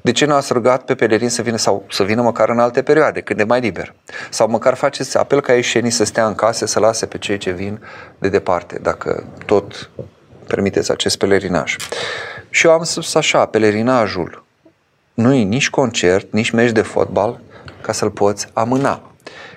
De 0.00 0.12
ce 0.12 0.24
nu 0.24 0.34
ați 0.34 0.52
rugat 0.52 0.84
pe 0.84 0.94
pelerinți 0.94 1.34
să 1.34 1.42
vină 1.42 1.56
sau 1.56 1.84
să 1.90 2.02
vină 2.02 2.22
măcar 2.22 2.48
în 2.48 2.58
alte 2.58 2.82
perioade, 2.82 3.20
când 3.20 3.40
e 3.40 3.44
mai 3.44 3.60
liber? 3.60 3.94
Sau 4.30 4.48
măcar 4.48 4.74
faceți 4.74 5.18
apel 5.18 5.40
ca 5.40 5.52
ieșenii 5.52 5.90
să 5.90 6.04
stea 6.04 6.26
în 6.26 6.34
case, 6.34 6.66
să 6.66 6.78
lase 6.78 7.06
pe 7.06 7.18
cei 7.18 7.38
ce 7.38 7.50
vin 7.50 7.80
de 8.18 8.28
departe, 8.28 8.78
dacă 8.78 9.24
tot 9.46 9.90
permiteți 10.46 10.90
acest 10.90 11.18
pelerinaj. 11.18 11.76
Și 12.50 12.66
eu 12.66 12.72
am 12.72 12.82
spus 12.82 13.14
așa, 13.14 13.46
pelerinajul 13.46 14.44
nu 15.14 15.32
e 15.32 15.42
nici 15.42 15.70
concert, 15.70 16.32
nici 16.32 16.50
meci 16.50 16.70
de 16.70 16.82
fotbal 16.82 17.40
ca 17.80 17.92
să-l 17.92 18.10
poți 18.10 18.46
amâna. 18.52 19.12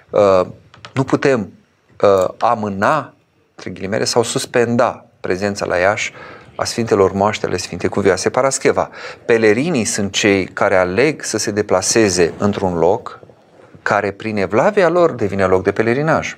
Uh, 0.10 0.47
nu 0.93 1.03
putem 1.03 1.49
uh, 2.01 2.27
amâna, 2.37 3.13
între 3.55 3.69
ghilimele, 3.69 4.03
sau 4.03 4.23
suspenda 4.23 5.05
prezența 5.19 5.65
la 5.65 5.75
Iași 5.75 6.13
a 6.55 6.63
Sfintelor 6.63 7.11
Moaște 7.11 7.45
ale 7.45 7.57
Sfintei 7.57 7.89
Cuvioase 7.89 8.29
Parascheva. 8.29 8.89
Pelerinii 9.25 9.85
sunt 9.85 10.11
cei 10.11 10.45
care 10.45 10.75
aleg 10.75 11.23
să 11.23 11.37
se 11.37 11.51
deplaseze 11.51 12.33
într-un 12.37 12.77
loc 12.77 13.19
care 13.81 14.11
prin 14.11 14.37
evlavia 14.37 14.89
lor 14.89 15.11
devine 15.11 15.45
loc 15.45 15.63
de 15.63 15.71
pelerinaj. 15.71 16.37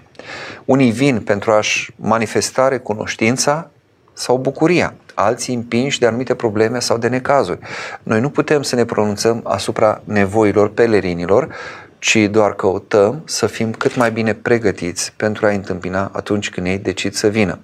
Unii 0.65 0.91
vin 0.91 1.21
pentru 1.21 1.51
a-și 1.51 1.91
manifesta 1.95 2.67
recunoștința 2.67 3.69
sau 4.13 4.37
bucuria, 4.37 4.93
alții 5.13 5.53
împinși 5.53 5.99
de 5.99 6.05
anumite 6.05 6.35
probleme 6.35 6.79
sau 6.79 6.97
de 6.97 7.07
necazuri. 7.07 7.59
Noi 8.03 8.19
nu 8.19 8.29
putem 8.29 8.61
să 8.61 8.75
ne 8.75 8.85
pronunțăm 8.85 9.41
asupra 9.43 10.01
nevoilor 10.03 10.69
pelerinilor, 10.69 11.47
ci 11.99 12.17
doar 12.31 12.55
căutăm 12.55 13.21
să 13.25 13.47
fim 13.47 13.71
cât 13.71 13.95
mai 13.95 14.11
bine 14.11 14.33
pregătiți 14.33 15.13
pentru 15.15 15.45
a 15.45 15.49
întâmpina 15.49 16.11
atunci 16.13 16.49
când 16.49 16.67
ei 16.67 16.77
decid 16.77 17.13
să 17.13 17.27
vină. 17.27 17.59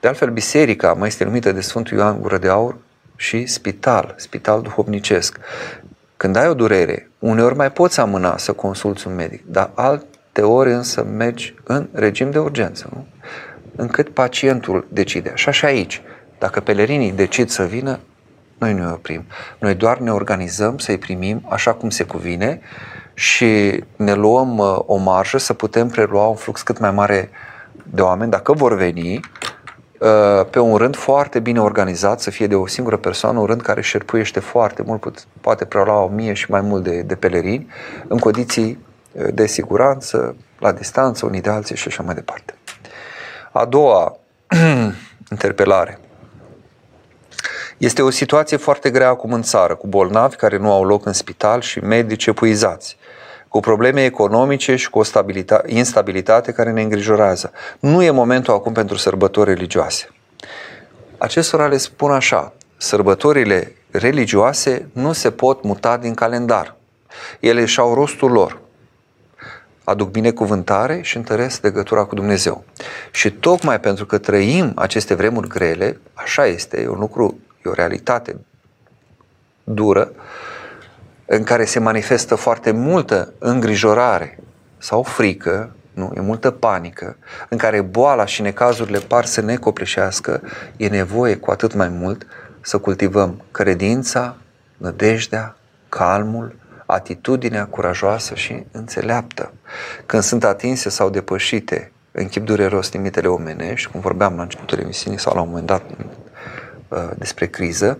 De 0.00 0.08
altfel, 0.08 0.30
biserica 0.30 0.92
mai 0.92 1.08
este 1.08 1.24
numită 1.24 1.52
de 1.52 1.60
Sfântul 1.60 1.96
Ioan 1.96 2.20
Gură 2.20 2.38
de 2.38 2.48
Aur 2.48 2.76
și 3.16 3.46
spital, 3.46 4.14
spital 4.16 4.62
duhovnicesc. 4.62 5.38
Când 6.16 6.36
ai 6.36 6.48
o 6.48 6.54
durere, 6.54 7.10
uneori 7.18 7.56
mai 7.56 7.72
poți 7.72 8.00
amâna 8.00 8.36
să 8.36 8.52
consulți 8.52 9.06
un 9.06 9.14
medic, 9.14 9.46
dar 9.46 9.70
alte 9.74 10.42
ori 10.42 10.72
însă 10.72 11.04
mergi 11.04 11.54
în 11.64 11.88
regim 11.92 12.30
de 12.30 12.38
urgență, 12.38 12.88
nu? 12.92 13.06
încât 13.76 14.08
pacientul 14.08 14.86
decide. 14.88 15.32
Și 15.34 15.48
așa 15.48 15.66
aici, 15.66 16.02
dacă 16.38 16.60
pelerinii 16.60 17.12
decid 17.12 17.48
să 17.48 17.64
vină, 17.64 18.00
noi 18.58 18.72
nu 18.72 18.92
oprim. 18.92 19.24
Noi 19.58 19.74
doar 19.74 19.98
ne 19.98 20.12
organizăm 20.12 20.78
să-i 20.78 20.98
primim 20.98 21.46
așa 21.48 21.72
cum 21.72 21.90
se 21.90 22.04
cuvine 22.04 22.60
și 23.14 23.82
ne 23.96 24.14
luăm 24.14 24.58
uh, 24.58 24.78
o 24.86 24.96
marjă 24.96 25.38
să 25.38 25.54
putem 25.54 25.88
prelua 25.88 26.26
un 26.26 26.34
flux 26.34 26.62
cât 26.62 26.78
mai 26.78 26.90
mare 26.90 27.30
de 27.82 28.02
oameni, 28.02 28.30
dacă 28.30 28.52
vor 28.52 28.74
veni, 28.74 29.20
uh, 29.98 30.46
pe 30.50 30.58
un 30.58 30.76
rând 30.76 30.96
foarte 30.96 31.40
bine 31.40 31.60
organizat, 31.60 32.20
să 32.20 32.30
fie 32.30 32.46
de 32.46 32.54
o 32.54 32.66
singură 32.66 32.96
persoană, 32.96 33.38
un 33.38 33.46
rând 33.46 33.60
care 33.62 33.80
șerpuiește 33.80 34.40
foarte 34.40 34.82
mult, 34.86 35.26
poate 35.40 35.64
prelua 35.64 36.02
o 36.02 36.08
mie 36.08 36.32
și 36.32 36.50
mai 36.50 36.60
mult 36.60 36.82
de, 36.82 37.02
de 37.02 37.14
pelerini, 37.14 37.66
în 38.08 38.18
condiții 38.18 38.78
uh, 39.12 39.26
de 39.34 39.46
siguranță, 39.46 40.36
la 40.58 40.72
distanță, 40.72 41.26
unii 41.26 41.40
de 41.40 41.50
alții 41.50 41.76
și 41.76 41.88
așa 41.88 42.02
mai 42.02 42.14
departe. 42.14 42.54
A 43.52 43.64
doua 43.64 44.16
interpelare. 45.30 45.98
Este 47.78 48.02
o 48.02 48.10
situație 48.10 48.56
foarte 48.56 48.90
grea 48.90 49.08
acum 49.08 49.32
în 49.32 49.42
țară, 49.42 49.74
cu 49.74 49.86
bolnavi 49.86 50.36
care 50.36 50.56
nu 50.58 50.72
au 50.72 50.84
loc 50.84 51.06
în 51.06 51.12
spital 51.12 51.60
și 51.60 51.78
medici 51.78 52.26
epuizați 52.26 52.96
cu 53.54 53.60
probleme 53.60 54.04
economice 54.04 54.76
și 54.76 54.90
cu 54.90 54.98
o 54.98 55.02
instabilitate 55.66 56.52
care 56.52 56.70
ne 56.70 56.82
îngrijorează. 56.82 57.52
Nu 57.80 58.02
e 58.02 58.10
momentul 58.10 58.54
acum 58.54 58.72
pentru 58.72 58.96
sărbători 58.96 59.50
religioase. 59.50 60.08
Acestora 61.18 61.66
le 61.66 61.76
spun 61.76 62.10
așa, 62.10 62.52
sărbătorile 62.76 63.76
religioase 63.90 64.88
nu 64.92 65.12
se 65.12 65.30
pot 65.30 65.62
muta 65.62 65.96
din 65.96 66.14
calendar. 66.14 66.76
Ele 67.40 67.64
și-au 67.64 67.94
rostul 67.94 68.30
lor. 68.30 68.60
Aduc 69.84 70.10
binecuvântare 70.10 71.00
și 71.02 71.16
întăresc 71.16 71.62
legătura 71.62 72.04
cu 72.04 72.14
Dumnezeu. 72.14 72.64
Și 73.10 73.30
tocmai 73.30 73.80
pentru 73.80 74.06
că 74.06 74.18
trăim 74.18 74.72
aceste 74.74 75.14
vremuri 75.14 75.48
grele, 75.48 76.00
așa 76.14 76.46
este, 76.46 76.80
e 76.80 76.88
un 76.88 76.98
lucru, 76.98 77.38
e 77.64 77.68
o 77.68 77.74
realitate 77.74 78.36
dură, 79.64 80.12
în 81.26 81.42
care 81.42 81.64
se 81.64 81.78
manifestă 81.78 82.34
foarte 82.34 82.70
multă 82.70 83.32
îngrijorare 83.38 84.38
sau 84.78 85.02
frică, 85.02 85.74
nu, 85.92 86.12
e 86.16 86.20
multă 86.20 86.50
panică, 86.50 87.16
în 87.48 87.58
care 87.58 87.80
boala 87.80 88.26
și 88.26 88.42
necazurile 88.42 88.98
par 88.98 89.24
să 89.24 89.40
ne 89.40 89.56
copleșească, 89.56 90.42
e 90.76 90.88
nevoie 90.88 91.36
cu 91.36 91.50
atât 91.50 91.74
mai 91.74 91.88
mult 91.88 92.26
să 92.60 92.78
cultivăm 92.78 93.42
credința, 93.50 94.36
nădejdea, 94.76 95.56
calmul, 95.88 96.56
atitudinea 96.86 97.66
curajoasă 97.66 98.34
și 98.34 98.64
înțeleaptă. 98.72 99.52
Când 100.06 100.22
sunt 100.22 100.44
atinse 100.44 100.88
sau 100.88 101.10
depășite 101.10 101.92
în 102.12 102.28
chip 102.28 102.44
dureros 102.44 102.92
limitele 102.92 103.28
omenești, 103.28 103.90
cum 103.90 104.00
vorbeam 104.00 104.36
la 104.36 104.42
începutul 104.42 104.78
emisiunii 104.78 105.18
sau 105.18 105.34
la 105.34 105.40
un 105.40 105.48
moment 105.48 105.66
dat 105.66 105.82
uh, 106.88 107.10
despre 107.16 107.46
criză, 107.46 107.98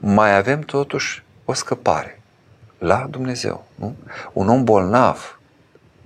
mai 0.00 0.36
avem 0.36 0.60
totuși 0.60 1.24
o 1.44 1.52
scăpare 1.52 2.17
la 2.78 3.06
Dumnezeu. 3.10 3.64
Nu? 3.74 3.96
Un 4.32 4.48
om 4.48 4.64
bolnav, 4.64 5.40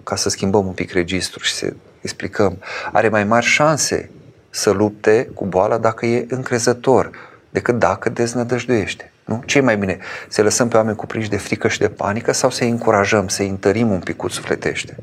ca 0.02 0.16
să 0.16 0.28
schimbăm 0.28 0.66
un 0.66 0.72
pic 0.72 0.92
registru 0.92 1.42
și 1.42 1.52
să 1.52 1.72
explicăm, 2.00 2.58
are 2.92 3.08
mai 3.08 3.24
mari 3.24 3.44
șanse 3.44 4.10
să 4.50 4.70
lupte 4.70 5.30
cu 5.34 5.46
boala 5.46 5.78
dacă 5.78 6.06
e 6.06 6.26
încrezător 6.28 7.10
decât 7.50 7.78
dacă 7.78 8.08
deznădăjduiește. 8.08 9.12
Nu? 9.24 9.42
ce 9.46 9.60
mai 9.60 9.76
bine? 9.76 9.98
Să 10.28 10.42
lăsăm 10.42 10.68
pe 10.68 10.76
oameni 10.76 10.96
cuprinși 10.96 11.28
de 11.28 11.36
frică 11.36 11.68
și 11.68 11.78
de 11.78 11.88
panică 11.88 12.32
sau 12.32 12.50
să-i 12.50 12.68
încurajăm, 12.68 13.28
să-i 13.28 13.48
întărim 13.48 13.90
un 13.90 14.00
pic 14.00 14.22
sufletește? 14.28 14.96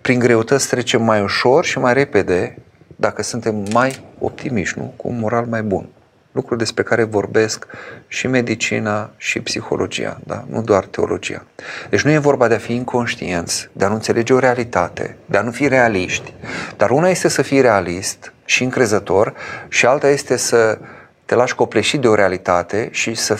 Prin 0.00 0.18
greutăți 0.18 0.68
trecem 0.68 1.02
mai 1.02 1.22
ușor 1.22 1.64
și 1.64 1.78
mai 1.78 1.92
repede 1.92 2.58
dacă 2.96 3.22
suntem 3.22 3.66
mai 3.72 4.04
optimiști, 4.18 4.78
nu? 4.78 4.94
cu 4.96 5.08
un 5.08 5.18
moral 5.18 5.46
mai 5.46 5.62
bun. 5.62 5.88
Lucruri 6.32 6.58
despre 6.58 6.82
care 6.82 7.02
vorbesc 7.02 7.66
și 8.06 8.26
medicina 8.26 9.10
și 9.16 9.40
psihologia, 9.40 10.20
da? 10.24 10.44
nu 10.48 10.62
doar 10.62 10.84
teologia. 10.84 11.44
Deci 11.90 12.02
nu 12.02 12.10
e 12.10 12.18
vorba 12.18 12.48
de 12.48 12.54
a 12.54 12.58
fi 12.58 12.74
inconștienți, 12.74 13.68
de 13.72 13.84
a 13.84 13.88
nu 13.88 13.94
înțelege 13.94 14.32
o 14.32 14.38
realitate, 14.38 15.16
de 15.26 15.36
a 15.36 15.42
nu 15.42 15.50
fi 15.50 15.68
realiști. 15.68 16.34
Dar 16.76 16.90
una 16.90 17.08
este 17.08 17.28
să 17.28 17.42
fii 17.42 17.60
realist 17.60 18.32
și 18.44 18.62
încrezător 18.62 19.34
și 19.68 19.86
alta 19.86 20.08
este 20.08 20.36
să 20.36 20.78
te 21.24 21.34
lași 21.34 21.54
copleșit 21.54 22.00
de 22.00 22.08
o 22.08 22.14
realitate 22.14 22.88
și 22.92 23.14
să 23.14 23.36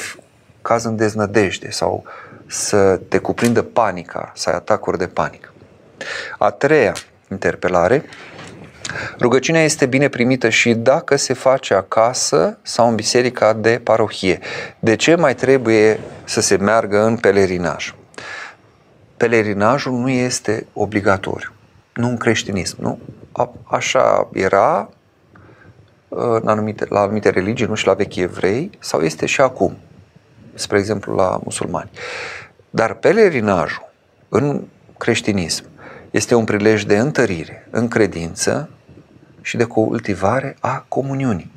caz 0.62 0.84
în 0.84 0.96
deznădejde 0.96 1.70
sau 1.70 2.04
să 2.46 3.00
te 3.08 3.18
cuprindă 3.18 3.62
panica, 3.62 4.32
să 4.34 4.48
ai 4.48 4.54
atacuri 4.54 4.98
de 4.98 5.06
panică. 5.06 5.52
A 6.38 6.50
treia 6.50 6.92
interpelare, 7.30 8.04
rugăciunea 9.20 9.62
este 9.62 9.86
bine 9.86 10.08
primită 10.08 10.48
și 10.48 10.74
dacă 10.74 11.16
se 11.16 11.32
face 11.32 11.74
acasă 11.74 12.58
sau 12.62 12.88
în 12.88 12.94
biserica 12.94 13.52
de 13.52 13.80
parohie. 13.84 14.38
De 14.78 14.96
ce 14.96 15.14
mai 15.14 15.34
trebuie 15.34 16.00
să 16.24 16.40
se 16.40 16.56
meargă 16.56 17.02
în 17.04 17.16
pelerinaj? 17.16 17.94
Pelerinajul 19.16 19.92
nu 19.92 20.08
este 20.08 20.66
obligatoriu, 20.72 21.52
nu 21.94 22.08
în 22.08 22.16
creștinism, 22.16 22.76
nu? 22.80 22.98
A, 23.32 23.52
așa 23.64 24.28
era 24.32 24.90
în 26.08 26.48
anumite, 26.48 26.86
la 26.88 27.00
anumite 27.00 27.30
religii, 27.30 27.66
nu 27.66 27.74
și 27.74 27.86
la 27.86 27.94
vechi 27.94 28.16
evrei, 28.16 28.70
sau 28.78 29.00
este 29.00 29.26
și 29.26 29.40
acum, 29.40 29.76
spre 30.54 30.78
exemplu 30.78 31.14
la 31.14 31.40
musulmani. 31.44 31.90
Dar 32.70 32.94
pelerinajul 32.94 33.90
în 34.28 34.64
creștinism 34.98 35.64
este 36.10 36.34
un 36.34 36.44
prilej 36.44 36.84
de 36.84 36.98
întărire 36.98 37.68
în 37.70 37.88
credință 37.88 38.70
și 39.48 39.56
de 39.56 39.64
cultivare 39.64 40.56
a 40.60 40.84
comuniunii. 40.88 41.50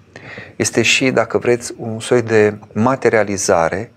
Este 0.55 0.81
și, 0.81 1.11
dacă 1.11 1.37
vreți, 1.37 1.73
un 1.77 1.99
soi 1.99 2.21
de 2.21 2.57
materializare, 2.73 3.91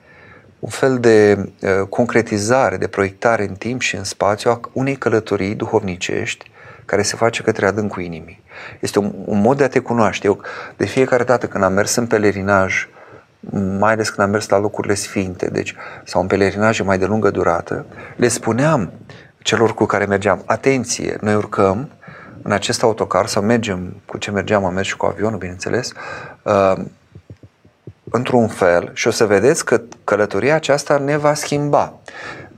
un 0.59 0.69
fel 0.69 0.99
de 0.99 1.37
uh, 1.39 1.87
concretizare, 1.89 2.77
de 2.77 2.87
proiectare 2.87 3.49
în 3.49 3.55
timp 3.55 3.81
și 3.81 3.97
în 3.97 4.05
spațiu 4.05 4.51
a 4.51 4.61
unei 4.73 4.97
călătorii 4.97 5.55
duhovnicești 5.55 6.51
care 6.85 7.03
se 7.03 7.17
face 7.17 7.43
către 7.43 7.67
adâncul 7.67 8.03
inimii. 8.03 8.43
Este 8.81 8.99
un, 8.99 9.13
un 9.25 9.41
mod 9.41 9.57
de 9.57 9.65
a 9.65 9.69
te 9.69 9.79
cunoaște. 9.79 10.27
Eu, 10.27 10.41
de 10.77 10.87
fiecare 10.87 11.25
dată 11.25 11.47
când 11.47 11.65
am 11.65 11.73
mers 11.73 11.95
în 11.95 12.07
pelerinaj, 12.07 12.89
mai 13.79 13.93
ales 13.93 14.09
când 14.09 14.27
am 14.27 14.31
mers 14.31 14.49
la 14.49 14.59
locurile 14.59 14.95
sfinte, 14.95 15.47
deci, 15.47 15.75
sau 16.05 16.21
în 16.21 16.27
pelerinaje 16.27 16.83
mai 16.83 16.99
de 16.99 17.05
lungă 17.05 17.31
durată, 17.31 17.87
le 18.17 18.29
spuneam 18.29 18.93
celor 19.39 19.75
cu 19.75 19.85
care 19.85 20.05
mergeam, 20.05 20.43
atenție, 20.47 21.17
noi 21.21 21.35
urcăm 21.35 21.89
în 22.45 22.53
acest 22.53 22.83
autocar 22.83 23.27
sau 23.27 23.43
mergem 23.43 23.95
cu 24.07 24.19
ce 24.19 24.31
mergeam, 24.31 24.65
am 24.65 24.75
mers 24.75 24.87
și 24.87 24.97
cu 24.97 25.07
avionul, 25.07 25.39
bineînțeles, 25.39 25.93
uh, 26.43 26.85
într-un 28.11 28.49
fel 28.49 28.91
și 28.95 29.07
o 29.07 29.11
să 29.11 29.27
vedeți 29.27 29.65
că 29.65 29.81
călătoria 30.05 30.55
aceasta 30.55 30.99
ne 30.99 31.17
va 31.17 31.35
schimba. 31.35 31.93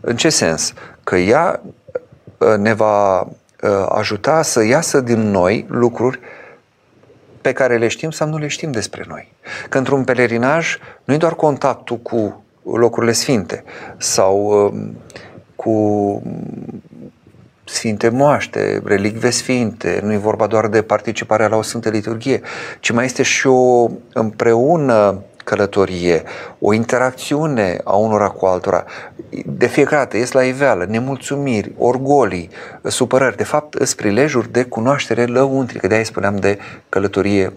În 0.01 0.17
ce 0.17 0.29
sens? 0.29 0.73
Că 1.05 1.17
ea 1.17 1.61
uh, 2.39 2.57
ne 2.57 2.73
va 2.73 3.27
Uh, 3.63 3.87
ajuta 3.89 4.43
să 4.43 4.65
iasă 4.65 5.01
din 5.01 5.31
noi 5.31 5.67
lucruri 5.69 6.21
pe 7.41 7.53
care 7.53 7.77
le 7.77 7.89
știm 7.89 8.11
sau 8.11 8.29
nu 8.29 8.39
le 8.39 8.47
știm 8.47 8.71
despre 8.71 9.05
noi. 9.09 9.33
Că 9.69 9.79
într-un 9.79 10.05
pelerinaj 10.05 10.77
nu 11.05 11.15
e 11.15 11.17
doar 11.17 11.35
contactul 11.35 11.97
cu 11.97 12.45
locurile 12.63 13.13
sfinte 13.13 13.65
sau 13.97 14.47
um, 14.47 14.97
cu 15.55 15.73
sfinte 17.69 18.09
moaște, 18.09 18.83
relicve 18.85 19.31
sfinte, 19.31 20.01
nu 20.03 20.13
e 20.13 20.17
vorba 20.17 20.47
doar 20.47 20.69
de 20.69 20.83
participarea 20.83 21.49
la 21.49 21.57
o 21.57 21.63
Sfântă 21.63 21.89
Liturghie, 21.89 22.41
ci 22.81 22.91
mai 22.91 23.05
este 23.05 23.23
și 23.23 23.47
o 23.47 23.89
împreună 24.13 25.23
călătorie, 25.45 26.23
o 26.59 26.73
interacțiune 26.73 27.81
a 27.85 27.97
unora 27.97 28.29
cu 28.29 28.47
altora. 28.47 28.85
De 29.45 29.67
fiecare 29.67 29.97
dată 29.97 30.17
ies 30.17 30.33
la 30.33 30.43
iveală, 30.43 30.85
nemulțumiri, 30.89 31.73
orgolii, 31.79 32.51
supărări. 32.83 33.37
De 33.37 33.45
fapt, 33.45 33.75
îs 33.75 33.95
prilejuri 33.95 34.53
de 34.53 34.65
cunoaștere 34.65 35.25
lăuntrică. 35.25 35.87
De-aia 35.87 36.05
spuneam 36.05 36.37
de 36.37 36.59
călătorie 36.89 37.53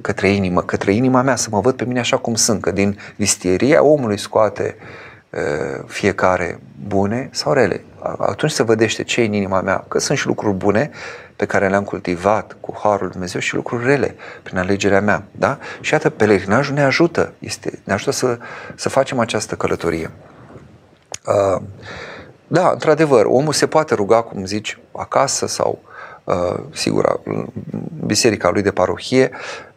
către 0.00 0.28
inimă, 0.28 0.62
către 0.62 0.92
inima 0.92 1.22
mea, 1.22 1.36
să 1.36 1.48
mă 1.50 1.60
văd 1.60 1.74
pe 1.74 1.84
mine 1.84 1.98
așa 1.98 2.16
cum 2.16 2.34
sunt, 2.34 2.60
că 2.60 2.70
din 2.70 2.98
vistieria 3.16 3.84
omului 3.84 4.18
scoate 4.18 4.76
uh, 4.78 5.11
fiecare 5.86 6.60
bune 6.86 7.28
sau 7.32 7.52
rele. 7.52 7.84
Atunci 8.18 8.52
se 8.52 8.62
vedește 8.62 9.02
ce 9.02 9.20
e 9.20 9.26
în 9.26 9.32
inima 9.32 9.60
mea, 9.60 9.84
că 9.88 9.98
sunt 9.98 10.18
și 10.18 10.26
lucruri 10.26 10.56
bune, 10.56 10.90
pe 11.36 11.46
care 11.46 11.68
le-am 11.68 11.84
cultivat 11.84 12.56
cu 12.60 12.78
Harul 12.82 13.08
Dumnezeu 13.08 13.40
și 13.40 13.54
lucruri 13.54 13.84
rele 13.84 14.14
prin 14.42 14.58
alegerea 14.58 15.00
mea. 15.00 15.24
Da? 15.30 15.58
Și 15.80 15.92
iată, 15.92 16.10
pelerinajul 16.10 16.74
ne 16.74 16.82
ajută, 16.82 17.32
este, 17.38 17.80
ne 17.84 17.92
ajută 17.92 18.10
să, 18.10 18.38
să 18.74 18.88
facem 18.88 19.18
această 19.18 19.54
călătorie. 19.54 20.10
Uh, 21.26 21.62
da, 22.46 22.70
într-adevăr, 22.70 23.24
omul 23.24 23.52
se 23.52 23.66
poate 23.66 23.94
ruga, 23.94 24.22
cum 24.22 24.44
zici, 24.44 24.78
acasă 24.92 25.46
sau, 25.46 25.78
uh, 26.24 26.58
sigur, 26.72 27.20
în 27.24 27.46
biserica 28.06 28.50
lui 28.50 28.62
de 28.62 28.70
parohie, 28.70 29.30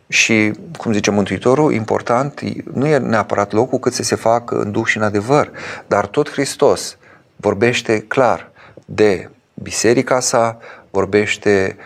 și, 0.08 0.52
cum 0.78 0.94
zice 0.94 1.12
Mântuitorul, 1.12 1.74
important 1.74 2.42
nu 2.74 2.88
e 2.88 2.98
neapărat 2.98 3.52
locul 3.52 3.80
cât 3.80 3.94
să 3.94 4.04
se 4.04 4.16
facă 4.16 4.56
în 4.56 4.72
duh 4.72 4.86
și 4.86 4.98
în 4.98 5.04
adevăr, 5.04 5.52
dar 5.88 6.06
tot 6.06 6.32
Hristos 6.32 6.98
vorbește 7.36 8.00
clar 8.00 8.52
de 8.86 9.30
biserica 9.54 10.20
sa, 10.20 10.58
vorbește 10.92 11.78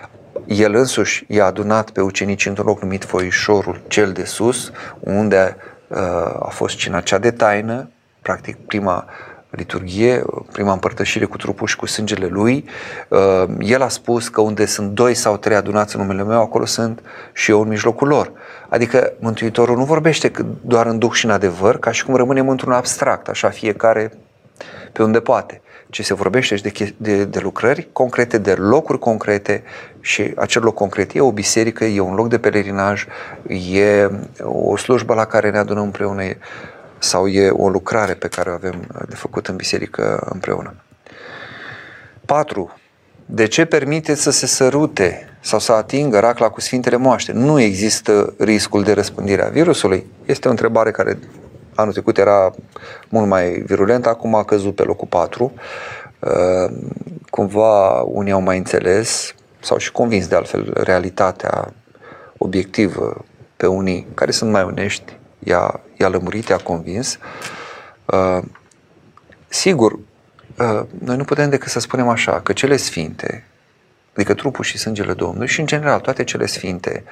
el 0.45 0.75
însuși 0.75 1.25
i-a 1.27 1.45
adunat 1.45 1.89
pe 1.89 2.01
ucenici 2.01 2.45
într-un 2.45 2.65
loc 2.65 2.81
numit 2.81 3.03
Foișorul 3.03 3.81
cel 3.87 4.11
de 4.11 4.23
sus, 4.23 4.71
unde 4.99 5.55
uh, 5.87 5.97
a 6.39 6.49
fost 6.51 6.75
cina 6.75 7.01
cea 7.01 7.17
de 7.17 7.31
taină, 7.31 7.89
practic 8.21 8.55
prima 8.55 9.05
liturghie, 9.49 10.23
prima 10.51 10.71
împărtășire 10.71 11.25
cu 11.25 11.37
trupul 11.37 11.67
și 11.67 11.75
cu 11.75 11.85
sângele 11.85 12.27
lui. 12.27 12.65
Uh, 13.07 13.43
el 13.59 13.81
a 13.81 13.87
spus 13.87 14.27
că 14.27 14.41
unde 14.41 14.65
sunt 14.65 14.89
doi 14.89 15.13
sau 15.13 15.37
trei 15.37 15.55
adunați 15.55 15.95
în 15.95 16.01
numele 16.01 16.23
meu, 16.23 16.41
acolo 16.41 16.65
sunt 16.65 17.01
și 17.33 17.51
eu 17.51 17.61
în 17.61 17.67
mijlocul 17.67 18.07
lor. 18.07 18.31
Adică 18.69 19.13
Mântuitorul 19.19 19.77
nu 19.77 19.83
vorbește 19.83 20.31
doar 20.61 20.85
în 20.85 20.97
duh 20.97 21.11
și 21.11 21.25
în 21.25 21.31
adevăr, 21.31 21.79
ca 21.79 21.91
și 21.91 22.05
cum 22.05 22.15
rămânem 22.15 22.49
într-un 22.49 22.71
abstract, 22.71 23.27
așa 23.27 23.49
fiecare 23.49 24.11
pe 24.91 25.03
unde 25.03 25.19
poate 25.19 25.61
ci 25.89 26.05
se 26.05 26.13
vorbește 26.13 26.55
și 26.55 26.63
de, 26.63 26.93
de, 26.97 27.25
de 27.25 27.39
lucrări 27.39 27.87
concrete, 27.91 28.37
de 28.37 28.53
locuri 28.53 28.99
concrete 28.99 29.63
și 29.99 30.33
acel 30.35 30.63
loc 30.63 30.73
concret 30.73 31.15
e 31.15 31.21
o 31.21 31.31
biserică, 31.31 31.83
e 31.85 31.99
un 31.99 32.13
loc 32.13 32.29
de 32.29 32.37
pelerinaj, 32.37 33.05
e 33.71 34.09
o 34.41 34.77
slujbă 34.77 35.13
la 35.13 35.25
care 35.25 35.49
ne 35.49 35.57
adunăm 35.57 35.83
împreună 35.83 36.23
sau 36.99 37.27
e 37.27 37.49
o 37.49 37.69
lucrare 37.69 38.13
pe 38.13 38.27
care 38.27 38.49
o 38.49 38.53
avem 38.53 39.05
de 39.07 39.15
făcut 39.15 39.47
în 39.47 39.55
biserică 39.55 40.27
împreună. 40.33 40.75
4. 42.25 42.73
De 43.25 43.47
ce 43.47 43.65
permiteți 43.65 44.21
să 44.21 44.31
se 44.31 44.45
sărute 44.45 45.29
sau 45.39 45.59
să 45.59 45.71
atingă 45.71 46.19
racla 46.19 46.49
cu 46.49 46.61
Sfintele 46.61 46.95
Moaște? 46.95 47.31
Nu 47.31 47.59
există 47.59 48.33
riscul 48.37 48.83
de 48.83 48.93
răspândire 48.93 49.43
a 49.43 49.49
virusului? 49.49 50.05
Este 50.25 50.47
o 50.47 50.51
întrebare 50.51 50.91
care 50.91 51.19
anul 51.75 51.91
trecut 51.91 52.17
era 52.17 52.51
mult 53.09 53.27
mai 53.27 53.63
virulent, 53.65 54.05
acum 54.05 54.35
a 54.35 54.43
căzut 54.43 54.75
pe 54.75 54.83
locul 54.83 55.07
4. 55.07 55.53
Uh, 56.19 56.75
cumva 57.29 58.01
unii 58.01 58.31
au 58.31 58.41
mai 58.41 58.57
înțeles 58.57 59.33
sau 59.59 59.77
și 59.77 59.91
convins 59.91 60.27
de 60.27 60.35
altfel 60.35 60.73
realitatea 60.83 61.73
obiectivă 62.37 63.25
pe 63.57 63.67
unii 63.67 64.07
care 64.13 64.31
sunt 64.31 64.51
mai 64.51 64.63
onești, 64.63 65.18
i-a, 65.39 65.79
i-a 65.97 66.07
lămurit, 66.07 66.47
i-a 66.47 66.57
convins. 66.57 67.19
Uh, 68.05 68.43
sigur, 69.47 69.91
uh, 69.91 70.81
noi 71.03 71.17
nu 71.17 71.23
putem 71.23 71.49
decât 71.49 71.71
să 71.71 71.79
spunem 71.79 72.07
așa, 72.07 72.41
că 72.41 72.53
cele 72.53 72.75
sfinte, 72.75 73.43
adică 74.13 74.33
trupul 74.33 74.63
și 74.63 74.77
sângele 74.77 75.13
Domnului 75.13 75.47
și 75.47 75.59
în 75.59 75.65
general 75.65 75.99
toate 75.99 76.23
cele 76.23 76.45
sfinte, 76.45 77.03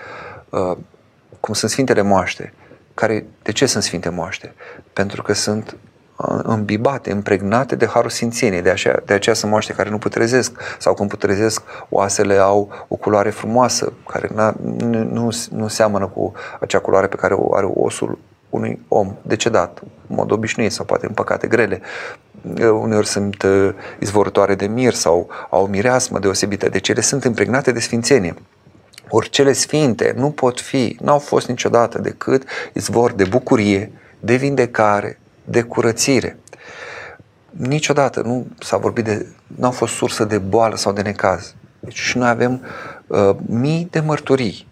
cum 1.39 1.53
sunt 1.53 1.71
sfintele 1.71 2.01
moaște, 2.01 2.53
care, 2.93 3.25
de 3.41 3.51
ce 3.51 3.65
sunt 3.65 3.83
sfinte 3.83 4.09
moaște? 4.09 4.53
Pentru 4.93 5.21
că 5.21 5.33
sunt 5.33 5.77
îmbibate, 6.43 7.09
impregnate 7.09 7.75
de 7.75 7.85
harul 7.85 8.09
sfințeniei. 8.09 8.61
De 8.61 8.69
aceea, 8.69 9.01
de 9.05 9.13
aceea 9.13 9.35
sunt 9.35 9.51
moaște 9.51 9.73
care 9.73 9.89
nu 9.89 9.97
putrezesc 9.97 10.51
sau 10.79 10.93
când 10.93 11.09
putrezesc, 11.09 11.61
oasele 11.89 12.37
au 12.37 12.85
o 12.87 12.95
culoare 12.95 13.29
frumoasă, 13.29 13.93
care 14.09 14.29
nu, 14.33 15.03
nu, 15.03 15.29
nu 15.51 15.67
seamănă 15.67 16.07
cu 16.07 16.33
acea 16.59 16.79
culoare 16.79 17.07
pe 17.07 17.15
care 17.15 17.33
o 17.33 17.55
are 17.55 17.67
osul 17.73 18.17
unui 18.49 18.85
om 18.87 19.15
decedat, 19.21 19.81
în 20.07 20.15
mod 20.15 20.31
obișnuit 20.31 20.71
sau 20.71 20.85
poate 20.85 21.05
în 21.05 21.13
păcate 21.13 21.47
grele. 21.47 21.81
Uneori 22.81 23.07
sunt 23.07 23.43
uh, 23.43 23.69
izvorătoare 23.99 24.55
de 24.55 24.67
mir 24.67 24.93
sau 24.93 25.29
au 25.49 25.63
o 25.63 25.67
mireasmă 25.67 26.19
deosebită. 26.19 26.69
Deci 26.69 26.89
ele 26.89 27.01
sunt 27.01 27.23
impregnate 27.23 27.71
de 27.71 27.79
sfințenie. 27.79 28.33
Ori 29.09 29.29
cele 29.29 29.53
sfinte 29.53 30.13
nu 30.17 30.29
pot 30.29 30.59
fi, 30.59 30.97
n-au 31.01 31.19
fost 31.19 31.47
niciodată 31.47 31.99
decât 31.99 32.43
izvor 32.73 33.11
de 33.11 33.23
bucurie, 33.23 33.91
de 34.19 34.35
vindecare, 34.35 35.19
de 35.49 35.61
curățire. 35.61 36.37
Niciodată 37.49 38.21
nu 38.21 38.47
s-a 38.59 38.77
vorbit 38.77 39.03
de, 39.03 39.25
n-au 39.55 39.71
fost 39.71 39.93
sursă 39.93 40.23
de 40.23 40.37
boală 40.37 40.75
sau 40.75 40.93
de 40.93 41.01
necaz. 41.01 41.55
Deci 41.79 41.97
și 41.97 42.17
noi 42.17 42.29
avem 42.29 42.61
uh, 43.07 43.35
mii 43.45 43.87
de 43.91 43.99
mărturii 43.99 44.67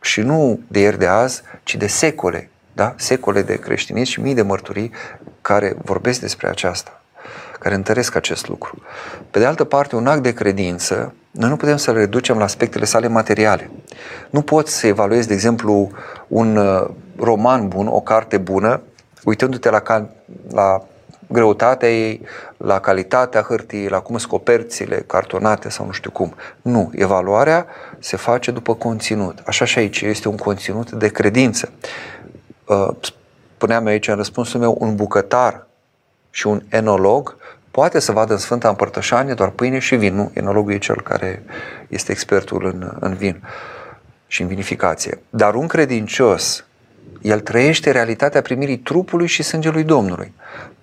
și 0.00 0.20
nu 0.20 0.60
de 0.68 0.80
ieri 0.80 0.98
de 0.98 1.06
azi, 1.06 1.42
ci 1.62 1.76
de 1.76 1.86
secole, 1.86 2.50
da? 2.72 2.94
secole 2.96 3.42
de 3.42 3.58
creștinism 3.58 4.10
și 4.10 4.20
mii 4.20 4.34
de 4.34 4.42
mărturii 4.42 4.90
care 5.40 5.76
vorbesc 5.84 6.20
despre 6.20 6.48
aceasta, 6.48 7.02
care 7.58 7.74
întăresc 7.74 8.14
acest 8.14 8.48
lucru. 8.48 8.82
Pe 9.30 9.38
de 9.38 9.44
altă 9.44 9.64
parte, 9.64 9.96
un 9.96 10.06
act 10.06 10.22
de 10.22 10.32
credință, 10.32 11.14
noi 11.30 11.48
nu 11.48 11.56
putem 11.56 11.76
să-l 11.76 11.94
reducem 11.94 12.38
la 12.38 12.44
aspectele 12.44 12.84
sale 12.84 13.08
materiale. 13.08 13.70
Nu 14.30 14.42
poți 14.42 14.72
să 14.72 14.86
evaluezi, 14.86 15.28
de 15.28 15.34
exemplu, 15.34 15.90
un 16.28 16.56
uh, 16.56 16.88
roman 17.16 17.68
bun, 17.68 17.86
o 17.86 18.00
carte 18.00 18.38
bună, 18.38 18.82
uitându-te 19.24 19.70
la, 19.70 19.82
la 20.50 20.82
greutatea 21.26 21.90
ei, 21.90 22.20
la 22.56 22.80
calitatea 22.80 23.42
hârtiei, 23.42 23.88
la 23.88 24.00
cum 24.00 24.18
sunt 24.18 24.30
coperțile 24.30 25.04
cartonate 25.06 25.68
sau 25.68 25.86
nu 25.86 25.92
știu 25.92 26.10
cum. 26.10 26.34
Nu, 26.62 26.90
evaluarea 26.94 27.66
se 27.98 28.16
face 28.16 28.50
după 28.50 28.74
conținut. 28.74 29.38
Așa 29.46 29.64
și 29.64 29.78
aici 29.78 30.00
este 30.00 30.28
un 30.28 30.36
conținut 30.36 30.90
de 30.90 31.08
credință. 31.08 31.72
Uh, 32.64 32.88
spuneam 33.56 33.86
aici 33.86 34.08
în 34.08 34.16
răspunsul 34.16 34.60
meu, 34.60 34.76
un 34.78 34.94
bucătar 34.94 35.66
și 36.30 36.46
un 36.46 36.62
enolog 36.68 37.36
poate 37.70 37.98
să 37.98 38.12
vadă 38.12 38.32
în 38.32 38.38
Sfânta 38.38 38.68
Împărtășanie 38.68 39.34
doar 39.34 39.48
pâine 39.48 39.78
și 39.78 39.96
vin. 39.96 40.14
Nu, 40.14 40.30
enologul 40.34 40.72
e 40.72 40.78
cel 40.78 41.00
care 41.02 41.42
este 41.88 42.12
expertul 42.12 42.64
în, 42.64 42.96
în 43.00 43.14
vin 43.14 43.42
și 44.26 44.42
în 44.42 44.48
vinificație. 44.48 45.18
Dar 45.30 45.54
un 45.54 45.66
credincios 45.66 46.64
el 47.22 47.40
trăiește 47.40 47.90
realitatea 47.90 48.40
primirii 48.40 48.78
trupului 48.78 49.26
și 49.26 49.42
sângelui 49.42 49.84
Domnului. 49.84 50.34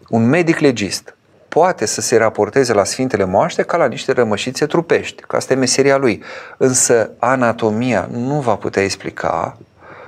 Un 0.09 0.29
medic 0.29 0.59
legist 0.59 1.15
poate 1.47 1.85
să 1.85 2.01
se 2.01 2.17
raporteze 2.17 2.73
la 2.73 2.83
Sfintele 2.83 3.25
Moaște 3.25 3.63
ca 3.63 3.77
la 3.77 3.87
niște 3.87 4.11
rămășițe 4.11 4.65
trupești, 4.65 5.21
că 5.21 5.35
asta 5.35 5.53
e 5.53 5.55
meseria 5.55 5.97
lui. 5.97 6.23
Însă 6.57 7.11
anatomia 7.19 8.09
nu 8.11 8.39
va 8.39 8.55
putea 8.55 8.83
explica 8.83 9.57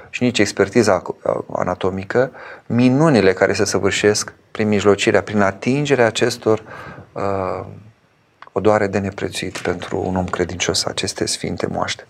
și 0.09 0.23
nici 0.23 0.39
expertiza 0.39 1.01
anatomică 1.51 2.31
minunile 2.65 3.33
care 3.33 3.53
se 3.53 3.65
săvârșesc 3.65 4.33
prin 4.51 4.67
mijlocirea, 4.67 5.21
prin 5.21 5.41
atingerea 5.41 6.05
acestor 6.05 6.63
uh, 7.11 7.65
odoare 8.51 8.87
de 8.87 8.99
neprețuit 8.99 9.57
pentru 9.57 10.03
un 10.05 10.15
om 10.15 10.25
credincios, 10.25 10.85
aceste 10.85 11.25
sfinte 11.25 11.67
moaște. 11.67 12.05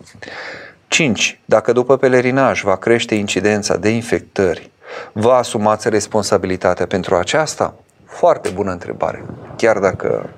5. 0.90 1.40
Dacă 1.44 1.72
după 1.72 1.96
pelerinaj 1.96 2.62
va 2.62 2.76
crește 2.76 3.14
incidența 3.14 3.76
de 3.76 3.88
infectări, 3.88 4.70
vă 5.12 5.32
asumați 5.32 5.88
responsabilitatea 5.88 6.86
pentru 6.86 7.14
aceasta? 7.14 7.74
Foarte 8.04 8.48
bună 8.48 8.70
întrebare, 8.70 9.24
chiar 9.56 9.78
dacă 9.78 10.30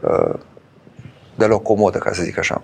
uh, 0.00 0.38
deloc 1.34 1.62
comodă, 1.62 1.98
ca 1.98 2.12
să 2.12 2.22
zic 2.22 2.38
așa. 2.38 2.62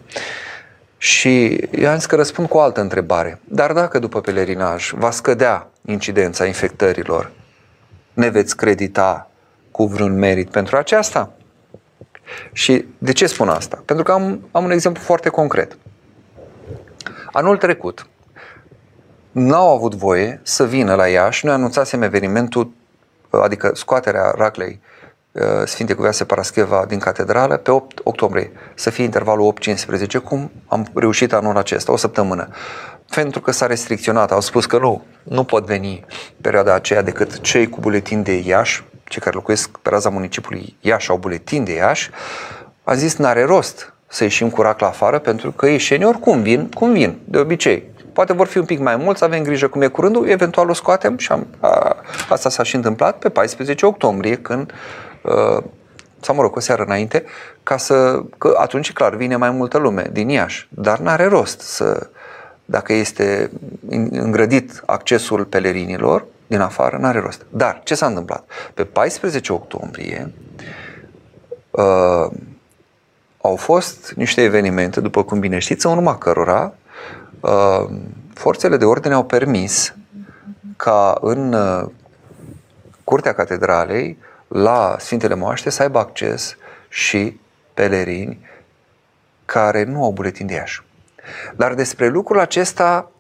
Și 0.97 1.55
eu 1.55 1.89
am 1.89 1.97
zis 1.97 2.07
că 2.07 2.17
răspund 2.17 2.49
cu 2.49 2.57
o 2.57 2.61
altă 2.61 2.81
întrebare. 2.81 3.41
Dar 3.45 3.73
dacă 3.73 3.99
după 3.99 4.21
pelerinaj 4.21 4.91
va 4.91 5.11
scădea 5.11 5.69
incidența 5.85 6.47
infectărilor, 6.47 7.33
ne 8.13 8.29
veți 8.29 8.57
credita 8.57 9.31
cu 9.71 9.87
vreun 9.87 10.19
merit 10.19 10.51
pentru 10.51 10.77
aceasta? 10.77 11.33
Și 12.53 12.85
de 12.99 13.13
ce 13.13 13.27
spun 13.27 13.49
asta? 13.49 13.83
Pentru 13.85 14.05
că 14.05 14.13
am, 14.13 14.49
am 14.51 14.65
un 14.65 14.71
exemplu 14.71 15.03
foarte 15.03 15.29
concret. 15.29 15.77
Anul 17.37 17.57
trecut, 17.57 18.07
n-au 19.33 19.75
avut 19.75 19.95
voie 19.95 20.41
să 20.43 20.67
vină 20.67 20.95
la 20.95 21.07
Iași. 21.07 21.45
Noi 21.45 21.55
anunțasem 21.55 22.03
evenimentul, 22.03 22.73
adică 23.31 23.71
scoaterea 23.75 24.35
raclei 24.37 24.81
uh, 25.33 25.43
Sfinte 25.65 25.95
Cuvioase 25.95 26.25
Parascheva 26.25 26.85
din 26.89 26.99
catedrală 26.99 27.57
pe 27.57 27.71
8 27.71 28.01
octombrie, 28.03 28.53
să 28.75 28.91
fie 28.91 29.05
intervalul 29.05 29.55
8-15, 30.19 30.23
cum 30.25 30.51
am 30.67 30.87
reușit 30.95 31.33
anul 31.33 31.57
acesta, 31.57 31.93
o 31.93 31.97
săptămână. 31.97 32.49
Pentru 33.15 33.41
că 33.41 33.51
s-a 33.51 33.67
restricționat, 33.67 34.33
au 34.33 34.41
spus 34.41 34.67
că 34.67 34.79
nu, 34.79 35.05
nu 35.23 35.45
pot 35.45 35.67
veni 35.67 36.05
perioada 36.41 36.75
aceea 36.75 37.03
decât 37.03 37.41
cei 37.41 37.69
cu 37.69 37.81
buletin 37.81 38.23
de 38.23 38.33
Iași, 38.33 38.85
cei 39.05 39.23
care 39.23 39.35
locuiesc 39.35 39.77
pe 39.79 39.89
raza 39.89 40.11
municipiului 40.11 40.77
Iași 40.81 41.11
au 41.11 41.17
buletin 41.17 41.65
de 41.65 41.73
Iași, 41.73 42.11
a 42.85 42.95
zis 42.95 43.17
n-are 43.17 43.45
rost 43.45 43.95
să 44.07 44.23
ieșim 44.23 44.51
cu 44.51 44.63
rac 44.63 44.81
la 44.81 44.87
afară, 44.87 45.19
pentru 45.19 45.53
că 45.53 45.67
ieșenii 45.67 46.07
oricum 46.07 46.43
vin, 46.43 46.69
cum 46.69 46.93
vin, 46.93 47.19
de 47.25 47.39
obicei. 47.39 47.91
Poate 48.13 48.33
vor 48.33 48.47
fi 48.47 48.59
un 48.59 48.65
pic 48.65 48.79
mai 48.79 48.97
mulți, 48.97 49.25
avem 49.25 49.43
grijă 49.43 49.69
cum 49.69 49.83
e 49.83 49.87
curândul, 49.87 50.29
eventual 50.29 50.69
o 50.69 50.73
scoatem 50.73 51.19
și 51.19 51.33
am, 51.33 51.47
a, 51.61 51.97
asta 52.29 52.49
s-a 52.49 52.63
și 52.63 52.75
întâmplat 52.75 53.19
pe 53.19 53.29
14 53.29 53.87
octombrie, 53.87 54.37
când 54.37 54.73
uh, 55.23 55.63
sau 56.21 56.35
mă 56.35 56.43
rog, 56.43 56.57
o 56.57 56.61
seară 56.61 56.83
înainte, 56.83 57.25
ca 57.63 57.77
să, 57.77 58.23
că 58.39 58.55
atunci, 58.59 58.93
clar, 58.93 59.15
vine 59.15 59.37
mai 59.37 59.51
multă 59.51 59.79
lume 59.79 60.09
din 60.13 60.29
Iași, 60.29 60.69
dar 60.71 60.99
n-are 60.99 61.25
rost 61.25 61.61
să, 61.61 62.09
dacă 62.65 62.93
este 62.93 63.51
îngrădit 64.11 64.83
accesul 64.87 65.45
pelerinilor 65.45 66.25
din 66.47 66.61
afară, 66.61 66.97
n-are 66.97 67.21
rost. 67.21 67.47
Dar, 67.49 67.81
ce 67.85 67.95
s-a 67.95 68.07
întâmplat? 68.07 68.45
Pe 68.75 68.85
14 68.85 69.53
octombrie, 69.53 70.33
uh, 71.71 72.27
au 73.47 73.57
fost 73.57 74.13
niște 74.17 74.43
evenimente, 74.43 75.01
după 75.01 75.25
cum 75.25 75.39
bine 75.39 75.59
știți, 75.59 75.87
în 75.87 75.93
urma 75.93 76.19
cărora 76.19 76.75
uh, 77.41 77.87
forțele 78.35 78.77
de 78.77 78.85
ordine 78.85 79.15
au 79.15 79.25
permis 79.25 79.95
ca 80.77 81.19
în 81.21 81.53
uh, 81.53 81.89
curtea 83.05 83.33
catedralei, 83.35 84.19
la 84.49 84.97
Sfintele 84.99 85.35
Moaște, 85.35 85.71
să 85.71 85.83
aibă 85.83 85.99
acces 85.99 86.57
și 86.89 87.41
pelerini 87.75 88.41
care 89.45 89.85
nu 89.85 90.05
au 90.05 90.13
buletin 90.13 90.47
de 90.47 90.55
Iași. 90.55 90.83
Dar 91.57 91.75
despre 91.75 92.09
lucrul 92.09 92.41
acesta 92.41 93.11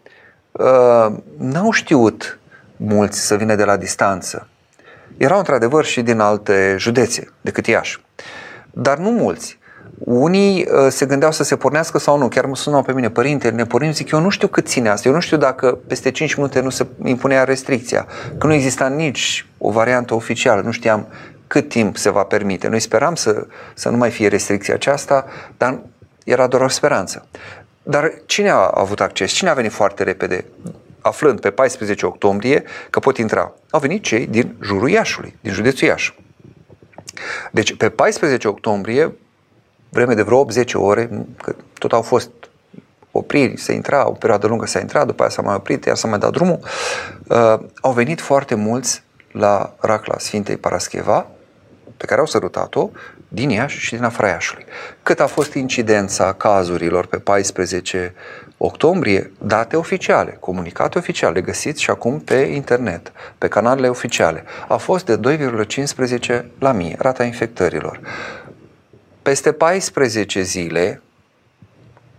uh, 0.52 1.06
n-au 1.36 1.70
știut 1.70 2.38
mulți 2.76 3.26
să 3.26 3.36
vină 3.36 3.54
de 3.54 3.64
la 3.64 3.76
distanță. 3.76 4.48
Erau 5.16 5.38
într-adevăr 5.38 5.84
și 5.84 6.02
din 6.02 6.20
alte 6.20 6.76
județe 6.78 7.32
decât 7.40 7.66
Iași. 7.66 8.04
Dar 8.70 8.98
nu 8.98 9.10
mulți. 9.10 9.58
Unii 9.98 10.66
uh, 10.70 10.86
se 10.88 11.06
gândeau 11.06 11.32
să 11.32 11.42
se 11.42 11.56
pornească 11.56 11.98
sau 11.98 12.18
nu, 12.18 12.28
chiar 12.28 12.44
mă 12.46 12.56
sunau 12.56 12.82
pe 12.82 12.92
mine, 12.92 13.10
părinte, 13.10 13.50
ne 13.50 13.64
pornim, 13.64 13.92
zic, 13.92 14.10
eu 14.10 14.20
nu 14.20 14.28
știu 14.28 14.48
cât 14.48 14.66
ține 14.66 14.88
asta, 14.88 15.08
eu 15.08 15.14
nu 15.14 15.20
știu 15.20 15.36
dacă 15.36 15.78
peste 15.86 16.10
5 16.10 16.34
minute 16.34 16.60
nu 16.60 16.70
se 16.70 16.86
impunea 17.04 17.44
restricția, 17.44 18.06
că 18.38 18.46
nu 18.46 18.52
exista 18.52 18.88
nici 18.88 19.46
o 19.58 19.70
variantă 19.70 20.14
oficială, 20.14 20.60
nu 20.60 20.70
știam 20.70 21.06
cât 21.46 21.68
timp 21.68 21.96
se 21.96 22.10
va 22.10 22.22
permite. 22.22 22.68
Noi 22.68 22.80
speram 22.80 23.14
să, 23.14 23.46
să 23.74 23.88
nu 23.88 23.96
mai 23.96 24.10
fie 24.10 24.28
restricția 24.28 24.74
aceasta, 24.74 25.26
dar 25.56 25.78
era 26.24 26.46
doar 26.46 26.62
o 26.62 26.68
speranță. 26.68 27.26
Dar 27.82 28.12
cine 28.26 28.50
a 28.50 28.70
avut 28.74 29.00
acces? 29.00 29.30
Cine 29.30 29.50
a 29.50 29.54
venit 29.54 29.72
foarte 29.72 30.02
repede? 30.02 30.44
Aflând 31.00 31.40
pe 31.40 31.50
14 31.50 32.06
octombrie 32.06 32.62
că 32.90 32.98
pot 32.98 33.18
intra. 33.18 33.52
Au 33.70 33.80
venit 33.80 34.02
cei 34.02 34.26
din 34.26 34.56
jurul 34.62 34.88
Iașului, 34.88 35.36
din 35.40 35.52
județul 35.52 35.88
Iași. 35.88 36.14
Deci, 37.50 37.76
pe 37.76 37.88
14 37.88 38.48
octombrie, 38.48 39.14
vreme 39.96 40.14
de 40.14 40.22
vreo 40.22 40.46
8-10 40.64 40.72
ore, 40.72 41.26
că 41.42 41.54
tot 41.78 41.92
au 41.92 42.02
fost 42.02 42.30
opriri, 43.10 43.56
se 43.56 43.72
intra, 43.72 44.08
o 44.08 44.12
perioadă 44.12 44.46
lungă 44.46 44.66
s-a 44.66 44.80
intrat, 44.80 45.06
după 45.06 45.22
aia 45.22 45.30
s-a 45.30 45.42
mai 45.42 45.54
oprit, 45.54 45.84
iar 45.84 45.96
s-a 45.96 46.08
mai 46.08 46.18
dat 46.18 46.32
drumul, 46.32 46.58
uh, 47.26 47.58
au 47.80 47.92
venit 47.92 48.20
foarte 48.20 48.54
mulți 48.54 49.02
la 49.32 49.74
Racla 49.80 50.18
Sfintei 50.18 50.56
Parascheva, 50.56 51.26
pe 51.96 52.06
care 52.06 52.20
au 52.20 52.26
sărutat-o, 52.26 52.90
din 53.28 53.50
Iași 53.50 53.78
și 53.78 53.94
din 53.94 54.04
afara 54.04 54.28
Iașului. 54.28 54.64
Cât 55.02 55.20
a 55.20 55.26
fost 55.26 55.54
incidența 55.54 56.32
cazurilor 56.32 57.06
pe 57.06 57.16
14 57.16 58.14
octombrie, 58.56 59.32
date 59.38 59.76
oficiale, 59.76 60.36
comunicate 60.40 60.98
oficiale, 60.98 61.40
găsiți 61.40 61.82
și 61.82 61.90
acum 61.90 62.20
pe 62.20 62.34
internet, 62.34 63.12
pe 63.38 63.48
canalele 63.48 63.88
oficiale, 63.88 64.44
a 64.68 64.76
fost 64.76 65.06
de 65.06 65.38
2,15 66.36 66.44
la 66.58 66.72
mie, 66.72 66.96
rata 66.98 67.24
infectărilor. 67.24 68.00
Peste 69.26 69.52
14 69.52 70.42
zile, 70.42 71.02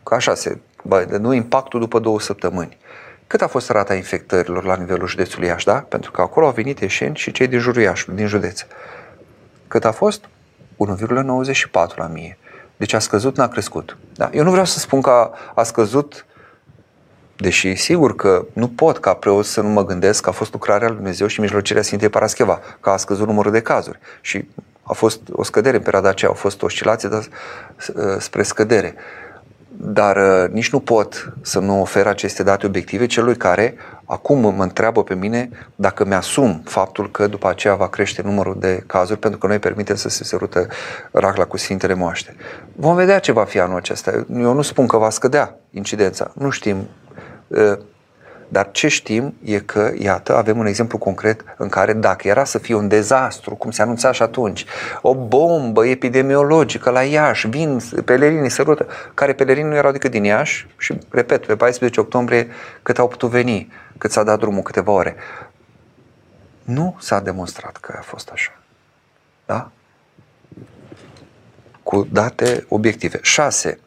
ca 0.03 0.15
așa 0.15 0.35
se, 0.35 0.57
bă, 0.83 1.17
nu 1.19 1.33
impactul 1.33 1.79
după 1.79 1.99
două 1.99 2.19
săptămâni, 2.19 2.77
Cât 3.27 3.41
a 3.41 3.47
fost 3.47 3.69
rata 3.69 3.95
infectărilor 3.95 4.63
la 4.63 4.75
nivelul 4.75 5.07
județului 5.07 5.47
Iași, 5.47 5.65
da? 5.65 5.73
Pentru 5.73 6.11
că 6.11 6.21
acolo 6.21 6.45
au 6.45 6.51
venit 6.51 6.81
eșeni 6.81 7.15
și 7.15 7.31
cei 7.31 7.47
din 7.47 7.59
jurul 7.59 7.81
Iașului, 7.81 8.17
din 8.17 8.27
județ. 8.27 8.65
Cât 9.67 9.85
a 9.85 9.91
fost? 9.91 10.25
1,94 10.25 11.95
la 11.95 12.07
mie. 12.07 12.37
Deci 12.77 12.93
a 12.93 12.99
scăzut, 12.99 13.37
n-a 13.37 13.47
crescut. 13.47 13.97
Da? 14.15 14.29
Eu 14.33 14.43
nu 14.43 14.49
vreau 14.49 14.65
să 14.65 14.79
spun 14.79 15.01
că 15.01 15.09
a, 15.09 15.31
a 15.55 15.63
scăzut, 15.63 16.25
deși 17.35 17.75
sigur 17.75 18.15
că 18.15 18.45
nu 18.53 18.67
pot 18.67 18.97
ca 18.97 19.13
preot 19.13 19.45
să 19.45 19.61
nu 19.61 19.69
mă 19.69 19.85
gândesc 19.85 20.23
că 20.23 20.29
a 20.29 20.31
fost 20.31 20.51
lucrarea 20.51 20.87
lui 20.87 20.95
Dumnezeu 20.95 21.27
și 21.27 21.39
mijlocirea 21.39 21.81
Sfintei 21.81 22.09
Parascheva, 22.09 22.59
că 22.79 22.89
a 22.89 22.97
scăzut 22.97 23.27
numărul 23.27 23.51
de 23.51 23.61
cazuri. 23.61 23.99
Și 24.21 24.47
a 24.87 24.93
fost 24.93 25.21
o 25.31 25.43
scădere 25.43 25.77
în 25.77 25.83
perioada 25.83 26.09
aceea, 26.09 26.31
au 26.31 26.37
fost 26.37 26.61
oscilații 26.61 27.09
dar 27.09 27.27
spre 28.19 28.43
scădere. 28.43 28.95
Dar 29.79 30.17
uh, 30.17 30.49
nici 30.51 30.71
nu 30.71 30.79
pot 30.79 31.33
să 31.41 31.59
nu 31.59 31.81
ofer 31.81 32.07
aceste 32.07 32.43
date 32.43 32.65
obiective 32.65 33.05
celui 33.05 33.35
care 33.35 33.75
acum 34.05 34.55
mă 34.55 34.63
întreabă 34.63 35.03
pe 35.03 35.15
mine 35.15 35.49
dacă 35.75 36.05
mi-asum 36.05 36.61
faptul 36.65 37.11
că 37.11 37.27
după 37.27 37.49
aceea 37.49 37.75
va 37.75 37.89
crește 37.89 38.21
numărul 38.21 38.55
de 38.59 38.83
cazuri, 38.87 39.19
pentru 39.19 39.39
că 39.39 39.47
noi 39.47 39.59
permitem 39.59 39.95
să 39.95 40.09
se 40.09 40.23
sărută 40.23 40.67
racla 41.11 41.45
cu 41.45 41.57
Sfintele 41.57 41.93
Moaște. 41.93 42.35
Vom 42.75 42.95
vedea 42.95 43.19
ce 43.19 43.31
va 43.31 43.43
fi 43.43 43.59
anul 43.59 43.77
acesta. 43.77 44.25
Eu 44.33 44.53
nu 44.53 44.61
spun 44.61 44.87
că 44.87 44.97
va 44.97 45.09
scădea 45.09 45.55
incidența. 45.71 46.31
Nu 46.35 46.49
știm 46.49 46.87
uh, 47.47 47.77
dar 48.47 48.71
ce 48.71 48.87
știm 48.87 49.33
e 49.43 49.59
că, 49.59 49.91
iată, 49.97 50.35
avem 50.35 50.57
un 50.57 50.65
exemplu 50.65 50.97
concret 50.97 51.43
în 51.57 51.69
care 51.69 51.93
dacă 51.93 52.27
era 52.27 52.43
să 52.43 52.57
fie 52.57 52.75
un 52.75 52.87
dezastru, 52.87 53.55
cum 53.55 53.71
se 53.71 53.81
anunța 53.81 54.11
și 54.11 54.21
atunci, 54.21 54.65
o 55.01 55.15
bombă 55.15 55.85
epidemiologică 55.85 56.89
la 56.89 57.03
Iași, 57.03 57.47
vin 57.47 57.79
pelerinii, 58.05 58.49
sărută, 58.49 58.87
care 59.13 59.33
pelerinii 59.33 59.69
nu 59.69 59.75
erau 59.75 59.91
decât 59.91 60.11
din 60.11 60.23
Iași 60.23 60.67
și, 60.77 60.97
repet, 61.09 61.45
pe 61.45 61.55
14 61.55 61.99
octombrie 61.99 62.47
cât 62.81 62.99
au 62.99 63.07
putut 63.07 63.29
veni, 63.29 63.71
cât 63.97 64.11
s-a 64.11 64.23
dat 64.23 64.39
drumul, 64.39 64.61
câteva 64.61 64.91
ore. 64.91 65.15
Nu 66.63 66.95
s-a 66.99 67.19
demonstrat 67.19 67.77
că 67.77 67.95
a 67.97 68.01
fost 68.01 68.29
așa. 68.29 68.51
Da? 69.45 69.71
Cu 71.83 72.07
date 72.11 72.65
obiective. 72.69 73.19
6. 73.21 73.79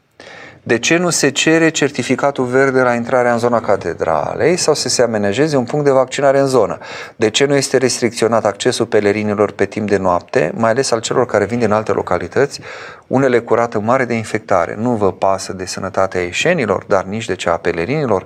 De 0.62 0.78
ce 0.78 0.96
nu 0.96 1.10
se 1.10 1.30
cere 1.30 1.68
certificatul 1.68 2.44
verde 2.44 2.80
la 2.80 2.94
intrarea 2.94 3.32
în 3.32 3.38
zona 3.38 3.60
catedralei 3.60 4.56
sau 4.56 4.74
să 4.74 4.88
se 4.88 5.02
amenajeze 5.02 5.56
un 5.56 5.64
punct 5.64 5.84
de 5.84 5.90
vaccinare 5.90 6.38
în 6.38 6.46
zonă? 6.46 6.78
De 7.16 7.30
ce 7.30 7.44
nu 7.44 7.54
este 7.54 7.76
restricționat 7.76 8.44
accesul 8.44 8.86
pelerinilor 8.86 9.50
pe 9.50 9.64
timp 9.64 9.88
de 9.88 9.96
noapte, 9.96 10.52
mai 10.54 10.70
ales 10.70 10.90
al 10.90 11.00
celor 11.00 11.26
care 11.26 11.44
vin 11.44 11.58
din 11.58 11.72
alte 11.72 11.92
localități, 11.92 12.60
unele 13.06 13.38
cu 13.38 13.54
rată 13.54 13.80
mare 13.80 14.04
de 14.04 14.14
infectare? 14.14 14.74
Nu 14.78 14.90
vă 14.90 15.12
pasă 15.12 15.52
de 15.52 15.64
sănătatea 15.64 16.20
ieșenilor, 16.20 16.84
dar 16.88 17.04
nici 17.04 17.26
de 17.26 17.34
cea 17.34 17.52
a 17.52 17.56
pelerinilor? 17.56 18.24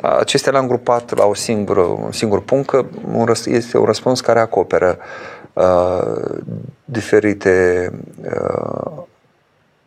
Acestea 0.00 0.52
le-am 0.52 0.66
grupat 0.66 1.16
la 1.16 1.24
o 1.24 1.34
singură, 1.34 1.80
un 1.80 2.12
singur 2.12 2.42
punct, 2.42 2.68
că 2.68 2.84
este 3.44 3.78
un 3.78 3.84
răspuns 3.84 4.20
care 4.20 4.40
acoperă 4.40 4.98
uh, 5.52 6.38
diferite 6.84 7.90
uh, 8.22 9.02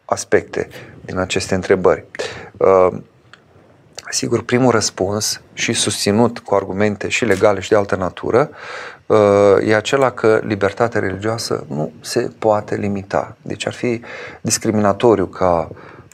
aspecte 0.09 0.67
din 1.01 1.17
aceste 1.17 1.55
întrebări. 1.55 2.05
Uh, 2.57 2.97
sigur, 4.09 4.43
primul 4.43 4.71
răspuns 4.71 5.41
și 5.53 5.73
susținut 5.73 6.39
cu 6.39 6.55
argumente 6.55 7.07
și 7.07 7.25
legale 7.25 7.59
și 7.59 7.69
de 7.69 7.75
altă 7.75 7.95
natură 7.95 8.49
uh, 9.05 9.17
e 9.63 9.75
acela 9.75 10.11
că 10.11 10.41
libertatea 10.43 10.99
religioasă 10.99 11.65
nu 11.69 11.91
se 12.01 12.31
poate 12.39 12.75
limita. 12.75 13.35
Deci 13.41 13.67
ar 13.67 13.73
fi 13.73 14.01
discriminatoriu 14.41 15.25
ca 15.25 15.69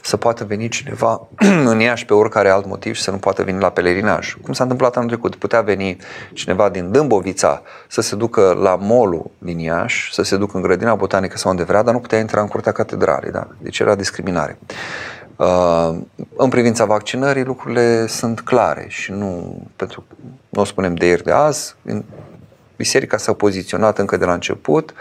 să 0.06 0.16
poată 0.16 0.44
veni 0.44 0.68
cineva 0.68 1.28
în 1.72 1.80
Iași 1.80 2.04
pe 2.04 2.14
oricare 2.14 2.48
alt 2.48 2.66
motiv 2.66 2.94
și 2.94 3.02
să 3.02 3.10
nu 3.10 3.16
poată 3.16 3.42
veni 3.42 3.60
la 3.60 3.70
pelerinaj. 3.70 4.36
Cum 4.42 4.52
s-a 4.52 4.62
întâmplat 4.62 4.96
anul 4.96 5.08
trecut. 5.08 5.36
Putea 5.36 5.60
veni 5.60 5.96
cineva 6.32 6.68
din 6.68 6.90
Dâmbovița 6.90 7.62
să 7.88 8.00
se 8.00 8.16
ducă 8.16 8.58
la 8.62 8.76
molul 8.80 9.30
din 9.38 9.58
Iași, 9.58 10.14
să 10.14 10.22
se 10.22 10.36
ducă 10.36 10.56
în 10.56 10.62
grădina 10.62 10.94
botanică 10.94 11.36
sau 11.36 11.50
unde 11.50 11.62
vrea, 11.62 11.82
dar 11.82 11.94
nu 11.94 12.00
putea 12.00 12.18
intra 12.18 12.40
în 12.40 12.48
curtea 12.48 12.72
catedralei. 12.72 13.30
Da? 13.30 13.48
Deci 13.58 13.78
era 13.78 13.94
discriminare. 13.94 14.58
Uh, 15.36 15.96
în 16.36 16.48
privința 16.48 16.84
vaccinării, 16.84 17.44
lucrurile 17.44 18.06
sunt 18.06 18.40
clare 18.40 18.84
și 18.88 19.12
nu, 19.12 19.62
pentru, 19.76 20.04
nu 20.48 20.60
o 20.60 20.64
spunem 20.64 20.94
de 20.94 21.06
ieri 21.06 21.24
de 21.24 21.30
azi, 21.32 21.76
Biserica 22.76 23.16
s-a 23.16 23.32
poziționat 23.32 23.98
încă 23.98 24.16
de 24.16 24.24
la 24.24 24.32
început, 24.32 24.94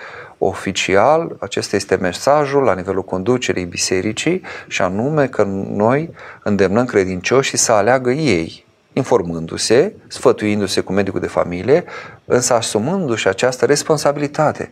oficial, 0.45 1.35
acesta 1.39 1.75
este 1.75 1.95
mesajul 1.95 2.63
la 2.63 2.73
nivelul 2.73 3.03
conducerii 3.03 3.65
bisericii 3.65 4.41
și 4.67 4.81
anume 4.81 5.27
că 5.27 5.43
noi 5.73 6.13
îndemnăm 6.43 6.85
credincioșii 6.85 7.57
să 7.57 7.71
aleagă 7.71 8.11
ei, 8.11 8.65
informându-se, 8.93 9.93
sfătuindu-se 10.07 10.81
cu 10.81 10.93
medicul 10.93 11.19
de 11.19 11.27
familie, 11.27 11.83
însă 12.25 12.53
asumându-și 12.53 13.27
această 13.27 13.65
responsabilitate. 13.65 14.71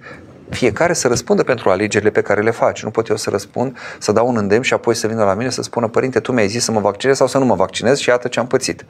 Fiecare 0.49 0.93
să 0.93 1.07
răspundă 1.07 1.43
pentru 1.43 1.69
alegerile 1.69 2.09
pe 2.09 2.21
care 2.21 2.41
le 2.41 2.51
face. 2.51 2.81
Nu 2.85 2.91
pot 2.91 3.07
eu 3.07 3.15
să 3.15 3.29
răspund, 3.29 3.77
să 3.99 4.11
dau 4.11 4.27
un 4.27 4.37
îndemn 4.37 4.61
și 4.61 4.73
apoi 4.73 4.95
să 4.95 5.07
vină 5.07 5.23
la 5.23 5.33
mine 5.33 5.49
să 5.49 5.61
spună, 5.61 5.87
părinte, 5.87 6.19
tu 6.19 6.31
mi-ai 6.31 6.47
zis 6.47 6.63
să 6.63 6.71
mă 6.71 6.79
vaccinez 6.79 7.17
sau 7.17 7.27
să 7.27 7.37
nu 7.37 7.45
mă 7.45 7.55
vaccinez 7.55 7.99
și 7.99 8.09
iată 8.09 8.27
ce 8.27 8.39
am 8.39 8.47
pățit. 8.47 8.85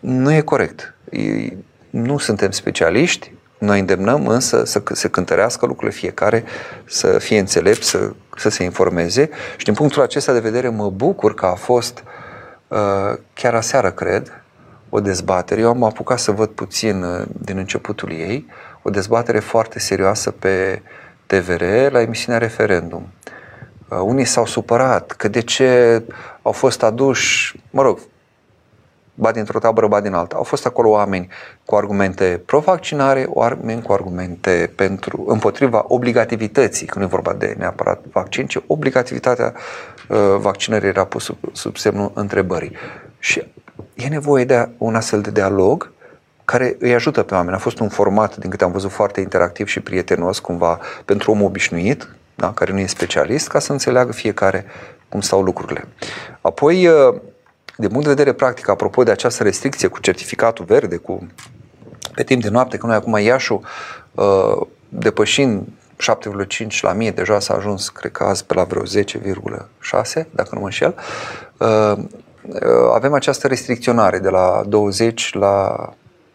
Nu 0.00 0.32
e 0.32 0.40
corect 0.40 0.94
nu 1.90 2.18
suntem 2.18 2.50
specialiști, 2.50 3.32
noi 3.60 3.78
îndemnăm 3.80 4.26
însă 4.26 4.64
să 4.64 4.82
se 4.92 5.08
cântărească 5.08 5.66
lucrurile 5.66 5.98
fiecare, 5.98 6.44
să 6.84 7.18
fie 7.18 7.38
înțelept, 7.38 7.82
să, 7.82 8.12
să 8.36 8.48
se 8.48 8.62
informeze 8.62 9.30
și 9.56 9.64
din 9.64 9.74
punctul 9.74 10.02
acesta 10.02 10.32
de 10.32 10.40
vedere 10.40 10.68
mă 10.68 10.90
bucur 10.90 11.34
că 11.34 11.46
a 11.46 11.54
fost 11.54 12.02
uh, 12.68 12.78
chiar 13.34 13.54
aseară, 13.54 13.90
cred, 13.90 14.42
o 14.88 15.00
dezbatere. 15.00 15.60
Eu 15.60 15.68
am 15.68 15.84
apucat 15.84 16.18
să 16.18 16.30
văd 16.30 16.48
puțin 16.48 17.02
uh, 17.02 17.26
din 17.38 17.56
începutul 17.56 18.10
ei, 18.10 18.46
o 18.82 18.90
dezbatere 18.90 19.38
foarte 19.38 19.78
serioasă 19.78 20.30
pe 20.30 20.82
TVR 21.26 21.62
la 21.90 22.00
emisiunea 22.00 22.40
referendum. 22.40 23.12
Uh, 23.88 23.98
unii 24.02 24.24
s-au 24.24 24.46
supărat 24.46 25.10
că 25.10 25.28
de 25.28 25.40
ce 25.40 26.02
au 26.42 26.52
fost 26.52 26.82
aduși, 26.82 27.60
mă 27.70 27.82
rog, 27.82 27.98
ba 29.20 29.30
dintr-o 29.30 29.58
tabără, 29.58 29.86
ba 29.86 30.00
din 30.00 30.12
alta. 30.12 30.36
Au 30.36 30.42
fost 30.42 30.66
acolo 30.66 30.88
oameni 30.88 31.28
cu 31.64 31.74
argumente 31.74 32.42
pro-vaccinare, 32.46 33.26
oameni 33.28 33.82
cu 33.82 33.92
argumente 33.92 34.72
pentru, 34.76 35.24
împotriva 35.26 35.84
obligativității, 35.88 36.86
când 36.86 37.04
nu 37.04 37.10
e 37.10 37.14
vorba 37.14 37.32
de 37.32 37.54
neapărat 37.58 38.00
vaccin, 38.12 38.46
ci 38.46 38.58
obligativitatea 38.66 39.54
uh, 40.08 40.18
vaccinării 40.38 40.88
era 40.88 41.04
pus 41.04 41.24
sub, 41.24 41.36
sub 41.52 41.76
semnul 41.76 42.10
întrebării. 42.14 42.72
Și 43.18 43.46
e 43.94 44.08
nevoie 44.08 44.44
de 44.44 44.68
un 44.78 44.94
astfel 44.94 45.20
de 45.20 45.30
dialog 45.30 45.92
care 46.44 46.76
îi 46.78 46.94
ajută 46.94 47.22
pe 47.22 47.34
oameni. 47.34 47.56
A 47.56 47.58
fost 47.58 47.78
un 47.78 47.88
format, 47.88 48.36
din 48.36 48.50
câte 48.50 48.64
am 48.64 48.72
văzut, 48.72 48.90
foarte 48.90 49.20
interactiv 49.20 49.66
și 49.66 49.80
prietenos, 49.80 50.38
cumva, 50.38 50.78
pentru 51.04 51.30
om 51.30 51.42
obișnuit, 51.42 52.08
da, 52.34 52.52
care 52.52 52.72
nu 52.72 52.78
e 52.78 52.86
specialist, 52.86 53.48
ca 53.48 53.58
să 53.58 53.72
înțeleagă 53.72 54.12
fiecare 54.12 54.64
cum 55.08 55.20
stau 55.20 55.42
lucrurile. 55.42 55.88
Apoi, 56.40 56.86
uh, 56.86 57.14
din 57.80 57.88
punct 57.88 58.04
de 58.04 58.10
vedere 58.10 58.32
practic, 58.32 58.68
apropo 58.68 59.02
de 59.02 59.10
această 59.10 59.42
restricție 59.42 59.88
cu 59.88 60.00
certificatul 60.00 60.64
verde, 60.64 60.96
cu 60.96 61.26
pe 62.14 62.22
timp 62.22 62.42
de 62.42 62.48
noapte, 62.48 62.76
că 62.76 62.86
noi 62.86 62.94
acum 62.94 63.18
Iașu, 63.18 63.60
uh, 64.14 64.66
depășind 64.88 65.66
7,5 65.96 66.80
la 66.80 66.92
mie, 66.92 67.10
deja 67.10 67.40
s-a 67.40 67.54
ajuns, 67.54 67.88
cred 67.88 68.12
că 68.12 68.24
azi, 68.24 68.44
pe 68.44 68.54
la 68.54 68.64
vreo 68.64 68.82
10,6, 68.82 70.26
dacă 70.30 70.48
nu 70.52 70.60
mă 70.60 70.64
înșel, 70.64 70.94
uh, 71.56 71.92
uh, 72.42 72.90
avem 72.94 73.12
această 73.12 73.46
restricționare 73.46 74.18
de 74.18 74.28
la 74.28 74.62
20 74.66 75.34
la 75.34 75.88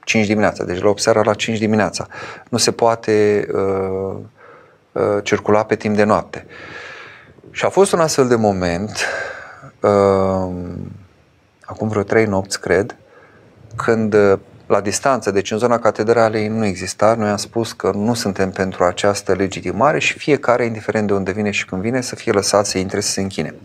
5 0.03 0.25
dimineața, 0.25 0.63
deci 0.63 0.81
la 0.81 0.89
8 0.89 1.01
seara 1.01 1.21
la 1.23 1.33
5 1.33 1.57
dimineața. 1.57 2.07
Nu 2.49 2.57
se 2.57 2.71
poate 2.71 3.47
uh, 3.53 4.15
uh, 4.91 5.23
circula 5.23 5.63
pe 5.63 5.75
timp 5.75 5.95
de 5.95 6.03
noapte. 6.03 6.45
Și 7.51 7.65
a 7.65 7.69
fost 7.69 7.93
un 7.93 7.99
astfel 7.99 8.27
de 8.27 8.35
moment 8.35 9.05
uh, 9.79 10.51
acum 11.65 11.87
vreo 11.87 12.03
trei 12.03 12.25
nopți, 12.25 12.59
cred, 12.59 12.95
când 13.75 14.13
uh, 14.13 14.39
la 14.67 14.81
distanță, 14.81 15.31
deci 15.31 15.51
în 15.51 15.57
zona 15.57 15.79
catedralei 15.79 16.47
nu 16.47 16.65
exista, 16.65 17.15
noi 17.17 17.29
am 17.29 17.37
spus 17.37 17.71
că 17.71 17.91
nu 17.95 18.13
suntem 18.13 18.51
pentru 18.51 18.83
această 18.83 19.33
legitimare 19.33 19.99
și 19.99 20.17
fiecare, 20.17 20.65
indiferent 20.65 21.07
de 21.07 21.13
unde 21.13 21.31
vine 21.31 21.51
și 21.51 21.65
când 21.65 21.81
vine, 21.81 22.01
să 22.01 22.15
fie 22.15 22.31
lăsat 22.31 22.65
să 22.65 22.77
intre 22.77 22.99
să 22.99 23.11
se 23.11 23.21
închine. 23.21 23.55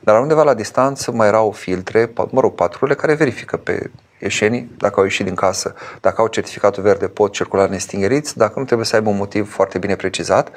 Dar 0.00 0.14
la 0.14 0.20
undeva 0.20 0.42
la 0.42 0.54
distanță 0.54 1.12
mai 1.12 1.26
erau 1.28 1.50
filtre, 1.50 2.12
mă 2.30 2.40
rog, 2.40 2.54
patrule 2.54 2.94
care 2.94 3.14
verifică 3.14 3.56
pe 3.56 3.90
ieșenii, 4.20 4.70
dacă 4.78 4.94
au 4.96 5.04
ieșit 5.04 5.24
din 5.24 5.34
casă, 5.34 5.74
dacă 6.00 6.20
au 6.20 6.26
certificatul 6.26 6.82
verde, 6.82 7.08
pot 7.08 7.32
circula 7.32 7.66
nestingeriți, 7.66 8.36
dacă 8.36 8.58
nu 8.58 8.64
trebuie 8.64 8.86
să 8.86 8.96
aibă 8.96 9.08
un 9.08 9.16
motiv 9.16 9.50
foarte 9.50 9.78
bine 9.78 9.96
precizat 9.96 10.50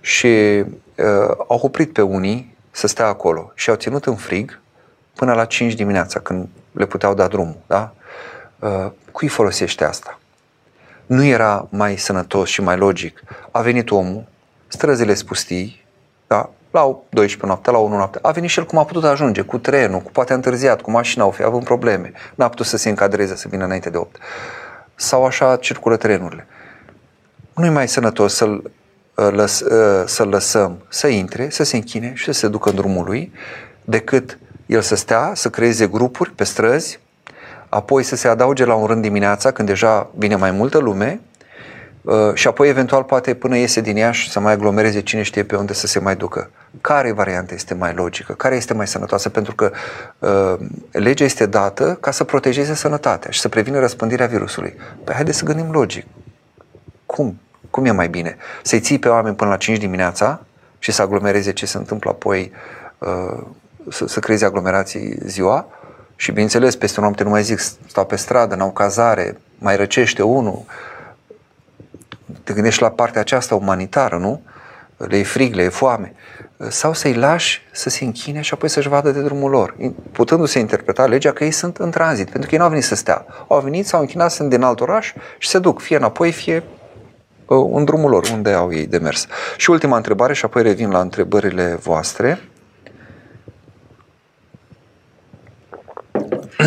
și 0.00 0.26
uh, 0.26 1.34
au 1.48 1.60
oprit 1.62 1.92
pe 1.92 2.02
unii 2.02 2.56
să 2.70 2.86
stea 2.86 3.06
acolo 3.06 3.52
și 3.54 3.70
au 3.70 3.76
ținut 3.76 4.06
în 4.06 4.14
frig 4.16 4.60
până 5.14 5.32
la 5.32 5.44
5 5.44 5.74
dimineața, 5.74 6.20
când 6.20 6.48
le 6.72 6.86
puteau 6.86 7.14
da 7.14 7.26
drumul. 7.26 7.56
Da? 7.66 7.94
Uh, 8.58 8.90
cui 9.12 9.28
folosește 9.28 9.84
asta? 9.84 10.18
Nu 11.06 11.24
era 11.24 11.66
mai 11.70 11.96
sănătos 11.96 12.48
și 12.48 12.62
mai 12.62 12.76
logic. 12.76 13.22
A 13.50 13.60
venit 13.60 13.90
omul, 13.90 14.24
străzile 14.68 15.14
spustii, 15.14 15.84
da? 16.26 16.50
la 16.70 16.98
12 17.08 17.46
noapte, 17.46 17.70
la 17.70 17.78
1 17.78 17.96
noapte. 17.96 18.18
A 18.22 18.30
venit 18.30 18.50
și 18.50 18.58
el 18.58 18.66
cum 18.66 18.78
a 18.78 18.84
putut 18.84 19.04
ajunge, 19.04 19.42
cu 19.42 19.58
trenul, 19.58 20.00
cu 20.00 20.10
poate 20.10 20.32
a 20.32 20.34
întârziat, 20.34 20.80
cu 20.80 20.90
mașina, 20.90 21.24
au 21.24 21.30
fi 21.30 21.42
având 21.42 21.64
probleme. 21.64 22.12
N-a 22.34 22.48
putut 22.48 22.66
să 22.66 22.76
se 22.76 22.88
încadreze, 22.88 23.36
să 23.36 23.48
vină 23.48 23.64
înainte 23.64 23.90
de 23.90 23.96
8. 23.96 24.16
Sau 24.94 25.24
așa 25.24 25.56
circulă 25.56 25.96
trenurile. 25.96 26.46
Nu 27.54 27.64
e 27.64 27.68
mai 27.68 27.88
sănătos 27.88 28.34
să-l, 28.34 28.70
uh, 29.14 29.28
lăs, 29.30 29.60
uh, 29.60 30.02
să 30.06 30.24
lăsăm 30.24 30.84
să 30.88 31.06
intre, 31.06 31.48
să 31.48 31.62
se 31.62 31.76
închine 31.76 32.12
și 32.14 32.24
să 32.24 32.32
se 32.32 32.48
ducă 32.48 32.68
în 32.68 32.74
drumul 32.74 33.04
lui, 33.04 33.32
decât 33.84 34.38
el 34.70 34.80
să 34.80 34.94
stea, 34.94 35.32
să 35.34 35.50
creeze 35.50 35.86
grupuri 35.86 36.30
pe 36.30 36.44
străzi, 36.44 37.00
apoi 37.68 38.02
să 38.02 38.16
se 38.16 38.28
adauge 38.28 38.64
la 38.64 38.74
un 38.74 38.86
rând 38.86 39.02
dimineața, 39.02 39.50
când 39.50 39.68
deja 39.68 40.10
vine 40.14 40.36
mai 40.36 40.50
multă 40.50 40.78
lume, 40.78 41.20
Uh, 42.02 42.34
și 42.34 42.46
apoi 42.46 42.68
eventual 42.68 43.02
poate 43.02 43.34
până 43.34 43.56
iese 43.56 43.80
din 43.80 43.96
ea 43.96 44.10
și 44.10 44.30
să 44.30 44.40
mai 44.40 44.52
aglomereze 44.52 45.00
cine 45.00 45.22
știe 45.22 45.44
pe 45.44 45.56
unde 45.56 45.72
să 45.72 45.86
se 45.86 45.98
mai 45.98 46.16
ducă. 46.16 46.50
Care 46.80 47.12
variantă 47.12 47.54
este 47.54 47.74
mai 47.74 47.94
logică? 47.94 48.32
Care 48.32 48.56
este 48.56 48.74
mai 48.74 48.86
sănătoasă? 48.86 49.28
Pentru 49.28 49.54
că 49.54 49.70
uh, 50.18 50.54
legea 50.90 51.24
este 51.24 51.46
dată 51.46 51.98
ca 52.00 52.10
să 52.10 52.24
protejeze 52.24 52.74
sănătatea 52.74 53.30
și 53.30 53.40
să 53.40 53.48
prevină 53.48 53.78
răspândirea 53.78 54.26
virusului. 54.26 54.76
Păi 55.04 55.14
haideți 55.14 55.38
să 55.38 55.44
gândim 55.44 55.70
logic. 55.70 56.06
Cum? 57.06 57.40
Cum 57.70 57.84
e 57.84 57.90
mai 57.90 58.08
bine? 58.08 58.36
Să-i 58.62 58.80
ții 58.80 58.98
pe 58.98 59.08
oameni 59.08 59.36
până 59.36 59.50
la 59.50 59.56
5 59.56 59.78
dimineața 59.78 60.40
și 60.78 60.92
să 60.92 61.02
aglomereze 61.02 61.52
ce 61.52 61.66
se 61.66 61.76
întâmplă 61.76 62.10
apoi, 62.10 62.52
uh, 62.98 63.42
să, 63.88 64.06
să 64.06 64.20
creeze 64.20 64.44
aglomerații 64.44 65.18
ziua 65.24 65.66
și 66.16 66.30
bineînțeles, 66.30 66.76
peste 66.76 67.00
noapte 67.00 67.22
nu 67.22 67.30
mai 67.30 67.42
zic, 67.42 67.58
stau 67.86 68.06
pe 68.06 68.16
stradă, 68.16 68.54
n-au 68.54 68.70
cazare, 68.70 69.40
mai 69.58 69.76
răcește 69.76 70.22
unul, 70.22 70.64
te 72.44 72.52
gândești 72.52 72.82
la 72.82 72.90
partea 72.90 73.20
aceasta 73.20 73.54
umanitară, 73.54 74.16
nu? 74.16 74.42
Le 74.96 75.16
e 75.16 75.22
frig, 75.22 75.54
le 75.54 75.62
e 75.62 75.68
foame. 75.68 76.14
Sau 76.68 76.92
să-i 76.92 77.14
lași 77.14 77.62
să 77.72 77.88
se 77.88 78.04
închine 78.04 78.40
și 78.40 78.54
apoi 78.54 78.68
să-și 78.68 78.88
vadă 78.88 79.10
de 79.10 79.20
drumul 79.20 79.50
lor, 79.50 79.76
putându-se 80.12 80.58
interpreta 80.58 81.06
legea 81.06 81.32
că 81.32 81.44
ei 81.44 81.50
sunt 81.50 81.76
în 81.76 81.90
tranzit, 81.90 82.30
pentru 82.30 82.48
că 82.48 82.54
ei 82.54 82.58
nu 82.58 82.64
au 82.64 82.70
venit 82.70 82.84
să 82.84 82.94
stea. 82.94 83.26
Au 83.48 83.60
venit, 83.60 83.86
s-au 83.86 84.00
închinat, 84.00 84.30
sunt 84.30 84.50
din 84.50 84.62
alt 84.62 84.80
oraș 84.80 85.12
și 85.38 85.48
se 85.48 85.58
duc, 85.58 85.80
fie 85.80 85.96
înapoi, 85.96 86.32
fie 86.32 86.62
uh, 87.46 87.70
în 87.72 87.84
drumul 87.84 88.10
lor, 88.10 88.28
unde 88.32 88.52
au 88.52 88.72
ei 88.72 88.86
de 88.86 88.98
mers. 88.98 89.26
Și 89.56 89.70
ultima 89.70 89.96
întrebare 89.96 90.34
și 90.34 90.44
apoi 90.44 90.62
revin 90.62 90.90
la 90.90 91.00
întrebările 91.00 91.78
voastre. 91.82 92.40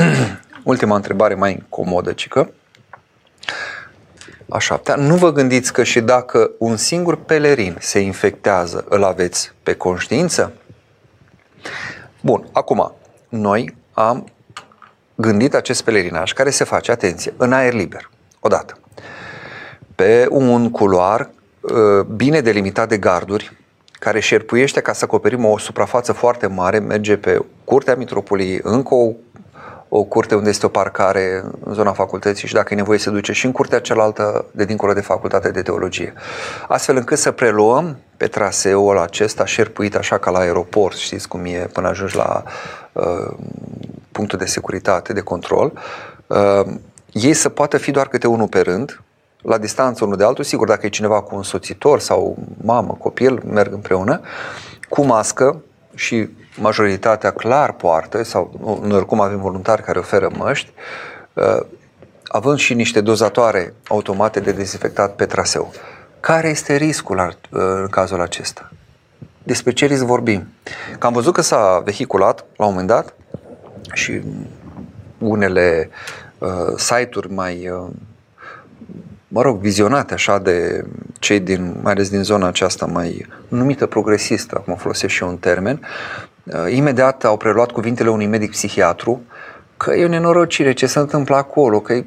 ultima 0.64 0.96
întrebare 0.96 1.34
mai 1.34 1.52
incomodă, 1.52 2.14
cică. 2.14 2.52
A 4.50 4.60
șaptea, 4.60 4.96
nu 4.96 5.16
vă 5.16 5.32
gândiți 5.32 5.74
că 5.74 5.84
și 5.84 6.02
dacă 6.02 6.52
un 6.58 6.78
singur 6.78 7.16
pelerin 7.16 7.78
se 7.80 8.00
infectează, 8.00 8.86
îl 8.90 9.04
aveți 9.04 9.52
pe 9.64 9.74
conștiință? 9.74 10.54
Bun, 12.22 12.48
acum, 12.52 12.94
noi 13.30 13.76
am 13.94 14.28
gândit 15.16 15.54
acest 15.54 15.84
pelerinaj 15.84 16.34
care 16.34 16.50
se 16.50 16.64
face, 16.64 16.92
atenție, 16.92 17.34
în 17.38 17.54
aer 17.54 17.74
liber, 17.74 18.10
odată, 18.40 18.78
pe 19.96 20.28
un 20.30 20.72
culoar 20.72 21.30
uh, 21.62 22.06
bine 22.06 22.42
delimitat 22.42 22.90
de 22.90 22.98
garduri, 22.98 23.58
care 23.92 24.20
șerpuiește 24.20 24.82
ca 24.82 24.94
să 24.94 25.04
acoperim 25.04 25.46
o 25.46 25.58
suprafață 25.58 26.12
foarte 26.12 26.48
mare, 26.48 26.80
merge 26.80 27.18
pe 27.18 27.46
curtea 27.64 27.96
mitropoliei, 27.96 28.60
încă 28.64 28.94
o 28.94 29.12
o 29.96 30.04
curte 30.04 30.36
unde 30.36 30.50
este 30.50 30.66
o 30.66 30.70
parcare 30.70 31.44
în 31.64 31.74
zona 31.74 31.92
facultății 31.92 32.48
și 32.48 32.54
dacă 32.54 32.74
e 32.74 32.78
nevoie 32.78 33.00
se 33.00 33.10
duce 33.10 33.32
și 33.32 33.46
în 33.46 33.52
curtea 33.52 33.80
cealaltă 33.80 34.46
de 34.52 34.66
dincolo 34.66 34.94
de 34.94 35.02
facultate 35.02 35.52
de 35.52 35.62
teologie. 35.62 36.14
Astfel 36.68 36.96
încât 36.96 37.18
să 37.18 37.32
preluăm 37.32 37.98
pe 38.18 38.28
traseul 38.28 38.98
acesta 38.98 39.46
șerpuit 39.46 39.96
așa 39.96 40.18
ca 40.18 40.32
la 40.32 40.40
aeroport, 40.40 40.96
știți 40.96 41.28
cum 41.28 41.46
e 41.46 41.70
până 41.74 41.88
ajungi 41.88 42.16
la 42.16 42.44
uh, 42.92 43.34
punctul 44.12 44.38
de 44.38 44.46
securitate, 44.46 45.14
de 45.14 45.22
control, 45.22 45.74
uh, 46.28 46.74
ei 47.12 47.34
să 47.34 47.50
poată 47.50 47.78
fi 47.78 47.92
doar 47.92 48.08
câte 48.08 48.28
unul 48.28 48.48
pe 48.48 48.60
rând, 48.60 49.02
la 49.42 49.58
distanță 49.58 50.04
unul 50.04 50.18
de 50.18 50.24
altul, 50.24 50.44
sigur 50.44 50.68
dacă 50.68 50.86
e 50.86 50.90
cineva 50.90 51.22
cu 51.22 51.36
un 51.36 51.44
soțitor 51.44 52.00
sau 52.00 52.38
mamă, 52.64 52.98
copil, 53.00 53.42
merg 53.46 53.74
împreună, 53.74 54.22
cu 54.90 55.06
mască 55.06 55.62
și 55.96 56.30
majoritatea 56.56 57.32
clar 57.32 57.74
poartă, 57.74 58.24
sau 58.24 58.80
noi 58.84 58.98
oricum 58.98 59.22
avem 59.22 59.40
voluntari 59.40 59.84
care 59.84 60.00
oferă 60.00 60.32
măști, 60.38 60.72
uh, 61.34 61.60
având 62.28 62.58
și 62.58 62.74
niște 62.74 63.02
dozatoare 63.02 63.74
automate 63.88 64.40
de 64.40 64.52
dezinfectat 64.52 65.16
pe 65.16 65.26
traseu. 65.26 65.72
Care 66.20 66.50
este 66.50 66.76
riscul 66.76 67.18
uh, 67.18 67.36
în 67.50 67.88
cazul 67.88 68.22
acesta? 68.22 68.72
Despre 69.44 69.72
ce 69.72 69.86
risc 69.86 70.04
vorbim? 70.04 70.48
Că 71.00 71.08
am 71.08 71.14
văzut 71.14 71.34
că 71.34 71.42
s-a 71.42 71.82
vehiculat 71.86 72.46
la 72.58 72.66
un 72.66 72.72
moment 72.72 72.88
dat 72.88 73.14
și 73.94 74.22
unele 75.18 75.90
uh, 76.38 76.50
site-uri 76.78 77.34
mai 77.34 77.70
uh, 77.70 77.90
mă 79.28 79.42
rog, 79.42 79.60
vizionate 79.60 80.14
așa 80.14 80.40
de 80.40 80.86
cei 81.20 81.40
din, 81.40 81.76
mai 81.82 81.92
ales 81.92 82.10
din 82.10 82.24
zona 82.24 82.48
aceasta 82.48 82.86
mai 82.86 83.28
numită 83.48 83.86
progresistă, 83.86 84.56
acum 84.58 84.76
folosesc 84.76 85.14
și 85.14 85.24
eu 85.24 85.30
un 85.30 85.38
termen, 85.38 85.80
uh, 85.82 86.33
imediat 86.70 87.24
au 87.24 87.38
preluat 87.38 87.72
cuvintele 87.72 88.10
unui 88.10 88.26
medic 88.26 88.50
psihiatru 88.50 89.22
că 89.78 89.94
e 89.94 90.06
o 90.06 90.08
nenorocire 90.08 90.74
ce 90.74 90.86
se 90.86 91.00
întâmplă 91.00 91.36
acolo, 91.36 91.80
că 91.80 92.04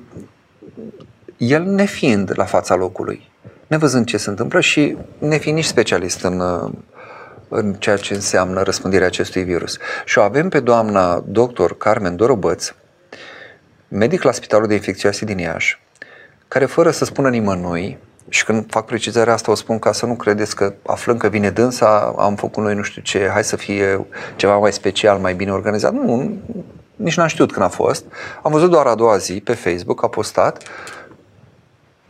el 1.36 1.62
nefiind 1.62 2.32
la 2.34 2.44
fața 2.44 2.74
locului, 2.74 3.30
nevăzând 3.66 4.06
ce 4.06 4.16
se 4.16 4.30
întâmplă 4.30 4.60
și 4.60 4.96
nefiind 5.18 5.56
nici 5.56 5.66
specialist 5.66 6.22
în, 6.22 6.40
uh, 6.40 6.70
în 7.48 7.72
ceea 7.72 7.96
ce 7.96 8.14
înseamnă 8.14 8.62
răspândirea 8.62 9.06
acestui 9.06 9.42
virus. 9.42 9.76
Și 10.04 10.18
o 10.18 10.22
avem 10.22 10.48
pe 10.48 10.60
doamna 10.60 11.24
doctor 11.26 11.76
Carmen 11.76 12.16
Dorobăț, 12.16 12.74
medic 13.88 14.22
la 14.22 14.32
Spitalul 14.32 14.66
de 14.66 14.74
Infecțioase 14.74 15.24
din 15.24 15.38
Iași, 15.38 15.80
care 16.48 16.64
fără 16.64 16.90
să 16.90 17.04
spună 17.04 17.28
nimănui, 17.28 17.98
și 18.28 18.44
când 18.44 18.64
fac 18.70 18.84
precizarea 18.84 19.32
asta 19.32 19.50
o 19.50 19.54
spun 19.54 19.78
ca 19.78 19.92
să 19.92 20.06
nu 20.06 20.14
credeți 20.14 20.56
că 20.56 20.74
aflând 20.86 21.18
că 21.18 21.28
vine 21.28 21.50
dânsa, 21.50 22.14
am 22.18 22.34
făcut 22.34 22.62
noi 22.62 22.74
nu 22.74 22.82
știu 22.82 23.02
ce, 23.02 23.28
hai 23.32 23.44
să 23.44 23.56
fie 23.56 24.06
ceva 24.36 24.58
mai 24.58 24.72
special, 24.72 25.18
mai 25.18 25.34
bine 25.34 25.52
organizat. 25.52 25.92
Nu, 25.92 26.32
nici 26.96 27.16
n-am 27.16 27.26
știut 27.26 27.52
când 27.52 27.64
a 27.64 27.68
fost. 27.68 28.04
Am 28.42 28.52
văzut 28.52 28.70
doar 28.70 28.86
a 28.86 28.94
doua 28.94 29.16
zi 29.16 29.40
pe 29.40 29.54
Facebook, 29.54 30.04
a 30.04 30.08
postat 30.08 30.62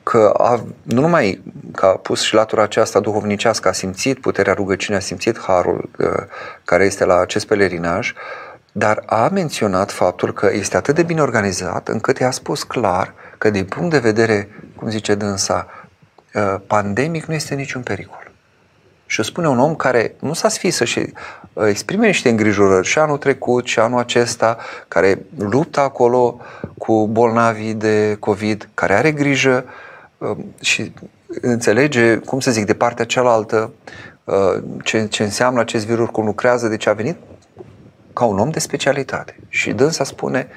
că 0.03 0.35
a, 0.39 0.65
nu 0.83 1.01
numai 1.01 1.43
că 1.73 1.87
a 1.87 1.89
pus 1.89 2.23
și 2.23 2.35
latura 2.35 2.63
aceasta 2.63 3.01
duhovnicească, 3.01 3.69
a 3.69 3.73
simțit 3.73 4.21
puterea 4.21 4.53
rugăciunii, 4.53 5.01
a 5.01 5.05
simțit 5.05 5.39
harul 5.39 5.91
uh, 5.99 6.09
care 6.65 6.85
este 6.85 7.05
la 7.05 7.19
acest 7.19 7.47
pelerinaj, 7.47 8.13
dar 8.73 9.03
a 9.07 9.29
menționat 9.33 9.91
faptul 9.91 10.33
că 10.33 10.51
este 10.53 10.77
atât 10.77 10.95
de 10.95 11.03
bine 11.03 11.21
organizat 11.23 11.89
încât 11.89 12.19
i-a 12.19 12.31
spus 12.31 12.63
clar 12.63 13.15
că 13.39 13.51
din 13.51 13.65
punct 13.65 13.91
de 13.91 13.99
vedere, 13.99 14.49
cum 14.77 14.89
zice 14.89 15.15
dânsa, 15.15 15.67
uh, 15.69 15.86
pandemic 16.67 17.25
nu 17.25 17.35
este 17.35 17.55
niciun 17.55 17.83
pericol. 17.83 18.31
Și 19.07 19.21
o 19.21 19.23
spune 19.23 19.49
un 19.49 19.59
om 19.59 19.75
care 19.75 20.15
nu 20.21 20.33
s-a 20.33 20.49
sfisă 20.49 20.85
și 20.85 21.13
uh, 21.53 21.67
exprime 21.69 22.07
niște 22.07 22.29
îngrijorări 22.29 22.87
și 22.87 22.99
anul 22.99 23.19
trecut 23.19 23.67
și 23.67 23.79
anul 23.79 23.99
acesta, 23.99 24.57
care 24.89 25.19
luptă 25.39 25.81
acolo 25.81 26.41
cu 26.79 27.09
bolnavii 27.09 27.75
de 27.75 28.17
COVID, 28.21 28.69
care 28.75 28.95
are 28.95 29.13
grijă 29.13 29.65
uh, 30.19 30.37
și 30.61 30.93
înțelege, 31.41 32.17
cum 32.17 32.41
să 32.41 32.51
zic, 32.51 32.65
de 32.65 32.75
partea 32.75 33.05
cealaltă 33.05 33.73
ce, 34.83 35.07
ce 35.07 35.23
înseamnă 35.23 35.61
acest 35.61 35.87
virus, 35.87 36.09
cum 36.09 36.25
lucrează, 36.25 36.69
deci 36.69 36.87
a 36.87 36.93
venit 36.93 37.17
ca 38.13 38.25
un 38.25 38.39
om 38.39 38.51
de 38.51 38.59
specialitate. 38.59 39.37
Și 39.49 39.73
dânsa 39.73 40.05
spune 40.05 40.49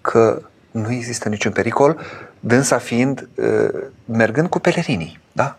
că 0.00 0.42
nu 0.70 0.92
există 0.92 1.28
niciun 1.28 1.52
pericol, 1.52 2.00
dânsa 2.40 2.78
fiind, 2.78 3.28
uh, 3.34 3.68
mergând 4.04 4.48
cu 4.48 4.58
pelerinii, 4.58 5.20
da? 5.32 5.56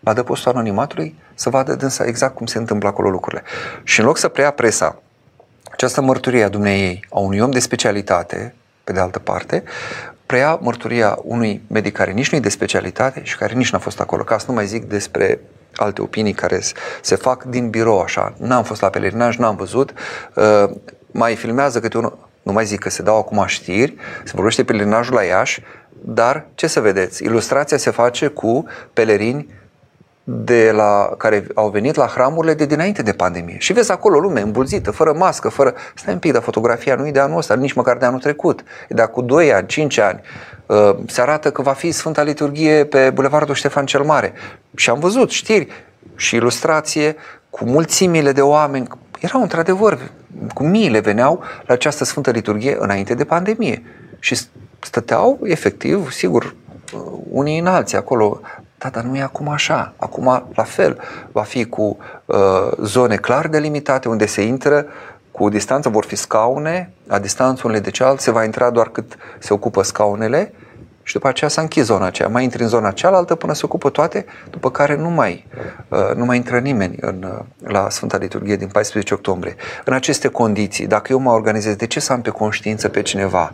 La 0.00 0.12
dăpostul 0.12 0.50
anonimatului 0.50 1.18
să 1.34 1.50
vadă 1.50 1.74
dânsa 1.74 2.04
exact 2.04 2.34
cum 2.34 2.46
se 2.46 2.58
întâmplă 2.58 2.88
acolo 2.88 3.10
lucrurile. 3.10 3.42
Și 3.82 4.00
în 4.00 4.06
loc 4.06 4.16
să 4.16 4.28
preia 4.28 4.50
presa 4.50 5.02
această 5.70 6.00
mărturie 6.00 6.44
a 6.44 6.48
dumneiei, 6.48 7.06
a 7.10 7.18
unui 7.18 7.40
om 7.40 7.50
de 7.50 7.58
specialitate, 7.58 8.54
pe 8.84 8.92
de 8.92 9.00
altă 9.00 9.18
parte, 9.18 9.62
preia 10.26 10.58
mărturia 10.60 11.18
unui 11.22 11.62
medic 11.66 11.92
care 11.92 12.12
nici 12.12 12.30
nu 12.30 12.38
e 12.38 12.40
de 12.40 12.48
specialitate 12.48 13.22
și 13.24 13.36
care 13.36 13.54
nici 13.54 13.72
n-a 13.72 13.78
fost 13.78 14.00
acolo. 14.00 14.22
Ca 14.22 14.38
să 14.38 14.44
nu 14.48 14.54
mai 14.54 14.66
zic 14.66 14.84
despre 14.84 15.40
alte 15.74 16.02
opinii 16.02 16.32
care 16.32 16.60
se 17.00 17.16
fac 17.16 17.44
din 17.44 17.70
birou 17.70 18.00
așa. 18.00 18.34
N-am 18.36 18.62
fost 18.62 18.80
la 18.80 18.88
pelerinaj, 18.88 19.36
n-am 19.36 19.56
văzut. 19.56 19.92
Uh, 20.34 20.70
mai 21.10 21.36
filmează 21.36 21.80
câte 21.80 21.98
unul 21.98 22.27
nu 22.48 22.54
mai 22.54 22.64
zic 22.64 22.80
că 22.80 22.90
se 22.90 23.02
dau 23.02 23.18
acum 23.18 23.44
știri, 23.46 23.94
se 24.24 24.32
vorbește 24.34 24.64
pelerinajul 24.64 25.14
la 25.14 25.22
Iași, 25.22 25.62
dar 26.00 26.46
ce 26.54 26.66
să 26.66 26.80
vedeți? 26.80 27.24
Ilustrația 27.24 27.76
se 27.76 27.90
face 27.90 28.26
cu 28.26 28.66
pelerini 28.92 29.48
de 30.24 30.70
la, 30.74 31.14
care 31.18 31.46
au 31.54 31.68
venit 31.68 31.94
la 31.94 32.06
hramurile 32.06 32.54
de 32.54 32.66
dinainte 32.66 33.02
de 33.02 33.12
pandemie. 33.12 33.56
Și 33.58 33.72
vezi 33.72 33.90
acolo 33.90 34.18
lume 34.18 34.40
îmbulzită, 34.40 34.90
fără 34.90 35.12
mască, 35.12 35.48
fără... 35.48 35.74
Stai 35.94 36.12
un 36.12 36.18
pic, 36.18 36.32
dar 36.32 36.42
fotografia 36.42 36.94
nu 36.94 37.06
e 37.06 37.10
de 37.10 37.20
anul 37.20 37.38
ăsta, 37.38 37.54
nici 37.54 37.72
măcar 37.72 37.96
de 37.96 38.04
anul 38.04 38.20
trecut. 38.20 38.64
E 38.88 38.94
de 38.94 39.02
acum 39.02 39.26
2 39.26 39.52
ani, 39.52 39.66
5 39.66 39.98
ani. 39.98 40.20
Uh, 40.66 40.96
se 41.06 41.20
arată 41.20 41.50
că 41.50 41.62
va 41.62 41.72
fi 41.72 41.90
Sfânta 41.90 42.22
Liturghie 42.22 42.84
pe 42.84 43.10
Bulevardul 43.10 43.54
Ștefan 43.54 43.86
cel 43.86 44.02
Mare. 44.02 44.32
Și 44.74 44.90
am 44.90 44.98
văzut 44.98 45.30
știri 45.30 45.68
și 46.16 46.34
ilustrație 46.34 47.16
cu 47.50 47.64
mulțimile 47.64 48.32
de 48.32 48.42
oameni, 48.42 48.88
erau 49.20 49.42
într-adevăr, 49.42 49.98
cu 50.54 50.64
miile 50.64 51.00
veneau 51.00 51.42
la 51.66 51.74
această 51.74 52.04
Sfântă 52.04 52.30
Liturghie 52.30 52.76
înainte 52.78 53.14
de 53.14 53.24
pandemie 53.24 53.82
și 54.18 54.36
stăteau 54.80 55.38
efectiv, 55.42 56.10
sigur, 56.10 56.54
unii 57.30 57.58
în 57.58 57.66
alții 57.66 57.96
acolo, 57.96 58.40
da, 58.78 58.88
dar 58.88 59.04
nu 59.04 59.16
e 59.16 59.22
acum 59.22 59.48
așa. 59.48 59.92
Acum, 59.96 60.46
la 60.54 60.62
fel, 60.62 60.98
va 61.32 61.42
fi 61.42 61.64
cu 61.64 61.96
uh, 62.24 62.36
zone 62.82 63.16
clar 63.16 63.48
delimitate 63.48 64.08
unde 64.08 64.26
se 64.26 64.42
intră 64.42 64.86
cu 65.30 65.48
distanță, 65.48 65.88
vor 65.88 66.04
fi 66.04 66.16
scaune, 66.16 66.92
la 67.06 67.18
distanță 67.18 67.62
unele 67.64 67.80
de 67.80 67.90
cealaltă, 67.90 68.22
se 68.22 68.30
va 68.30 68.44
intra 68.44 68.70
doar 68.70 68.88
cât 68.88 69.16
se 69.38 69.52
ocupă 69.52 69.82
scaunele 69.82 70.52
și 71.08 71.14
după 71.14 71.28
aceea 71.28 71.50
s-a 71.50 71.60
închis 71.60 71.84
zona 71.84 72.06
aceea. 72.06 72.28
Mai 72.28 72.42
intri 72.42 72.62
în 72.62 72.68
zona 72.68 72.90
cealaltă 72.90 73.34
până 73.34 73.54
se 73.54 73.60
ocupă 73.64 73.90
toate, 73.90 74.24
după 74.50 74.70
care 74.70 74.96
nu 74.96 75.08
mai, 75.08 75.46
uh, 75.88 76.14
nu 76.14 76.24
mai 76.24 76.36
intră 76.36 76.58
nimeni 76.58 76.96
în, 77.00 77.22
uh, 77.22 77.70
la 77.70 77.90
Sfânta 77.90 78.16
Liturghie 78.16 78.56
din 78.56 78.68
14 78.68 79.14
octombrie. 79.14 79.56
În 79.84 79.92
aceste 79.92 80.28
condiții, 80.28 80.86
dacă 80.86 81.12
eu 81.12 81.18
mă 81.18 81.30
organizez, 81.30 81.74
de 81.74 81.86
ce 81.86 82.00
să 82.00 82.12
am 82.12 82.20
pe 82.20 82.30
conștiință 82.30 82.88
pe 82.88 83.02
cineva? 83.02 83.52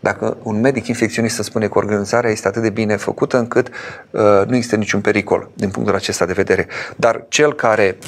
Dacă 0.00 0.36
un 0.42 0.60
medic 0.60 0.86
infecționist 0.86 1.34
să 1.34 1.42
spune 1.42 1.68
că 1.68 1.78
organizarea 1.78 2.30
este 2.30 2.48
atât 2.48 2.62
de 2.62 2.70
bine 2.70 2.96
făcută 2.96 3.38
încât 3.38 3.68
uh, 4.10 4.42
nu 4.46 4.54
există 4.54 4.76
niciun 4.76 5.00
pericol 5.00 5.50
din 5.54 5.70
punctul 5.70 5.94
acesta 5.94 6.26
de 6.26 6.32
vedere. 6.32 6.66
Dar 6.96 7.24
cel 7.28 7.54
care 7.54 7.98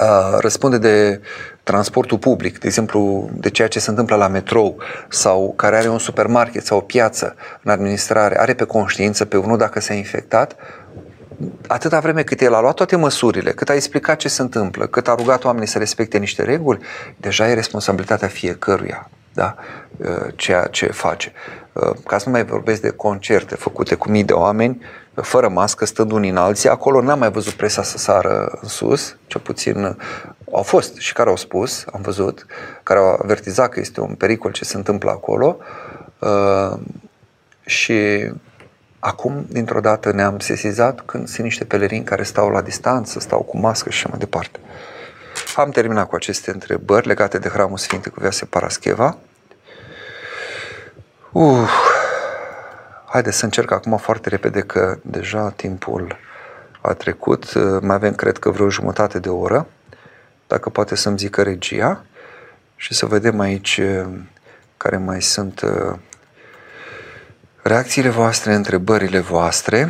uh, 0.00 0.38
răspunde 0.40 0.78
de 0.78 1.20
transportul 1.64 2.18
public, 2.18 2.58
de 2.58 2.66
exemplu, 2.66 3.30
de 3.32 3.50
ceea 3.50 3.68
ce 3.68 3.78
se 3.78 3.90
întâmplă 3.90 4.16
la 4.16 4.28
metrou 4.28 4.76
sau 5.08 5.52
care 5.56 5.76
are 5.76 5.88
un 5.88 5.98
supermarket 5.98 6.64
sau 6.64 6.76
o 6.76 6.80
piață 6.80 7.34
în 7.62 7.70
administrare, 7.70 8.40
are 8.40 8.54
pe 8.54 8.64
conștiință 8.64 9.24
pe 9.24 9.36
unul 9.36 9.56
dacă 9.56 9.80
s-a 9.80 9.94
infectat, 9.94 10.56
atâta 11.66 12.00
vreme 12.00 12.22
cât 12.22 12.40
el 12.40 12.54
a 12.54 12.60
luat 12.60 12.74
toate 12.74 12.96
măsurile, 12.96 13.50
cât 13.50 13.68
a 13.68 13.74
explicat 13.74 14.16
ce 14.16 14.28
se 14.28 14.42
întâmplă, 14.42 14.86
cât 14.86 15.08
a 15.08 15.14
rugat 15.14 15.44
oamenii 15.44 15.68
să 15.68 15.78
respecte 15.78 16.18
niște 16.18 16.42
reguli, 16.42 16.78
deja 17.16 17.48
e 17.48 17.54
responsabilitatea 17.54 18.28
fiecăruia 18.28 19.10
da? 19.34 19.54
Uh, 19.96 20.32
ceea 20.36 20.66
ce 20.66 20.86
face. 20.86 21.32
Uh, 21.72 21.90
ca 22.06 22.18
să 22.18 22.24
nu 22.26 22.32
mai 22.32 22.44
vorbesc 22.44 22.80
de 22.80 22.90
concerte 22.90 23.54
făcute 23.54 23.94
cu 23.94 24.10
mii 24.10 24.24
de 24.24 24.32
oameni, 24.32 24.82
fără 25.14 25.48
mască, 25.48 25.84
stând 25.84 26.12
unii 26.12 26.30
în 26.30 26.36
alții, 26.36 26.68
acolo 26.68 27.00
n-am 27.00 27.18
mai 27.18 27.30
văzut 27.30 27.52
presa 27.52 27.82
să 27.82 27.98
sară 27.98 28.58
în 28.62 28.68
sus, 28.68 29.16
cel 29.26 29.40
puțin 29.40 29.84
uh, 29.84 29.94
au 30.52 30.62
fost 30.62 30.96
și 30.96 31.12
care 31.12 31.28
au 31.28 31.36
spus, 31.36 31.84
am 31.92 32.00
văzut, 32.00 32.46
care 32.82 32.98
au 32.98 33.18
avertizat 33.22 33.68
că 33.68 33.80
este 33.80 34.00
un 34.00 34.14
pericol 34.14 34.52
ce 34.52 34.64
se 34.64 34.76
întâmplă 34.76 35.10
acolo 35.10 35.58
și 37.64 38.30
acum, 38.98 39.46
dintr-o 39.48 39.80
dată, 39.80 40.12
ne-am 40.12 40.38
sesizat 40.38 41.00
când 41.00 41.28
sunt 41.28 41.42
niște 41.44 41.64
pelerini 41.64 42.04
care 42.04 42.22
stau 42.22 42.48
la 42.48 42.60
distanță, 42.60 43.20
stau 43.20 43.40
cu 43.40 43.58
mască 43.58 43.90
și 43.90 43.98
așa 43.98 44.08
mai 44.10 44.18
departe. 44.18 44.58
Am 45.56 45.70
terminat 45.70 46.08
cu 46.08 46.14
aceste 46.14 46.50
întrebări 46.50 47.06
legate 47.06 47.38
de 47.38 47.48
Hramul 47.48 47.78
Sfinte 47.78 48.08
cu 48.08 48.20
Viase 48.20 48.44
Parascheva. 48.44 49.16
Uh, 51.32 51.68
haideți 53.06 53.38
să 53.38 53.44
încerc 53.44 53.70
acum 53.70 53.96
foarte 53.96 54.28
repede 54.28 54.60
că 54.60 54.98
deja 55.02 55.50
timpul 55.50 56.16
a 56.80 56.92
trecut. 56.92 57.54
Mai 57.80 57.94
avem, 57.94 58.14
cred 58.14 58.38
că, 58.38 58.50
vreo 58.50 58.70
jumătate 58.70 59.18
de 59.18 59.28
oră. 59.28 59.66
Dacă 60.54 60.70
poate 60.70 60.94
să-mi 60.94 61.18
zică 61.18 61.42
regia 61.42 62.04
și 62.76 62.94
să 62.94 63.06
vedem 63.06 63.40
aici 63.40 63.76
uh, 63.76 64.06
care 64.76 64.96
mai 64.96 65.22
sunt 65.22 65.60
uh, 65.60 65.98
reacțiile 67.62 68.08
voastre, 68.08 68.54
întrebările 68.54 69.18
voastre. 69.18 69.88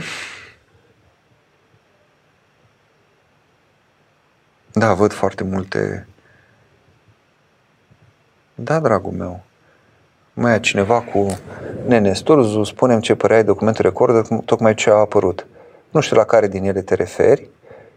Da, 4.73 4.95
văd 4.95 5.13
foarte 5.13 5.45
multe. 5.45 6.07
Da, 8.55 8.81
dragul 8.81 9.13
meu. 9.13 9.45
Mai 10.33 10.55
e 10.55 10.61
cineva 10.61 11.01
cu 11.01 11.39
Nene 11.87 12.13
Sturzu, 12.13 12.63
spunem 12.63 13.01
ce 13.01 13.15
părea 13.15 13.43
documentul 13.43 13.85
recorder, 13.85 14.27
tocmai 14.45 14.75
ce 14.75 14.91
a 14.91 14.95
apărut. 14.95 15.47
Nu 15.91 16.01
știu 16.01 16.17
la 16.17 16.25
care 16.25 16.49
din 16.49 16.65
ele 16.65 16.83
te 16.83 16.95
referi, 16.95 17.49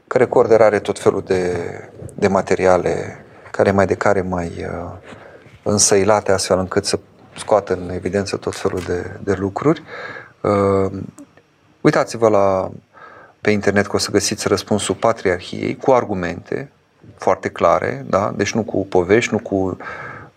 că 0.07 0.17
recorder 0.17 0.61
are 0.61 0.79
tot 0.79 0.99
felul 0.99 1.21
de, 1.25 1.57
de 2.13 2.27
materiale 2.27 3.25
care 3.51 3.71
mai 3.71 3.85
de 3.85 3.95
care 3.95 4.21
mai 4.21 4.51
uh, 4.59 4.91
însăilate 5.63 6.31
astfel 6.31 6.59
încât 6.59 6.85
să 6.85 6.99
scoată 7.37 7.73
în 7.73 7.89
evidență 7.89 8.37
tot 8.37 8.55
felul 8.55 8.79
de, 8.79 9.19
de 9.23 9.33
lucruri. 9.33 9.83
Uh, 10.41 10.91
uitați-vă 11.81 12.29
la 12.29 12.71
pe 13.41 13.51
internet 13.51 13.87
că 13.87 13.95
o 13.95 13.99
să 13.99 14.11
găsiți 14.11 14.47
răspunsul 14.47 14.95
patriarhiei 14.95 15.77
cu 15.77 15.91
argumente 15.91 16.71
foarte 17.15 17.49
clare, 17.49 18.05
da? 18.09 18.33
deci 18.35 18.53
nu 18.53 18.63
cu 18.63 18.85
povești, 18.85 19.33
nu 19.33 19.39
cu 19.39 19.77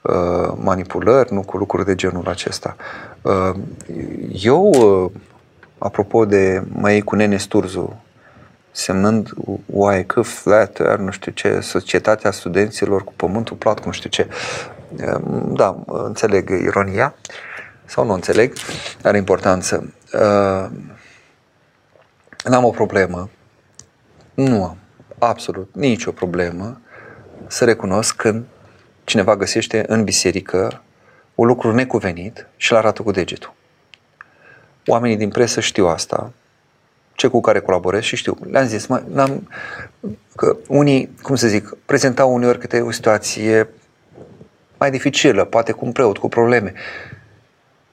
uh, 0.02 0.52
manipulări, 0.54 1.32
nu 1.32 1.42
cu 1.42 1.56
lucruri 1.56 1.84
de 1.84 1.94
genul 1.94 2.28
acesta. 2.28 2.76
Uh, 3.22 3.54
eu, 4.32 4.70
uh, 4.70 5.10
apropo 5.78 6.24
de 6.24 6.62
mai 6.72 7.00
cu 7.00 7.14
Nene 7.14 7.36
Sturzu, 7.36 8.02
semnând 8.70 9.30
UAEC, 9.66 10.14
Flat 10.22 10.98
nu 10.98 11.10
știu 11.10 11.32
ce, 11.32 11.60
Societatea 11.60 12.30
Studenților 12.30 13.04
cu 13.04 13.12
Pământul 13.16 13.56
Plat, 13.56 13.84
nu 13.84 13.92
știu 13.92 14.10
ce. 14.10 14.28
Uh, 14.96 15.20
da, 15.52 15.82
înțeleg 15.86 16.50
ironia, 16.50 17.14
sau 17.84 18.04
nu 18.04 18.12
înțeleg, 18.12 18.52
are 19.02 19.16
importanță. 19.16 19.92
Uh, 20.12 20.70
N-am 22.44 22.64
o 22.64 22.70
problemă. 22.70 23.30
Nu 24.34 24.64
am 24.64 24.76
absolut 25.18 25.70
nicio 25.74 26.10
problemă 26.10 26.80
să 27.46 27.64
recunosc 27.64 28.16
când 28.16 28.44
cineva 29.04 29.36
găsește 29.36 29.84
în 29.86 30.04
biserică 30.04 30.82
un 31.34 31.46
lucru 31.46 31.72
necuvenit 31.72 32.46
și 32.56 32.72
îl 32.72 32.78
arată 32.78 33.02
cu 33.02 33.10
degetul. 33.10 33.52
Oamenii 34.86 35.16
din 35.16 35.28
presă 35.28 35.60
știu 35.60 35.86
asta, 35.86 36.32
cei 37.20 37.30
cu 37.30 37.40
care 37.40 37.60
colaborez 37.60 38.02
și 38.02 38.16
știu. 38.16 38.36
Le-am 38.50 38.66
zis, 38.66 38.86
mă, 38.86 39.02
n-am, 39.12 39.48
că 40.36 40.56
unii, 40.68 41.10
cum 41.22 41.34
să 41.34 41.48
zic, 41.48 41.76
prezentau 41.84 42.34
uneori 42.34 42.58
câte 42.58 42.80
o 42.80 42.90
situație 42.90 43.68
mai 44.78 44.90
dificilă, 44.90 45.44
poate 45.44 45.72
cu 45.72 45.84
un 45.84 45.92
preot, 45.92 46.18
cu 46.18 46.28
probleme. 46.28 46.72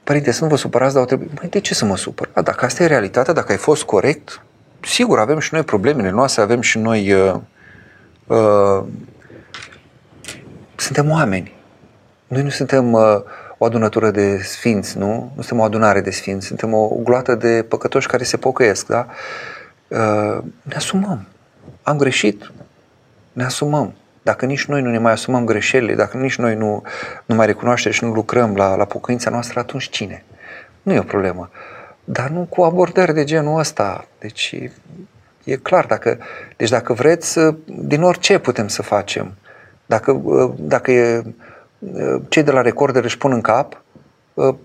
Părinte, 0.04 0.32
să 0.32 0.44
nu 0.44 0.50
vă 0.50 0.56
supărați, 0.56 0.94
dar 0.94 1.04
o 1.04 1.06
trebuie... 1.06 1.30
Măi, 1.42 1.50
de 1.50 1.60
ce 1.60 1.74
să 1.74 1.86
mă 1.86 1.98
supăr? 1.98 2.30
A, 2.34 2.42
dacă 2.42 2.66
asta 2.66 2.84
e 2.84 2.88
realitatea, 2.88 3.34
dacă 3.34 3.52
ai 3.52 3.58
fost 3.58 3.84
corect, 3.84 4.42
sigur, 4.82 5.20
avem 5.20 5.40
și 5.40 5.54
noi 5.54 5.64
problemele 5.64 6.10
noastre, 6.10 6.42
avem 6.42 6.62
și 6.62 6.78
noi... 6.78 7.14
Uh, 7.14 7.36
uh, 8.28 8.84
suntem 10.76 11.12
oameni. 11.12 11.56
Noi 12.28 12.42
nu 12.42 12.50
suntem 12.50 12.92
uh, 12.92 13.22
o 13.58 13.66
adunătură 13.66 14.12
de 14.12 14.38
sfinți, 14.38 14.98
nu? 14.98 15.32
Nu 15.36 15.42
suntem 15.42 15.60
o 15.60 15.64
adunare 15.64 16.02
de 16.02 16.12
sfinți, 16.12 16.48
suntem 16.48 16.74
o 16.74 16.88
gloată 16.88 17.36
de 17.36 17.66
păcătoși 17.68 18.08
care 18.08 18.24
se 18.24 18.38
pocăiesc, 18.38 18.88
da? 18.88 19.08
Uh, 19.88 20.44
ne 20.62 20.76
asumăm. 20.76 21.28
Am 21.84 21.98
greșit, 21.98 22.52
ne 23.34 23.44
asumăm. 23.44 23.94
Dacă 24.22 24.46
nici 24.46 24.66
noi 24.66 24.82
nu 24.82 24.90
ne 24.90 24.98
mai 24.98 25.12
asumăm 25.12 25.46
greșelile, 25.46 25.96
dacă 25.96 26.18
nici 26.18 26.38
noi 26.38 26.56
nu, 26.56 26.84
nu 27.26 27.36
mai 27.36 27.46
recunoaștem 27.46 27.92
și 27.92 28.04
nu 28.04 28.14
lucrăm 28.14 28.56
la, 28.56 28.76
la 28.76 28.86
pocăința 28.86 29.30
noastră, 29.30 29.60
atunci 29.60 29.90
cine? 29.90 30.24
Nu 30.82 30.94
e 30.94 31.00
o 31.00 31.04
problemă. 31.04 31.50
Dar 32.04 32.30
nu 32.30 32.48
cu 32.50 32.62
abordări 32.62 33.14
de 33.14 33.24
genul 33.24 33.60
ăsta. 33.60 34.08
Deci 34.20 34.56
e 35.44 35.56
clar, 35.56 35.86
dacă, 35.86 36.18
deci 36.58 36.70
dacă 36.70 36.94
vreți, 36.94 37.40
din 37.66 38.04
orice 38.04 38.38
putem 38.38 38.68
să 38.68 38.82
facem. 38.82 39.34
Dacă, 39.86 40.22
dacă 40.58 40.92
e, 40.92 41.24
cei 42.28 42.44
de 42.44 42.52
la 42.52 42.62
Recorder 42.62 43.04
își 43.04 43.18
pun 43.18 43.32
în 43.32 43.42
cap, 43.42 43.82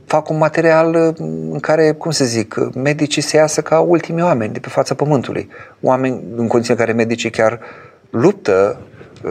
fac 0.07 0.29
un 0.29 0.39
material 0.39 1.15
în 1.51 1.59
care, 1.61 1.93
cum 1.93 2.11
să 2.11 2.25
zic, 2.25 2.57
medicii 2.75 3.23
se 3.23 3.37
iasă 3.37 3.61
ca 3.61 3.81
ultimii 3.81 4.23
oameni 4.23 4.53
de 4.53 4.59
pe 4.59 4.69
fața 4.69 4.95
pământului. 4.95 5.49
Oameni 5.81 6.23
în 6.37 6.47
condiții 6.47 6.75
în 6.75 6.79
care 6.79 6.93
medicii 6.93 7.31
chiar 7.31 7.61
luptă 8.11 8.81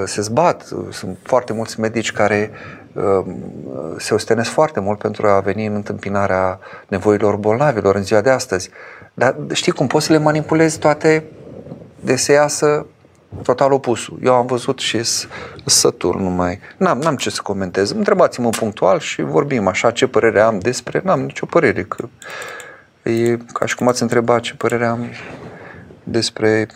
se 0.06 0.22
zbat. 0.22 0.68
Sunt 0.90 1.18
foarte 1.24 1.54
mulți 1.54 1.80
medici 1.80 2.12
care 2.12 2.52
um, 2.94 3.36
se 3.98 4.14
ostenesc 4.14 4.50
foarte 4.50 4.80
mult 4.80 4.98
pentru 4.98 5.28
a 5.28 5.40
veni 5.40 5.66
în 5.66 5.74
întâmpinarea 5.74 6.60
nevoilor 6.88 7.36
bolnavilor 7.36 7.96
în 7.96 8.04
ziua 8.04 8.22
de 8.22 8.30
astăzi. 8.30 8.70
Dar 9.14 9.36
știi 9.54 9.72
cum 9.72 9.88
poți 9.88 10.06
să 10.06 10.12
le 10.12 10.20
manipulezi 10.20 10.80
toate 10.80 11.24
de 12.00 12.16
se 12.16 12.32
iasă 12.32 12.86
total 13.44 13.72
opusul. 13.72 14.20
Eu 14.24 14.34
am 14.34 14.46
văzut 14.46 14.80
și 14.80 15.02
sătur 15.66 16.16
numai. 16.16 16.60
N-am, 16.78 17.00
n-am 17.00 17.16
ce 17.16 17.30
să 17.30 17.42
comentez. 17.44 17.90
Întrebați-mă 17.90 18.50
punctual 18.50 19.00
și 19.00 19.22
vorbim 19.22 19.68
așa 19.68 19.92
ce 19.92 20.08
părere 20.08 20.42
am 20.42 20.60
despre. 20.60 21.02
N-am 21.04 21.22
nicio 21.22 21.46
părere. 21.46 21.84
Că 21.84 22.10
e 23.04 23.38
ca 23.54 23.66
și 23.66 23.76
cum 23.76 23.88
ați 23.88 24.02
întrebat 24.02 24.42
ce 24.42 24.56
părere 24.56 24.86
am 24.86 25.10
despre 26.04 26.68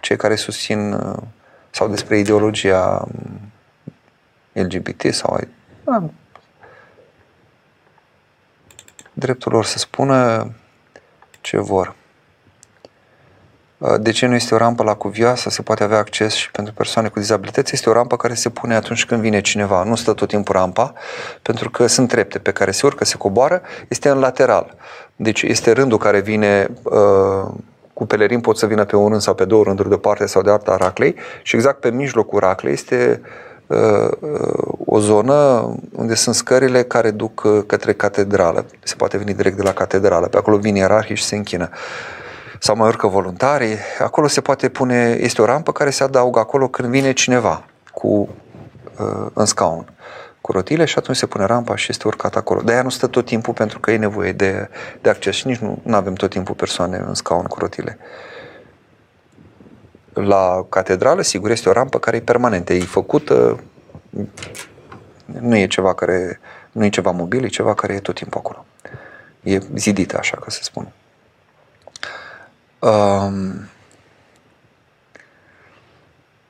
cei 0.00 0.16
care 0.16 0.34
susțin 0.34 0.92
uh, 0.92 1.16
sau 1.70 1.88
despre 1.88 2.18
ideologia 2.18 3.08
mm, 3.12 3.52
LGBT 4.52 5.14
sau 5.14 5.38
da, 5.84 6.02
dreptul 9.12 9.52
lor 9.52 9.64
să 9.64 9.78
spună 9.78 10.50
ce 11.40 11.58
vor. 11.58 11.94
Uh, 13.82 13.94
de 14.00 14.10
ce 14.10 14.26
nu 14.26 14.34
este 14.34 14.54
o 14.54 14.56
rampă 14.56 14.82
la 14.82 14.94
cuvioasă? 14.94 15.50
Se 15.50 15.62
poate 15.62 15.82
avea 15.82 15.98
acces 15.98 16.34
și 16.34 16.50
pentru 16.50 16.74
persoane 16.74 17.08
cu 17.08 17.18
dizabilități. 17.18 17.74
Este 17.74 17.88
o 17.88 17.92
rampă 17.92 18.16
care 18.16 18.34
se 18.34 18.48
pune 18.48 18.74
atunci 18.74 19.04
când 19.04 19.20
vine 19.20 19.40
cineva. 19.40 19.82
Nu 19.82 19.94
stă 19.94 20.12
tot 20.12 20.28
timpul 20.28 20.54
rampa, 20.54 20.92
pentru 21.42 21.70
că 21.70 21.86
sunt 21.86 22.08
trepte 22.08 22.38
pe 22.38 22.50
care 22.52 22.70
se 22.70 22.86
urcă, 22.86 23.04
se 23.04 23.16
coboară. 23.16 23.62
Este 23.88 24.08
în 24.08 24.18
lateral. 24.18 24.74
Deci 25.16 25.42
este 25.42 25.72
rândul 25.72 25.98
care 25.98 26.20
vine 26.20 26.68
uh, 26.82 27.54
cu 27.92 28.06
pelerin 28.06 28.40
pot 28.40 28.58
să 28.58 28.66
vină 28.66 28.84
pe 28.84 28.96
un 28.96 29.08
rând 29.08 29.20
sau 29.20 29.34
pe 29.34 29.44
două 29.44 29.62
rânduri 29.62 29.88
de 29.88 29.96
parte 29.96 30.26
sau 30.26 30.42
de 30.42 30.50
alta 30.50 30.72
a 30.72 30.76
raclei 30.76 31.14
și 31.42 31.56
exact 31.56 31.80
pe 31.80 31.90
mijlocul 31.90 32.38
raclei 32.38 32.72
este 32.72 33.20
uh, 33.66 34.08
o 34.84 34.98
zonă 34.98 35.68
unde 35.92 36.14
sunt 36.14 36.34
scările 36.34 36.82
care 36.82 37.10
duc 37.10 37.42
uh, 37.44 37.62
către 37.66 37.92
catedrală. 37.92 38.64
Se 38.82 38.94
poate 38.94 39.16
veni 39.18 39.34
direct 39.34 39.56
de 39.56 39.62
la 39.62 39.72
catedrală. 39.72 40.26
Pe 40.26 40.36
acolo 40.36 40.56
vin 40.56 40.74
ierarhii 40.74 41.16
și 41.16 41.24
se 41.24 41.36
închină. 41.36 41.68
Sau 42.64 42.76
mai 42.76 42.88
urcă 42.88 43.06
voluntarii. 43.06 43.76
Acolo 43.98 44.26
se 44.26 44.40
poate 44.40 44.68
pune, 44.68 45.16
este 45.20 45.42
o 45.42 45.44
rampă 45.44 45.72
care 45.72 45.90
se 45.90 46.02
adaugă 46.02 46.38
acolo 46.38 46.68
când 46.68 46.88
vine 46.88 47.12
cineva 47.12 47.64
cu, 47.92 48.28
uh, 48.98 49.26
în 49.32 49.44
scaun 49.44 49.92
cu 50.40 50.52
rotile 50.52 50.84
și 50.84 50.98
atunci 50.98 51.16
se 51.16 51.26
pune 51.26 51.44
rampa 51.44 51.76
și 51.76 51.86
este 51.90 52.06
urcat 52.06 52.36
acolo. 52.36 52.60
De 52.60 52.72
aia 52.72 52.82
nu 52.82 52.88
stă 52.88 53.06
tot 53.06 53.24
timpul 53.24 53.54
pentru 53.54 53.80
că 53.80 53.90
e 53.90 53.96
nevoie 53.96 54.32
de, 54.32 54.68
de 55.00 55.08
acces 55.08 55.34
și 55.34 55.46
nici 55.46 55.58
nu 55.58 55.94
avem 55.94 56.14
tot 56.14 56.30
timpul 56.30 56.54
persoane 56.54 56.96
în 56.96 57.14
scaun 57.14 57.44
cu 57.44 57.58
rotile. 57.58 57.98
La 60.12 60.66
catedrală, 60.68 61.22
sigur, 61.22 61.50
este 61.50 61.68
o 61.68 61.72
rampă 61.72 61.98
care 61.98 62.16
e 62.16 62.20
permanentă, 62.20 62.72
e 62.72 62.80
făcută, 62.80 63.60
nu 65.24 65.56
e 65.56 65.66
ceva 65.66 65.94
care, 65.94 66.40
nu 66.72 66.84
e 66.84 66.88
ceva 66.88 67.10
mobil, 67.10 67.44
e 67.44 67.48
ceva 67.48 67.74
care 67.74 67.94
e 67.94 68.00
tot 68.00 68.14
timpul 68.14 68.40
acolo. 68.44 68.64
E 69.42 69.58
zidită, 69.74 70.18
așa 70.18 70.36
că 70.36 70.50
se 70.50 70.62
spune. 70.62 70.92
Um, 72.82 73.68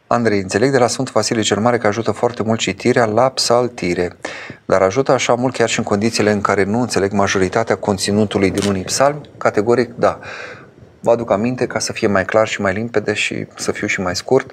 Andrei, 0.06 0.40
înțeleg 0.40 0.70
de 0.70 0.78
la 0.78 0.86
Sfântul 0.86 1.12
Vasile 1.14 1.40
cel 1.40 1.60
Mare 1.60 1.78
că 1.78 1.86
ajută 1.86 2.10
foarte 2.10 2.42
mult 2.42 2.58
citirea 2.58 3.04
la 3.04 3.28
psaltire, 3.28 4.16
dar 4.64 4.82
ajută 4.82 5.12
așa 5.12 5.34
mult 5.34 5.54
chiar 5.54 5.68
și 5.68 5.78
în 5.78 5.84
condițiile 5.84 6.30
în 6.30 6.40
care 6.40 6.64
nu 6.64 6.80
înțeleg 6.80 7.12
majoritatea 7.12 7.76
conținutului 7.76 8.50
din 8.50 8.68
unii 8.68 8.82
psalmi? 8.82 9.20
Categoric, 9.38 9.94
da. 9.94 10.18
Vă 11.00 11.10
aduc 11.10 11.30
aminte 11.30 11.66
ca 11.66 11.78
să 11.78 11.92
fie 11.92 12.06
mai 12.06 12.24
clar 12.24 12.48
și 12.48 12.60
mai 12.60 12.72
limpede 12.72 13.12
și 13.12 13.46
să 13.56 13.72
fiu 13.72 13.86
și 13.86 14.00
mai 14.00 14.16
scurt, 14.16 14.50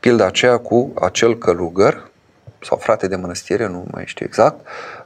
pilda 0.00 0.26
aceea 0.26 0.58
cu 0.58 0.92
acel 1.00 1.38
călugăr 1.38 2.10
sau 2.60 2.78
frate 2.78 3.08
de 3.08 3.16
mănăstire, 3.16 3.66
nu 3.66 3.86
mai 3.90 4.06
știu 4.06 4.26
exact, 4.26 4.60
uh, 4.60 4.99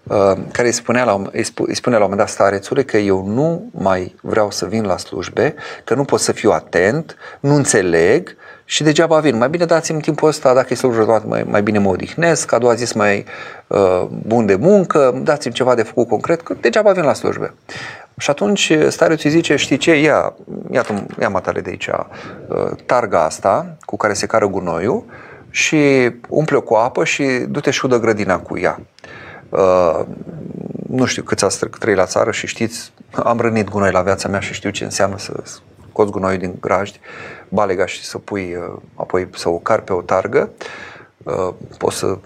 care 0.53 0.67
îi 0.67 0.73
spunea 0.73 1.05
la, 1.05 1.23
îi 1.33 1.75
spunea 1.75 1.99
la 1.99 2.05
un 2.05 2.11
moment 2.11 2.19
dat 2.19 2.29
starețului 2.29 2.85
că 2.85 2.97
eu 2.97 3.27
nu 3.27 3.71
mai 3.71 4.15
vreau 4.21 4.51
să 4.51 4.67
vin 4.67 4.85
la 4.85 4.97
slujbe, 4.97 5.55
că 5.85 5.95
nu 5.95 6.05
pot 6.05 6.21
să 6.21 6.33
fiu 6.33 6.51
atent, 6.51 7.17
nu 7.41 7.55
înțeleg 7.55 8.37
și 8.65 8.83
degeaba 8.83 9.19
vin. 9.19 9.37
Mai 9.37 9.49
bine 9.49 9.65
dați-mi 9.65 10.01
timpul 10.01 10.29
ăsta, 10.29 10.55
dacă 10.55 10.67
e 10.71 10.75
slujbă, 10.75 11.23
mai, 11.27 11.45
mai 11.49 11.63
bine 11.63 11.79
mă 11.79 11.89
odihnesc, 11.89 12.53
a 12.53 12.59
doua 12.59 12.75
zi 12.75 12.97
mai 12.97 13.25
uh, 13.67 14.03
bun 14.27 14.47
de 14.47 14.55
muncă, 14.55 15.21
dați-mi 15.23 15.55
ceva 15.55 15.75
de 15.75 15.83
făcut 15.83 16.09
concret, 16.09 16.41
că 16.41 16.55
degeaba 16.61 16.93
vin 16.93 17.03
la 17.03 17.13
slujbe. 17.13 17.55
Și 18.19 18.31
atunci 18.31 18.73
starețul 18.89 19.31
îi 19.31 19.37
zice, 19.37 19.57
știi 19.57 19.77
ce, 19.77 20.01
ia, 20.01 20.35
ia, 20.71 20.85
ia 21.21 21.29
matale 21.29 21.61
de 21.61 21.71
aici, 21.71 21.87
uh, 21.87 22.71
targa 22.87 23.25
asta 23.25 23.77
cu 23.81 23.97
care 23.97 24.13
se 24.13 24.27
cară 24.27 24.47
gunoiul 24.47 25.05
și 25.51 26.11
umple-o 26.29 26.61
cu 26.61 26.75
apă 26.75 27.05
și 27.05 27.25
du-te 27.49 27.71
și 27.71 27.85
udă 27.85 27.99
grădina 27.99 28.39
cu 28.39 28.59
ea. 28.59 28.79
Uh, 28.81 29.24
nu 30.89 31.05
știu 31.05 31.23
câți 31.23 31.45
ați 31.45 31.67
trăit 31.79 31.97
la 31.97 32.07
țară 32.07 32.31
și 32.31 32.47
știți, 32.47 32.93
am 33.13 33.41
rănit 33.41 33.69
gunoi 33.69 33.93
la 33.93 34.03
viața 34.03 34.29
mea 34.29 34.41
și 34.41 34.53
știu 34.53 34.71
ce 34.71 34.85
înseamnă 34.85 35.19
să 35.19 35.33
scoți 35.89 36.11
gunoiul 36.11 36.39
din 36.39 36.57
grajdi, 36.61 37.01
balega 37.49 37.87
și 37.87 38.05
să 38.05 38.19
pui, 38.19 38.55
uh, 38.55 38.81
apoi 38.95 39.29
să 39.35 39.49
o 39.49 39.59
car 39.59 39.81
pe 39.81 39.93
o 39.93 40.01
targă. 40.01 40.51
Uh, 41.23 41.55
poți 41.79 41.97
să, 41.97 42.19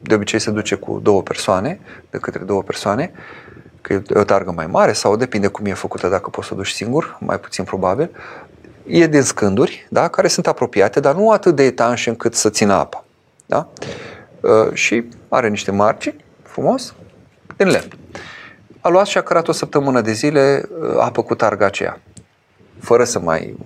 de 0.00 0.14
obicei 0.14 0.38
se 0.38 0.50
duce 0.50 0.74
cu 0.74 1.00
două 1.02 1.22
persoane, 1.22 1.80
de 2.10 2.18
către 2.18 2.44
două 2.44 2.62
persoane, 2.62 3.12
că 3.80 3.92
e 3.92 4.02
o 4.14 4.24
targă 4.24 4.52
mai 4.52 4.66
mare 4.66 4.92
sau 4.92 5.16
depinde 5.16 5.46
cum 5.46 5.66
e 5.66 5.74
făcută, 5.74 6.08
dacă 6.08 6.30
poți 6.30 6.46
să 6.46 6.54
o 6.54 6.56
duci 6.56 6.70
singur, 6.70 7.16
mai 7.20 7.40
puțin 7.40 7.64
probabil. 7.64 8.10
E 8.86 9.06
din 9.06 9.22
scânduri, 9.22 9.86
da, 9.90 10.08
care 10.08 10.28
sunt 10.28 10.46
apropiate, 10.46 11.00
dar 11.00 11.14
nu 11.14 11.30
atât 11.30 11.56
de 11.56 11.64
etanșe 11.64 12.10
încât 12.10 12.34
să 12.34 12.50
țină 12.50 12.72
apa. 12.72 13.04
Da? 13.46 13.68
Uh, 14.40 14.72
și 14.72 15.04
are 15.28 15.48
niște 15.48 15.70
margini, 15.70 16.21
frumos, 16.52 16.94
din 17.56 17.68
lemn. 17.68 17.88
A 18.80 18.88
luat 18.88 19.06
și 19.06 19.18
a 19.18 19.22
cărat 19.22 19.48
o 19.48 19.52
săptămână 19.52 20.00
de 20.00 20.12
zile 20.12 20.68
apă 20.98 21.22
cu 21.22 21.34
targa 21.34 21.66
aceea 21.66 22.00
fără 22.82 23.04
să 23.04 23.18
mai 23.18 23.56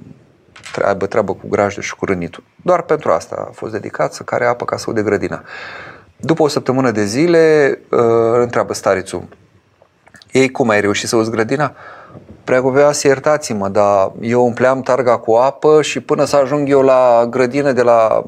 aibă 0.85 1.07
treabă 1.07 1.33
cu 1.33 1.49
grajdul 1.49 1.83
și 1.83 1.97
cu 1.97 2.05
rănitul. 2.05 2.43
Doar 2.63 2.83
pentru 2.83 3.11
asta 3.11 3.47
a 3.49 3.53
fost 3.53 3.73
dedicat 3.73 4.13
să 4.13 4.23
care 4.23 4.47
apă 4.47 4.65
ca 4.65 4.77
să 4.77 4.85
ude 4.89 5.03
grădina. 5.03 5.43
După 6.17 6.43
o 6.43 6.49
săptămână 6.49 6.91
de 6.91 7.05
zile, 7.05 7.79
uh, 7.91 8.01
întreabă 8.33 8.75
starițul, 8.75 9.29
ei 10.33 10.51
cum 10.51 10.69
ai 10.69 10.81
reușit 10.81 11.09
să 11.09 11.17
uzi 11.17 11.31
grădina? 11.31 11.73
să 12.93 13.07
iertați-mă, 13.07 13.69
dar 13.69 14.13
eu 14.21 14.45
umpleam 14.45 14.81
targa 14.81 15.19
cu 15.19 15.33
apă 15.33 15.83
și 15.83 16.01
până 16.01 16.25
să 16.25 16.37
ajung 16.37 16.69
eu 16.69 16.83
la 16.83 17.27
grădină 17.31 17.73
de 17.73 17.83
la 17.83 18.25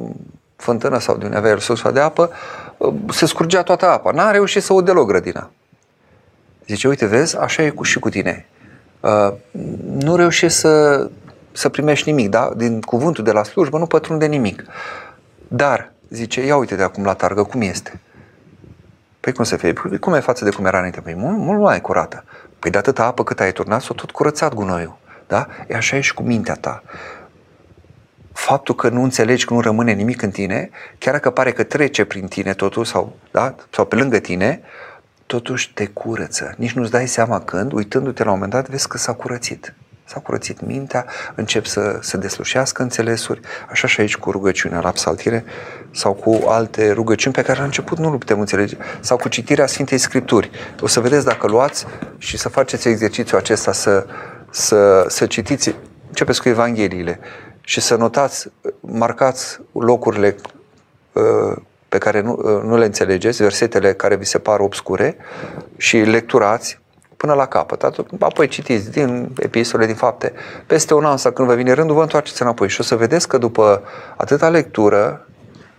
fântână 0.57 0.99
sau 0.99 1.17
de 1.17 1.25
unde 1.25 1.37
avea 1.37 1.51
el 1.51 1.59
sursa 1.59 1.91
de 1.91 2.01
apă, 2.01 2.31
uh, 2.33 2.68
se 3.11 3.27
scurgea 3.27 3.63
toată 3.63 3.87
apa. 3.87 4.11
N-a 4.11 4.31
reușit 4.31 4.63
să 4.63 4.73
ud 4.73 4.85
deloc 4.85 5.07
grădina. 5.07 5.51
Zice, 6.67 6.89
uite, 6.89 7.07
vezi, 7.07 7.37
așa 7.37 7.63
e 7.63 7.71
cu, 7.71 7.83
și 7.83 7.99
cu 7.99 8.09
tine. 8.09 8.47
Uh, 9.01 9.33
nu 9.93 10.17
reușești 10.17 10.59
să, 10.59 11.07
să 11.53 11.69
primești 11.69 12.11
nimic, 12.11 12.29
da? 12.29 12.51
Din 12.57 12.81
cuvântul 12.81 13.25
de 13.25 13.33
la 13.33 13.43
slujbă 13.43 13.79
nu 13.79 13.87
pătrunde 13.87 14.27
nimic. 14.27 14.65
Dar, 15.49 15.93
zice, 16.09 16.45
ia 16.45 16.57
uite 16.57 16.75
de 16.77 16.83
acum 16.83 17.05
la 17.05 17.15
targă, 17.15 17.43
cum 17.43 17.61
este? 17.61 18.01
Păi 19.21 19.33
cum 19.33 19.45
să 19.45 19.57
fie? 19.57 19.73
Păi 19.73 19.99
cum 19.99 20.15
e 20.15 20.21
față 20.21 20.45
de 20.45 20.51
cum 20.51 20.65
era 20.65 20.77
înainte? 20.77 21.01
Păi 21.01 21.15
mult, 21.15 21.37
mult 21.37 21.61
mai 21.61 21.81
curată. 21.81 22.25
Păi 22.59 22.71
de 22.71 22.79
atâta 22.79 23.05
apă 23.05 23.25
cât 23.25 23.41
ai 23.41 23.53
turnat, 23.53 23.83
s-a 23.83 23.95
tot 23.95 24.11
curățat 24.11 24.55
gunoiul. 24.55 24.99
Da? 25.27 25.47
E 25.67 25.75
așa 25.75 25.97
e 25.97 26.01
și 26.01 26.15
cu 26.15 26.23
mintea 26.23 26.55
ta. 26.55 26.83
Faptul 28.39 28.75
că 28.75 28.89
nu 28.89 29.03
înțelegi 29.03 29.45
că 29.45 29.55
nu 29.55 29.61
rămâne 29.61 29.93
nimic 29.93 30.23
în 30.23 30.31
tine, 30.31 30.71
chiar 30.99 31.13
dacă 31.13 31.31
pare 31.31 31.53
că 31.53 31.63
trece 31.63 32.05
prin 32.05 32.27
tine 32.27 32.55
totul 32.55 32.85
sau, 32.85 33.17
da? 33.31 33.55
sau 33.71 33.85
pe 33.85 33.97
lângă 33.97 34.19
tine, 34.19 34.61
totuși 35.27 35.73
te 35.73 35.87
curăță. 35.87 36.55
Nici 36.57 36.73
nu-ți 36.73 36.91
dai 36.91 37.09
seama 37.09 37.41
când, 37.41 37.73
uitându-te 37.73 38.23
la 38.25 38.31
un 38.31 38.35
moment 38.35 38.53
dat, 38.53 38.69
vezi 38.69 38.89
că 38.89 38.99
s-a 38.99 39.13
curățit. 39.13 39.75
S-a 40.05 40.21
curățit 40.21 40.67
mintea, 40.67 41.07
încep 41.35 41.65
să, 41.65 41.99
să 42.01 42.17
deslușească 42.17 42.83
înțelesuri, 42.83 43.41
așa 43.71 43.87
și 43.87 44.01
aici 44.01 44.17
cu 44.17 44.31
rugăciunea 44.31 44.81
la 44.81 44.91
psaltire 44.91 45.45
sau 45.91 46.13
cu 46.13 46.49
alte 46.49 46.93
rugăciuni 46.93 47.35
pe 47.35 47.43
care 47.43 47.59
la 47.59 47.65
început 47.65 47.99
nu 47.99 48.11
le 48.11 48.19
putem 48.19 48.41
înțelege, 48.41 48.77
sau 49.01 49.17
cu 49.17 49.29
citirea 49.29 49.67
Sfintei 49.67 49.99
Scripturi. 49.99 50.51
O 50.81 50.87
să 50.87 51.01
vedeți 51.01 51.25
dacă 51.25 51.47
luați 51.47 51.87
și 52.19 52.37
să 52.37 52.49
faceți 52.49 52.89
exercițiul 52.89 53.41
acesta, 53.41 53.73
să, 53.73 54.07
să, 54.51 55.05
să 55.09 55.27
citiți, 55.27 55.75
începeți 56.09 56.43
cu 56.43 56.49
Evangheliile 56.49 57.21
și 57.69 57.81
să 57.81 57.97
notați, 57.97 58.51
marcați 58.81 59.61
locurile 59.73 60.37
uh, 61.13 61.57
pe 61.89 61.99
care 61.99 62.21
nu, 62.21 62.33
uh, 62.33 62.63
nu 62.63 62.77
le 62.77 62.85
înțelegeți, 62.85 63.43
versetele 63.43 63.93
care 63.93 64.17
vi 64.17 64.25
se 64.25 64.39
par 64.39 64.61
obscure 64.61 65.17
și 65.77 65.97
lecturați 65.97 66.81
până 67.17 67.33
la 67.33 67.47
capăt. 67.47 67.83
Apoi 68.21 68.49
citiți 68.49 68.91
din 68.91 69.35
epistole, 69.39 69.87
din 69.87 69.95
fapte. 69.95 70.33
Peste 70.67 70.95
un 70.95 71.05
an 71.05 71.17
sau 71.17 71.33
când 71.33 71.49
vă 71.49 71.55
vine 71.55 71.73
rândul, 71.73 71.95
vă 71.97 72.03
întoarceți 72.03 72.43
înapoi 72.43 72.69
și 72.69 72.81
o 72.81 72.83
să 72.83 72.97
vedeți 72.97 73.29
că 73.29 73.39
după 73.39 73.83
atâta 74.17 74.49
lectură, 74.49 75.27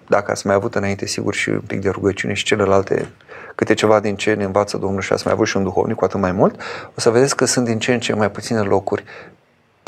dacă 0.08 0.32
ați 0.32 0.46
mai 0.46 0.56
avut 0.56 0.76
înainte, 0.76 1.06
sigur, 1.06 1.34
și 1.34 1.50
un 1.50 1.64
pic 1.68 1.82
de 1.82 1.90
rugăciune 1.90 2.34
și 2.34 2.44
celelalte, 2.44 3.10
câte 3.56 3.74
ceva 3.74 4.00
din 4.00 4.16
ce 4.16 4.34
ne 4.34 4.44
învață 4.44 4.78
Domnul 4.78 5.02
și 5.02 5.14
ați 5.14 5.24
mai 5.26 5.34
avut 5.34 5.48
și 5.48 5.58
un 5.58 5.64
duhovnic, 5.64 5.96
cu 5.96 6.04
atât 6.04 6.20
mai 6.20 6.32
mult, 6.32 6.62
o 6.96 7.00
să 7.00 7.10
vedeți 7.10 7.36
că 7.36 7.46
sunt 7.46 7.66
din 7.66 7.80
ce 7.80 7.94
în 7.94 8.00
ce 8.00 8.14
mai 8.14 8.32
puține 8.32 8.60
locuri 8.60 9.04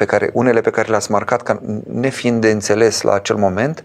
pe 0.02 0.08
care, 0.08 0.30
unele 0.34 0.62
pe 0.62 0.70
care 0.70 0.90
le-ați 0.90 1.12
marcat 1.12 1.42
ca 1.42 1.62
nefiind 1.88 2.42
de 2.42 2.50
înțeles 2.50 3.02
la 3.02 3.14
acel 3.14 3.36
moment, 3.36 3.84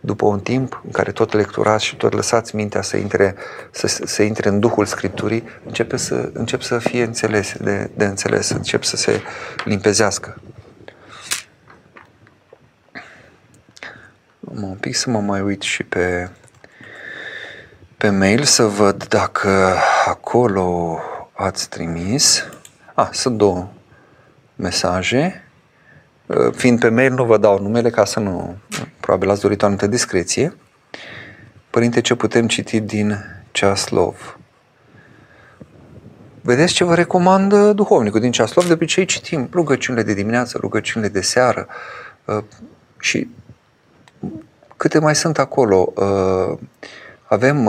după 0.00 0.26
un 0.26 0.40
timp 0.40 0.80
în 0.84 0.90
care 0.90 1.12
tot 1.12 1.32
lecturați 1.32 1.84
și 1.84 1.96
tot 1.96 2.12
lăsați 2.12 2.56
mintea 2.56 2.82
să 2.82 2.96
intre, 2.96 3.34
să, 3.70 3.86
să 3.86 4.22
intre 4.22 4.48
în 4.48 4.60
Duhul 4.60 4.84
Scripturii, 4.84 5.44
începe 5.66 5.96
să, 5.96 6.30
încep 6.32 6.62
să 6.62 6.78
fie 6.78 7.02
înțeles, 7.02 7.56
de, 7.60 7.90
de 7.94 8.04
înțeles, 8.04 8.50
încep 8.50 8.82
să 8.82 8.96
se 8.96 9.20
limpezească. 9.64 10.40
Mă, 14.40 14.66
un 14.66 14.76
pic 14.80 14.94
să 14.94 15.10
mă 15.10 15.20
mai 15.20 15.40
uit 15.40 15.62
și 15.62 15.82
pe, 15.82 16.28
pe 17.96 18.08
mail 18.08 18.42
să 18.42 18.64
văd 18.64 19.06
dacă 19.06 19.74
acolo 20.06 20.98
ați 21.32 21.68
trimis. 21.68 22.44
Ah, 22.94 23.08
sunt 23.12 23.36
două 23.36 23.68
mesaje. 24.56 25.48
Fiind 26.52 26.80
pe 26.80 26.88
mail, 26.88 27.12
nu 27.12 27.24
vă 27.24 27.38
dau 27.38 27.58
numele 27.58 27.90
ca 27.90 28.04
să 28.04 28.20
nu 28.20 28.56
probabil 29.00 29.30
ați 29.30 29.40
dorit 29.40 29.62
o 29.62 29.64
anumită 29.64 29.86
discreție. 29.86 30.56
Părinte, 31.70 32.00
ce 32.00 32.14
putem 32.14 32.48
citi 32.48 32.80
din 32.80 33.16
Ceaslov? 33.50 34.38
Vedeți 36.40 36.72
ce 36.72 36.84
vă 36.84 36.94
recomandă 36.94 37.72
duhovnicul 37.72 38.20
din 38.20 38.32
Ceaslov? 38.32 38.66
De 38.66 38.72
obicei 38.72 39.04
citim 39.04 39.48
rugăciunile 39.52 40.04
de 40.04 40.14
dimineață, 40.14 40.58
rugăciunile 40.60 41.10
de 41.10 41.20
seară, 41.20 41.68
Uh, 42.24 42.44
și 42.98 43.28
câte 44.76 44.98
mai 44.98 45.14
sunt 45.14 45.38
acolo? 45.38 45.92
Uh, 45.96 46.58
avem, 47.22 47.64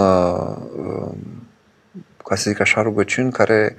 ca 2.24 2.36
să 2.36 2.50
zic 2.50 2.60
așa, 2.60 2.82
rugăciuni 2.82 3.32
care 3.32 3.76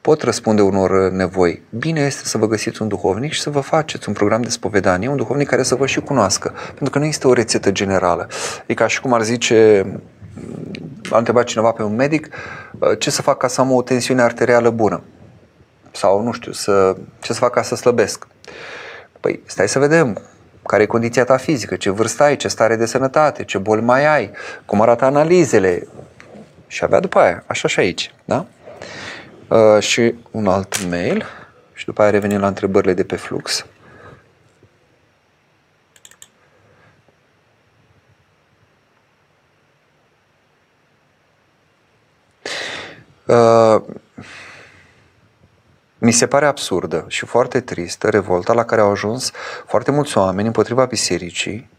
pot 0.00 0.22
răspunde 0.22 0.62
unor 0.62 1.10
nevoi. 1.10 1.62
Bine 1.70 2.00
este 2.00 2.24
să 2.24 2.38
vă 2.38 2.46
găsiți 2.46 2.82
un 2.82 2.88
duhovnic 2.88 3.32
și 3.32 3.40
să 3.40 3.50
vă 3.50 3.60
faceți 3.60 4.08
un 4.08 4.14
program 4.14 4.42
de 4.42 4.48
spovedanie, 4.48 5.08
un 5.08 5.16
duhovnic 5.16 5.48
care 5.48 5.62
să 5.62 5.74
vă 5.74 5.86
și 5.86 6.00
cunoască. 6.00 6.54
Pentru 6.66 6.90
că 6.90 6.98
nu 6.98 7.04
este 7.04 7.26
o 7.26 7.32
rețetă 7.32 7.70
generală. 7.70 8.28
E 8.66 8.74
ca 8.74 8.86
și 8.86 9.00
cum 9.00 9.12
ar 9.12 9.22
zice, 9.22 9.86
a 11.10 11.18
întrebat 11.18 11.44
cineva 11.44 11.72
pe 11.72 11.82
un 11.82 11.94
medic, 11.94 12.28
ce 12.98 13.10
să 13.10 13.22
fac 13.22 13.36
ca 13.36 13.48
să 13.48 13.60
am 13.60 13.72
o 13.72 13.82
tensiune 13.82 14.22
arterială 14.22 14.70
bună? 14.70 15.02
Sau, 15.90 16.22
nu 16.22 16.32
știu, 16.32 16.52
să, 16.52 16.96
ce 17.20 17.32
să 17.32 17.38
fac 17.38 17.52
ca 17.52 17.62
să 17.62 17.74
slăbesc? 17.74 18.26
Păi, 19.20 19.42
stai 19.46 19.68
să 19.68 19.78
vedem 19.78 20.22
care 20.66 20.82
e 20.82 20.86
condiția 20.86 21.24
ta 21.24 21.36
fizică, 21.36 21.76
ce 21.76 21.90
vârstă 21.90 22.22
ai, 22.22 22.36
ce 22.36 22.48
stare 22.48 22.76
de 22.76 22.86
sănătate, 22.86 23.44
ce 23.44 23.58
boli 23.58 23.82
mai 23.82 24.06
ai, 24.06 24.30
cum 24.64 24.80
arată 24.80 25.04
analizele. 25.04 25.86
Și 26.66 26.84
abia 26.84 27.00
după 27.00 27.18
aia, 27.18 27.44
așa 27.46 27.68
și 27.68 27.80
aici, 27.80 28.14
da? 28.24 28.46
Uh, 29.50 29.82
și 29.82 30.14
un 30.30 30.46
alt 30.46 30.84
mail 30.88 31.26
și 31.72 31.84
după 31.84 32.02
aia 32.02 32.10
revenim 32.10 32.40
la 32.40 32.46
întrebările 32.46 32.92
de 32.92 33.04
pe 33.04 33.16
flux. 33.16 33.66
Uh, 43.26 43.82
mi 45.98 46.12
se 46.12 46.26
pare 46.26 46.46
absurdă 46.46 47.04
și 47.08 47.26
foarte 47.26 47.60
tristă 47.60 48.08
revolta 48.08 48.52
la 48.52 48.64
care 48.64 48.80
au 48.80 48.90
ajuns 48.90 49.30
foarte 49.66 49.90
mulți 49.90 50.18
oameni 50.18 50.46
împotriva 50.46 50.84
bisericii, 50.84 51.70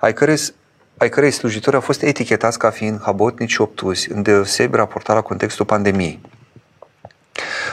ai 0.00 0.12
cărei, 0.12 0.38
ai 0.96 1.08
cărei 1.08 1.30
slujitori 1.30 1.76
au 1.76 1.82
fost 1.82 2.02
etichetați 2.02 2.58
ca 2.58 2.70
fiind 2.70 3.00
habotnici 3.02 3.50
și 3.50 3.60
obtuzi, 3.60 4.12
îndeosebi 4.12 4.76
raportat 4.76 5.16
la 5.16 5.22
contextul 5.22 5.64
pandemiei. 5.64 6.29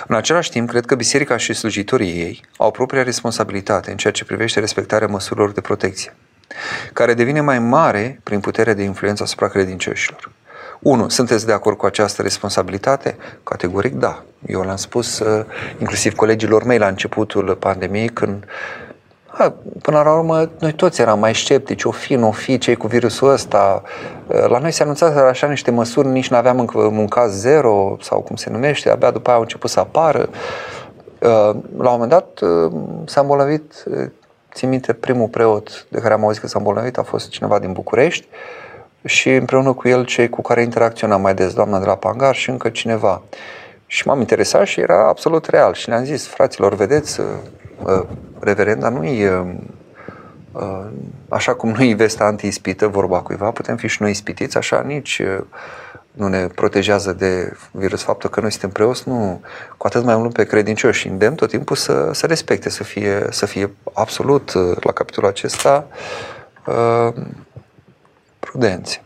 În 0.07 0.15
același 0.15 0.49
timp, 0.49 0.69
cred 0.69 0.85
că 0.85 0.95
biserica 0.95 1.37
și 1.37 1.53
slujitorii 1.53 2.19
ei 2.19 2.41
au 2.57 2.71
propria 2.71 3.03
responsabilitate 3.03 3.91
în 3.91 3.97
ceea 3.97 4.13
ce 4.13 4.25
privește 4.25 4.59
respectarea 4.59 5.07
măsurilor 5.07 5.51
de 5.51 5.61
protecție, 5.61 6.15
care 6.93 7.13
devine 7.13 7.41
mai 7.41 7.59
mare 7.59 8.19
prin 8.23 8.39
puterea 8.39 8.73
de 8.73 8.83
influență 8.83 9.23
asupra 9.23 9.47
credincioșilor. 9.47 10.31
1. 10.79 11.09
Sunteți 11.09 11.45
de 11.45 11.51
acord 11.51 11.77
cu 11.77 11.85
această 11.85 12.21
responsabilitate? 12.21 13.17
Categoric 13.43 13.93
da. 13.93 14.23
Eu 14.45 14.61
l-am 14.61 14.75
spus 14.75 15.19
uh, 15.19 15.45
inclusiv 15.79 16.15
colegilor 16.15 16.63
mei 16.63 16.77
la 16.77 16.87
începutul 16.87 17.55
pandemiei 17.55 18.09
când 18.09 18.43
a, 19.37 19.53
până 19.81 20.01
la 20.01 20.13
urmă, 20.13 20.49
noi 20.59 20.73
toți 20.73 21.01
eram 21.01 21.19
mai 21.19 21.35
sceptici, 21.35 21.83
o 21.83 21.91
fi, 21.91 22.15
nu 22.15 22.27
o 22.27 22.31
fi, 22.31 22.57
ce 22.57 22.75
cu 22.75 22.87
virusul 22.87 23.29
ăsta. 23.29 23.81
Uh, 24.27 24.45
la 24.47 24.57
noi 24.57 24.71
se 24.71 24.83
anunțaseră 24.83 25.27
așa 25.27 25.47
niște 25.47 25.71
măsuri, 25.71 26.07
nici 26.07 26.29
nu 26.29 26.37
aveam 26.37 26.59
încă 26.59 26.77
un 26.77 27.07
caz 27.07 27.33
zero, 27.33 27.97
sau 28.01 28.19
cum 28.19 28.35
se 28.35 28.49
numește, 28.49 28.89
abia 28.89 29.11
după 29.11 29.27
aia 29.27 29.35
au 29.35 29.43
început 29.43 29.69
să 29.69 29.79
apară. 29.79 30.29
Uh, 30.29 31.55
la 31.77 31.91
un 31.91 31.99
moment 31.99 32.09
dat 32.09 32.39
s-a 33.05 33.21
îmbolnăvit, 33.21 33.83
țin 34.53 34.69
minte, 34.69 34.93
primul 34.93 35.27
preot 35.27 35.85
de 35.89 35.99
care 35.99 36.13
am 36.13 36.23
auzit 36.23 36.41
că 36.41 36.47
s-a 36.47 36.57
îmbolnăvit 36.57 36.97
a 36.97 37.03
fost 37.03 37.29
cineva 37.29 37.59
din 37.59 37.71
București, 37.71 38.27
și 39.07 39.29
împreună 39.29 39.73
cu 39.73 39.87
el 39.87 40.05
cei 40.05 40.29
cu 40.29 40.41
care 40.41 40.61
interacționam 40.61 41.21
mai 41.21 41.33
des, 41.33 41.53
doamna 41.53 41.79
de 41.79 41.85
la 41.85 41.95
Pangar 41.95 42.35
și 42.35 42.49
încă 42.49 42.69
cineva. 42.69 43.21
Și 43.85 44.07
m-am 44.07 44.19
interesat 44.19 44.65
și 44.65 44.79
era 44.79 45.07
absolut 45.07 45.45
real. 45.45 45.73
Și 45.73 45.89
le-am 45.89 46.03
zis, 46.03 46.27
fraților, 46.27 46.75
vedeți, 46.75 47.19
uh, 47.19 47.25
uh, 47.25 47.66
reverenda 48.39 48.89
nu 48.89 49.03
e 49.03 49.29
uh, 50.51 50.85
așa 51.29 51.55
cum 51.55 51.69
nu-i 51.69 51.93
vesta 51.93 52.23
anti-ispită, 52.23 52.87
vorba 52.87 53.21
cuiva, 53.21 53.51
putem 53.51 53.75
fi 53.75 53.87
și 53.87 54.01
noi 54.01 54.11
ispitiți, 54.11 54.57
așa 54.57 54.81
nici 54.81 55.21
nu 56.17 56.27
ne 56.27 56.47
protejează 56.47 57.13
de 57.13 57.53
virus. 57.71 58.01
Faptul 58.01 58.29
că 58.29 58.39
noi 58.39 58.51
suntem 58.51 58.69
preoți, 58.69 59.07
nu, 59.07 59.41
cu 59.77 59.87
atât 59.87 60.03
mai 60.03 60.15
mult 60.15 60.33
pe 60.33 60.45
credincioși 60.45 60.99
și 60.99 61.07
îndemn 61.07 61.35
tot 61.35 61.49
timpul 61.49 61.75
să, 61.75 62.09
să 62.13 62.25
respecte, 62.25 62.69
să 62.69 62.83
fie, 62.83 63.27
să 63.29 63.45
fie 63.45 63.71
absolut, 63.93 64.53
la 64.83 64.91
capitolul 64.91 65.29
acesta, 65.29 65.87
prudenți. 68.39 69.01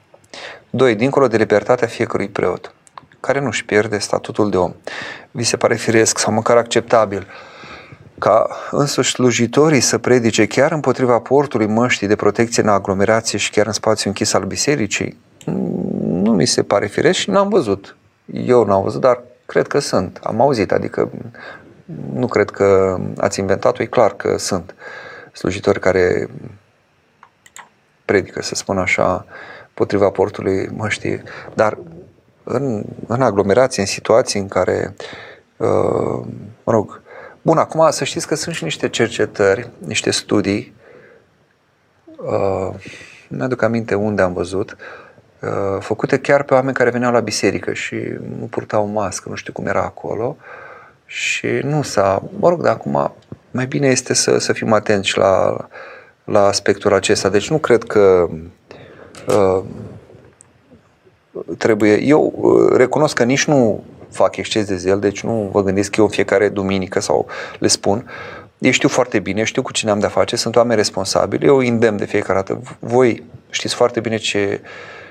2. 0.69 0.95
Dincolo 0.95 1.27
de 1.27 1.37
libertatea 1.37 1.87
fiecărui 1.87 2.27
preot, 2.29 2.73
care 3.19 3.39
nu 3.39 3.47
își 3.47 3.65
pierde 3.65 3.97
statutul 3.97 4.49
de 4.49 4.57
om. 4.57 4.73
Vi 5.31 5.43
se 5.43 5.57
pare 5.57 5.75
firesc 5.75 6.17
sau 6.17 6.33
măcar 6.33 6.57
acceptabil 6.57 7.27
ca 8.21 8.47
însuși 8.71 9.11
slujitorii 9.11 9.79
să 9.79 9.97
predice 9.97 10.45
chiar 10.45 10.71
împotriva 10.71 11.19
portului 11.19 11.67
măștii 11.67 12.07
de 12.07 12.15
protecție 12.15 12.63
în 12.63 12.69
aglomerație 12.69 13.37
și 13.37 13.49
chiar 13.49 13.65
în 13.65 13.71
spațiu 13.71 14.09
închis 14.09 14.33
al 14.33 14.43
bisericii? 14.43 15.17
Nu 16.01 16.31
mi 16.31 16.45
se 16.45 16.63
pare 16.63 16.87
firesc 16.87 17.19
și 17.19 17.29
n-am 17.29 17.49
văzut. 17.49 17.95
Eu 18.25 18.65
n-am 18.65 18.83
văzut, 18.83 19.01
dar 19.01 19.23
cred 19.45 19.67
că 19.67 19.79
sunt. 19.79 20.19
Am 20.23 20.41
auzit, 20.41 20.71
adică 20.71 21.11
nu 22.13 22.27
cred 22.27 22.49
că 22.49 22.97
ați 23.17 23.39
inventat-o, 23.39 23.83
e 23.83 23.85
clar 23.85 24.13
că 24.13 24.37
sunt 24.37 24.75
slujitori 25.33 25.79
care 25.79 26.29
predică, 28.05 28.41
să 28.41 28.55
spun 28.55 28.77
așa, 28.77 29.25
potriva 29.73 30.09
portului 30.09 30.69
măștii, 30.75 31.21
dar 31.53 31.77
în, 32.43 32.83
în 33.07 33.21
aglomerație, 33.21 33.81
în 33.81 33.87
situații 33.87 34.39
în 34.39 34.47
care, 34.47 34.95
uh, 35.57 36.25
mă 36.63 36.71
rog, 36.71 37.00
bun, 37.41 37.57
acum 37.57 37.87
să 37.89 38.03
știți 38.03 38.27
că 38.27 38.35
sunt 38.35 38.55
și 38.55 38.63
niște 38.63 38.89
cercetări, 38.89 39.69
niște 39.77 40.11
studii, 40.11 40.73
uh, 42.05 42.69
nu 43.27 43.43
aduc 43.43 43.61
aminte 43.61 43.95
unde 43.95 44.21
am 44.21 44.33
văzut, 44.33 44.77
uh, 45.41 45.79
făcute 45.79 46.19
chiar 46.19 46.43
pe 46.43 46.53
oameni 46.53 46.75
care 46.75 46.89
veneau 46.89 47.11
la 47.11 47.19
biserică 47.19 47.73
și 47.73 47.95
nu 48.39 48.45
purtau 48.45 48.85
mască, 48.85 49.29
nu 49.29 49.35
știu 49.35 49.53
cum 49.53 49.65
era 49.65 49.83
acolo, 49.83 50.37
și 51.05 51.47
nu 51.47 51.81
s-a, 51.81 52.23
mă 52.39 52.49
rog, 52.49 52.61
dar 52.61 52.73
acum 52.73 53.13
mai 53.51 53.65
bine 53.65 53.87
este 53.87 54.13
să, 54.13 54.37
să 54.37 54.53
fim 54.53 54.73
atenți 54.73 55.17
la 55.17 55.67
la 56.23 56.45
aspectul 56.45 56.93
acesta. 56.93 57.29
Deci 57.29 57.49
nu 57.49 57.57
cred 57.57 57.83
că 57.83 58.29
uh, 59.27 59.63
trebuie. 61.57 62.01
Eu 62.01 62.33
uh, 62.35 62.75
recunosc 62.75 63.15
că 63.15 63.23
nici 63.23 63.45
nu 63.45 63.83
fac 64.11 64.35
exces 64.35 64.65
de 64.65 64.75
zel, 64.75 64.99
deci 64.99 65.23
nu 65.23 65.49
vă 65.51 65.63
gândesc 65.63 65.95
eu 65.95 66.03
în 66.03 66.09
fiecare 66.09 66.49
duminică 66.49 66.99
sau 66.99 67.27
le 67.59 67.67
spun. 67.67 68.09
Eu 68.57 68.71
știu 68.71 68.89
foarte 68.89 69.19
bine, 69.19 69.43
știu 69.43 69.61
cu 69.61 69.71
cine 69.71 69.91
am 69.91 69.99
de-a 69.99 70.09
face, 70.09 70.35
sunt 70.35 70.55
oameni 70.55 70.75
responsabili, 70.75 71.45
eu 71.45 71.57
îndemn 71.57 71.97
de 71.97 72.05
fiecare 72.05 72.33
dată. 72.33 72.61
Voi 72.79 73.23
știți 73.49 73.75
foarte 73.75 73.99
bine 73.99 74.17
ce, 74.17 74.61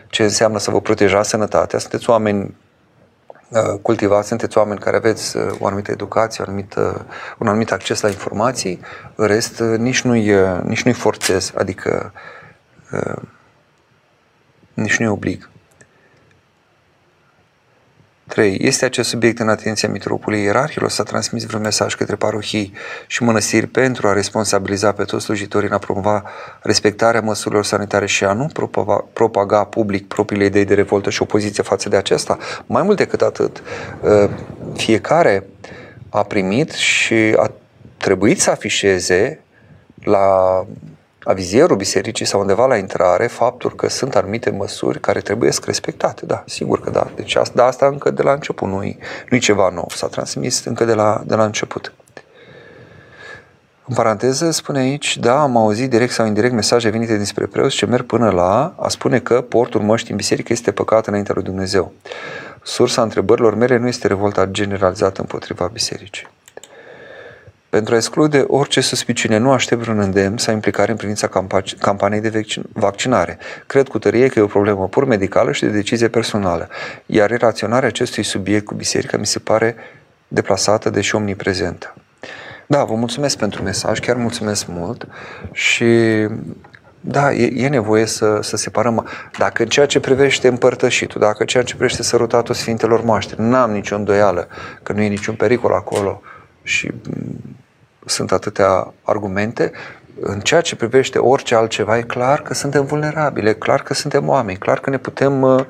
ce 0.08 0.22
înseamnă 0.22 0.58
să 0.58 0.70
vă 0.70 0.80
protejați 0.80 1.28
sănătatea, 1.28 1.78
sunteți 1.78 2.10
oameni 2.10 2.54
Uh, 3.50 3.78
cultivați, 3.82 4.28
sunteți 4.28 4.58
oameni 4.58 4.80
care 4.80 4.96
aveți 4.96 5.36
uh, 5.36 5.52
o 5.58 5.66
anumită 5.66 5.90
educație, 5.90 6.44
o 6.46 6.50
anumită, 6.50 7.06
un 7.38 7.46
anumit 7.46 7.72
acces 7.72 8.00
la 8.00 8.08
informații, 8.08 8.80
în 9.14 9.26
rest 9.26 9.60
uh, 9.60 9.78
nici 9.78 10.02
nu-i, 10.02 10.32
nici 10.62 10.82
nu-i 10.82 10.94
forțez, 10.94 11.52
adică 11.54 12.12
nici 14.74 14.96
nu-i 14.96 15.08
oblig. 15.08 15.48
3. 18.30 18.56
Este 18.60 18.84
acest 18.84 19.08
subiect 19.08 19.38
în 19.38 19.48
atenția 19.48 19.88
mitropolei 19.88 20.42
ierarhilor? 20.42 20.90
S-a 20.90 21.02
transmis 21.02 21.44
vreun 21.44 21.62
mesaj 21.62 21.94
către 21.94 22.16
parohii 22.16 22.72
și 23.06 23.22
mănăstiri 23.22 23.66
pentru 23.66 24.08
a 24.08 24.12
responsabiliza 24.12 24.92
pe 24.92 25.04
toți 25.04 25.24
slujitorii 25.24 25.68
în 25.68 25.74
a 25.74 25.78
promova 25.78 26.22
respectarea 26.62 27.20
măsurilor 27.20 27.64
sanitare 27.64 28.06
și 28.06 28.24
a 28.24 28.32
nu 28.32 28.46
propaga, 28.52 29.04
propaga 29.12 29.64
public 29.64 30.08
propriile 30.08 30.44
idei 30.44 30.64
de 30.64 30.74
revoltă 30.74 31.10
și 31.10 31.22
opoziție 31.22 31.62
față 31.62 31.88
de 31.88 31.96
acesta? 31.96 32.38
Mai 32.66 32.82
mult 32.82 32.96
decât 32.96 33.20
atât, 33.20 33.62
ă, 34.04 34.30
fiecare 34.76 35.46
a 36.08 36.22
primit 36.22 36.70
și 36.72 37.14
a 37.14 37.50
trebuit 37.96 38.40
să 38.40 38.50
afișeze 38.50 39.40
la 40.02 40.26
avizierul 41.22 41.76
bisericii 41.76 42.26
sau 42.26 42.40
undeva 42.40 42.66
la 42.66 42.76
intrare 42.76 43.26
faptul 43.26 43.74
că 43.74 43.88
sunt 43.88 44.14
anumite 44.14 44.50
măsuri 44.50 45.00
care 45.00 45.20
trebuie 45.20 45.52
să 45.52 45.60
respectate. 45.64 46.26
Da, 46.26 46.42
sigur 46.46 46.80
că 46.80 46.90
da. 46.90 47.10
Deci 47.14 47.34
asta, 47.34 47.52
da, 47.56 47.64
asta 47.64 47.86
încă 47.86 48.10
de 48.10 48.22
la 48.22 48.32
început, 48.32 48.68
nu-i, 48.68 48.98
nu 49.30 49.38
ceva 49.38 49.68
nou. 49.68 49.88
S-a 49.94 50.06
transmis 50.06 50.64
încă 50.64 50.84
de 50.84 50.94
la, 50.94 51.22
de 51.26 51.34
la 51.34 51.44
început. 51.44 51.92
În 53.86 53.96
paranteză 53.96 54.50
spune 54.50 54.78
aici, 54.78 55.18
da, 55.18 55.40
am 55.40 55.56
auzit 55.56 55.90
direct 55.90 56.12
sau 56.12 56.26
indirect 56.26 56.54
mesaje 56.54 56.88
venite 56.88 57.16
dinspre 57.16 57.46
preoți 57.46 57.76
ce 57.76 57.86
merg 57.86 58.06
până 58.06 58.30
la 58.30 58.74
a 58.78 58.88
spune 58.88 59.20
că 59.20 59.40
portul 59.40 59.80
măștii 59.80 60.10
în 60.10 60.16
biserică 60.16 60.52
este 60.52 60.72
păcat 60.72 61.06
înaintea 61.06 61.34
lui 61.34 61.44
Dumnezeu. 61.44 61.92
Sursa 62.62 63.02
întrebărilor 63.02 63.54
mele 63.54 63.76
nu 63.76 63.86
este 63.86 64.06
revolta 64.06 64.46
generalizată 64.46 65.20
împotriva 65.20 65.70
bisericii. 65.72 66.28
Pentru 67.70 67.94
a 67.94 67.96
exclude 67.96 68.44
orice 68.46 68.80
suspiciune, 68.80 69.36
nu 69.36 69.52
aștept 69.52 69.80
vreun 69.82 69.98
îndemn 69.98 70.36
sau 70.36 70.54
implicare 70.54 70.90
în 70.90 70.96
privința 70.96 71.28
campaniei 71.78 72.20
de 72.20 72.44
vaccinare. 72.72 73.38
Cred 73.66 73.88
cu 73.88 73.98
tărie 73.98 74.28
că 74.28 74.38
e 74.38 74.42
o 74.42 74.46
problemă 74.46 74.88
pur 74.88 75.04
medicală 75.04 75.52
și 75.52 75.60
de 75.60 75.68
decizie 75.68 76.08
personală, 76.08 76.68
iar 77.06 77.30
relaționarea 77.30 77.88
acestui 77.88 78.22
subiect 78.22 78.64
cu 78.64 78.74
biserica 78.74 79.16
mi 79.16 79.26
se 79.26 79.38
pare 79.38 79.76
deplasată, 80.28 80.90
deși 80.90 81.14
omniprezentă. 81.14 81.94
Da, 82.66 82.84
vă 82.84 82.94
mulțumesc 82.94 83.38
pentru 83.38 83.62
mesaj, 83.62 83.98
chiar 83.98 84.16
mulțumesc 84.16 84.66
mult 84.66 85.06
și 85.52 85.84
da, 87.00 87.32
e, 87.32 87.64
e 87.64 87.68
nevoie 87.68 88.06
să, 88.06 88.38
să 88.42 88.56
separăm. 88.56 89.08
Dacă 89.38 89.62
în 89.62 89.68
ceea 89.68 89.86
ce 89.86 90.00
privește 90.00 90.48
împărtășitul, 90.48 91.20
dacă 91.20 91.36
în 91.38 91.46
ceea 91.46 91.62
ce 91.62 91.74
privește 91.74 92.02
sărutatul 92.02 92.54
Sfintelor 92.54 93.04
Moaștri, 93.04 93.40
n-am 93.40 93.70
nicio 93.70 93.96
îndoială 93.96 94.48
că 94.82 94.92
nu 94.92 95.00
e 95.00 95.08
niciun 95.08 95.34
pericol 95.34 95.72
acolo 95.72 96.22
și 96.62 96.90
mm, 97.08 97.56
sunt 98.10 98.32
atâtea 98.32 98.92
argumente, 99.02 99.72
în 100.20 100.40
ceea 100.40 100.60
ce 100.60 100.76
privește 100.76 101.18
orice 101.18 101.54
altceva, 101.54 101.98
e 101.98 102.02
clar 102.02 102.42
că 102.42 102.54
suntem 102.54 102.84
vulnerabili, 102.84 103.48
e 103.48 103.52
clar 103.52 103.82
că 103.82 103.94
suntem 103.94 104.28
oameni, 104.28 104.58
clar 104.58 104.80
că 104.80 104.90
ne 104.90 104.98
putem 104.98 105.42
uh, 105.42 105.64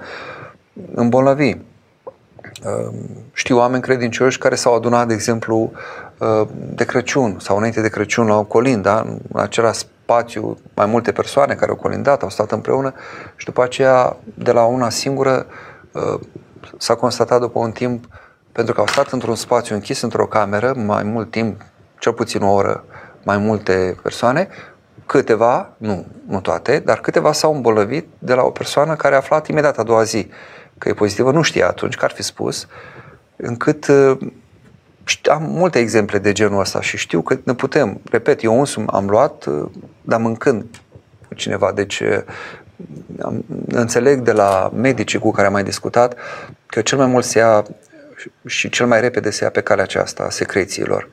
îmbolnăvi. 0.94 1.52
Uh, 2.64 2.94
știu 3.32 3.56
oameni 3.56 3.82
credincioși 3.82 4.38
care 4.38 4.54
s-au 4.54 4.74
adunat, 4.74 5.06
de 5.06 5.14
exemplu, 5.14 5.72
uh, 6.18 6.48
de 6.74 6.84
Crăciun 6.84 7.36
sau 7.40 7.56
înainte 7.56 7.80
de 7.80 7.88
Crăciun 7.88 8.26
la 8.26 8.38
o 8.38 8.44
colindă, 8.44 9.18
în 9.32 9.40
același 9.40 9.78
spațiu, 9.78 10.58
mai 10.74 10.86
multe 10.86 11.12
persoane 11.12 11.54
care 11.54 11.70
au 11.70 11.76
colindat, 11.76 12.22
au 12.22 12.30
stat 12.30 12.52
împreună 12.52 12.94
și 13.36 13.44
după 13.44 13.62
aceea, 13.62 14.16
de 14.34 14.52
la 14.52 14.64
una 14.64 14.90
singură, 14.90 15.46
uh, 15.92 16.20
s-a 16.78 16.94
constatat 16.94 17.40
după 17.40 17.58
un 17.58 17.70
timp, 17.70 18.04
pentru 18.52 18.74
că 18.74 18.80
au 18.80 18.86
stat 18.86 19.10
într-un 19.10 19.34
spațiu 19.34 19.74
închis, 19.74 20.00
într-o 20.00 20.26
cameră, 20.26 20.72
mai 20.76 21.02
mult 21.02 21.30
timp, 21.30 21.60
cel 22.01 22.12
puțin 22.12 22.43
o 22.43 22.52
oră, 22.52 22.85
mai 23.22 23.39
multe 23.39 23.97
persoane, 24.02 24.48
câteva, 25.06 25.72
nu, 25.77 26.06
nu 26.28 26.40
toate, 26.40 26.78
dar 26.78 27.01
câteva 27.01 27.32
s-au 27.32 27.55
îmbolnăvit 27.55 28.06
de 28.18 28.35
la 28.35 28.43
o 28.43 28.51
persoană 28.51 28.94
care 28.94 29.14
a 29.14 29.18
aflat 29.18 29.47
imediat 29.47 29.78
a 29.78 29.82
doua 29.82 30.02
zi 30.02 30.28
că 30.78 30.89
e 30.89 30.93
pozitivă, 30.93 31.31
nu 31.31 31.43
știa 31.43 31.66
atunci 31.66 31.97
că 31.97 32.05
ar 32.05 32.10
fi 32.10 32.22
spus, 32.22 32.66
încât 33.36 33.86
uh, 33.86 34.18
am 35.31 35.43
multe 35.43 35.78
exemple 35.78 36.18
de 36.18 36.32
genul 36.32 36.60
ăsta 36.60 36.81
și 36.81 36.97
știu 36.97 37.22
că 37.22 37.39
ne 37.44 37.55
putem, 37.55 38.01
repet, 38.10 38.43
eu 38.43 38.59
însumi 38.59 38.86
am 38.86 39.09
luat, 39.09 39.44
uh, 39.44 39.68
dar 40.02 40.20
mâncând 40.20 40.64
cu 41.28 41.35
cineva, 41.35 41.72
deci 41.72 42.01
uh, 42.01 42.22
am, 43.22 43.44
înțeleg 43.68 44.20
de 44.20 44.32
la 44.32 44.70
medicii 44.74 45.18
cu 45.18 45.31
care 45.31 45.47
am 45.47 45.52
mai 45.52 45.64
discutat 45.64 46.16
că 46.66 46.81
cel 46.81 46.98
mai 46.98 47.06
mult 47.06 47.24
se 47.24 47.39
ia 47.39 47.64
și 48.47 48.68
cel 48.68 48.86
mai 48.86 49.01
repede 49.01 49.31
se 49.31 49.44
ia 49.44 49.51
pe 49.51 49.60
calea 49.60 49.85
aceasta 49.85 50.22
a 50.22 50.31
secrețiilor 50.31 51.09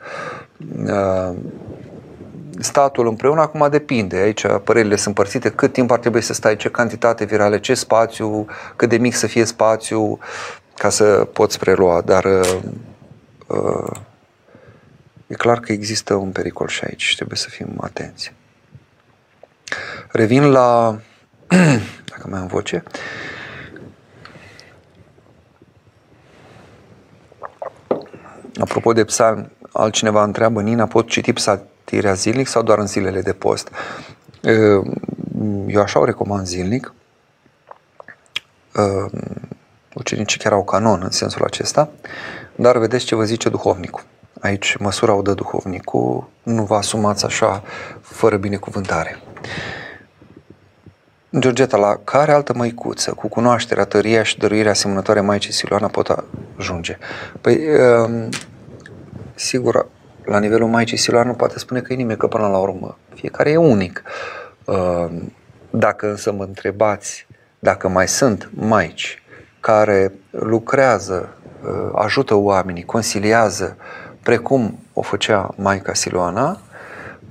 statul 2.59 3.07
împreună, 3.07 3.41
acum 3.41 3.67
depinde. 3.69 4.15
Aici 4.15 4.45
părerile 4.63 4.95
sunt 4.95 5.07
împărțite, 5.07 5.49
cât 5.51 5.73
timp 5.73 5.91
ar 5.91 5.99
trebui 5.99 6.21
să 6.21 6.33
stai, 6.33 6.55
ce 6.55 6.69
cantitate 6.69 7.25
virale, 7.25 7.59
ce 7.59 7.73
spațiu, 7.73 8.45
cât 8.75 8.89
de 8.89 8.97
mic 8.97 9.15
să 9.15 9.27
fie 9.27 9.45
spațiu 9.45 10.19
ca 10.75 10.89
să 10.89 11.27
poți 11.33 11.59
prelua, 11.59 12.01
dar 12.01 12.25
uh, 12.25 12.59
uh, 13.47 13.91
e 15.27 15.33
clar 15.33 15.59
că 15.59 15.71
există 15.71 16.13
un 16.13 16.29
pericol 16.29 16.67
și 16.67 16.83
aici 16.83 17.03
și 17.03 17.15
trebuie 17.15 17.37
să 17.37 17.49
fim 17.49 17.77
atenți. 17.81 18.33
Revin 20.11 20.43
la, 20.51 20.99
dacă 22.09 22.27
mai 22.29 22.39
am 22.39 22.47
voce, 22.47 22.83
Apropo 28.59 28.93
de 28.93 29.03
psalm, 29.03 29.51
altcineva 29.71 30.23
întreabă, 30.23 30.61
Nina, 30.61 30.85
pot 30.85 31.07
citi 31.07 31.33
psalm, 31.33 31.61
tirea 31.83 32.13
zilnic 32.13 32.47
sau 32.47 32.61
doar 32.63 32.79
în 32.79 32.87
zilele 32.87 33.21
de 33.21 33.33
post? 33.33 33.69
Eu 35.67 35.81
așa 35.81 35.99
o 35.99 36.05
recomand 36.05 36.45
zilnic. 36.45 36.93
Ucenicii 39.93 40.39
chiar 40.39 40.51
au 40.51 40.63
canon 40.63 41.01
în 41.03 41.09
sensul 41.09 41.45
acesta, 41.45 41.89
dar 42.55 42.77
vedeți 42.77 43.05
ce 43.05 43.15
vă 43.15 43.23
zice 43.23 43.49
duhovnicul. 43.49 44.03
Aici 44.41 44.75
măsura 44.79 45.13
o 45.13 45.21
dă 45.21 45.33
duhovnicul, 45.33 46.29
nu 46.43 46.63
vă 46.63 46.75
asumați 46.75 47.25
așa 47.25 47.63
fără 48.01 48.37
binecuvântare. 48.37 49.19
Georgeta, 51.39 51.77
la 51.77 51.99
care 52.03 52.31
altă 52.31 52.53
măicuță, 52.53 53.11
cu 53.11 53.27
cunoașterea, 53.27 53.85
tăria 53.85 54.23
și 54.23 54.37
dăruirea 54.37 54.71
asemănătoare 54.71 55.21
Maicii 55.21 55.53
Siloana 55.53 55.87
pot 55.87 56.25
ajunge? 56.57 56.97
Păi, 57.41 57.59
sigur, 59.37 59.87
la 60.25 60.39
nivelul 60.39 60.67
Maicii 60.67 60.97
Siloan 60.97 61.27
nu 61.27 61.33
poate 61.33 61.59
spune 61.59 61.81
că 61.81 61.93
e 61.93 61.95
nimeni, 61.95 62.17
că 62.17 62.27
până 62.27 62.47
la 62.47 62.57
urmă 62.57 62.97
fiecare 63.13 63.49
e 63.49 63.57
unic. 63.57 64.03
Uh, 64.65 65.07
dacă 65.69 66.09
însă 66.09 66.31
mă 66.31 66.43
întrebați 66.43 67.27
dacă 67.59 67.87
mai 67.87 68.07
sunt 68.07 68.49
maici 68.53 69.21
care 69.59 70.13
lucrează, 70.29 71.29
uh, 71.63 71.91
ajută 71.95 72.35
oamenii, 72.35 72.85
consiliază, 72.85 73.77
precum 74.23 74.79
o 74.93 75.01
făcea 75.01 75.53
Maica 75.57 75.93
Siloana, 75.93 76.59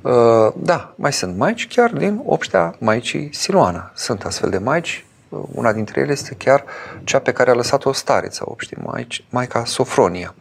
uh, 0.03 0.53
da, 0.57 0.95
mai 0.97 1.13
sunt 1.13 1.37
maici 1.37 1.69
chiar 1.69 1.91
din 1.91 2.23
obștea 2.25 2.75
Maicii 2.79 3.29
Siloana. 3.33 3.91
Sunt 3.95 4.25
astfel 4.25 4.51
de 4.51 4.59
maici, 4.59 5.05
una 5.53 5.73
dintre 5.73 6.01
ele 6.01 6.13
este 6.13 6.35
chiar 6.35 6.65
cea 7.05 7.19
pe 7.19 7.33
care 7.33 7.51
a 7.51 7.55
lăsat-o 7.55 7.93
stareța 7.93 8.45
obștii 8.47 8.79
maici, 8.85 9.25
Maica 9.31 9.65
Sofronia. 9.65 10.35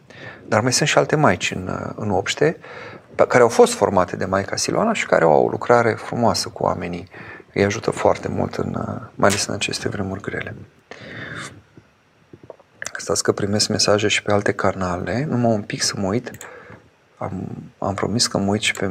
Dar 0.48 0.60
mai 0.60 0.72
sunt 0.72 0.88
și 0.88 0.98
alte 0.98 1.16
maici 1.16 1.50
în, 1.50 1.92
în 1.96 2.10
obște, 2.10 2.56
care 3.14 3.42
au 3.42 3.48
fost 3.48 3.74
formate 3.74 4.16
de 4.16 4.24
Maica 4.24 4.56
Siloana 4.56 4.92
și 4.92 5.06
care 5.06 5.24
au 5.24 5.44
o 5.44 5.48
lucrare 5.48 5.92
frumoasă 5.92 6.48
cu 6.48 6.62
oamenii. 6.62 7.08
Îi 7.54 7.64
ajută 7.64 7.90
foarte 7.90 8.28
mult, 8.28 8.54
în, 8.54 8.70
mai 9.14 9.28
ales 9.28 9.46
în 9.46 9.54
aceste 9.54 9.88
vremuri 9.88 10.20
grele. 10.20 10.54
Stați 12.96 13.22
că 13.22 13.32
primesc 13.32 13.68
mesaje 13.68 14.08
și 14.08 14.22
pe 14.22 14.32
alte 14.32 14.52
canale. 14.52 15.24
Numai 15.28 15.52
un 15.52 15.62
pic 15.62 15.82
să 15.82 15.94
mă 15.96 16.06
uit. 16.06 16.30
Am, 17.16 17.48
am 17.78 17.94
promis 17.94 18.26
că 18.26 18.38
mă 18.38 18.50
uit 18.50 18.60
și 18.60 18.72
pe 18.72 18.86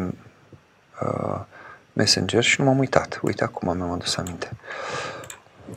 uh, 1.02 1.40
Messenger 1.94 2.44
și 2.44 2.62
nu 2.62 2.66
m-am 2.66 2.78
uitat. 2.78 3.20
Uite, 3.22 3.44
acum 3.44 3.76
mi-am 3.76 3.92
adus 3.92 4.18
aminte. 4.18 4.52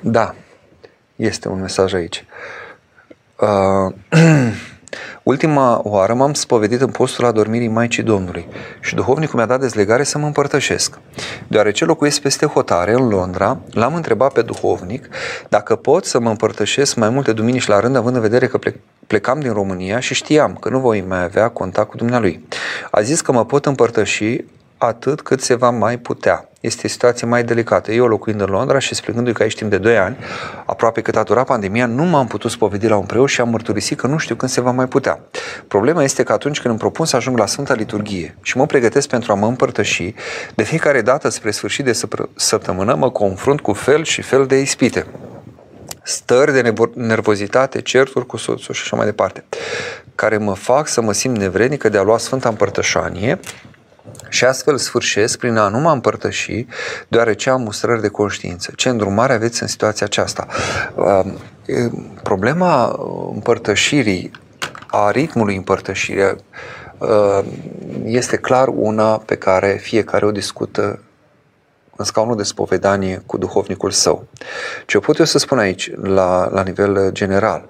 Da, 0.01 0.35
este 1.17 1.49
un 1.49 1.61
mesaj 1.61 1.93
aici. 1.93 2.25
Uh, 3.37 3.95
Ultima 5.23 5.81
oară 5.85 6.15
m-am 6.15 6.33
spovedit 6.33 6.81
în 6.81 6.91
postul 6.91 7.25
adormirii 7.25 7.69
Maicii 7.69 8.03
Domnului 8.03 8.49
și 8.81 8.95
duhovnicul 8.95 9.37
mi-a 9.37 9.47
dat 9.47 9.61
dezlegare 9.61 10.03
să 10.03 10.19
mă 10.19 10.27
împărtășesc. 10.27 10.99
Deoarece 11.49 11.85
locuiesc 11.85 12.20
peste 12.20 12.47
hotare, 12.47 12.93
în 12.93 13.09
Londra, 13.09 13.59
l-am 13.70 13.95
întrebat 13.95 14.33
pe 14.33 14.43
duhovnic 14.43 15.09
dacă 15.49 15.77
pot 15.77 16.05
să 16.05 16.20
mă 16.20 16.29
împărtășesc 16.29 16.97
mai 16.97 17.09
multe 17.09 17.33
duminici 17.33 17.66
la 17.66 17.81
rând, 17.81 17.97
având 17.97 18.15
în 18.15 18.20
vedere 18.20 18.47
că 18.47 18.59
plecam 19.07 19.41
din 19.41 19.53
România 19.53 20.01
și 20.01 20.15
știam 20.15 20.55
că 20.61 20.69
nu 20.69 20.79
voi 20.79 21.05
mai 21.09 21.23
avea 21.23 21.49
contact 21.49 21.89
cu 21.89 21.97
dumnealui. 21.97 22.47
A 22.91 23.01
zis 23.01 23.20
că 23.20 23.33
mă 23.33 23.45
pot 23.45 23.66
împărtăși 23.66 24.45
atât 24.79 25.21
cât 25.21 25.41
se 25.41 25.55
va 25.55 25.71
mai 25.71 25.99
putea. 25.99 26.49
Este 26.61 26.83
o 26.85 26.89
situație 26.89 27.27
mai 27.27 27.45
delicată. 27.45 27.93
Eu 27.93 28.07
locuind 28.07 28.41
în 28.41 28.47
Londra 28.47 28.79
și 28.79 28.95
splegându-i 28.95 29.33
că 29.33 29.43
aici 29.43 29.55
timp 29.55 29.71
de 29.71 29.79
2 29.79 29.99
ani, 29.99 30.17
aproape 30.67 31.01
cât 31.01 31.17
a 31.17 31.23
durat 31.23 31.47
pandemia, 31.47 31.87
nu 31.87 32.05
m-am 32.05 32.27
putut 32.27 32.51
spovedi 32.51 32.89
la 32.89 32.97
un 32.97 33.05
preot 33.05 33.29
și 33.29 33.41
am 33.41 33.49
mărturisit 33.49 33.99
că 33.99 34.07
nu 34.07 34.17
știu 34.17 34.35
când 34.35 34.51
se 34.51 34.61
va 34.61 34.71
mai 34.71 34.87
putea. 34.87 35.21
Problema 35.69 36.03
este 36.03 36.23
că 36.23 36.33
atunci 36.33 36.61
când 36.61 36.71
îmi 36.71 36.79
propun 36.79 37.07
să 37.07 37.17
ajung 37.17 37.39
la 37.39 37.47
Sfânta 37.47 37.75
Liturghie 37.75 38.37
și 38.43 38.57
mă 38.57 38.67
pregătesc 38.67 39.09
pentru 39.09 39.33
a 39.33 39.35
mă 39.35 39.47
împărtăși, 39.47 40.15
de 40.55 40.63
fiecare 40.63 41.01
dată 41.01 41.29
spre 41.29 41.51
sfârșit 41.51 41.85
de 41.85 42.01
săptămână 42.35 42.95
mă 42.95 43.11
confrunt 43.11 43.61
cu 43.61 43.73
fel 43.73 44.05
și 44.05 44.23
fel 44.23 44.47
de 44.47 44.61
ispite 44.61 45.07
stări 46.09 46.53
de 46.53 46.73
nervozitate, 46.95 47.81
certuri 47.81 48.27
cu 48.27 48.37
soțul 48.37 48.75
și 48.75 48.83
așa 48.85 48.97
mai 48.97 49.05
departe, 49.05 49.45
care 50.15 50.37
mă 50.37 50.55
fac 50.55 50.89
să 50.89 51.01
mă 51.01 51.13
simt 51.13 51.37
nevrednică 51.37 51.89
de 51.89 51.99
a 51.99 52.03
lua 52.03 52.19
Sfânta 52.19 52.49
Împărtășanie 52.49 53.41
și 54.28 54.44
astfel 54.44 54.76
sfârșesc 54.76 55.39
prin 55.39 55.56
a 55.56 55.68
nu 55.68 55.78
mă 55.78 55.90
împărtăși, 55.90 56.66
deoarece 57.09 57.51
am 57.51 57.62
mustrări 57.62 58.01
de 58.01 58.09
conștiință. 58.09 58.72
Ce 58.76 58.89
îndrumare 58.89 59.32
aveți 59.32 59.62
în 59.62 59.68
situația 59.68 60.06
aceasta? 60.06 60.47
Um, 60.94 61.39
problema 62.22 63.01
împărtășirii, 63.32 64.30
a 64.86 65.10
ritmului 65.10 65.56
împărtășirii, 65.56 66.36
um, 66.98 67.44
este 68.05 68.36
clar 68.36 68.68
una 68.68 69.18
pe 69.18 69.36
care 69.36 69.78
fiecare 69.82 70.26
o 70.26 70.30
discută 70.30 71.02
în 71.97 72.05
scaunul 72.05 72.36
de 72.36 72.43
spovedanie 72.43 73.22
cu 73.26 73.39
duhovnicul 73.39 73.90
său. 73.90 74.26
Ce 74.86 74.98
pot 74.98 75.18
eu 75.18 75.24
să 75.24 75.39
spun 75.39 75.59
aici, 75.59 75.90
la, 76.02 76.48
la 76.52 76.62
nivel 76.62 77.10
general? 77.12 77.68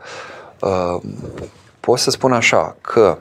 Um, 0.60 1.02
pot 1.81 1.98
să 1.98 2.10
spun 2.10 2.32
așa, 2.32 2.77
că 2.81 3.19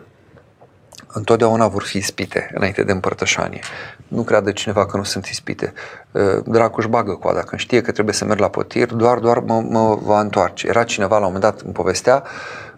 întotdeauna 1.18 1.68
vor 1.68 1.84
fi 1.84 1.98
ispite 1.98 2.52
înainte 2.54 2.84
de 2.84 2.92
împărtășanie. 2.92 3.60
Nu 4.08 4.22
creadă 4.22 4.52
cineva 4.52 4.86
că 4.86 4.98
nu 4.98 5.04
sunt 5.04 5.26
ispite. 5.26 5.74
Ă, 6.16 6.42
dracu 6.46 6.80
își 6.80 6.88
bagă 6.88 7.14
coada. 7.14 7.40
Când 7.40 7.62
știe 7.62 7.82
că 7.82 7.92
trebuie 7.92 8.14
să 8.14 8.26
merg 8.26 8.40
la 8.40 8.50
potir, 8.50 8.94
doar, 8.94 9.18
doar 9.18 9.40
mă, 9.40 9.62
mă 9.70 9.96
va 9.96 10.20
întoarce. 10.20 10.68
Era 10.68 10.84
cineva 10.84 11.18
la 11.18 11.26
un 11.26 11.34
moment 11.34 11.44
dat, 11.44 11.62
îmi 11.62 11.74
povestea, 11.74 12.24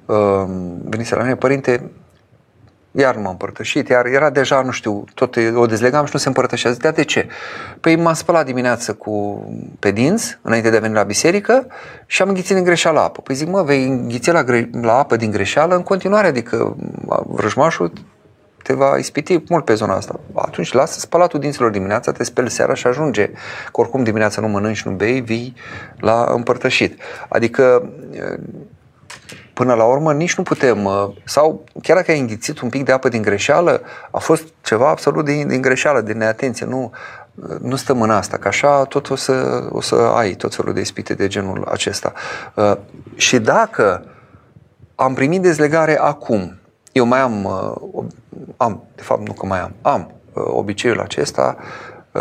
ă, 0.10 0.48
venise 0.84 1.16
la 1.16 1.22
mine, 1.22 1.36
părinte, 1.36 1.92
iar 2.92 3.16
nu 3.16 3.22
m-am 3.22 3.32
împărtășit, 3.32 3.88
iar 3.88 4.06
era 4.06 4.30
deja, 4.30 4.62
nu 4.62 4.72
știu, 4.72 5.04
tot 5.14 5.36
o 5.56 5.66
dezlegam 5.66 6.06
și 6.06 6.12
nu 6.14 6.20
se 6.20 6.28
împărtășea. 6.28 6.72
Zicea, 6.72 6.92
de 6.92 7.04
ce? 7.04 7.28
Păi 7.80 7.96
m-am 7.96 8.14
spălat 8.14 8.46
dimineață 8.46 8.94
cu 8.94 9.44
pe 9.80 9.92
dinți, 9.92 10.40
înainte 10.42 10.70
de 10.70 10.78
a 10.78 10.80
veni 10.80 10.94
la 10.94 11.04
biserică 11.04 11.68
și 12.06 12.22
am 12.22 12.28
înghițit 12.28 12.56
din 12.56 12.64
greșeală 12.64 13.00
apă. 13.00 13.22
Păi 13.22 13.36
zic, 13.36 13.48
mă, 13.48 13.64
vei 13.64 13.86
înghiți 13.86 14.32
la, 14.32 14.44
gre- 14.44 14.70
la 14.82 14.98
apă 14.98 15.16
din 15.16 15.32
greșeală 15.32 15.76
în 15.76 15.84
continuare, 15.84 16.28
adică 16.28 16.76
vrăjmașul 17.26 17.92
te 18.70 18.76
va 18.76 18.98
ispiti 18.98 19.44
mult 19.48 19.66
pe 19.66 19.74
zona 19.74 19.96
asta. 19.96 20.20
Atunci 20.36 20.74
lasă 20.74 21.00
spălatul 21.00 21.40
dinților 21.40 21.72
dimineața, 21.72 22.12
te 22.12 22.24
speli 22.24 22.50
seara 22.50 22.74
și 22.74 22.88
ajunge. 22.88 23.28
Că 23.72 23.82
oricum 23.82 24.04
dimineața 24.04 24.42
nu 24.42 24.48
mănânci, 24.48 24.84
nu 24.84 24.92
bei, 24.92 25.22
vii 25.22 25.56
la 25.98 26.32
împărtășit. 26.36 27.02
Adică 27.30 27.90
până 29.54 29.74
la 29.74 29.84
urmă 29.84 30.14
nici 30.14 30.36
nu 30.36 30.44
putem, 30.44 30.86
uh, 30.86 31.10
sau 31.24 31.64
chiar 31.82 31.96
dacă 31.96 32.12
ai 32.12 32.20
înghițit 32.20 32.60
un 32.60 32.70
pic 32.70 32.86
de 32.86 32.92
apă 32.92 33.10
din 33.10 33.22
greșeală, 33.22 33.82
a 34.12 34.20
fost 34.20 34.44
ceva 34.62 34.90
absolut 34.90 35.26
din, 35.26 35.48
din 35.48 35.62
greșeală, 35.62 36.02
din 36.02 36.18
neatenție, 36.18 36.66
nu, 36.66 36.92
uh, 37.36 37.56
nu 37.62 37.76
stăm 37.76 38.02
în 38.02 38.10
asta, 38.10 38.38
că 38.38 38.48
așa 38.48 38.84
tot 38.84 39.10
o 39.10 39.16
să, 39.16 39.68
o 39.72 39.82
să 39.82 39.96
ai 39.96 40.34
tot 40.34 40.56
felul 40.56 40.74
de 40.74 40.80
ispite 40.80 41.14
de 41.14 41.28
genul 41.28 41.68
acesta. 41.72 42.14
Uh, 42.54 42.74
și 43.16 43.40
dacă 43.40 44.06
am 44.96 45.14
primit 45.14 45.42
dezlegare 45.42 46.00
acum, 46.00 46.59
eu 46.92 47.06
mai 47.06 47.20
am, 47.20 47.48
am, 48.58 48.84
de 48.96 49.02
fapt 49.02 49.28
nu 49.28 49.34
că 49.34 49.46
mai 49.46 49.60
am, 49.60 49.74
am 49.82 50.12
obiceiul 50.34 51.00
acesta, 51.00 51.58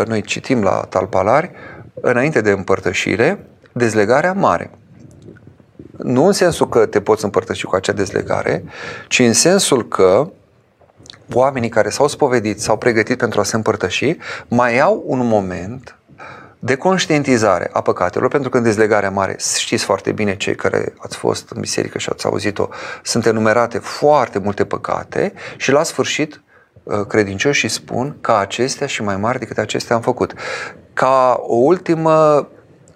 noi 0.07 0.23
citim 0.23 0.63
la 0.63 0.87
talpalari, 0.89 1.51
înainte 1.95 2.41
de 2.41 2.51
împărtășire, 2.51 3.47
dezlegarea 3.73 4.33
mare. 4.33 4.71
Nu 5.97 6.27
în 6.27 6.33
sensul 6.33 6.69
că 6.69 6.87
te 6.87 7.01
poți 7.01 7.25
împărtăși 7.25 7.65
cu 7.65 7.75
acea 7.75 7.93
dezlegare, 7.93 8.65
ci 9.09 9.19
în 9.19 9.33
sensul 9.33 9.89
că 9.89 10.31
oamenii 11.33 11.69
care 11.69 11.89
s-au 11.89 12.09
spovedit, 12.09 12.61
s-au 12.61 12.77
pregătit 12.77 13.19
pentru 13.19 13.41
a 13.41 13.43
se 13.43 13.57
împărtăși, 13.57 14.17
mai 14.49 14.79
au 14.79 15.03
un 15.07 15.27
moment 15.27 15.99
de 16.59 16.77
conștientizare 16.77 17.71
a 17.73 17.81
păcatelor, 17.81 18.29
pentru 18.29 18.51
că 18.51 18.57
în 18.57 18.63
dezlegarea 18.63 19.11
mare, 19.11 19.37
știți 19.59 19.85
foarte 19.85 20.13
bine 20.13 20.37
cei 20.37 20.55
care 20.55 20.95
ați 20.99 21.17
fost 21.17 21.51
în 21.51 21.61
biserică 21.61 21.99
și 21.99 22.09
ați 22.13 22.27
auzit-o, 22.27 22.69
sunt 23.03 23.27
enumerate 23.27 23.79
foarte 23.79 24.39
multe 24.39 24.65
păcate 24.65 25.33
și 25.57 25.71
la 25.71 25.83
sfârșit 25.83 26.43
uh, 26.83 27.07
credincioșii 27.09 27.69
spun 27.69 28.17
că 28.21 28.33
acestea 28.33 28.87
și 28.87 29.03
mai 29.03 29.17
mari 29.17 29.39
decât 29.39 29.59
acestea 29.59 29.97
am 29.97 30.03
făcut. 30.03 30.35
Ca 30.93 31.41
o 31.41 31.57
ultimă 31.57 32.49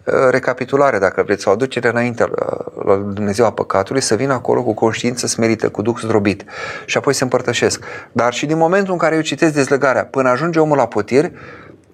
Uh, 0.05 0.15
recapitulare, 0.31 0.99
dacă 0.99 1.23
vreți, 1.23 1.49
o 1.49 1.51
aducere 1.51 1.89
înainte 1.89 2.23
uh, 2.23 2.85
la 2.85 2.97
Dumnezeu 2.97 3.47
a 3.47 3.53
păcatului, 3.53 4.01
să 4.01 4.15
vină 4.15 4.33
acolo 4.33 4.63
cu 4.63 4.75
conștiință 4.75 5.27
smerită, 5.27 5.69
cu 5.69 5.83
duc 5.83 6.01
zdrobit 6.01 6.45
și 6.87 6.97
apoi 6.97 7.15
se 7.15 7.23
împărtășesc. 7.23 7.85
Dar 8.13 8.33
și 8.33 8.47
din 8.47 8.57
momentul 8.57 8.93
în 8.93 8.99
care 8.99 9.15
eu 9.15 9.21
citesc 9.21 9.55
dezlegarea, 9.55 10.05
până 10.05 10.29
ajunge 10.29 10.59
omul 10.59 10.77
la 10.77 10.87
potir, 10.87 11.31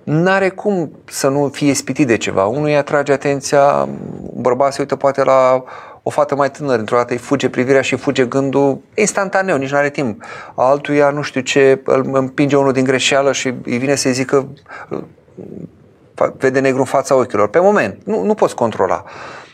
n-are 0.09 0.49
cum 0.49 0.91
să 1.05 1.29
nu 1.29 1.49
fie 1.49 1.75
spitit 1.75 2.07
de 2.07 2.17
ceva. 2.17 2.45
Unul 2.45 2.65
îi 2.65 2.77
atrage 2.77 3.13
atenția, 3.13 3.89
bărbat 4.35 4.73
se 4.73 4.81
uită 4.81 4.97
poate 4.97 5.25
la 5.25 5.65
o 6.03 6.11
fată 6.11 6.35
mai 6.35 6.51
tânără, 6.51 6.79
într-o 6.79 6.97
dată 6.97 7.13
îi 7.13 7.19
fuge 7.19 7.49
privirea 7.49 7.81
și 7.81 7.97
fuge 7.97 8.27
gândul 8.27 8.81
instantaneu, 8.95 9.57
nici 9.57 9.71
nu 9.71 9.77
are 9.77 9.91
timp. 9.91 10.23
Altuia, 10.55 11.11
nu 11.11 11.23
știu 11.23 11.41
ce, 11.41 11.81
îl 11.85 12.09
împinge 12.13 12.57
unul 12.57 12.73
din 12.73 12.85
greșeală 12.85 13.33
și 13.33 13.55
îi 13.65 13.79
vine 13.79 13.95
să-i 13.95 14.13
zică 14.13 14.49
vede 16.39 16.61
negru 16.61 16.79
în 16.79 16.85
fața 16.85 17.15
ochilor. 17.15 17.49
Pe 17.49 17.61
moment, 17.61 17.99
nu, 18.05 18.25
nu 18.25 18.35
poți 18.35 18.55
controla. 18.55 19.05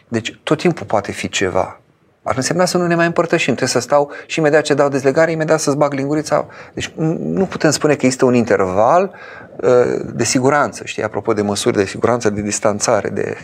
Deci 0.09 0.41
tot 0.43 0.59
timpul 0.59 0.87
poate 0.87 1.13
fi 1.13 1.29
ceva. 1.29 1.81
Ar 2.27 2.37
însemna 2.37 2.65
să 2.65 2.79
nu 2.79 2.87
ne 2.87 2.95
mai 2.95 3.07
împărtășim. 3.07 3.55
Trebuie 3.55 3.81
să 3.81 3.87
stau 3.87 4.11
și 4.27 4.39
imediat 4.39 4.63
ce 4.63 4.75
dau 4.75 4.89
dezlegare, 4.89 5.31
imediat 5.31 5.61
să-ți 5.61 5.77
bag 5.77 5.93
lingurița. 5.93 6.47
Deci 6.75 6.93
nu 7.19 7.47
putem 7.47 7.71
spune 7.71 7.95
că 7.95 8.05
există 8.05 8.25
un 8.25 8.35
interval 8.35 9.13
uh, 9.57 9.71
de 10.15 10.25
siguranță, 10.25 10.83
știi, 10.85 11.03
apropo 11.03 11.33
de 11.33 11.43
măsuri 11.43 11.77
de 11.77 11.85
siguranță, 11.85 12.31
de 12.31 12.41
distanțare, 12.41 13.09
de, 13.09 13.37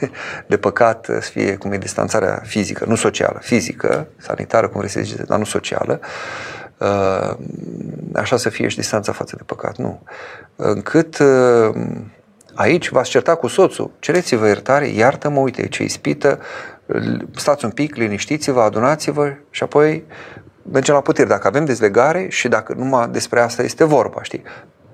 de 0.47 0.57
păcat, 0.57 1.05
să 1.05 1.31
fie 1.31 1.57
cum 1.57 1.73
e 1.73 1.78
distanțarea 1.78 2.43
fizică, 2.44 2.85
nu 2.89 2.94
socială, 2.94 3.39
fizică, 3.43 4.07
sanitară, 4.16 4.69
cum 4.69 4.77
vrei 4.77 4.90
să 4.90 5.01
zice, 5.01 5.23
dar 5.23 5.39
nu 5.39 5.44
socială, 5.44 6.01
uh, 6.78 7.36
așa 8.15 8.36
să 8.36 8.48
fie 8.48 8.69
și 8.69 8.77
distanța 8.77 9.12
față 9.12 9.35
de 9.36 9.43
păcat, 9.47 9.77
nu. 9.77 10.02
Încât 10.57 11.19
uh, 11.19 11.74
Aici 12.55 12.89
v-ați 12.89 13.11
certa 13.11 13.35
cu 13.35 13.47
soțul, 13.47 13.90
cereți-vă 13.98 14.47
iertare, 14.47 14.86
iartă-mă, 14.86 15.40
uite 15.40 15.69
ce 15.69 15.82
ispită, 15.82 16.39
stați 17.37 17.65
un 17.65 17.71
pic, 17.71 17.95
liniștiți-vă, 17.95 18.61
adunați-vă 18.61 19.33
și 19.51 19.62
apoi 19.62 20.05
mergem 20.73 20.95
la 20.95 21.01
putere. 21.01 21.29
Dacă 21.29 21.47
avem 21.47 21.65
dezlegare 21.65 22.29
și 22.29 22.49
dacă 22.49 22.75
numai 22.75 23.09
despre 23.09 23.41
asta 23.41 23.62
este 23.62 23.85
vorba, 23.85 24.23
știi? 24.23 24.43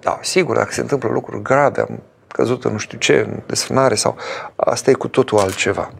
Da, 0.01 0.19
sigur, 0.23 0.57
dacă 0.57 0.73
se 0.73 0.81
întâmplă 0.81 1.09
lucruri 1.09 1.43
grave, 1.43 1.81
am 1.81 2.03
căzut 2.29 2.65
în 2.65 2.73
nu 2.73 2.79
știu 2.79 2.99
ce, 2.99 3.19
în 3.19 3.43
desfânare 3.47 3.95
sau... 3.95 4.17
Asta 4.57 4.91
e 4.91 4.95
cu 4.95 5.09
totul 5.09 5.39
altceva. 5.39 5.93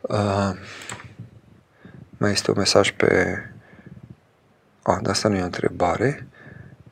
Uh, 0.00 0.50
mai 2.18 2.30
este 2.30 2.50
un 2.50 2.56
mesaj 2.58 2.90
pe... 2.90 3.42
Ah, 4.82 4.98
dar 5.00 5.12
asta 5.12 5.28
nu 5.28 5.36
e 5.36 5.40
o 5.40 5.44
întrebare. 5.44 6.28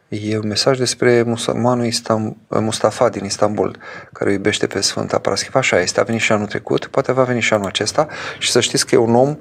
E 0.09 0.39
un 0.39 0.47
mesaj 0.47 0.79
despre 0.79 1.23
musulmanul 1.23 1.89
Mustafa 2.49 3.09
din 3.09 3.25
Istanbul, 3.25 3.77
care 4.13 4.33
iubește 4.33 4.67
pe 4.67 4.81
Sfânta 4.81 5.19
Paraschif. 5.19 5.55
Așa 5.55 5.81
este, 5.81 6.01
a 6.01 6.03
venit 6.03 6.21
și 6.21 6.33
anul 6.33 6.47
trecut, 6.47 6.87
poate 6.87 7.13
va 7.13 7.23
veni 7.23 7.41
și 7.41 7.53
anul 7.53 7.67
acesta 7.67 8.09
și 8.39 8.51
să 8.51 8.61
știți 8.61 8.87
că 8.87 8.95
e 8.95 8.99
un 8.99 9.15
om 9.15 9.37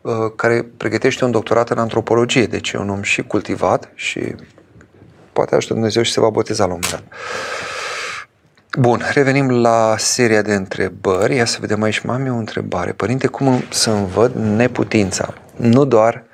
uh, 0.00 0.12
care 0.36 0.66
pregătește 0.76 1.24
un 1.24 1.30
doctorat 1.30 1.70
în 1.70 1.78
antropologie, 1.78 2.46
deci 2.46 2.72
e 2.72 2.78
un 2.78 2.90
om 2.90 3.02
și 3.02 3.22
cultivat 3.22 3.90
și 3.94 4.34
poate 5.32 5.54
ajută 5.54 5.72
Dumnezeu 5.72 6.02
și 6.02 6.12
se 6.12 6.20
va 6.20 6.28
boteza 6.28 6.66
la 6.66 6.72
un 6.72 6.80
moment 6.82 7.04
dat. 7.06 7.18
Bun, 8.78 9.02
revenim 9.12 9.50
la 9.50 9.94
seria 9.98 10.42
de 10.42 10.54
întrebări. 10.54 11.34
Ia 11.34 11.44
să 11.44 11.56
vedem 11.60 11.82
aici, 11.82 12.00
mami, 12.00 12.30
o 12.30 12.34
întrebare. 12.34 12.92
Părinte, 12.92 13.26
cum 13.26 13.62
să-mi 13.70 14.06
văd 14.06 14.34
neputința? 14.34 15.34
Nu 15.56 15.84
doar 15.84 16.24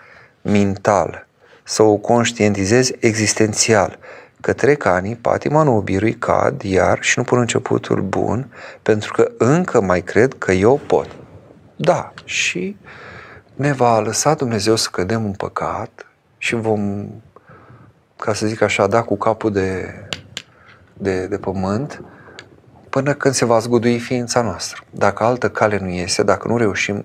mental, 0.42 1.26
să 1.62 1.82
o 1.82 1.96
conștientizezi 1.96 2.94
existențial, 2.98 3.98
că 4.40 4.52
trec 4.52 4.84
ani, 4.84 5.16
patima 5.16 5.62
nu 5.62 5.76
o 5.76 5.80
birui, 5.80 6.14
cad 6.14 6.62
iar 6.62 6.98
și 7.00 7.18
nu 7.18 7.24
pun 7.24 7.38
începutul 7.38 8.00
bun, 8.00 8.52
pentru 8.82 9.12
că 9.12 9.30
încă 9.38 9.80
mai 9.80 10.02
cred 10.02 10.34
că 10.38 10.52
eu 10.52 10.80
pot. 10.86 11.08
Da, 11.76 12.12
și 12.24 12.76
ne 13.54 13.72
va 13.72 14.00
lăsa 14.00 14.34
Dumnezeu 14.34 14.76
să 14.76 14.88
cădem 14.92 15.24
în 15.24 15.32
păcat 15.32 16.06
și 16.38 16.54
vom, 16.54 17.08
ca 18.16 18.34
să 18.34 18.46
zic 18.46 18.60
așa, 18.60 18.86
da 18.86 19.02
cu 19.02 19.16
capul 19.16 19.52
de, 19.52 19.94
de, 20.92 21.26
de 21.26 21.38
pământ, 21.38 22.02
până 22.88 23.14
când 23.14 23.34
se 23.34 23.44
va 23.44 23.58
zgudui 23.58 23.98
ființa 23.98 24.42
noastră. 24.42 24.84
Dacă 24.90 25.24
altă 25.24 25.50
cale 25.50 25.78
nu 25.78 25.88
iese, 25.88 26.22
dacă 26.22 26.48
nu 26.48 26.56
reușim, 26.56 27.04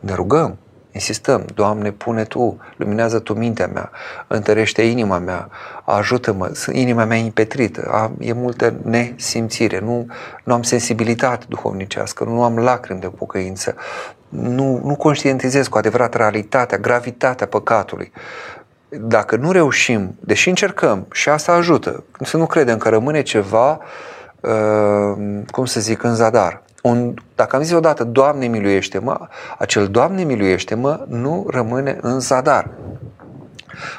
ne 0.00 0.14
rugăm, 0.14 0.58
Insistăm, 0.92 1.44
Doamne, 1.54 1.90
pune 1.90 2.24
Tu, 2.24 2.56
luminează 2.76 3.18
Tu 3.18 3.34
mintea 3.34 3.66
mea, 3.66 3.90
întărește 4.26 4.82
inima 4.82 5.18
mea, 5.18 5.48
ajută-mă, 5.84 6.52
inima 6.72 7.04
mea 7.04 7.16
impetrită, 7.16 7.90
am, 7.92 8.16
e 8.18 8.32
multă 8.32 8.74
nesimțire, 8.82 9.78
nu, 9.78 10.06
nu 10.44 10.54
am 10.54 10.62
sensibilitate 10.62 11.44
duhovnicească, 11.48 12.24
nu 12.24 12.42
am 12.42 12.58
lacrimi 12.58 13.00
de 13.00 13.06
pocăință, 13.06 13.74
nu, 14.28 14.80
nu 14.84 14.96
conștientizez 14.96 15.66
cu 15.66 15.78
adevărat 15.78 16.14
realitatea, 16.14 16.78
gravitatea 16.78 17.46
păcatului. 17.46 18.12
Dacă 18.88 19.36
nu 19.36 19.52
reușim, 19.52 20.16
deși 20.20 20.48
încercăm 20.48 21.06
și 21.12 21.28
asta 21.28 21.52
ajută, 21.52 22.04
să 22.20 22.36
nu 22.36 22.46
credem 22.46 22.78
că 22.78 22.88
rămâne 22.88 23.22
ceva, 23.22 23.80
uh, 24.40 25.40
cum 25.50 25.64
să 25.64 25.80
zic, 25.80 26.02
în 26.02 26.14
zadar 26.14 26.62
un, 26.82 27.14
dacă 27.34 27.56
am 27.56 27.62
zis 27.62 27.72
odată, 27.72 28.04
Doamne 28.04 28.46
miluiește-mă, 28.46 29.28
acel 29.58 29.88
Doamne 29.88 30.22
miluiește-mă 30.22 31.04
nu 31.08 31.46
rămâne 31.50 31.98
în 32.00 32.20
zadar. 32.20 32.70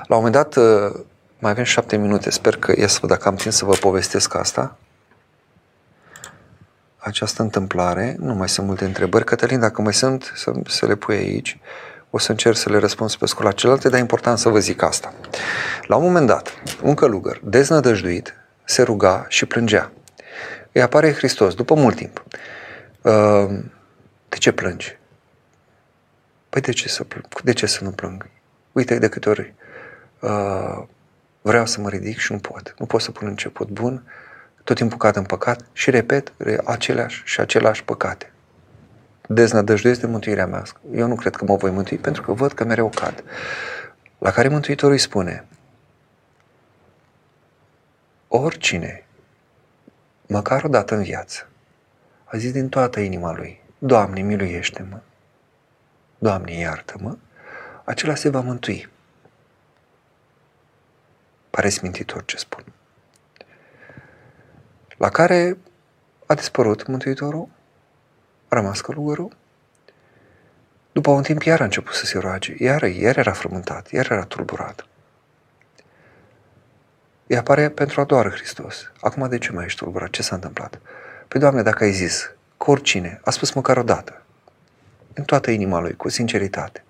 La 0.07 0.15
un 0.15 0.23
moment 0.23 0.33
dat, 0.33 0.55
uh, 0.55 0.99
mai 1.39 1.51
avem 1.51 1.63
șapte 1.63 1.95
minute, 1.95 2.29
sper 2.29 2.55
că 2.55 2.73
ies 2.77 2.97
văd 2.97 3.09
dacă 3.09 3.27
am 3.27 3.35
timp 3.35 3.53
să 3.53 3.65
vă 3.65 3.73
povestesc 3.73 4.35
asta. 4.35 4.77
Această 6.97 7.41
întâmplare, 7.41 8.15
nu 8.19 8.33
mai 8.33 8.49
sunt 8.49 8.67
multe 8.67 8.85
întrebări. 8.85 9.25
Cătălin, 9.25 9.59
dacă 9.59 9.81
mai 9.81 9.93
sunt, 9.93 10.31
să, 10.35 10.51
să 10.67 10.85
le 10.85 10.95
pui 10.95 11.15
aici. 11.15 11.59
O 12.09 12.17
să 12.17 12.31
încerc 12.31 12.55
să 12.55 12.69
le 12.69 12.77
răspund 12.77 13.15
pe 13.15 13.25
scurt 13.25 13.45
la 13.45 13.51
celelalte, 13.51 13.89
dar 13.89 13.97
e 13.97 14.01
important 14.01 14.37
să 14.37 14.49
vă 14.49 14.59
zic 14.59 14.81
asta. 14.81 15.13
La 15.87 15.95
un 15.95 16.03
moment 16.03 16.27
dat, 16.27 16.53
un 16.81 16.93
călugăr, 16.93 17.39
deznădăjduit, 17.43 18.33
se 18.63 18.81
ruga 18.81 19.25
și 19.27 19.45
plângea. 19.45 19.91
Îi 20.71 20.81
apare 20.81 21.13
Hristos 21.13 21.53
după 21.53 21.73
mult 21.73 21.95
timp 21.95 22.23
Ehm, 22.23 22.52
de 24.29 24.37
ce 24.39 24.51
plângi? 24.51 24.97
Păi 26.49 26.61
de 26.61 26.71
ce 26.71 26.89
să, 26.89 27.03
plâng? 27.03 27.41
de 27.41 27.53
ce 27.53 27.65
să 27.65 27.83
nu 27.83 27.91
plâng? 27.91 28.29
Uite 28.71 28.99
de 28.99 29.09
câte 29.09 29.29
ori 29.29 29.53
uh, 30.19 30.83
vreau 31.41 31.65
să 31.65 31.81
mă 31.81 31.89
ridic 31.89 32.17
și 32.17 32.31
nu 32.31 32.37
pot. 32.37 32.75
Nu 32.77 32.85
pot 32.85 33.01
să 33.01 33.11
pun 33.11 33.27
început 33.27 33.69
bun, 33.69 34.03
tot 34.63 34.75
timpul 34.75 34.97
cad 34.97 35.15
în 35.15 35.23
păcat 35.23 35.65
și 35.71 35.89
repet 35.89 36.33
aceleași 36.63 37.21
și 37.25 37.39
aceleași 37.39 37.83
păcate. 37.83 38.31
Deznădăjduiesc 39.27 39.99
de 39.99 40.07
mântuirea 40.07 40.45
mea. 40.45 40.63
Eu 40.93 41.07
nu 41.07 41.15
cred 41.15 41.35
că 41.35 41.45
mă 41.45 41.55
voi 41.55 41.71
mântui 41.71 41.97
pentru 41.97 42.21
că 42.21 42.33
văd 42.33 42.53
că 42.53 42.63
mereu 42.63 42.89
cad. 42.89 43.23
La 44.17 44.31
care 44.31 44.47
Mântuitorul 44.47 44.93
îi 44.93 44.99
spune, 44.99 45.45
oricine, 48.27 49.05
măcar 50.27 50.63
o 50.63 50.67
dată 50.67 50.95
în 50.95 51.03
viață, 51.03 51.47
a 52.33 52.37
zis 52.37 52.51
din 52.51 52.69
toată 52.69 52.99
inima 52.99 53.31
lui, 53.35 53.61
Doamne, 53.77 54.21
miluiește-mă, 54.21 54.99
Doamne, 56.17 56.53
iartă-mă, 56.53 57.17
acela 57.83 58.15
se 58.15 58.29
va 58.29 58.39
mântui. 58.39 58.89
pare 61.49 61.69
smintitor 61.69 62.25
ce 62.25 62.37
spun. 62.37 62.63
La 64.97 65.09
care 65.09 65.57
a 66.25 66.33
dispărut 66.33 66.87
Mântuitorul, 66.87 67.47
a 68.47 68.55
rămas 68.55 68.81
călugărul, 68.81 69.35
după 70.91 71.11
un 71.11 71.23
timp 71.23 71.41
iar 71.41 71.61
a 71.61 71.63
început 71.63 71.93
să 71.93 72.05
se 72.05 72.17
roage, 72.17 72.55
iar, 72.57 72.81
iar 72.81 73.17
era 73.17 73.31
frământat, 73.31 73.91
iar 73.91 74.11
era 74.11 74.25
tulburat. 74.25 74.87
Îi 77.27 77.37
apare 77.37 77.69
pentru 77.69 78.01
a 78.01 78.03
doua 78.03 78.29
Hristos. 78.29 78.91
Acum 79.01 79.29
de 79.29 79.37
ce 79.37 79.51
mai 79.51 79.65
ești 79.65 79.79
tulburat? 79.79 80.09
Ce 80.09 80.21
s-a 80.21 80.35
întâmplat? 80.35 80.79
Păi, 81.33 81.41
Doamne, 81.41 81.61
dacă 81.61 81.83
ai 81.83 81.91
zis 81.91 82.31
că 82.57 82.71
oricine, 82.71 83.19
a 83.23 83.31
spus 83.31 83.51
măcar 83.51 83.77
o 83.77 83.83
dată, 83.83 84.21
în 85.13 85.23
toată 85.23 85.51
inima 85.51 85.79
lui, 85.79 85.95
cu 85.95 86.09
sinceritate, 86.09 86.83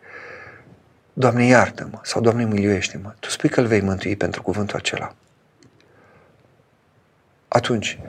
Doamne, 1.14 1.46
iartă-mă 1.46 2.00
sau 2.02 2.22
Doamne, 2.22 2.46
miluiește-mă, 2.46 3.14
Tu 3.20 3.30
spui 3.30 3.50
că 3.50 3.60
îl 3.60 3.66
vei 3.66 3.82
mântui 3.82 4.16
pentru 4.16 4.42
cuvântul 4.42 4.78
acela. 4.78 5.16
Atunci, 7.48 8.00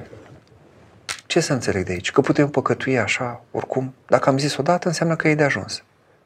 ce 1.27 1.40
să 1.40 1.52
înțeleg 1.52 1.85
de 1.85 1.93
aici? 1.93 2.11
Că 2.11 2.20
putem 2.20 2.48
păcătui 2.48 2.98
așa, 2.98 3.44
oricum? 3.51 3.94
Dacă 4.06 4.28
am 4.28 4.39
zis 4.39 4.56
odată, 4.56 4.89
înseamnă 4.89 5.16
că 5.16 5.28
e 5.28 5.35
de 5.35 5.44
ajuns. 5.44 5.82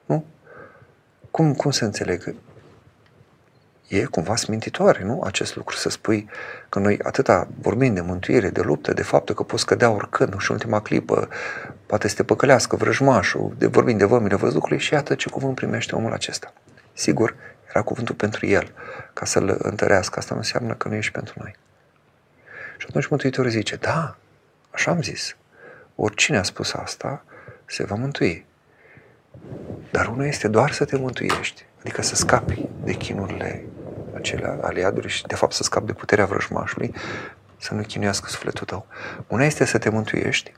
Nu? 0.06 0.24
Cum, 1.30 1.54
cum 1.54 1.70
să 1.70 1.84
înțeleg? 1.84 2.34
E 3.88 4.04
cumva 4.04 4.36
smintitoare, 4.36 5.04
nu? 5.04 5.22
Acest 5.24 5.56
lucru 5.56 5.76
să 5.76 5.88
spui 5.88 6.28
că 6.68 6.78
noi 6.78 6.98
atâta 7.02 7.48
vorbim 7.60 7.94
de 7.94 8.00
mântuire, 8.00 8.50
de 8.50 8.60
luptă, 8.60 8.92
de 8.92 9.02
faptul 9.02 9.34
că 9.34 9.42
poți 9.42 9.66
cădea 9.66 9.90
oricând 9.90 10.38
și 10.38 10.50
în 10.50 10.56
ultima 10.56 10.80
clipă 10.80 11.28
poate 11.86 12.08
să 12.08 12.14
te 12.14 12.24
păcălească 12.24 12.76
vrăjmașul, 12.76 13.54
de 13.58 13.66
vorbim 13.66 13.96
de 13.96 14.04
vămile 14.04 14.36
văzducului 14.36 14.78
și 14.78 14.92
iată 14.92 15.14
ce 15.14 15.30
cuvânt 15.30 15.54
primește 15.54 15.94
omul 15.94 16.12
acesta. 16.12 16.52
Sigur, 16.92 17.34
era 17.68 17.82
cuvântul 17.82 18.14
pentru 18.14 18.46
el, 18.46 18.72
ca 19.12 19.24
să-l 19.24 19.58
întărească. 19.58 20.18
Asta 20.18 20.34
nu 20.34 20.40
înseamnă 20.40 20.74
că 20.74 20.88
nu 20.88 20.94
ești 20.94 21.12
pentru 21.12 21.34
noi. 21.38 21.56
Și 22.78 22.86
atunci 22.88 23.06
Mântuitorul 23.06 23.50
zice, 23.50 23.76
da, 23.76 24.16
așa 24.70 24.90
am 24.90 25.02
zis. 25.02 25.36
Oricine 25.94 26.38
a 26.38 26.42
spus 26.42 26.72
asta, 26.72 27.24
se 27.64 27.84
va 27.84 27.94
mântui. 27.94 28.46
Dar 29.90 30.06
unul 30.06 30.26
este 30.26 30.48
doar 30.48 30.70
să 30.70 30.84
te 30.84 30.96
mântuiești, 30.96 31.64
adică 31.80 32.02
să 32.02 32.14
scapi 32.14 32.68
de 32.84 32.92
chinurile 32.92 33.64
acelea 34.14 34.58
ale 34.62 34.80
iadului 34.80 35.10
și 35.10 35.26
de 35.26 35.34
fapt 35.34 35.52
să 35.52 35.62
scapi 35.62 35.86
de 35.86 35.92
puterea 35.92 36.26
vrăjmașului, 36.26 36.94
să 37.56 37.74
nu 37.74 37.82
chinuiască 37.82 38.28
sufletul 38.28 38.66
tău. 38.66 38.86
Una 39.26 39.44
este 39.44 39.64
să 39.64 39.78
te 39.78 39.88
mântuiești 39.88 40.52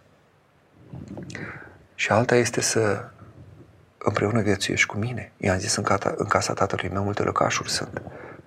și 1.95 2.11
alta 2.11 2.35
este 2.35 2.61
să 2.61 3.05
împreună 3.99 4.41
viețuiești 4.41 4.87
cu 4.87 4.97
mine. 4.97 5.33
I-am 5.37 5.59
zis 5.59 5.77
în, 5.77 5.83
cata, 5.83 6.15
în 6.17 6.27
casa 6.27 6.53
tatălui 6.53 6.89
meu 6.93 7.03
multe 7.03 7.23
locașuri 7.23 7.71
sunt, 7.71 8.03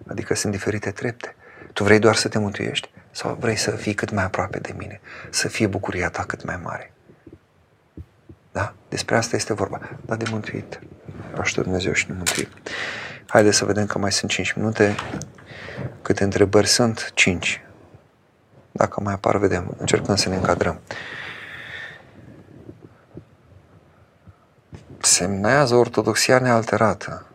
adică 0.07 0.35
sunt 0.35 0.51
diferite 0.51 0.91
trepte. 0.91 1.35
Tu 1.73 1.83
vrei 1.83 1.99
doar 1.99 2.15
să 2.15 2.27
te 2.27 2.39
mântuiești 2.39 2.91
sau 3.11 3.37
vrei 3.39 3.55
să 3.55 3.71
fii 3.71 3.93
cât 3.93 4.11
mai 4.11 4.23
aproape 4.23 4.59
de 4.59 4.73
mine, 4.77 5.01
să 5.29 5.47
fie 5.47 5.67
bucuria 5.67 6.09
ta 6.09 6.23
cât 6.23 6.43
mai 6.43 6.59
mare. 6.63 6.92
Da? 8.53 8.73
Despre 8.89 9.15
asta 9.15 9.35
este 9.35 9.53
vorba. 9.53 9.79
Dar 10.05 10.17
de 10.17 10.25
mântuit. 10.31 10.79
Ajută 11.39 11.61
Dumnezeu 11.61 11.93
și 11.93 12.05
ne 12.07 12.13
mântuim. 12.15 12.47
Haideți 13.27 13.57
să 13.57 13.65
vedem 13.65 13.85
că 13.85 13.97
mai 13.97 14.11
sunt 14.11 14.31
5 14.31 14.51
minute. 14.51 14.95
Câte 16.01 16.23
întrebări 16.23 16.67
sunt? 16.67 17.11
5. 17.13 17.61
Dacă 18.71 19.01
mai 19.01 19.13
apar, 19.13 19.37
vedem. 19.37 19.75
Încercăm 19.77 20.15
să 20.15 20.29
ne 20.29 20.35
încadrăm. 20.35 20.79
Semnează 24.99 25.75
ortodoxia 25.75 26.39
nealterată. 26.39 27.25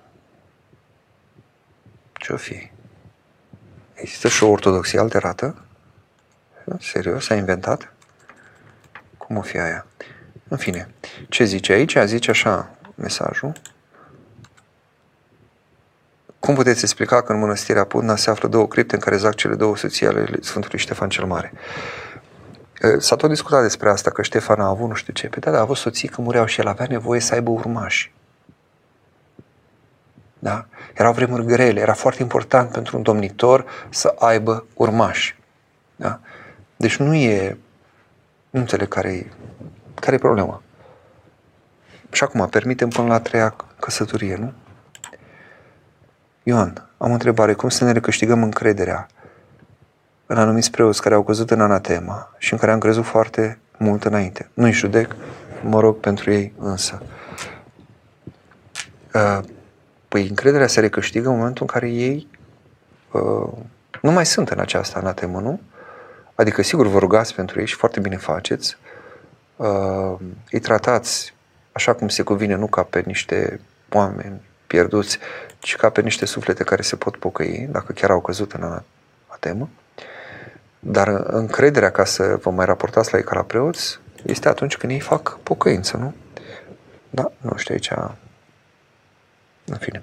Ce-o 2.13 2.37
fi? 2.37 2.71
Există 3.95 4.29
și 4.29 4.43
o 4.43 4.49
ortodoxie 4.49 4.99
alterată? 4.99 5.63
Serios? 6.81 7.29
A 7.29 7.35
inventat? 7.35 7.93
Cum 9.17 9.37
o 9.37 9.43
fi 9.43 9.59
aia? 9.59 9.87
În 10.49 10.57
fine, 10.57 10.89
ce 11.29 11.45
zice 11.45 11.73
aici? 11.73 11.97
Zice 12.05 12.31
așa 12.31 12.71
mesajul. 12.95 13.53
Cum 16.39 16.55
puteți 16.55 16.83
explica 16.83 17.23
că 17.23 17.33
în 17.33 17.39
mănăstirea 17.39 17.85
Putna 17.85 18.17
se 18.17 18.31
află 18.31 18.49
două 18.49 18.69
cripte 18.69 18.95
în 18.95 19.01
care 19.01 19.17
zac 19.17 19.35
cele 19.35 19.55
două 19.55 19.77
soții 19.77 20.07
ale 20.07 20.29
Sfântului 20.41 20.79
Ștefan 20.79 21.09
cel 21.09 21.25
Mare? 21.25 21.53
S-a 22.99 23.17
tot 23.17 23.29
discutat 23.29 23.63
despre 23.63 23.91
asta, 23.91 24.11
că 24.11 24.23
Ștefan 24.23 24.61
a 24.61 24.69
avut 24.69 24.89
nu 24.89 24.95
știu 24.95 25.13
ce. 25.13 25.29
Pe 25.29 25.41
da, 25.41 25.57
a 25.57 25.61
avut 25.61 25.77
soții 25.77 26.09
că 26.09 26.21
mureau 26.21 26.47
și 26.47 26.61
el 26.61 26.67
avea 26.67 26.87
nevoie 26.89 27.21
să 27.21 27.35
aibă 27.35 27.51
urmași. 27.51 28.13
Da? 30.39 30.67
Erau 30.95 31.13
vremuri 31.13 31.45
grele, 31.45 31.81
era 31.81 31.95
foarte 31.95 32.23
important 32.23 32.71
pentru 32.71 32.97
un 32.97 33.03
domnitor 33.03 33.65
să 33.89 34.15
aibă 34.19 34.67
urmași. 34.75 35.39
Da? 35.97 36.21
Deci 36.77 36.97
nu 36.97 37.15
e, 37.15 37.59
nu 38.51 38.61
înțeleg 38.61 38.89
care 38.89 39.13
e, 39.13 39.27
care 40.01 40.17
e 40.17 40.19
problema. 40.19 40.63
Și 42.11 42.23
acum, 42.23 42.49
permitem 42.49 42.89
până 42.89 43.07
la 43.07 43.15
a 43.15 43.21
treia 43.21 43.57
căsătorie, 43.81 44.37
nu? 44.37 44.53
Ioan, 46.43 46.89
am 46.99 47.11
o 47.11 47.13
întrebare. 47.13 47.53
Cum 47.53 47.69
să 47.69 47.85
ne 47.85 47.93
recâștigăm 47.93 48.43
încrederea 48.43 49.07
în 50.27 50.39
anumiți 50.39 50.71
preoți 50.71 51.03
care 51.03 51.15
au 51.15 51.23
căzut 51.23 51.51
în 51.51 51.61
anatema 51.61 52.35
și 52.39 52.53
în 52.53 52.59
care 52.59 52.73
am 52.73 52.79
crezut 52.79 53.05
foarte 53.05 53.59
mult 53.79 54.05
înainte? 54.05 54.51
Nu-i 54.55 54.73
judec, 54.73 55.17
mă 55.63 55.81
rog 55.81 55.97
pentru 55.97 56.31
ei 56.31 56.53
însă. 56.59 57.03
Uh, 59.15 59.41
Păi 60.09 60.29
încrederea 60.29 60.67
se 60.67 60.81
recâștigă 60.81 61.29
în 61.29 61.37
momentul 61.37 61.67
în 61.69 61.73
care 61.79 61.91
ei 61.91 62.29
uh, 63.13 63.53
nu 64.03 64.11
mai 64.11 64.27
sunt 64.27 64.49
în 64.49 64.59
această 64.59 64.99
anatemă, 64.99 65.41
nu? 65.41 65.61
Adică, 66.35 66.63
sigur, 66.63 66.87
vă 66.87 66.99
rugați 66.99 67.35
pentru 67.35 67.61
ei 67.61 67.67
și 67.67 67.75
foarte 67.75 68.01
bine 68.01 68.17
faceți. 68.17 68.77
Uh, 69.59 70.15
îi 70.51 70.61
tratați 70.61 71.35
așa 71.73 71.95
cum 71.95 72.09
se 72.09 72.23
cuvine, 72.23 72.55
nu 72.55 72.67
ca 72.67 72.83
pe 72.83 73.03
niște 73.07 73.61
oameni 73.93 74.41
pierduți, 74.67 75.19
ci 75.59 75.77
ca 75.77 75.91
pe 75.91 76.01
niște 76.01 76.27
suflete 76.27 76.65
care 76.65 76.83
se 76.83 76.97
pot 76.97 77.17
pocăi, 77.17 77.69
dacă 77.71 77.93
chiar 77.93 78.11
au 78.11 78.21
căzut 78.21 78.53
în 78.53 78.63
anatemă. 78.63 79.69
Dar 80.79 81.09
încrederea 81.27 81.91
ca 81.91 82.05
să 82.05 82.39
vă 82.43 82.51
mai 82.51 82.65
raportați 82.65 83.13
la 83.13 83.19
ei 83.19 83.25
ca 83.25 83.35
la 83.35 83.43
preoți 83.43 83.99
este 84.23 84.49
atunci 84.49 84.77
când 84.77 84.93
ei 84.93 85.01
fac 85.01 85.39
pocăință, 85.43 85.97
nu? 85.97 86.15
Da, 87.11 87.33
nu 87.41 87.57
știu, 87.57 87.75
aici 87.75 87.91
în 89.65 89.77
fine. 89.77 90.03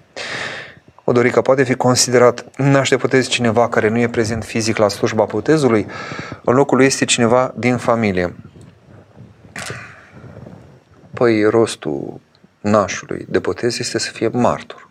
O 1.03 1.11
dorică 1.11 1.41
poate 1.41 1.64
fi 1.64 1.76
considerat 1.76 2.45
naște 2.57 2.98
putezi 2.98 3.30
cineva 3.30 3.69
care 3.69 3.88
nu 3.88 3.99
e 3.99 4.10
prezent 4.10 4.44
fizic 4.44 4.77
la 4.77 4.88
slujba 4.88 5.26
putezului, 5.26 5.88
în 6.44 6.53
locul 6.53 6.77
lui 6.77 6.86
este 6.86 7.06
cineva 7.06 7.53
din 7.57 7.77
familie. 7.77 8.36
Păi 11.16 11.44
rostul 11.44 12.20
nașului 12.62 13.26
de 13.30 13.40
botez 13.40 13.80
este 13.80 14.00
să 14.00 14.12
fie 14.12 14.28
martor. 14.28 14.90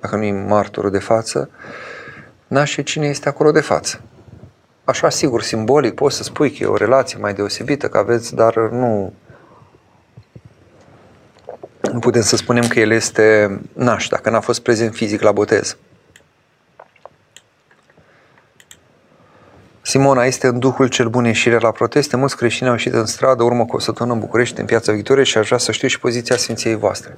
Dacă 0.00 0.16
nu 0.16 0.22
e 0.22 0.32
martorul 0.32 0.90
de 0.90 0.98
față, 0.98 1.50
nașe 2.46 2.82
cine 2.82 3.06
este 3.06 3.28
acolo 3.28 3.50
de 3.50 3.60
față. 3.60 4.00
Așa, 4.84 5.08
sigur, 5.08 5.42
simbolic, 5.42 5.94
poți 5.94 6.16
să 6.16 6.22
spui 6.22 6.50
că 6.50 6.62
e 6.62 6.66
o 6.66 6.76
relație 6.76 7.18
mai 7.18 7.34
deosebită, 7.34 7.88
că 7.88 7.98
aveți, 7.98 8.34
dar 8.34 8.56
nu 8.56 9.12
nu 11.92 11.98
putem 11.98 12.22
să 12.22 12.36
spunem 12.36 12.66
că 12.66 12.80
el 12.80 12.90
este 12.90 13.60
naș, 13.72 14.06
dacă 14.06 14.30
n-a 14.30 14.40
fost 14.40 14.60
prezent 14.60 14.94
fizic 14.94 15.20
la 15.20 15.32
botez. 15.32 15.76
Simona 19.92 20.24
este 20.24 20.46
în 20.46 20.58
duhul 20.58 20.88
cel 20.88 21.08
bun 21.08 21.24
ieșire 21.24 21.58
la 21.58 21.70
proteste. 21.70 22.16
Mulți 22.16 22.36
creștini 22.36 22.68
au 22.68 22.74
ieșit 22.74 22.92
în 22.92 23.06
stradă, 23.06 23.42
urmă 23.42 23.64
cu 23.64 23.76
o 23.76 23.78
săptămână 23.78 24.14
în 24.14 24.20
București, 24.20 24.60
în 24.60 24.66
Piața 24.66 24.92
Victoriei 24.92 25.24
și 25.24 25.38
aș 25.38 25.46
vrea 25.46 25.58
să 25.58 25.72
știu 25.72 25.88
și 25.88 25.98
poziția 25.98 26.36
Sfinției 26.36 26.74
voastre. 26.74 27.14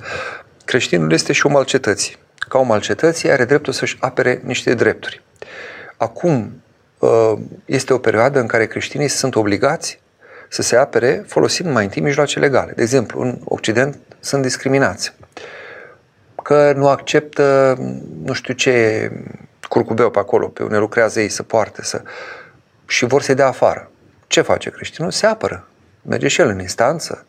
Creștinul 0.65 1.13
este 1.13 1.33
și 1.33 1.47
om 1.47 1.57
al 1.57 1.65
cetății. 1.65 2.17
Ca 2.49 2.59
om 2.59 2.71
al 2.71 2.81
cetății 2.81 3.31
are 3.31 3.45
dreptul 3.45 3.73
să-și 3.73 3.97
apere 4.01 4.41
niște 4.45 4.75
drepturi. 4.75 5.23
Acum 5.97 6.63
ă, 7.03 7.39
este 7.65 7.93
o 7.93 7.99
perioadă 7.99 8.41
în 8.41 8.47
care 8.47 8.67
creștinii 8.67 9.09
sunt 9.09 9.35
obligați 9.35 10.01
să 10.49 10.63
se 10.63 10.77
apere 10.77 11.25
folosind 11.27 11.73
mai 11.73 11.85
întâi 11.85 12.03
mijloace 12.03 12.39
legale. 12.39 12.73
De 12.77 12.83
exemplu, 12.83 13.21
în 13.21 13.39
Occident 13.45 13.99
sunt 14.21 14.43
discriminați. 14.43 15.15
Că 16.43 16.73
nu 16.77 16.89
acceptă, 16.89 17.77
nu 18.25 18.33
știu 18.33 18.55
ce, 18.55 19.11
curcubeu 19.69 20.11
pe 20.11 20.19
acolo, 20.19 20.49
pe 20.49 20.63
unde 20.63 20.77
lucrează 20.77 21.21
ei, 21.21 21.29
să 21.29 21.43
poarte, 21.43 21.83
să... 21.83 22.03
și 22.87 23.05
vor 23.05 23.23
să-i 23.23 23.35
dea 23.35 23.47
afară. 23.47 23.91
Ce 24.27 24.41
face 24.41 24.71
creștinul? 24.71 25.11
Se 25.11 25.27
apără. 25.27 25.69
Merge 26.03 26.29
și 26.29 26.41
el 26.41 26.49
în 26.49 26.61
instanță. 26.61 27.27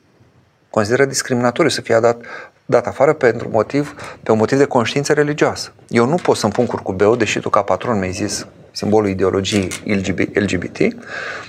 Consideră 0.70 1.06
discriminatoriu 1.06 1.70
să 1.70 1.82
fie 1.82 2.00
dat, 2.00 2.18
dat 2.66 2.88
afară 2.88 3.14
pentru 3.14 3.50
motiv, 3.50 4.18
pe 4.24 4.32
un 4.32 4.38
motiv 4.38 4.58
de 4.58 4.66
conștiință 4.66 5.14
religioasă. 5.14 5.72
Eu 5.88 6.06
nu 6.06 6.16
pot 6.16 6.38
să-mi 6.38 6.52
pun 6.52 6.66
curcubeu, 6.66 7.16
deși 7.16 7.40
tu 7.40 7.50
ca 7.50 7.62
patron 7.62 7.98
mi-ai 8.00 8.12
zis 8.12 8.48
simbolul 8.72 9.10
ideologiei 9.10 9.68
LGBT, 10.34 10.78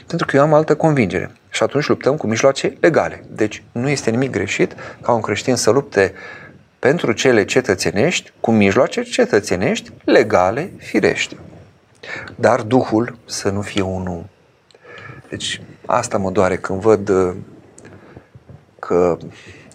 pentru 0.06 0.26
că 0.26 0.36
eu 0.36 0.42
am 0.42 0.54
altă 0.54 0.74
convingere. 0.74 1.30
Și 1.50 1.62
atunci 1.62 1.86
luptăm 1.86 2.16
cu 2.16 2.26
mijloace 2.26 2.76
legale. 2.80 3.24
Deci 3.28 3.62
nu 3.72 3.88
este 3.88 4.10
nimic 4.10 4.30
greșit 4.30 4.74
ca 5.00 5.12
un 5.12 5.20
creștin 5.20 5.54
să 5.54 5.70
lupte 5.70 6.12
pentru 6.78 7.12
cele 7.12 7.44
cetățenești 7.44 8.32
cu 8.40 8.50
mijloace 8.50 9.02
cetățenești 9.02 9.90
legale, 10.04 10.72
firește. 10.76 11.36
Dar 12.34 12.62
Duhul 12.62 13.18
să 13.24 13.50
nu 13.50 13.60
fie 13.60 13.82
unul. 13.82 14.24
Deci 15.28 15.60
asta 15.86 16.18
mă 16.18 16.30
doare 16.30 16.56
când 16.56 16.80
văd 16.80 17.08
uh, 17.08 17.34
că 18.78 19.16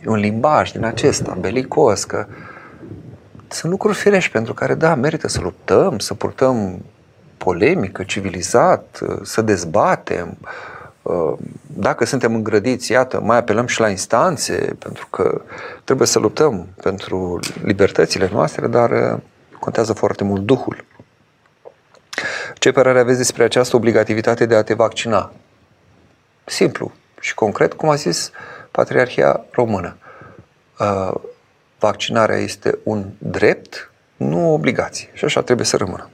e 0.05 0.09
un 0.09 0.17
limbaj 0.17 0.71
din 0.71 0.83
acesta, 0.83 1.37
belicos, 1.39 2.03
că 2.03 2.25
sunt 3.47 3.71
lucruri 3.71 3.97
firești 3.97 4.31
pentru 4.31 4.53
care, 4.53 4.73
da, 4.73 4.95
merită 4.95 5.27
să 5.27 5.41
luptăm, 5.41 5.99
să 5.99 6.13
purtăm 6.13 6.85
polemică, 7.37 8.03
civilizat, 8.03 8.99
uh, 9.01 9.19
să 9.23 9.41
dezbatem. 9.41 10.37
Uh, 11.01 11.33
dacă 11.67 12.05
suntem 12.05 12.35
îngrădiți, 12.35 12.91
iată, 12.91 13.19
mai 13.19 13.37
apelăm 13.37 13.65
și 13.65 13.79
la 13.79 13.89
instanțe, 13.89 14.75
pentru 14.79 15.07
că 15.09 15.41
trebuie 15.83 16.07
să 16.07 16.19
luptăm 16.19 16.67
pentru 16.81 17.39
libertățile 17.63 18.29
noastre, 18.33 18.67
dar 18.67 19.19
contează 19.59 19.93
foarte 19.93 20.23
mult 20.23 20.41
Duhul. 20.41 20.85
Ce 22.61 22.71
părere 22.71 22.99
aveți 22.99 23.17
despre 23.17 23.43
această 23.43 23.75
obligativitate 23.75 24.45
de 24.45 24.55
a 24.55 24.63
te 24.63 24.73
vaccina? 24.73 25.31
Simplu 26.45 26.91
și 27.19 27.33
concret, 27.33 27.73
cum 27.73 27.89
a 27.89 27.95
zis 27.95 28.31
Patriarhia 28.71 29.45
Română. 29.51 29.97
Uh, 30.79 31.13
vaccinarea 31.79 32.37
este 32.37 32.77
un 32.83 33.05
drept, 33.17 33.91
nu 34.17 34.49
o 34.49 34.53
obligație. 34.53 35.09
Și 35.13 35.25
așa 35.25 35.41
trebuie 35.41 35.65
să 35.65 35.77
rămână. 35.77 36.09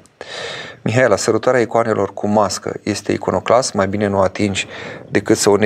Mihaela, 0.82 1.16
sărutarea 1.16 1.60
icoanelor 1.60 2.14
cu 2.14 2.28
mască 2.28 2.80
este 2.84 3.12
iconoclast? 3.12 3.74
Mai 3.74 3.88
bine 3.88 4.08
nu 4.08 4.20
atingi 4.20 4.68
decât 5.10 5.38
să 5.38 5.50
o 5.50 5.58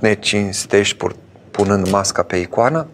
necinstești 0.00 1.06
punând 1.50 1.90
masca 1.90 2.22
pe 2.22 2.36
icoană? 2.36 2.86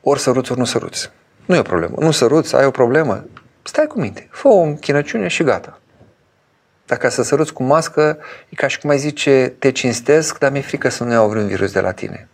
Ori 0.00 0.20
săruți, 0.20 0.50
ori 0.50 0.60
nu 0.60 0.66
săruți. 0.66 1.10
Nu 1.44 1.54
e 1.54 1.58
o 1.58 1.62
problemă. 1.62 1.94
Nu 1.98 2.10
săruți, 2.10 2.56
ai 2.56 2.66
o 2.66 2.70
problemă, 2.70 3.24
stai 3.64 3.86
cu 3.86 4.00
minte, 4.00 4.28
fă 4.30 4.48
o 4.48 4.60
închinăciune 4.60 5.28
și 5.28 5.42
gata. 5.42 5.78
Dacă 6.86 7.08
să 7.08 7.22
săruți 7.22 7.52
cu 7.52 7.62
mască, 7.62 8.18
e 8.48 8.54
ca 8.54 8.66
și 8.66 8.78
cum 8.78 8.90
ai 8.90 8.98
zice, 8.98 9.54
te 9.58 9.70
cinstesc, 9.70 10.38
dar 10.38 10.50
mi-e 10.50 10.60
frică 10.60 10.88
să 10.88 11.04
nu 11.04 11.12
iau 11.12 11.28
vreun 11.28 11.46
virus 11.46 11.72
de 11.72 11.80
la 11.80 11.92
tine. 11.92 12.28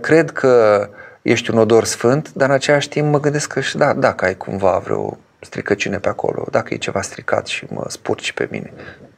Cred 0.00 0.30
că 0.30 0.88
ești 1.22 1.50
un 1.50 1.58
odor 1.58 1.84
sfânt, 1.84 2.32
dar 2.32 2.48
în 2.48 2.54
același 2.54 2.88
timp 2.88 3.10
mă 3.10 3.20
gândesc 3.20 3.52
că 3.52 3.60
și 3.60 3.76
da, 3.76 3.92
dacă 3.92 4.24
ai 4.24 4.36
cumva 4.36 4.78
vreo 4.78 5.18
stricăciune 5.40 5.98
pe 5.98 6.08
acolo, 6.08 6.46
dacă 6.50 6.74
e 6.74 6.76
ceva 6.76 7.02
stricat 7.02 7.46
și 7.46 7.66
mă 7.70 7.84
spurci 7.88 8.32
pe 8.32 8.48
mine, 8.50 8.72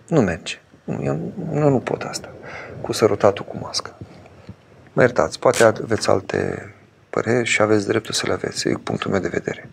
nu 0.07 0.21
merge. 0.21 0.61
Eu, 0.85 1.33
eu 1.55 1.69
nu 1.69 1.79
pot 1.79 2.03
asta, 2.03 2.29
cu 2.81 2.93
sărutatul 2.93 3.45
cu 3.45 3.57
mască. 3.61 3.95
Mă 4.93 5.03
iertați, 5.03 5.39
poate 5.39 5.65
aveți 5.65 6.11
alte 6.11 6.73
păreri 7.11 7.49
și 7.49 7.63
aveți 7.63 7.87
dreptul 7.87 8.15
să 8.15 8.27
le 8.27 8.33
aveți, 8.33 8.69
e 8.69 8.75
punctul 8.83 9.11
meu 9.11 9.21
de 9.21 9.29
vedere. 9.29 9.69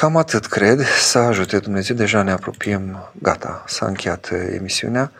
Cam 0.00 0.16
atât 0.16 0.46
cred, 0.46 0.80
să 1.10 1.18
ajute 1.18 1.58
Dumnezeu, 1.58 1.96
deja 1.96 2.22
ne 2.22 2.30
apropiem, 2.30 3.10
gata, 3.22 3.64
s-a 3.66 3.86
încheiat 3.86 4.30
uh, 4.32 4.38
emisiunea. 4.54 5.12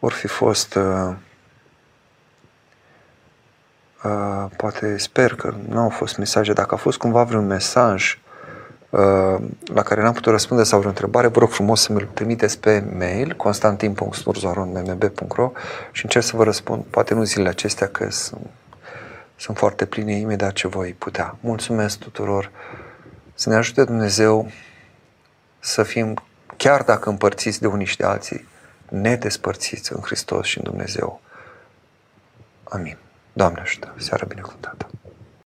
Or 0.00 0.12
fi 0.12 0.26
fost, 0.26 0.74
uh, 0.74 1.14
uh, 4.04 4.44
poate 4.56 4.98
sper 4.98 5.34
că 5.34 5.54
nu 5.68 5.78
au 5.78 5.88
fost 5.88 6.16
mesaje, 6.16 6.52
dacă 6.52 6.74
a 6.74 6.76
fost 6.76 6.98
cumva 6.98 7.22
vreun 7.22 7.46
mesaj 7.46 8.18
uh, 8.90 9.36
la 9.64 9.82
care 9.82 10.02
n-am 10.02 10.12
putut 10.12 10.32
răspunde 10.32 10.62
sau 10.62 10.78
vreo 10.78 10.90
întrebare, 10.90 11.26
vă 11.26 11.38
rog 11.38 11.50
frumos 11.50 11.80
să 11.80 11.92
mi-l 11.92 12.08
trimiteți 12.14 12.58
pe 12.58 12.84
mail 12.98 13.34
constantin.sturzoaron.mmb.ro 13.36 15.52
și 15.90 16.04
încerc 16.04 16.24
să 16.24 16.36
vă 16.36 16.44
răspund, 16.44 16.84
poate 16.90 17.14
nu 17.14 17.22
zilele 17.22 17.48
acestea, 17.48 17.88
că 17.88 18.10
sunt, 18.10 18.46
sunt 19.36 19.56
foarte 19.56 19.84
pline 19.84 20.12
imediat 20.12 20.52
ce 20.52 20.68
voi 20.68 20.94
putea. 20.98 21.36
Mulțumesc 21.40 21.98
tuturor! 21.98 22.50
Să 23.42 23.48
ne 23.48 23.56
ajute 23.56 23.84
Dumnezeu 23.84 24.50
să 25.58 25.82
fim, 25.82 26.22
chiar 26.56 26.82
dacă 26.82 27.08
împărțiți 27.08 27.60
de 27.60 27.66
unii 27.66 27.86
și 27.86 27.96
de 27.96 28.04
alții, 28.04 28.48
nedespărțiți 28.88 29.92
în 29.92 30.00
Hristos 30.00 30.46
și 30.46 30.58
în 30.58 30.64
Dumnezeu. 30.64 31.20
Amin. 32.64 32.96
Doamne 33.32 33.60
ajută! 33.60 33.94
Seara 33.98 34.24
binecuvântată! 34.28 34.90